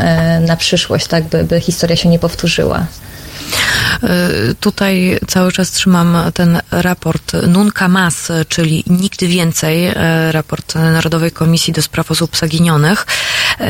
na 0.47 0.55
przyszłość, 0.55 1.07
tak, 1.07 1.23
by, 1.23 1.43
by 1.43 1.61
historia 1.61 1.95
się 1.95 2.09
nie 2.09 2.19
powtórzyła. 2.19 2.85
Y, 4.03 4.55
tutaj 4.55 5.19
cały 5.27 5.51
czas 5.51 5.71
trzymam 5.71 6.17
ten 6.33 6.61
raport 6.71 7.33
Nunca 7.47 7.87
Mas, 7.87 8.31
czyli 8.47 8.83
Nigdy 8.87 9.27
Więcej, 9.27 9.87
y, 9.87 9.93
raport 10.31 10.75
Narodowej 10.75 11.31
Komisji 11.31 11.73
do 11.73 11.81
Spraw 11.81 12.11
Osób 12.11 12.37
Zaginionych, 12.37 13.05
y, 13.05 13.63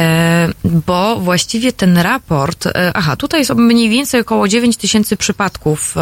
bo 0.65 1.15
właściwie 1.15 1.73
ten 1.73 1.97
raport, 1.97 2.67
aha, 2.93 3.15
tutaj 3.15 3.39
jest 3.39 3.55
mniej 3.55 3.89
więcej 3.89 4.21
około 4.21 4.47
9 4.47 4.77
tysięcy 4.77 5.17
przypadków, 5.17 5.95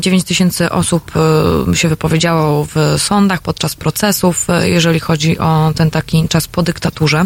9 0.00 0.24
tysięcy 0.24 0.70
osób 0.70 1.12
się 1.74 1.88
wypowiedziało 1.88 2.66
w 2.74 2.94
sądach 2.98 3.42
podczas 3.42 3.74
procesów, 3.76 4.46
jeżeli 4.62 5.00
chodzi 5.00 5.38
o 5.38 5.72
ten 5.76 5.90
taki 5.90 6.28
czas 6.28 6.48
po 6.48 6.62
dyktaturze. 6.62 7.24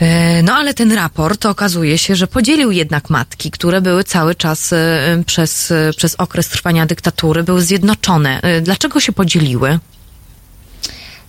E, 0.00 0.42
no 0.42 0.54
ale 0.54 0.74
ten 0.74 0.92
raport 0.92 1.46
okazuje 1.46 1.98
się, 1.98 2.16
że 2.16 2.26
podzielił 2.26 2.70
jednak 2.70 3.10
matki, 3.10 3.50
które 3.50 3.80
były 3.80 4.04
cały 4.04 4.34
czas 4.34 4.72
e, 4.72 5.22
przez, 5.26 5.70
e, 5.70 5.90
przez 5.96 6.14
okres 6.14 6.48
trwania 6.48 6.86
dyktatury, 6.86 7.42
były 7.42 7.62
zjednoczone. 7.62 8.40
Dlaczego 8.62 9.00
się 9.00 9.12
podzieliły? 9.12 9.78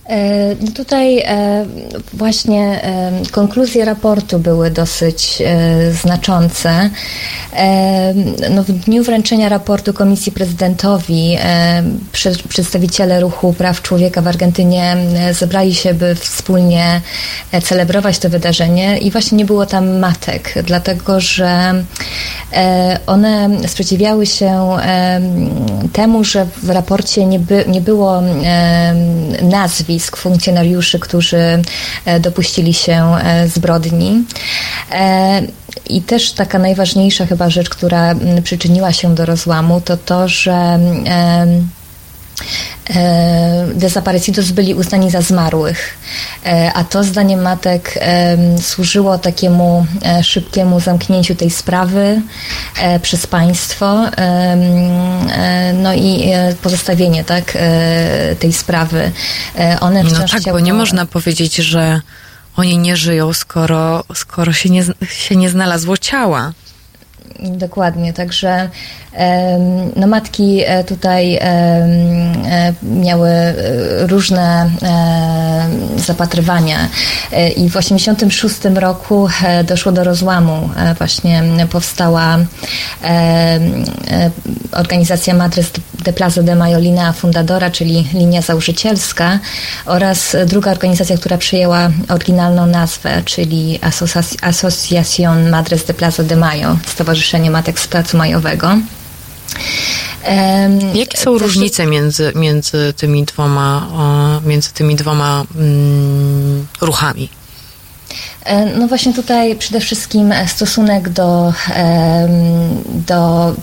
E, 0.08 0.56
no 0.60 0.70
tutaj 0.72 1.18
e, 1.18 1.66
właśnie 2.12 2.82
e, 2.82 3.12
konkluzje 3.32 3.84
raportu 3.84 4.38
były 4.38 4.70
dosyć 4.70 5.42
znaczące. 6.02 6.90
No 8.50 8.62
w 8.62 8.72
dniu 8.72 9.04
wręczenia 9.04 9.48
raportu 9.48 9.92
Komisji 9.92 10.32
Prezydentowi 10.32 11.38
przedstawiciele 12.48 13.20
ruchu 13.20 13.52
praw 13.52 13.82
człowieka 13.82 14.22
w 14.22 14.28
Argentynie 14.28 14.96
zebrali 15.32 15.74
się, 15.74 15.94
by 15.94 16.14
wspólnie 16.14 17.00
celebrować 17.62 18.18
to 18.18 18.30
wydarzenie 18.30 18.98
i 18.98 19.10
właśnie 19.10 19.38
nie 19.38 19.44
było 19.44 19.66
tam 19.66 19.98
matek, 19.98 20.54
dlatego 20.64 21.20
że 21.20 21.74
one 23.06 23.50
sprzeciwiały 23.68 24.26
się 24.26 24.76
temu, 25.92 26.24
że 26.24 26.46
w 26.62 26.70
raporcie 26.70 27.24
nie, 27.24 27.38
by, 27.38 27.64
nie 27.68 27.80
było 27.80 28.22
nazwisk 29.42 29.86
nazwisk 29.86 30.16
funkcjonariuszy, 30.16 30.98
którzy 30.98 31.62
e, 32.04 32.20
dopuścili 32.20 32.74
się 32.74 33.16
e, 33.24 33.48
zbrodni. 33.48 34.24
E, 34.92 35.42
I 35.88 36.02
też 36.02 36.32
taka 36.32 36.58
najważniejsza 36.58 37.26
chyba 37.26 37.50
rzecz, 37.50 37.68
która 37.68 38.14
przyczyniła 38.44 38.92
się 38.92 39.14
do 39.14 39.26
rozłamu, 39.26 39.80
to 39.80 39.96
to, 39.96 40.28
że 40.28 40.78
E, 41.06 41.46
desaparecidos 43.74 44.50
byli 44.50 44.74
uznani 44.74 45.10
za 45.10 45.20
zmarłych, 45.20 45.98
e, 46.46 46.72
a 46.74 46.84
to 46.84 47.04
zdaniem 47.04 47.42
matek 47.42 47.98
służyło 48.60 49.18
takiemu 49.18 49.86
e, 50.02 50.24
szybkiemu 50.24 50.80
zamknięciu 50.80 51.34
tej 51.34 51.50
sprawy 51.50 52.20
przez 53.02 53.26
państwo 53.26 54.04
no 55.74 55.94
i 55.94 56.30
pozostawienie 56.62 57.24
tak, 57.24 57.58
tej 58.38 58.52
sprawy. 58.52 59.10
One 59.80 60.02
no 60.02 60.10
tak, 60.10 60.26
chciały... 60.26 60.58
bo 60.58 60.60
nie 60.60 60.74
można 60.74 61.06
powiedzieć, 61.06 61.56
że 61.56 62.00
oni 62.56 62.78
nie 62.78 62.96
żyją, 62.96 63.32
skoro, 63.32 64.04
skoro 64.14 64.52
się, 64.52 64.70
nie, 64.70 64.84
się 65.08 65.36
nie 65.36 65.50
znalazło 65.50 65.96
ciała. 65.96 66.52
Dokładnie, 67.40 68.12
także 68.12 68.68
no 69.96 70.06
matki 70.06 70.62
e, 70.66 70.84
tutaj 70.84 71.34
e, 71.34 72.74
miały 72.82 73.28
e, 73.28 73.54
różne 74.06 74.70
zapatrywania 75.96 76.88
i 77.56 77.70
w 77.70 77.76
86 77.76 78.56
roku 78.74 79.28
doszło 79.64 79.92
do 79.92 80.04
rozłamu. 80.04 80.70
Właśnie 80.98 81.42
powstała 81.70 82.38
organizacja 84.72 85.34
Madres 85.34 85.70
de 86.04 86.12
Plaza 86.12 86.42
de 86.42 86.54
Mayo 86.54 86.78
Linea 86.78 87.12
Fundadora, 87.12 87.70
czyli 87.70 88.06
linia 88.14 88.42
założycielska 88.42 89.38
oraz 89.86 90.36
druga 90.46 90.70
organizacja, 90.70 91.16
która 91.16 91.38
przyjęła 91.38 91.90
oryginalną 92.08 92.66
nazwę, 92.66 93.22
czyli 93.24 93.78
Asociación 94.42 95.50
Madres 95.50 95.84
de 95.84 95.94
Plaza 95.94 96.22
de 96.22 96.36
Mayo, 96.36 96.76
Matek 97.50 97.80
z 97.80 97.86
Placu 97.86 98.16
Majowego. 98.16 98.78
Jakie 100.94 101.18
są 101.18 101.38
różnice 101.38 101.86
między, 101.86 102.32
między 102.34 102.94
tymi 102.96 103.24
dwoma, 103.24 103.88
między 104.46 104.72
tymi 104.72 104.96
dwoma 104.96 105.44
mm, 105.56 106.66
ruchami? 106.80 107.28
E, 108.46 108.66
no 108.66 108.88
właśnie 108.88 109.14
tutaj 109.14 109.56
przede 109.56 109.80
wszystkim 109.80 110.34
stosunek 110.46 111.08
do, 111.08 111.52
do 113.06 113.48
e, 113.48 113.54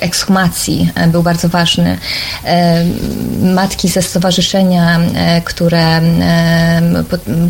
ekshumacji 0.00 0.90
e, 0.94 1.08
był 1.08 1.22
bardzo 1.22 1.48
ważny. 1.48 1.98
Matki 3.42 3.88
ze 3.88 4.02
stowarzyszenia, 4.02 5.00
które, 5.44 6.00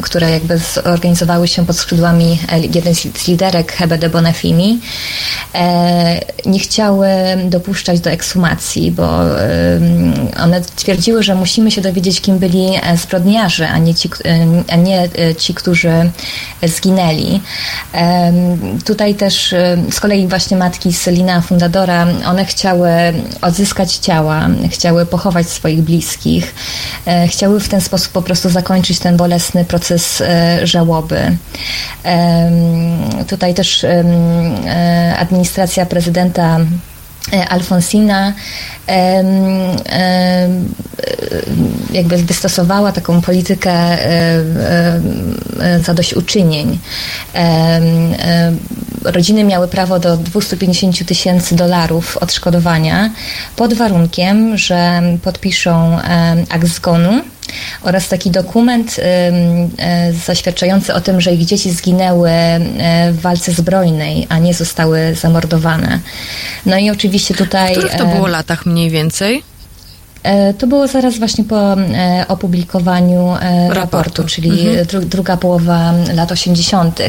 które 0.03 0.31
jakby 0.31 0.59
zorganizowały 0.59 1.49
się 1.49 1.67
pod 1.67 1.77
skrzydłami 1.77 2.39
jeden 2.75 2.95
z 2.95 3.29
liderek 3.29 3.73
Hebe 3.73 3.99
de 3.99 4.09
Bonafini, 4.09 4.81
nie 6.47 6.59
chciały 6.59 7.09
dopuszczać 7.45 8.01
do 8.01 8.11
ekshumacji, 8.11 8.91
bo 8.91 9.21
one 10.43 10.61
twierdziły, 10.77 11.23
że 11.23 11.35
musimy 11.35 11.71
się 11.71 11.81
dowiedzieć, 11.81 12.21
kim 12.21 12.39
byli 12.39 12.67
zbrodniarze, 12.97 13.69
a 13.69 13.79
nie 13.79 13.95
ci, 13.95 14.11
a 14.69 14.77
nie 14.77 15.09
ci 15.39 15.55
którzy 15.55 16.11
zginęli. 16.69 17.41
Tutaj 18.85 19.15
też 19.15 19.55
z 19.91 20.01
kolei 20.01 20.27
właśnie 20.27 20.57
matki 20.57 20.93
z 20.93 21.07
Lina 21.07 21.41
Fundadora, 21.41 22.07
one 22.27 22.45
chciały 22.45 22.91
odzyskać 23.41 23.97
ciała, 23.97 24.49
chciały 24.71 25.07
pochować 25.07 25.49
swoich 25.49 25.83
bliskich, 25.83 26.55
e, 27.07 27.29
chciały 27.29 27.61
w 27.61 27.69
ten 27.69 27.81
sposób 27.81 28.13
po 28.13 28.23
prostu 28.23 28.51
zakończyć 28.51 28.99
ten 28.99 29.17
bolesny 29.17 29.65
proces 29.65 30.21
e, 30.21 30.67
żałoby. 30.67 31.37
Tutaj 33.27 33.55
też 33.55 33.85
e, 33.85 34.05
administracja 35.19 35.87
prezydenta 35.87 36.61
Alfonsina 37.49 38.33
jakby 41.93 42.17
wystosowała 42.17 42.93
taką 42.93 43.21
politykę 43.21 43.99
zadośćuczynień. 45.85 46.79
Rodziny 49.05 49.45
miały 49.45 49.69
prawo 49.69 49.99
do 49.99 50.17
250 50.17 51.07
tysięcy 51.07 51.57
dolarów 51.57 52.17
odszkodowania 52.17 53.11
pod 53.57 53.75
warunkiem, 53.75 54.59
że 54.59 55.03
podpiszą 55.23 55.99
akt 56.49 56.67
zgonu 56.67 57.23
oraz 57.83 58.09
taki 58.09 58.31
dokument 58.31 58.97
zaświadczający 60.27 60.95
o 60.95 61.01
tym, 61.01 61.21
że 61.21 61.33
ich 61.33 61.47
dzieci 61.47 61.71
zginęły 61.71 62.31
w 63.13 63.21
walce 63.21 63.53
zbrojnej, 63.53 64.27
a 64.29 64.39
nie 64.39 64.55
zostały 64.55 65.15
zamordowane. 65.15 65.99
No 66.67 66.79
i 66.79 66.91
oczywiście 66.91 67.35
tutaj... 67.35 67.75
W 67.75 67.79
których 67.79 67.95
to 67.95 68.07
było 68.07 68.27
latach 68.27 68.67
mniej 68.67 68.74
więcej? 68.91 69.43
To 70.59 70.67
było 70.67 70.87
zaraz 70.87 71.19
właśnie 71.19 71.45
po 71.45 71.77
opublikowaniu 72.29 73.29
raportu, 73.69 73.75
raportu 73.75 74.25
czyli 74.25 74.69
mhm. 74.69 74.87
dru 74.87 75.01
druga 75.01 75.37
połowa 75.37 75.93
lat 76.15 76.33
80. 76.33 77.01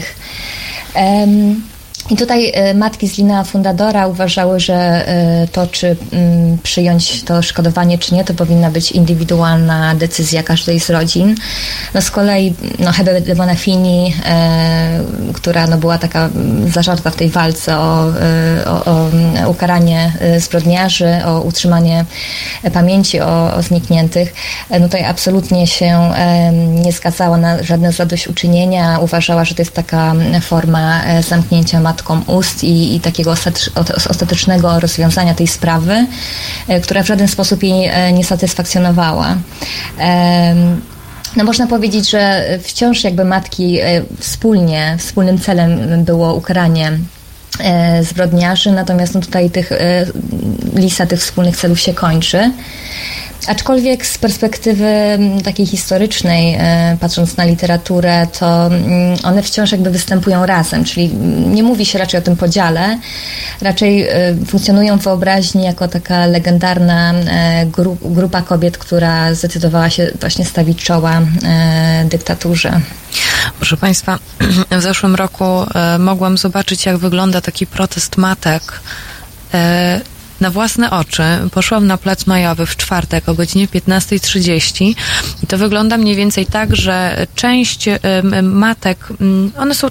I 2.10 2.16
tutaj 2.16 2.52
e, 2.54 2.74
matki 2.74 3.08
z 3.08 3.18
Lina 3.18 3.44
Fundadora 3.44 4.08
uważały, 4.08 4.60
że 4.60 4.74
e, 4.74 5.48
to, 5.52 5.68
czy 5.68 5.96
mm, 6.12 6.58
przyjąć 6.64 7.24
to 7.24 7.42
szkodowanie, 7.42 7.98
czy 7.98 8.16
nie, 8.16 8.24
to 8.24 8.34
powinna 8.34 8.72
być 8.72 8.92
indywidualna 8.92 9.96
decyzja 9.96 10.44
każdej 10.44 10.80
z 10.80 10.90
rodzin. 10.90 11.36
No 11.94 12.02
z 12.02 12.12
kolei 12.12 12.54
no, 12.80 12.92
Hebe 12.92 13.22
de 13.22 13.36
Bonafini, 13.36 14.14
e, 14.26 15.04
która 15.34 15.68
no, 15.68 15.78
była 15.78 15.98
taka 15.98 16.26
mm, 16.26 16.72
zażarta 16.72 17.12
w 17.12 17.16
tej 17.16 17.30
walce 17.30 17.78
o, 17.78 18.06
o, 18.66 18.86
o 18.86 19.10
ukaranie 19.50 20.14
zbrodniarzy, 20.40 21.26
o 21.26 21.42
utrzymanie 21.42 22.06
pamięci 22.74 23.22
o, 23.22 23.54
o 23.54 23.62
znikniętych, 23.62 24.34
no 24.70 24.80
tutaj 24.80 25.04
absolutnie 25.06 25.68
się 25.68 26.12
nie 26.84 26.92
zgadzała 26.92 27.38
na 27.38 27.64
żadne 27.64 27.92
zadośćuczyninienia. 27.92 29.00
Uważała, 29.00 29.46
że 29.46 29.56
to 29.56 29.62
jest 29.62 29.74
taka 29.74 30.14
forma 30.42 31.02
zamknięcia 31.22 31.80
matki 31.80 31.95
matką 31.96 32.22
ust 32.28 32.64
i, 32.64 32.96
i 32.96 33.00
takiego 33.00 33.34
ostatecznego 34.10 34.80
rozwiązania 34.80 35.34
tej 35.34 35.48
sprawy, 35.48 36.08
e, 36.68 36.82
która 36.82 37.04
w 37.04 37.08
żaden 37.08 37.28
sposób 37.28 37.64
jej 37.64 37.88
e, 37.88 38.14
nie 38.14 38.24
satysfakcjonowała. 38.24 39.36
No 41.36 41.44
można 41.44 41.68
powiedzieć, 41.68 42.10
że 42.10 42.46
wciąż 42.64 43.04
jakby 43.04 43.26
matki 43.26 43.80
e, 43.80 44.02
wspólnie, 44.20 44.96
wspólnym 45.00 45.40
celem 45.40 46.04
było 46.04 46.34
ukaranie 46.34 46.92
zbrodniarzy, 48.02 48.72
natomiast 48.72 49.16
no 49.16 49.22
tutaj 49.22 49.50
tych, 49.50 49.72
lista 50.76 51.06
tych 51.06 51.20
wspólnych 51.20 51.58
celów 51.58 51.80
się 51.80 51.94
kończy. 51.94 52.52
Aczkolwiek 53.48 54.06
z 54.06 54.18
perspektywy 54.18 54.86
mm, 54.86 55.42
takiej 55.42 55.66
historycznej, 55.66 56.56
e, 56.60 56.98
patrząc 57.00 57.38
na 57.38 57.46
literaturę, 57.46 58.28
to 58.40 58.66
mm, 58.66 59.18
one 59.24 59.44
wciąż 59.44 59.72
jakby 59.72 59.90
występują 59.90 60.46
razem, 60.46 60.84
czyli 60.84 61.14
nie 61.48 61.64
mówi 61.64 61.86
się 61.86 62.00
raczej 62.00 62.20
o 62.20 62.24
tym 62.24 62.36
podziale, 62.36 63.00
raczej 63.62 64.08
e, 64.08 64.36
funkcjonują 64.48 65.00
w 65.00 65.04
wyobraźni 65.04 65.64
jako 65.64 65.88
taka 65.88 66.26
legendarna 66.26 67.14
e, 67.14 67.66
grupa 68.02 68.42
kobiet, 68.42 68.78
która 68.78 69.34
zdecydowała 69.34 69.90
się 69.90 70.12
właśnie 70.20 70.46
stawić 70.46 70.84
czoła 70.84 71.22
dyktaturze. 72.06 72.80
Proszę 73.58 73.78
Państwa, 73.78 74.20
w 74.80 74.82
zeszłym 74.82 75.16
roku 75.16 75.46
mogłam 76.00 76.38
zobaczyć, 76.38 76.86
jak 76.86 76.98
wygląda 76.98 77.42
taki 77.42 77.68
protest 77.68 78.18
matek 78.18 78.82
na 80.42 80.50
własne 80.52 80.92
oczy. 80.92 81.24
Poszłam 81.52 81.88
na 81.88 81.98
plac 81.98 82.26
majowy 82.26 82.66
w 82.66 82.76
czwartek 82.76 83.30
o 83.30 83.34
godzinie 83.34 83.68
15.30 83.68 84.96
i 85.44 85.48
to 85.48 85.58
wygląda 85.58 85.98
mniej 85.98 86.16
więcej 86.16 86.46
tak, 86.46 86.76
że 86.76 87.28
część 87.36 87.86
matek, 88.44 89.08
one 89.58 89.76
są, 89.76 89.88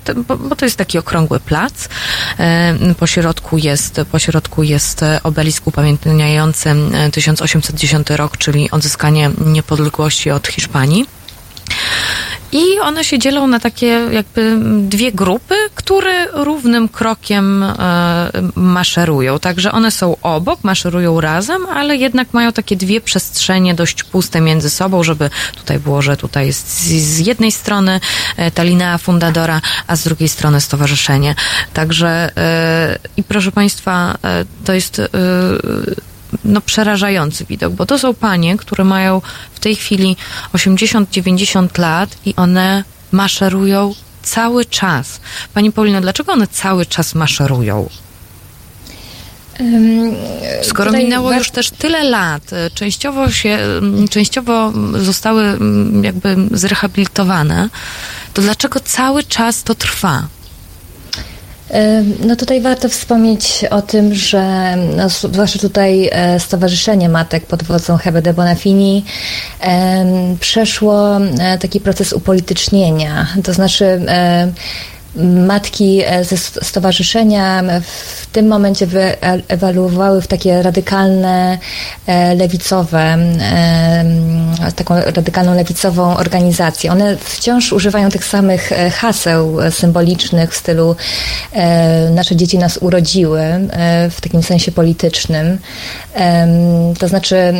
bo 0.48 0.56
to 0.56 0.64
jest 0.64 0.76
taki 0.76 0.98
okrągły 0.98 1.40
plac, 1.40 1.88
po 2.98 3.06
środku 3.06 3.58
jest, 3.58 4.00
po 4.12 4.18
środku 4.18 4.62
jest 4.62 5.04
obelisk 5.22 5.66
upamiętniający 5.66 6.74
1810 7.12 8.10
rok, 8.10 8.36
czyli 8.36 8.70
odzyskanie 8.70 9.30
niepodległości 9.46 10.30
od 10.30 10.48
Hiszpanii. 10.48 11.06
I 12.54 12.80
one 12.80 13.04
się 13.04 13.18
dzielą 13.18 13.46
na 13.46 13.60
takie 13.60 13.86
jakby 14.12 14.56
dwie 14.78 15.12
grupy, 15.12 15.54
które 15.74 16.26
równym 16.32 16.88
krokiem 16.88 17.62
e, 17.62 18.30
maszerują. 18.54 19.38
Także 19.38 19.72
one 19.72 19.90
są 19.90 20.16
obok, 20.22 20.64
maszerują 20.64 21.20
razem, 21.20 21.66
ale 21.66 21.96
jednak 21.96 22.32
mają 22.32 22.52
takie 22.52 22.76
dwie 22.76 23.00
przestrzenie 23.00 23.74
dość 23.74 24.02
puste 24.04 24.40
między 24.40 24.70
sobą, 24.70 25.02
żeby 25.02 25.30
tutaj 25.56 25.78
było, 25.78 26.02
że 26.02 26.16
tutaj 26.16 26.46
jest 26.46 26.80
z, 26.82 27.18
jednej 27.18 27.52
strony 27.52 28.00
e, 28.36 28.50
ta 28.50 28.62
linea 28.62 28.98
fundadora, 28.98 29.60
a 29.86 29.96
z 29.96 30.04
drugiej 30.04 30.28
strony 30.28 30.60
stowarzyszenie. 30.60 31.34
Także 31.72 32.30
e, 32.36 32.98
i 33.16 33.22
proszę 33.22 33.52
Państwa, 33.52 34.18
to 34.64 34.72
jest 34.72 35.00
no, 36.44 36.60
przerażający 36.60 37.44
widok, 37.44 37.72
bo 37.72 37.86
to 37.86 37.98
są 37.98 38.14
panie, 38.14 38.56
które 38.56 38.84
mają 38.84 39.22
w 39.54 39.60
tej 39.60 39.76
chwili 39.76 40.16
80-90 40.52 41.78
lat 41.78 42.16
i 42.26 42.34
one 42.36 42.84
maszerują 43.12 43.94
cały 44.22 44.64
czas. 44.64 45.20
Pani 45.54 45.72
Paulino, 45.72 46.00
dlaczego 46.00 46.32
one 46.32 46.46
cały 46.46 46.86
czas 46.86 47.14
maszerują? 47.14 47.88
Skoro 50.62 50.92
minęło 50.92 51.32
już 51.32 51.50
też 51.50 51.70
tyle 51.70 52.04
lat, 52.04 52.52
e, 52.52 52.70
częściowo 52.70 53.30
się, 53.30 53.58
częściowo 54.10 54.72
zostały 54.94 55.58
jakby 56.02 56.36
zrehabilitowane, 56.50 57.68
to 58.34 58.42
dlaczego 58.42 58.80
cały 58.80 59.22
czas 59.22 59.62
to 59.62 59.74
trwa? 59.74 60.26
No 62.26 62.36
tutaj 62.36 62.60
warto 62.60 62.88
wspomnieć 62.88 63.64
o 63.70 63.82
tym, 63.82 64.14
że 64.14 64.74
no, 64.96 65.08
zwłaszcza 65.08 65.58
tutaj 65.58 66.10
e, 66.12 66.40
Stowarzyszenie 66.40 67.08
Matek 67.08 67.46
pod 67.46 67.62
wodzą 67.62 67.96
Hebe 67.96 68.22
de 68.22 68.34
Bonafini 68.34 69.04
przeszło 70.40 71.16
e, 71.16 71.58
taki 71.58 71.80
proces 71.80 72.12
upolitycznienia. 72.12 73.26
To 73.44 73.52
znaczy 73.52 74.00
matki 75.16 76.02
e, 76.04 76.24
ze 76.24 76.36
stowarzyszenia 76.36 77.62
w 77.82 78.26
tym 78.26 78.48
momencie 78.48 78.86
wyewaluowały 78.86 80.22
w 80.22 80.26
takie 80.26 80.62
radykalne, 80.62 81.58
e, 82.06 82.34
lewicowe, 82.34 83.18
taką 84.76 84.94
radykalną 85.00 85.54
lewicową 85.54 86.16
organizację. 86.16 86.92
One 86.92 87.16
wciąż 87.16 87.72
używają 87.72 88.10
tych 88.10 88.24
samych 88.24 88.72
e, 88.72 88.90
haseł 88.90 89.56
symbolicznych 89.70 90.52
w 90.52 90.56
stylu 90.56 90.96
nasze 92.10 92.36
dzieci 92.36 92.58
nas 92.58 92.76
urodziły 92.76 93.42
w 94.10 94.20
takim 94.20 94.42
sensie 94.42 94.72
politycznym. 94.72 95.58
To 96.98 97.08
znaczy 97.08 97.54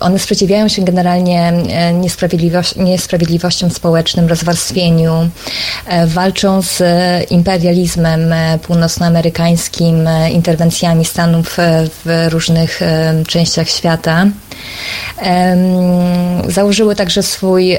one 0.00 0.18
sprzeciwiają 0.18 0.68
się 0.68 0.84
generalnie 0.84 1.52
niesprawiedliwości, 1.92 2.80
niesprawiedliwościom 2.80 3.70
społecznym, 3.70 4.28
rozwarstwieniu, 4.28 5.28
walczą 6.06 6.57
z 6.62 6.82
imperializmem 7.30 8.34
północnoamerykańskim, 8.62 10.08
interwencjami 10.32 11.04
Stanów 11.04 11.56
w 12.04 12.26
różnych 12.28 12.80
częściach 13.26 13.68
świata. 13.68 14.26
Założyły 16.48 16.96
także 16.96 17.22
swój 17.22 17.78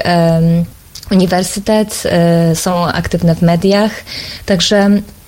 uniwersytet, 1.10 2.02
e, 2.06 2.56
są 2.56 2.86
aktywne 2.86 3.34
w 3.34 3.42
mediach, 3.42 3.90
także 4.46 4.90
E, 4.90 5.19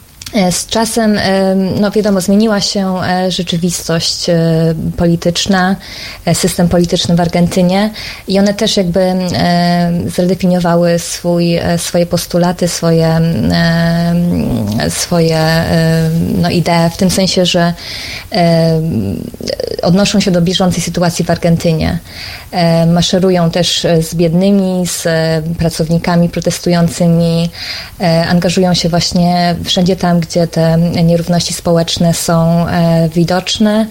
z 0.50 0.66
czasem, 0.66 1.18
e, 1.18 1.54
no 1.54 1.90
wiadomo, 1.90 2.20
zmieniła 2.20 2.60
się 2.60 3.02
e, 3.02 3.30
rzeczywistość 3.30 4.26
polityczna, 4.96 5.76
system 6.32 6.68
polityczny 6.68 7.16
w 7.16 7.20
Argentynie 7.20 7.90
i 8.28 8.38
one 8.38 8.54
też 8.54 8.76
jakby 8.76 9.14
zredefiniowały 10.06 10.98
swój, 10.98 11.58
swoje 11.76 12.06
postulaty, 12.06 12.68
swoje, 12.68 13.20
swoje 14.88 15.38
no, 16.38 16.50
idee, 16.50 16.90
w 16.94 16.96
tym 16.96 17.10
sensie, 17.10 17.46
że 17.46 17.74
odnoszą 19.82 20.20
się 20.20 20.30
do 20.30 20.42
bieżącej 20.42 20.82
sytuacji 20.82 21.24
w 21.24 21.30
Argentynie. 21.30 21.98
Maszerują 22.86 23.50
też 23.50 23.86
z 24.00 24.14
biednymi, 24.14 24.86
z 24.86 25.06
pracownikami 25.58 26.28
protestującymi, 26.28 27.50
angażują 28.28 28.74
się 28.74 28.88
właśnie 28.88 29.56
wszędzie 29.64 29.96
tam, 29.96 30.20
gdzie 30.20 30.46
te 30.46 30.78
nierówności 30.78 31.54
społeczne 31.54 32.14
są 32.14 32.68
e, 32.68 33.08
widoczne. 33.08 33.86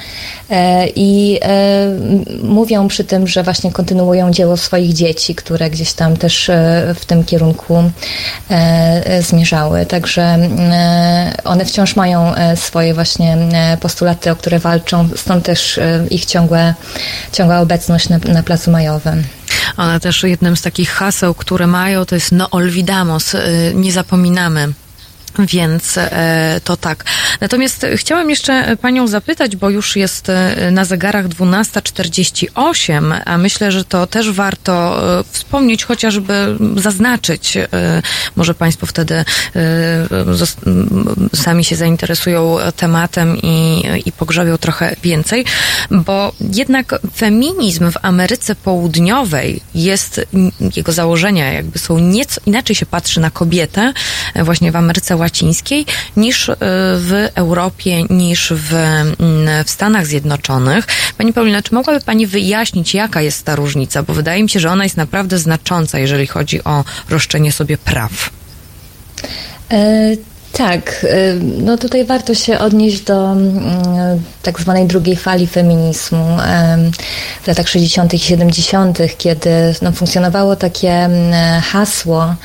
E, 0.50 0.88
i 0.88 1.40
e, 1.42 1.88
mówią 2.44 2.88
przy 2.88 3.04
tym, 3.04 3.28
że 3.28 3.44
właśnie 3.44 3.72
kontynuują 3.72 4.32
dzieło 4.32 4.58
swoich 4.58 4.94
dzieci, 4.94 5.36
które 5.36 5.70
gdzieś 5.70 5.94
tam 5.94 6.18
też 6.18 6.52
w 6.96 7.06
tym 7.06 7.24
kierunku 7.24 7.84
zmierzały. 9.22 9.86
Także 9.86 10.38
one 11.44 11.66
wciąż 11.66 11.96
mają 11.96 12.34
swoje 12.56 12.94
właśnie 12.94 13.38
postulaty, 13.80 14.32
o 14.32 14.36
które 14.36 14.60
walczą, 14.60 15.10
stąd 15.16 15.46
też 15.46 15.80
ich 16.10 16.26
ciągłe, 16.26 16.74
ciągła 17.32 17.60
obecność 17.60 18.10
na, 18.10 18.18
na 18.18 18.44
Placu 18.52 18.72
Majowym. 18.72 19.24
One 19.78 20.00
też 20.00 20.24
jednym 20.24 20.58
z 20.58 20.62
takich 20.62 20.90
haseł, 20.90 21.34
które 21.34 21.68
mają, 21.68 22.06
to 22.06 22.16
jest 22.16 22.32
no 22.32 22.50
olvidamos, 22.50 23.36
nie 23.74 23.92
zapominamy. 23.92 24.74
Więc 25.40 25.98
e, 25.98 26.62
to 26.64 26.78
tak. 26.78 27.06
Natomiast 27.42 27.86
chciałam 27.96 28.30
jeszcze 28.30 28.78
Panią 28.78 29.08
zapytać, 29.08 29.56
bo 29.56 29.70
już 29.70 29.96
jest 29.96 30.30
e, 30.30 30.72
na 30.72 30.86
zegarach 30.86 31.28
12.48, 31.28 33.22
a 33.26 33.38
myślę, 33.38 33.72
że 33.72 33.84
to 33.84 34.08
też 34.08 34.32
warto 34.32 35.04
e, 35.20 35.24
wspomnieć, 35.32 35.84
chociażby 35.84 36.58
zaznaczyć. 36.76 37.58
Może 38.36 38.54
Państwo 38.54 38.86
wtedy 38.86 39.26
sami 41.36 41.64
się 41.64 41.76
zainteresują 41.76 42.58
tematem 42.76 43.38
i, 43.38 43.84
i 44.06 44.12
pogrzebią 44.12 44.58
trochę 44.58 44.96
więcej, 45.04 45.46
bo 45.92 46.32
jednak 46.54 47.00
feminizm 47.16 47.92
w 47.92 47.98
Ameryce 48.02 48.56
Południowej 48.56 49.62
jest, 49.76 50.22
jego 50.76 50.92
założenia 50.92 51.54
jakby 51.54 51.80
są 51.80 52.00
nieco, 52.00 52.42
inaczej 52.46 52.76
się 52.76 52.86
patrzy 52.86 53.20
na 53.20 53.32
kobietę 53.32 53.94
właśnie 54.36 54.72
w 54.72 54.76
Ameryce 54.76 55.16
łacińskiej 55.16 55.86
niż 56.18 56.50
e, 56.50 56.56
w 56.60 57.31
Europie, 57.36 58.04
niż 58.10 58.54
w, 58.56 58.74
w 59.66 59.70
Stanach 59.70 60.06
Zjednoczonych. 60.08 60.88
Pani 61.18 61.34
Paulina, 61.34 61.62
czy 61.62 61.74
mogłaby 61.76 62.06
Pani 62.06 62.28
wyjaśnić, 62.28 62.94
jaka 62.94 63.22
jest 63.22 63.46
ta 63.46 63.56
różnica? 63.56 64.04
Bo 64.04 64.14
wydaje 64.14 64.44
mi 64.44 64.50
się, 64.50 64.60
że 64.60 64.72
ona 64.72 64.84
jest 64.84 64.98
naprawdę 64.98 65.38
znacząca, 65.38 66.00
jeżeli 66.00 66.28
chodzi 66.28 66.64
o 66.64 66.84
roszczenie 67.10 67.52
sobie 67.52 67.78
praw. 67.78 68.30
Tak, 70.54 71.04
y, 71.04 71.40
no 71.42 71.78
tutaj 71.78 72.06
warto 72.06 72.34
się 72.34 72.60
odnieść 72.60 73.02
do 73.02 73.32
mm, 73.32 74.22
tak 74.44 74.60
zwanej 74.60 74.88
drugiej 74.88 75.16
fali 75.16 75.48
feminizmu 75.48 76.26
w 77.44 77.48
latach 77.48 77.68
60. 77.68 78.14
i 78.14 78.20
70., 78.20 78.98
kiedy 79.18 79.50
no, 79.82 79.92
funkcjonowało 79.92 80.56
takie 80.56 80.92
mm, 80.92 81.62
hasło 81.62 82.36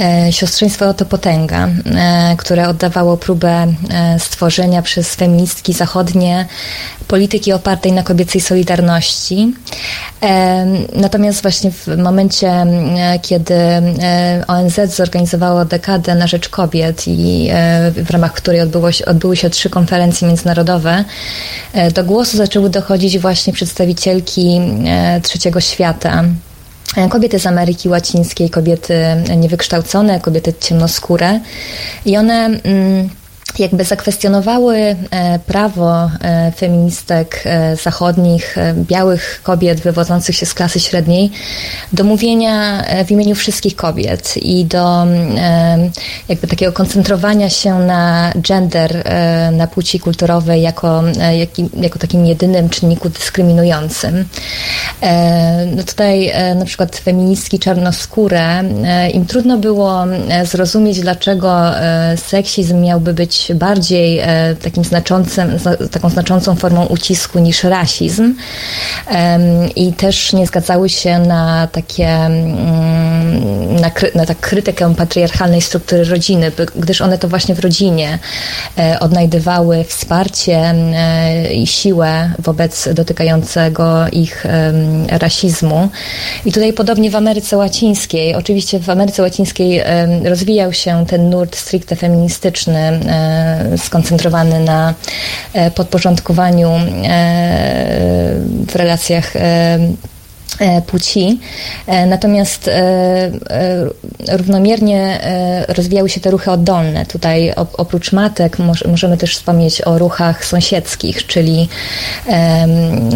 e, 0.00 0.32
siostrzeństwo 0.32 0.94
to 0.94 1.04
potęga, 1.04 1.68
e, 1.68 2.36
które 2.38 2.68
oddawało 2.68 3.16
próbę 3.16 3.66
e, 3.90 4.18
stworzenia 4.18 4.82
przez 4.82 5.14
feministki 5.14 5.72
zachodnie 5.72 6.46
polityki 7.08 7.52
opartej 7.52 7.92
na 7.92 8.02
kobiecej 8.02 8.40
solidarności. 8.40 9.54
Natomiast 10.94 11.42
właśnie 11.42 11.70
w 11.70 11.86
momencie, 11.98 12.66
kiedy 13.22 13.54
ONZ 14.46 14.80
zorganizowało 14.94 15.64
dekadę 15.64 16.14
na 16.14 16.26
rzecz 16.26 16.48
kobiet 16.48 17.08
i 17.08 17.48
e, 17.50 17.90
w 17.90 18.10
ramach 18.10 18.32
której 18.32 18.60
odbyło 18.60 18.92
się, 18.92 19.04
odbyły 19.06 19.36
się 19.36 19.50
trzy 19.50 19.70
konferencje 19.70 20.28
międzynarodowe, 20.28 21.04
e, 21.72 21.90
do 21.90 22.04
głosu 22.04 22.36
zaczęły 22.36 22.70
dochodzić 22.70 23.18
właśnie 23.18 23.52
przedstawicielki 23.52 24.60
e, 24.86 25.20
trzeciego 25.20 25.60
świata 25.60 26.24
kobiety 27.10 27.38
z 27.38 27.46
Ameryki 27.46 27.88
Łacińskiej, 27.88 28.50
kobiety 28.50 28.94
niewykształcone, 29.36 30.20
kobiety 30.20 30.54
ciemnoskóre 30.60 31.40
i 32.04 32.16
one 32.16 32.46
mm, 32.46 33.08
jakby 33.58 33.84
zakwestionowały 33.84 34.76
e, 34.76 35.38
prawo 35.38 36.10
e, 36.20 36.52
feministek 36.52 37.42
e, 37.44 37.76
zachodnich, 37.76 38.56
białych 38.74 39.40
kobiet 39.42 39.80
wywodzących 39.80 40.36
się 40.36 40.46
z 40.46 40.54
klasy 40.54 40.80
średniej 40.80 41.30
do 41.92 42.04
mówienia 42.04 42.84
w 43.06 43.10
imieniu 43.10 43.34
wszystkich 43.34 43.76
kobiet 43.76 44.36
i 44.36 44.64
do 44.64 45.06
jakby 46.28 46.46
takiego 46.46 46.72
koncentrowania 46.72 47.50
się 47.50 47.78
na 47.78 48.32
gender, 48.36 49.04
na 49.52 49.66
płci 49.66 50.00
kulturowej 50.00 50.62
jako, 50.62 51.02
jako 51.80 51.98
takim 51.98 52.26
jedynym 52.26 52.68
czynniku 52.68 53.08
dyskryminującym. 53.08 54.24
No 55.76 55.82
tutaj 55.82 56.32
na 56.56 56.64
przykład 56.64 56.96
feministki 56.96 57.58
czarnoskóre, 57.58 58.64
im 59.14 59.26
trudno 59.26 59.58
było 59.58 60.04
zrozumieć, 60.44 61.00
dlaczego 61.00 61.70
seksizm 62.16 62.80
miałby 62.80 63.14
być 63.14 63.47
bardziej 63.54 64.18
e, 64.18 64.56
takim 64.62 64.84
znaczącym, 64.84 65.58
taką 65.90 66.10
znaczącą 66.10 66.56
formą 66.56 66.86
ucisku 66.86 67.38
niż 67.38 67.64
rasizm 67.64 68.34
i 69.76 69.92
też 69.92 70.32
nie 70.32 70.46
zgadzały 70.46 70.88
się 70.88 71.18
na 71.18 71.68
takie 71.72 72.08
mm, 72.08 73.80
na, 73.80 73.90
na 74.14 74.26
tak 74.26 74.40
krytykę 74.40 74.94
patriarchalnej 74.94 75.62
struktury 75.62 76.04
rodziny, 76.04 76.52
gdyż 76.76 77.00
one 77.00 77.18
to 77.18 77.28
właśnie 77.28 77.54
w 77.54 77.58
rodzinie 77.58 78.18
e, 78.78 79.00
odnajdywały 79.00 79.84
wsparcie 79.84 80.56
e, 80.56 81.54
i 81.54 81.66
siłę 81.66 82.30
wobec 82.38 82.88
dotykającego 82.94 84.08
ich 84.12 84.46
rasizmu. 85.08 85.88
I 86.44 86.52
tutaj 86.52 86.72
podobnie 86.72 87.10
w 87.10 87.16
Ameryce 87.16 87.56
Łacińskiej, 87.56 88.34
oczywiście 88.34 88.80
w 88.80 88.90
Ameryce 88.90 89.22
Łacińskiej 89.22 89.82
rozwijał 90.24 90.72
się 90.72 91.04
ten 91.06 91.30
nurt 91.30 91.56
stricte 91.56 91.96
feministyczny, 91.96 93.00
skoncentrowany 93.76 94.60
na 94.60 94.94
e, 95.52 95.70
podporządkowaniu 95.70 96.68
e, 96.68 96.80
w 98.68 98.76
relacjach 98.76 99.36
e, 99.36 99.78
płci. 100.86 101.40
Natomiast 102.06 102.70
równomiernie 104.28 105.20
rozwijały 105.68 106.08
się 106.08 106.20
te 106.20 106.30
ruchy 106.30 106.50
oddolne. 106.50 107.06
Tutaj 107.06 107.52
oprócz 107.56 108.12
matek 108.12 108.56
możemy 108.88 109.16
też 109.16 109.36
wspomnieć 109.36 109.82
o 109.82 109.98
ruchach 109.98 110.44
sąsiedzkich, 110.44 111.26
czyli 111.26 111.68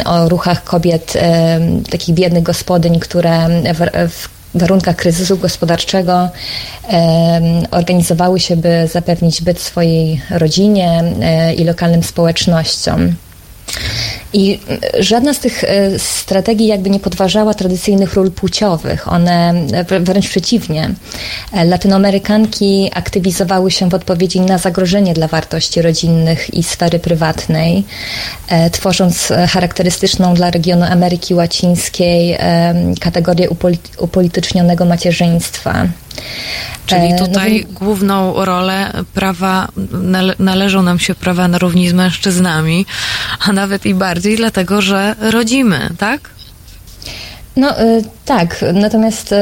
o 0.05 0.29
ruchach 0.29 0.65
kobiet, 0.65 1.13
takich 1.91 2.15
biednych 2.15 2.43
gospodyń, 2.43 3.01
które 3.01 3.49
w 4.09 4.42
warunkach 4.55 4.97
kryzysu 4.97 5.37
gospodarczego 5.37 6.29
organizowały 7.71 8.41
się, 8.41 8.57
by 8.57 8.89
zapewnić 8.93 9.43
byt 9.43 9.61
swojej 9.61 10.21
rodzinie 10.31 11.05
e, 11.21 11.55
i 11.55 11.65
lokalnym 11.65 12.03
społecznościom. 12.03 13.15
I 14.33 14.59
żadna 14.99 15.35
z 15.35 15.39
tych 15.39 15.65
e, 15.65 15.99
strategii 15.99 16.67
jakby 16.67 16.91
nie 16.91 17.01
podważała 17.01 17.55
tradycyjnych 17.55 18.15
ról 18.15 18.31
płciowych. 18.31 19.13
One 19.13 19.55
wręcz 20.01 20.29
przeciwnie. 20.29 20.91
E, 21.53 21.65
Latynoamerykanki 21.65 22.91
aktywizowały 22.95 23.71
się 23.71 23.89
w 23.89 23.95
odpowiedzi 23.95 24.41
na 24.41 24.59
zagrożenie 24.59 25.15
dla 25.15 25.29
wartości 25.29 25.83
rodzinnych 25.83 26.55
i 26.55 26.63
sfery 26.63 26.99
prywatnej, 26.99 27.85
e, 28.49 28.71
tworząc 28.71 29.33
charakterystyczną 29.49 30.35
dla 30.35 30.51
regionu 30.51 30.85
Ameryki 30.85 31.35
Łacińskiej 31.35 32.39
kategorię 33.01 33.49
upolitycznionego 33.99 34.85
macierzyństwa. 34.85 35.87
Czyli 36.87 37.13
no 37.13 37.27
tutaj 37.27 37.67
no, 37.69 37.79
główną 37.79 38.45
rolę 38.45 38.93
prawa, 39.15 39.69
nale, 39.93 40.35
należą 40.39 40.83
nam 40.83 40.99
się 40.99 41.15
prawa 41.15 41.49
na 41.49 41.59
równi 41.59 41.89
z 41.89 41.93
mężczyznami, 41.93 42.87
a 43.49 43.53
nawet 43.53 43.87
i 43.87 43.95
bardziej 43.95 44.37
dlatego, 44.37 44.83
że 44.83 45.15
rodzimy, 45.21 45.89
tak? 45.99 46.31
No 47.57 47.81
y, 47.81 48.05
tak, 48.25 48.65
natomiast 48.73 49.33
y, 49.33 49.37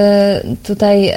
tutaj 0.62 1.08
y, 1.08 1.12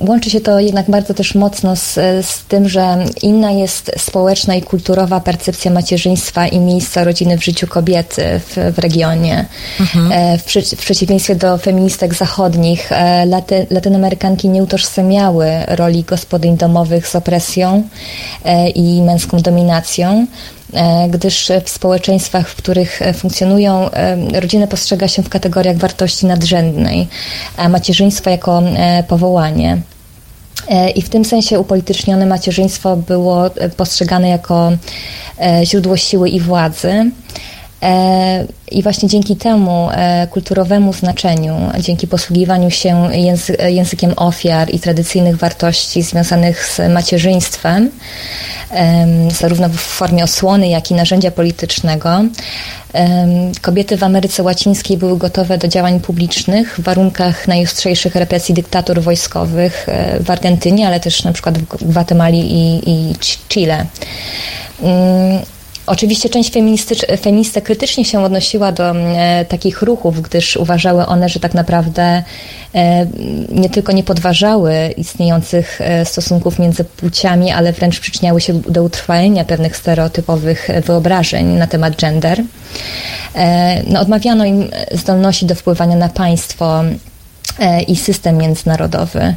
łączy 0.00 0.30
się 0.30 0.40
to 0.40 0.60
jednak 0.60 0.90
bardzo 0.90 1.14
też 1.14 1.34
mocno 1.34 1.76
z, 1.76 1.94
z 2.26 2.44
tym, 2.48 2.68
że 2.68 3.04
inna 3.22 3.50
jest 3.50 3.90
społeczna 3.98 4.54
i 4.54 4.62
kulturowa 4.62 5.20
percepcja 5.20 5.70
macierzyństwa 5.70 6.46
i 6.46 6.58
miejsca 6.58 7.04
rodziny 7.04 7.38
w 7.38 7.44
życiu 7.44 7.66
kobiety 7.66 8.40
w, 8.48 8.74
w 8.74 8.78
regionie. 8.78 9.44
Mhm. 9.80 10.12
E, 10.12 10.38
w, 10.38 10.42
w, 10.76 10.76
przeciwieństwie 10.76 11.36
do 11.36 11.58
feministek 11.58 12.14
zachodnich, 12.14 12.92
e, 12.92 13.26
laty, 13.26 13.66
latynoamerykanki 13.70 14.48
nie 14.48 14.62
utożsamiały 14.62 15.46
roli 15.68 16.02
gospodyń 16.02 16.56
domowych 16.56 17.08
z 17.08 17.16
opresją 17.16 17.82
e, 18.44 18.68
i 18.68 19.02
męską 19.02 19.40
dominacją. 19.40 20.26
E, 20.72 21.08
gdyż 21.08 21.52
w 21.64 21.70
społeczeństwach, 21.70 22.48
w 22.48 22.56
których 22.56 23.02
e, 23.02 23.12
funkcjonują, 23.12 23.90
e, 23.90 24.40
rodzinę 24.40 24.68
postrzega 24.68 25.08
się 25.08 25.22
w 25.22 25.28
kategoriach 25.28 25.76
wartości 25.76 26.26
nadrzędnej, 26.26 27.08
a 27.56 27.68
macierzyństwo 27.68 28.30
jako 28.30 28.62
powołanie. 29.08 29.78
I 30.94 31.02
w 31.02 31.08
tym 31.08 31.24
sensie 31.24 31.60
upolitycznione 31.60 32.26
macierzyństwo 32.26 32.96
było 32.96 33.50
postrzegane 33.76 34.28
jako 34.28 34.72
źródło 35.64 35.96
siły 35.96 36.28
i 36.28 36.40
władzy. 36.40 37.10
E, 37.84 38.44
I 38.70 38.82
właśnie 38.82 39.08
dzięki 39.08 39.36
temu 39.36 39.88
e, 39.92 40.26
kulturowemu 40.30 40.92
znaczeniu, 40.92 41.54
dzięki 41.80 42.06
posługiwaniu 42.06 42.70
się 42.70 43.08
języ- 43.12 43.62
językiem 43.68 44.12
ofiar 44.16 44.70
i 44.74 44.80
tradycyjnych 44.80 45.36
wartości 45.36 46.02
związanych 46.02 46.66
z 46.66 46.92
macierzyństwem, 46.92 47.90
em, 48.70 49.30
zarówno 49.30 49.68
w 49.68 49.76
formie 49.76 50.24
osłony, 50.24 50.68
jak 50.68 50.90
i 50.90 50.94
narzędzia 50.94 51.30
politycznego, 51.30 52.24
kobiety 53.62 53.96
w 53.96 54.02
Ameryce 54.02 54.42
Łacińskiej 54.42 54.96
były 54.96 55.18
gotowe 55.18 55.58
do 55.58 55.68
działań 55.68 56.00
publicznych 56.00 56.74
w 56.78 56.82
warunkach 56.82 57.48
najostrzejszych 57.48 58.14
represji 58.14 58.54
dyktatur 58.54 59.00
wojskowych 59.02 59.88
e, 59.88 60.20
w 60.20 60.30
Argentynie, 60.30 60.86
ale 60.86 61.00
też 61.00 61.24
na 61.24 61.32
przykład 61.32 61.58
w 61.58 61.84
Gwatemali 61.88 62.52
i, 62.52 62.90
i 62.90 63.14
Ch- 63.14 63.48
Chile. 63.48 63.86
Mm, 65.84 65.94
Oczywiście 65.94 66.28
część 66.28 66.52
feministek 67.20 67.64
krytycznie 67.64 68.04
się 68.04 68.20
odnosiła 68.20 68.72
do 68.72 68.90
e, 68.90 69.44
takich 69.44 69.82
ruchów, 69.82 70.22
gdyż 70.22 70.56
uważały 70.56 71.06
one, 71.06 71.28
że 71.28 71.40
tak 71.40 71.54
naprawdę 71.54 72.22
e, 72.74 73.06
nie 73.48 73.70
tylko 73.70 73.92
nie 73.92 74.04
podważały 74.04 74.74
istniejących 74.96 75.80
e, 75.80 76.04
stosunków 76.04 76.58
między 76.58 76.84
płciami, 76.84 77.52
ale 77.52 77.72
wręcz 77.72 78.00
przyczyniały 78.00 78.40
się 78.40 78.60
do 78.60 78.82
utrwalenia 78.82 79.44
pewnych 79.44 79.76
stereotypowych 79.76 80.68
wyobrażeń 80.86 81.46
na 81.46 81.66
temat 81.66 81.96
gender. 81.96 82.42
E, 83.34 83.82
no, 83.86 84.00
odmawiano 84.00 84.44
im 84.44 84.70
zdolności 84.92 85.46
do 85.46 85.54
wpływania 85.54 85.96
na 85.96 86.08
państwo 86.08 86.82
e, 87.58 87.82
i 87.82 87.96
system 87.96 88.36
międzynarodowy. 88.36 89.34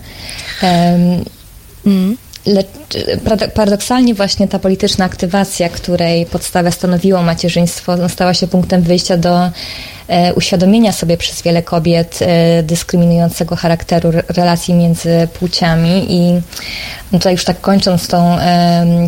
Em, 0.61 1.23
Lecz 2.47 2.67
parado- 3.25 3.49
paradoksalnie 3.49 4.13
właśnie 4.13 4.47
ta 4.47 4.59
polityczna 4.59 5.05
aktywacja, 5.05 5.69
której 5.69 6.25
podstawę 6.25 6.71
stanowiło 6.71 7.21
macierzyństwo, 7.21 8.09
stała 8.09 8.33
się 8.33 8.47
punktem 8.47 8.81
wyjścia 8.81 9.17
do 9.17 9.49
uświadomienia 10.35 10.91
sobie 10.91 11.17
przez 11.17 11.41
wiele 11.41 11.63
kobiet 11.63 12.19
e, 12.21 12.63
dyskryminującego 12.63 13.55
charakteru 13.55 14.09
re- 14.09 14.23
relacji 14.27 14.73
między 14.73 15.27
płciami 15.39 16.05
i 16.09 16.41
no, 17.11 17.19
tutaj 17.19 17.34
już 17.34 17.45
tak 17.45 17.61
kończąc 17.61 18.07
tą, 18.07 18.38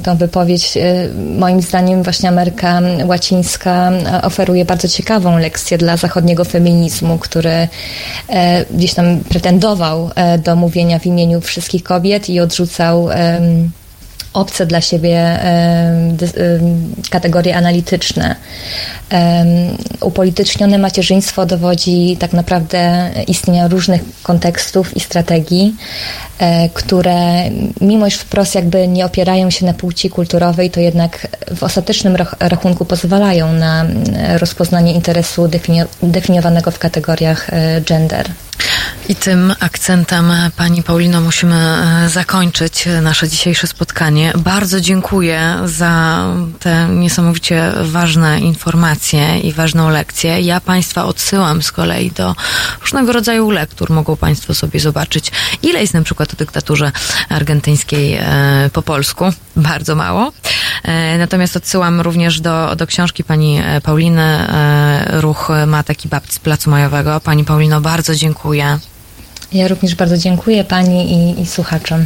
tą 0.04 0.18
wypowiedź, 0.18 0.78
e, 0.78 0.82
moim 1.38 1.62
zdaniem 1.62 2.04
właśnie 2.04 2.30
Ameryka 2.30 2.82
Łacińska 3.06 3.92
e, 3.92 4.22
oferuje 4.22 4.66
bardzo 4.66 4.88
ciekawą 4.88 5.38
lekcję 5.38 5.78
dla 5.78 5.98
zachodniego 5.98 6.46
feminizmu, 6.46 7.18
który 7.18 7.68
e, 8.30 8.66
gdzieś 8.72 8.94
tam 8.94 9.20
pretendował 9.20 10.10
e, 10.16 10.38
do 10.38 10.56
mówienia 10.56 11.00
w 11.00 11.06
imieniu 11.06 11.42
wszystkich 11.42 11.84
kobiet 11.84 12.30
i 12.30 12.40
odrzucał 12.40 13.10
obce 14.34 14.66
dla 14.66 14.82
siebie 14.82 15.40
kategorie 17.10 17.56
analityczne. 17.56 18.36
Upolitycznione 20.02 20.78
macierzyństwo 20.78 21.46
dowodzi 21.46 22.18
tak 22.20 22.34
naprawdę 22.34 23.10
istnienia 23.28 23.68
różnych 23.68 24.02
kontekstów 24.24 24.98
i 24.98 25.00
strategii, 25.00 25.76
e, 26.40 26.70
które 26.70 27.50
mimo 27.82 28.08
iż 28.08 28.16
wprost 28.16 28.56
jakby 28.56 28.88
nie 28.88 29.06
opierają 29.06 29.50
się 29.50 29.66
na 29.66 29.74
płci 29.74 30.10
kulturowej, 30.10 30.72
to 30.72 30.80
jednak 30.80 31.28
w 31.56 31.64
ostatecznym 31.64 32.16
rach- 32.16 32.36
rachunku 32.40 32.86
pozwalają 32.86 33.54
na 33.54 33.86
rozpoznanie 34.38 34.94
interesu 34.94 35.46
definio- 35.48 35.88
definiowanego 36.04 36.72
w 36.72 36.80
kategoriach 36.80 37.50
e, 37.50 37.82
gender. 37.82 38.30
I 39.10 39.16
tym 39.16 39.54
akcentem, 39.60 40.32
Pani 40.58 40.84
Paulino, 40.84 41.22
musimy 41.22 41.56
e, 41.56 42.10
zakończyć 42.10 42.86
nasze 43.02 43.28
dzisiejsze 43.30 43.68
spotkanie. 43.68 44.34
Bardzo 44.38 44.82
dziękuję 44.82 45.56
za 45.66 46.24
te 46.60 46.88
niesamowicie 46.90 47.72
ważne 47.82 48.40
informacje 48.40 49.40
i 49.40 49.54
ważną 49.54 49.90
lekcję. 49.90 50.42
Ja 50.42 50.62
Państwa 50.62 51.06
odsyłam 51.06 51.62
z 51.64 51.72
kolei 51.72 52.12
do 52.12 52.36
różnego 52.82 53.12
rodzaju 53.12 53.52
lektur. 53.52 53.90
Mogą 53.90 54.16
Państwo 54.18 54.54
sobie 54.54 54.80
zobaczyć, 54.80 55.32
ile 55.64 55.82
jest 55.82 55.94
na 55.94 56.02
przykład 56.02 56.34
o 56.34 56.38
dyktaturze 56.38 56.92
argentyńskiej 57.30 58.14
e, 58.14 58.26
po 58.74 58.82
polsku. 58.82 59.26
Bardzo 59.56 59.96
mało. 59.96 60.32
E, 60.84 61.18
Natomiast 61.18 61.58
odsyłam 61.58 62.02
również 62.02 62.42
do, 62.42 62.76
do 62.76 62.88
książki 62.88 63.24
pani 63.24 63.62
e, 63.66 63.82
Pauliny 63.82 64.22
e, 64.22 65.22
Ruch 65.22 65.50
Matek 65.68 66.06
i 66.06 66.08
Babci 66.08 66.34
z 66.34 66.40
Placu 66.40 66.70
Majowego. 66.70 67.20
Pani 67.20 67.46
Paulino, 67.46 67.82
bardzo 67.82 68.16
dziękuję. 68.16 68.49
Ja 69.52 69.68
również 69.68 69.96
bardzo 69.96 70.18
dziękuję 70.18 70.64
Pani 70.64 71.14
i, 71.14 71.42
i 71.42 71.46
słuchaczom. 71.46 72.06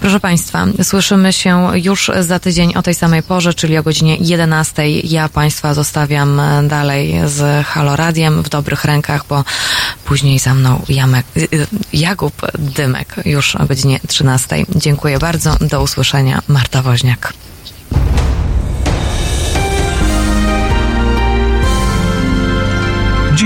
Proszę 0.00 0.20
Państwa, 0.20 0.66
słyszymy 0.82 1.32
się 1.32 1.70
już 1.74 2.10
za 2.20 2.38
tydzień 2.38 2.74
o 2.74 2.82
tej 2.82 2.94
samej 2.94 3.22
porze, 3.22 3.54
czyli 3.54 3.78
o 3.78 3.82
godzinie 3.82 4.16
11. 4.20 4.90
Ja 4.90 5.28
Państwa 5.28 5.74
zostawiam 5.74 6.40
e, 6.40 6.62
dalej 6.68 7.14
z 7.26 7.66
Halo 7.66 7.96
Radiem 7.96 8.42
w 8.42 8.48
dobrych 8.48 8.84
rękach, 8.84 9.24
bo 9.28 9.44
później 10.04 10.38
za 10.38 10.54
mną 10.54 10.82
Jamek, 10.88 11.26
y, 11.36 11.66
Jakub 11.92 12.34
Dymek 12.58 13.14
już 13.24 13.56
o 13.56 13.66
godzinie 13.66 14.00
13. 14.08 14.64
Dziękuję 14.76 15.18
bardzo. 15.18 15.56
Do 15.60 15.82
usłyszenia. 15.82 16.42
Marta 16.48 16.82
Woźniak. 16.82 17.32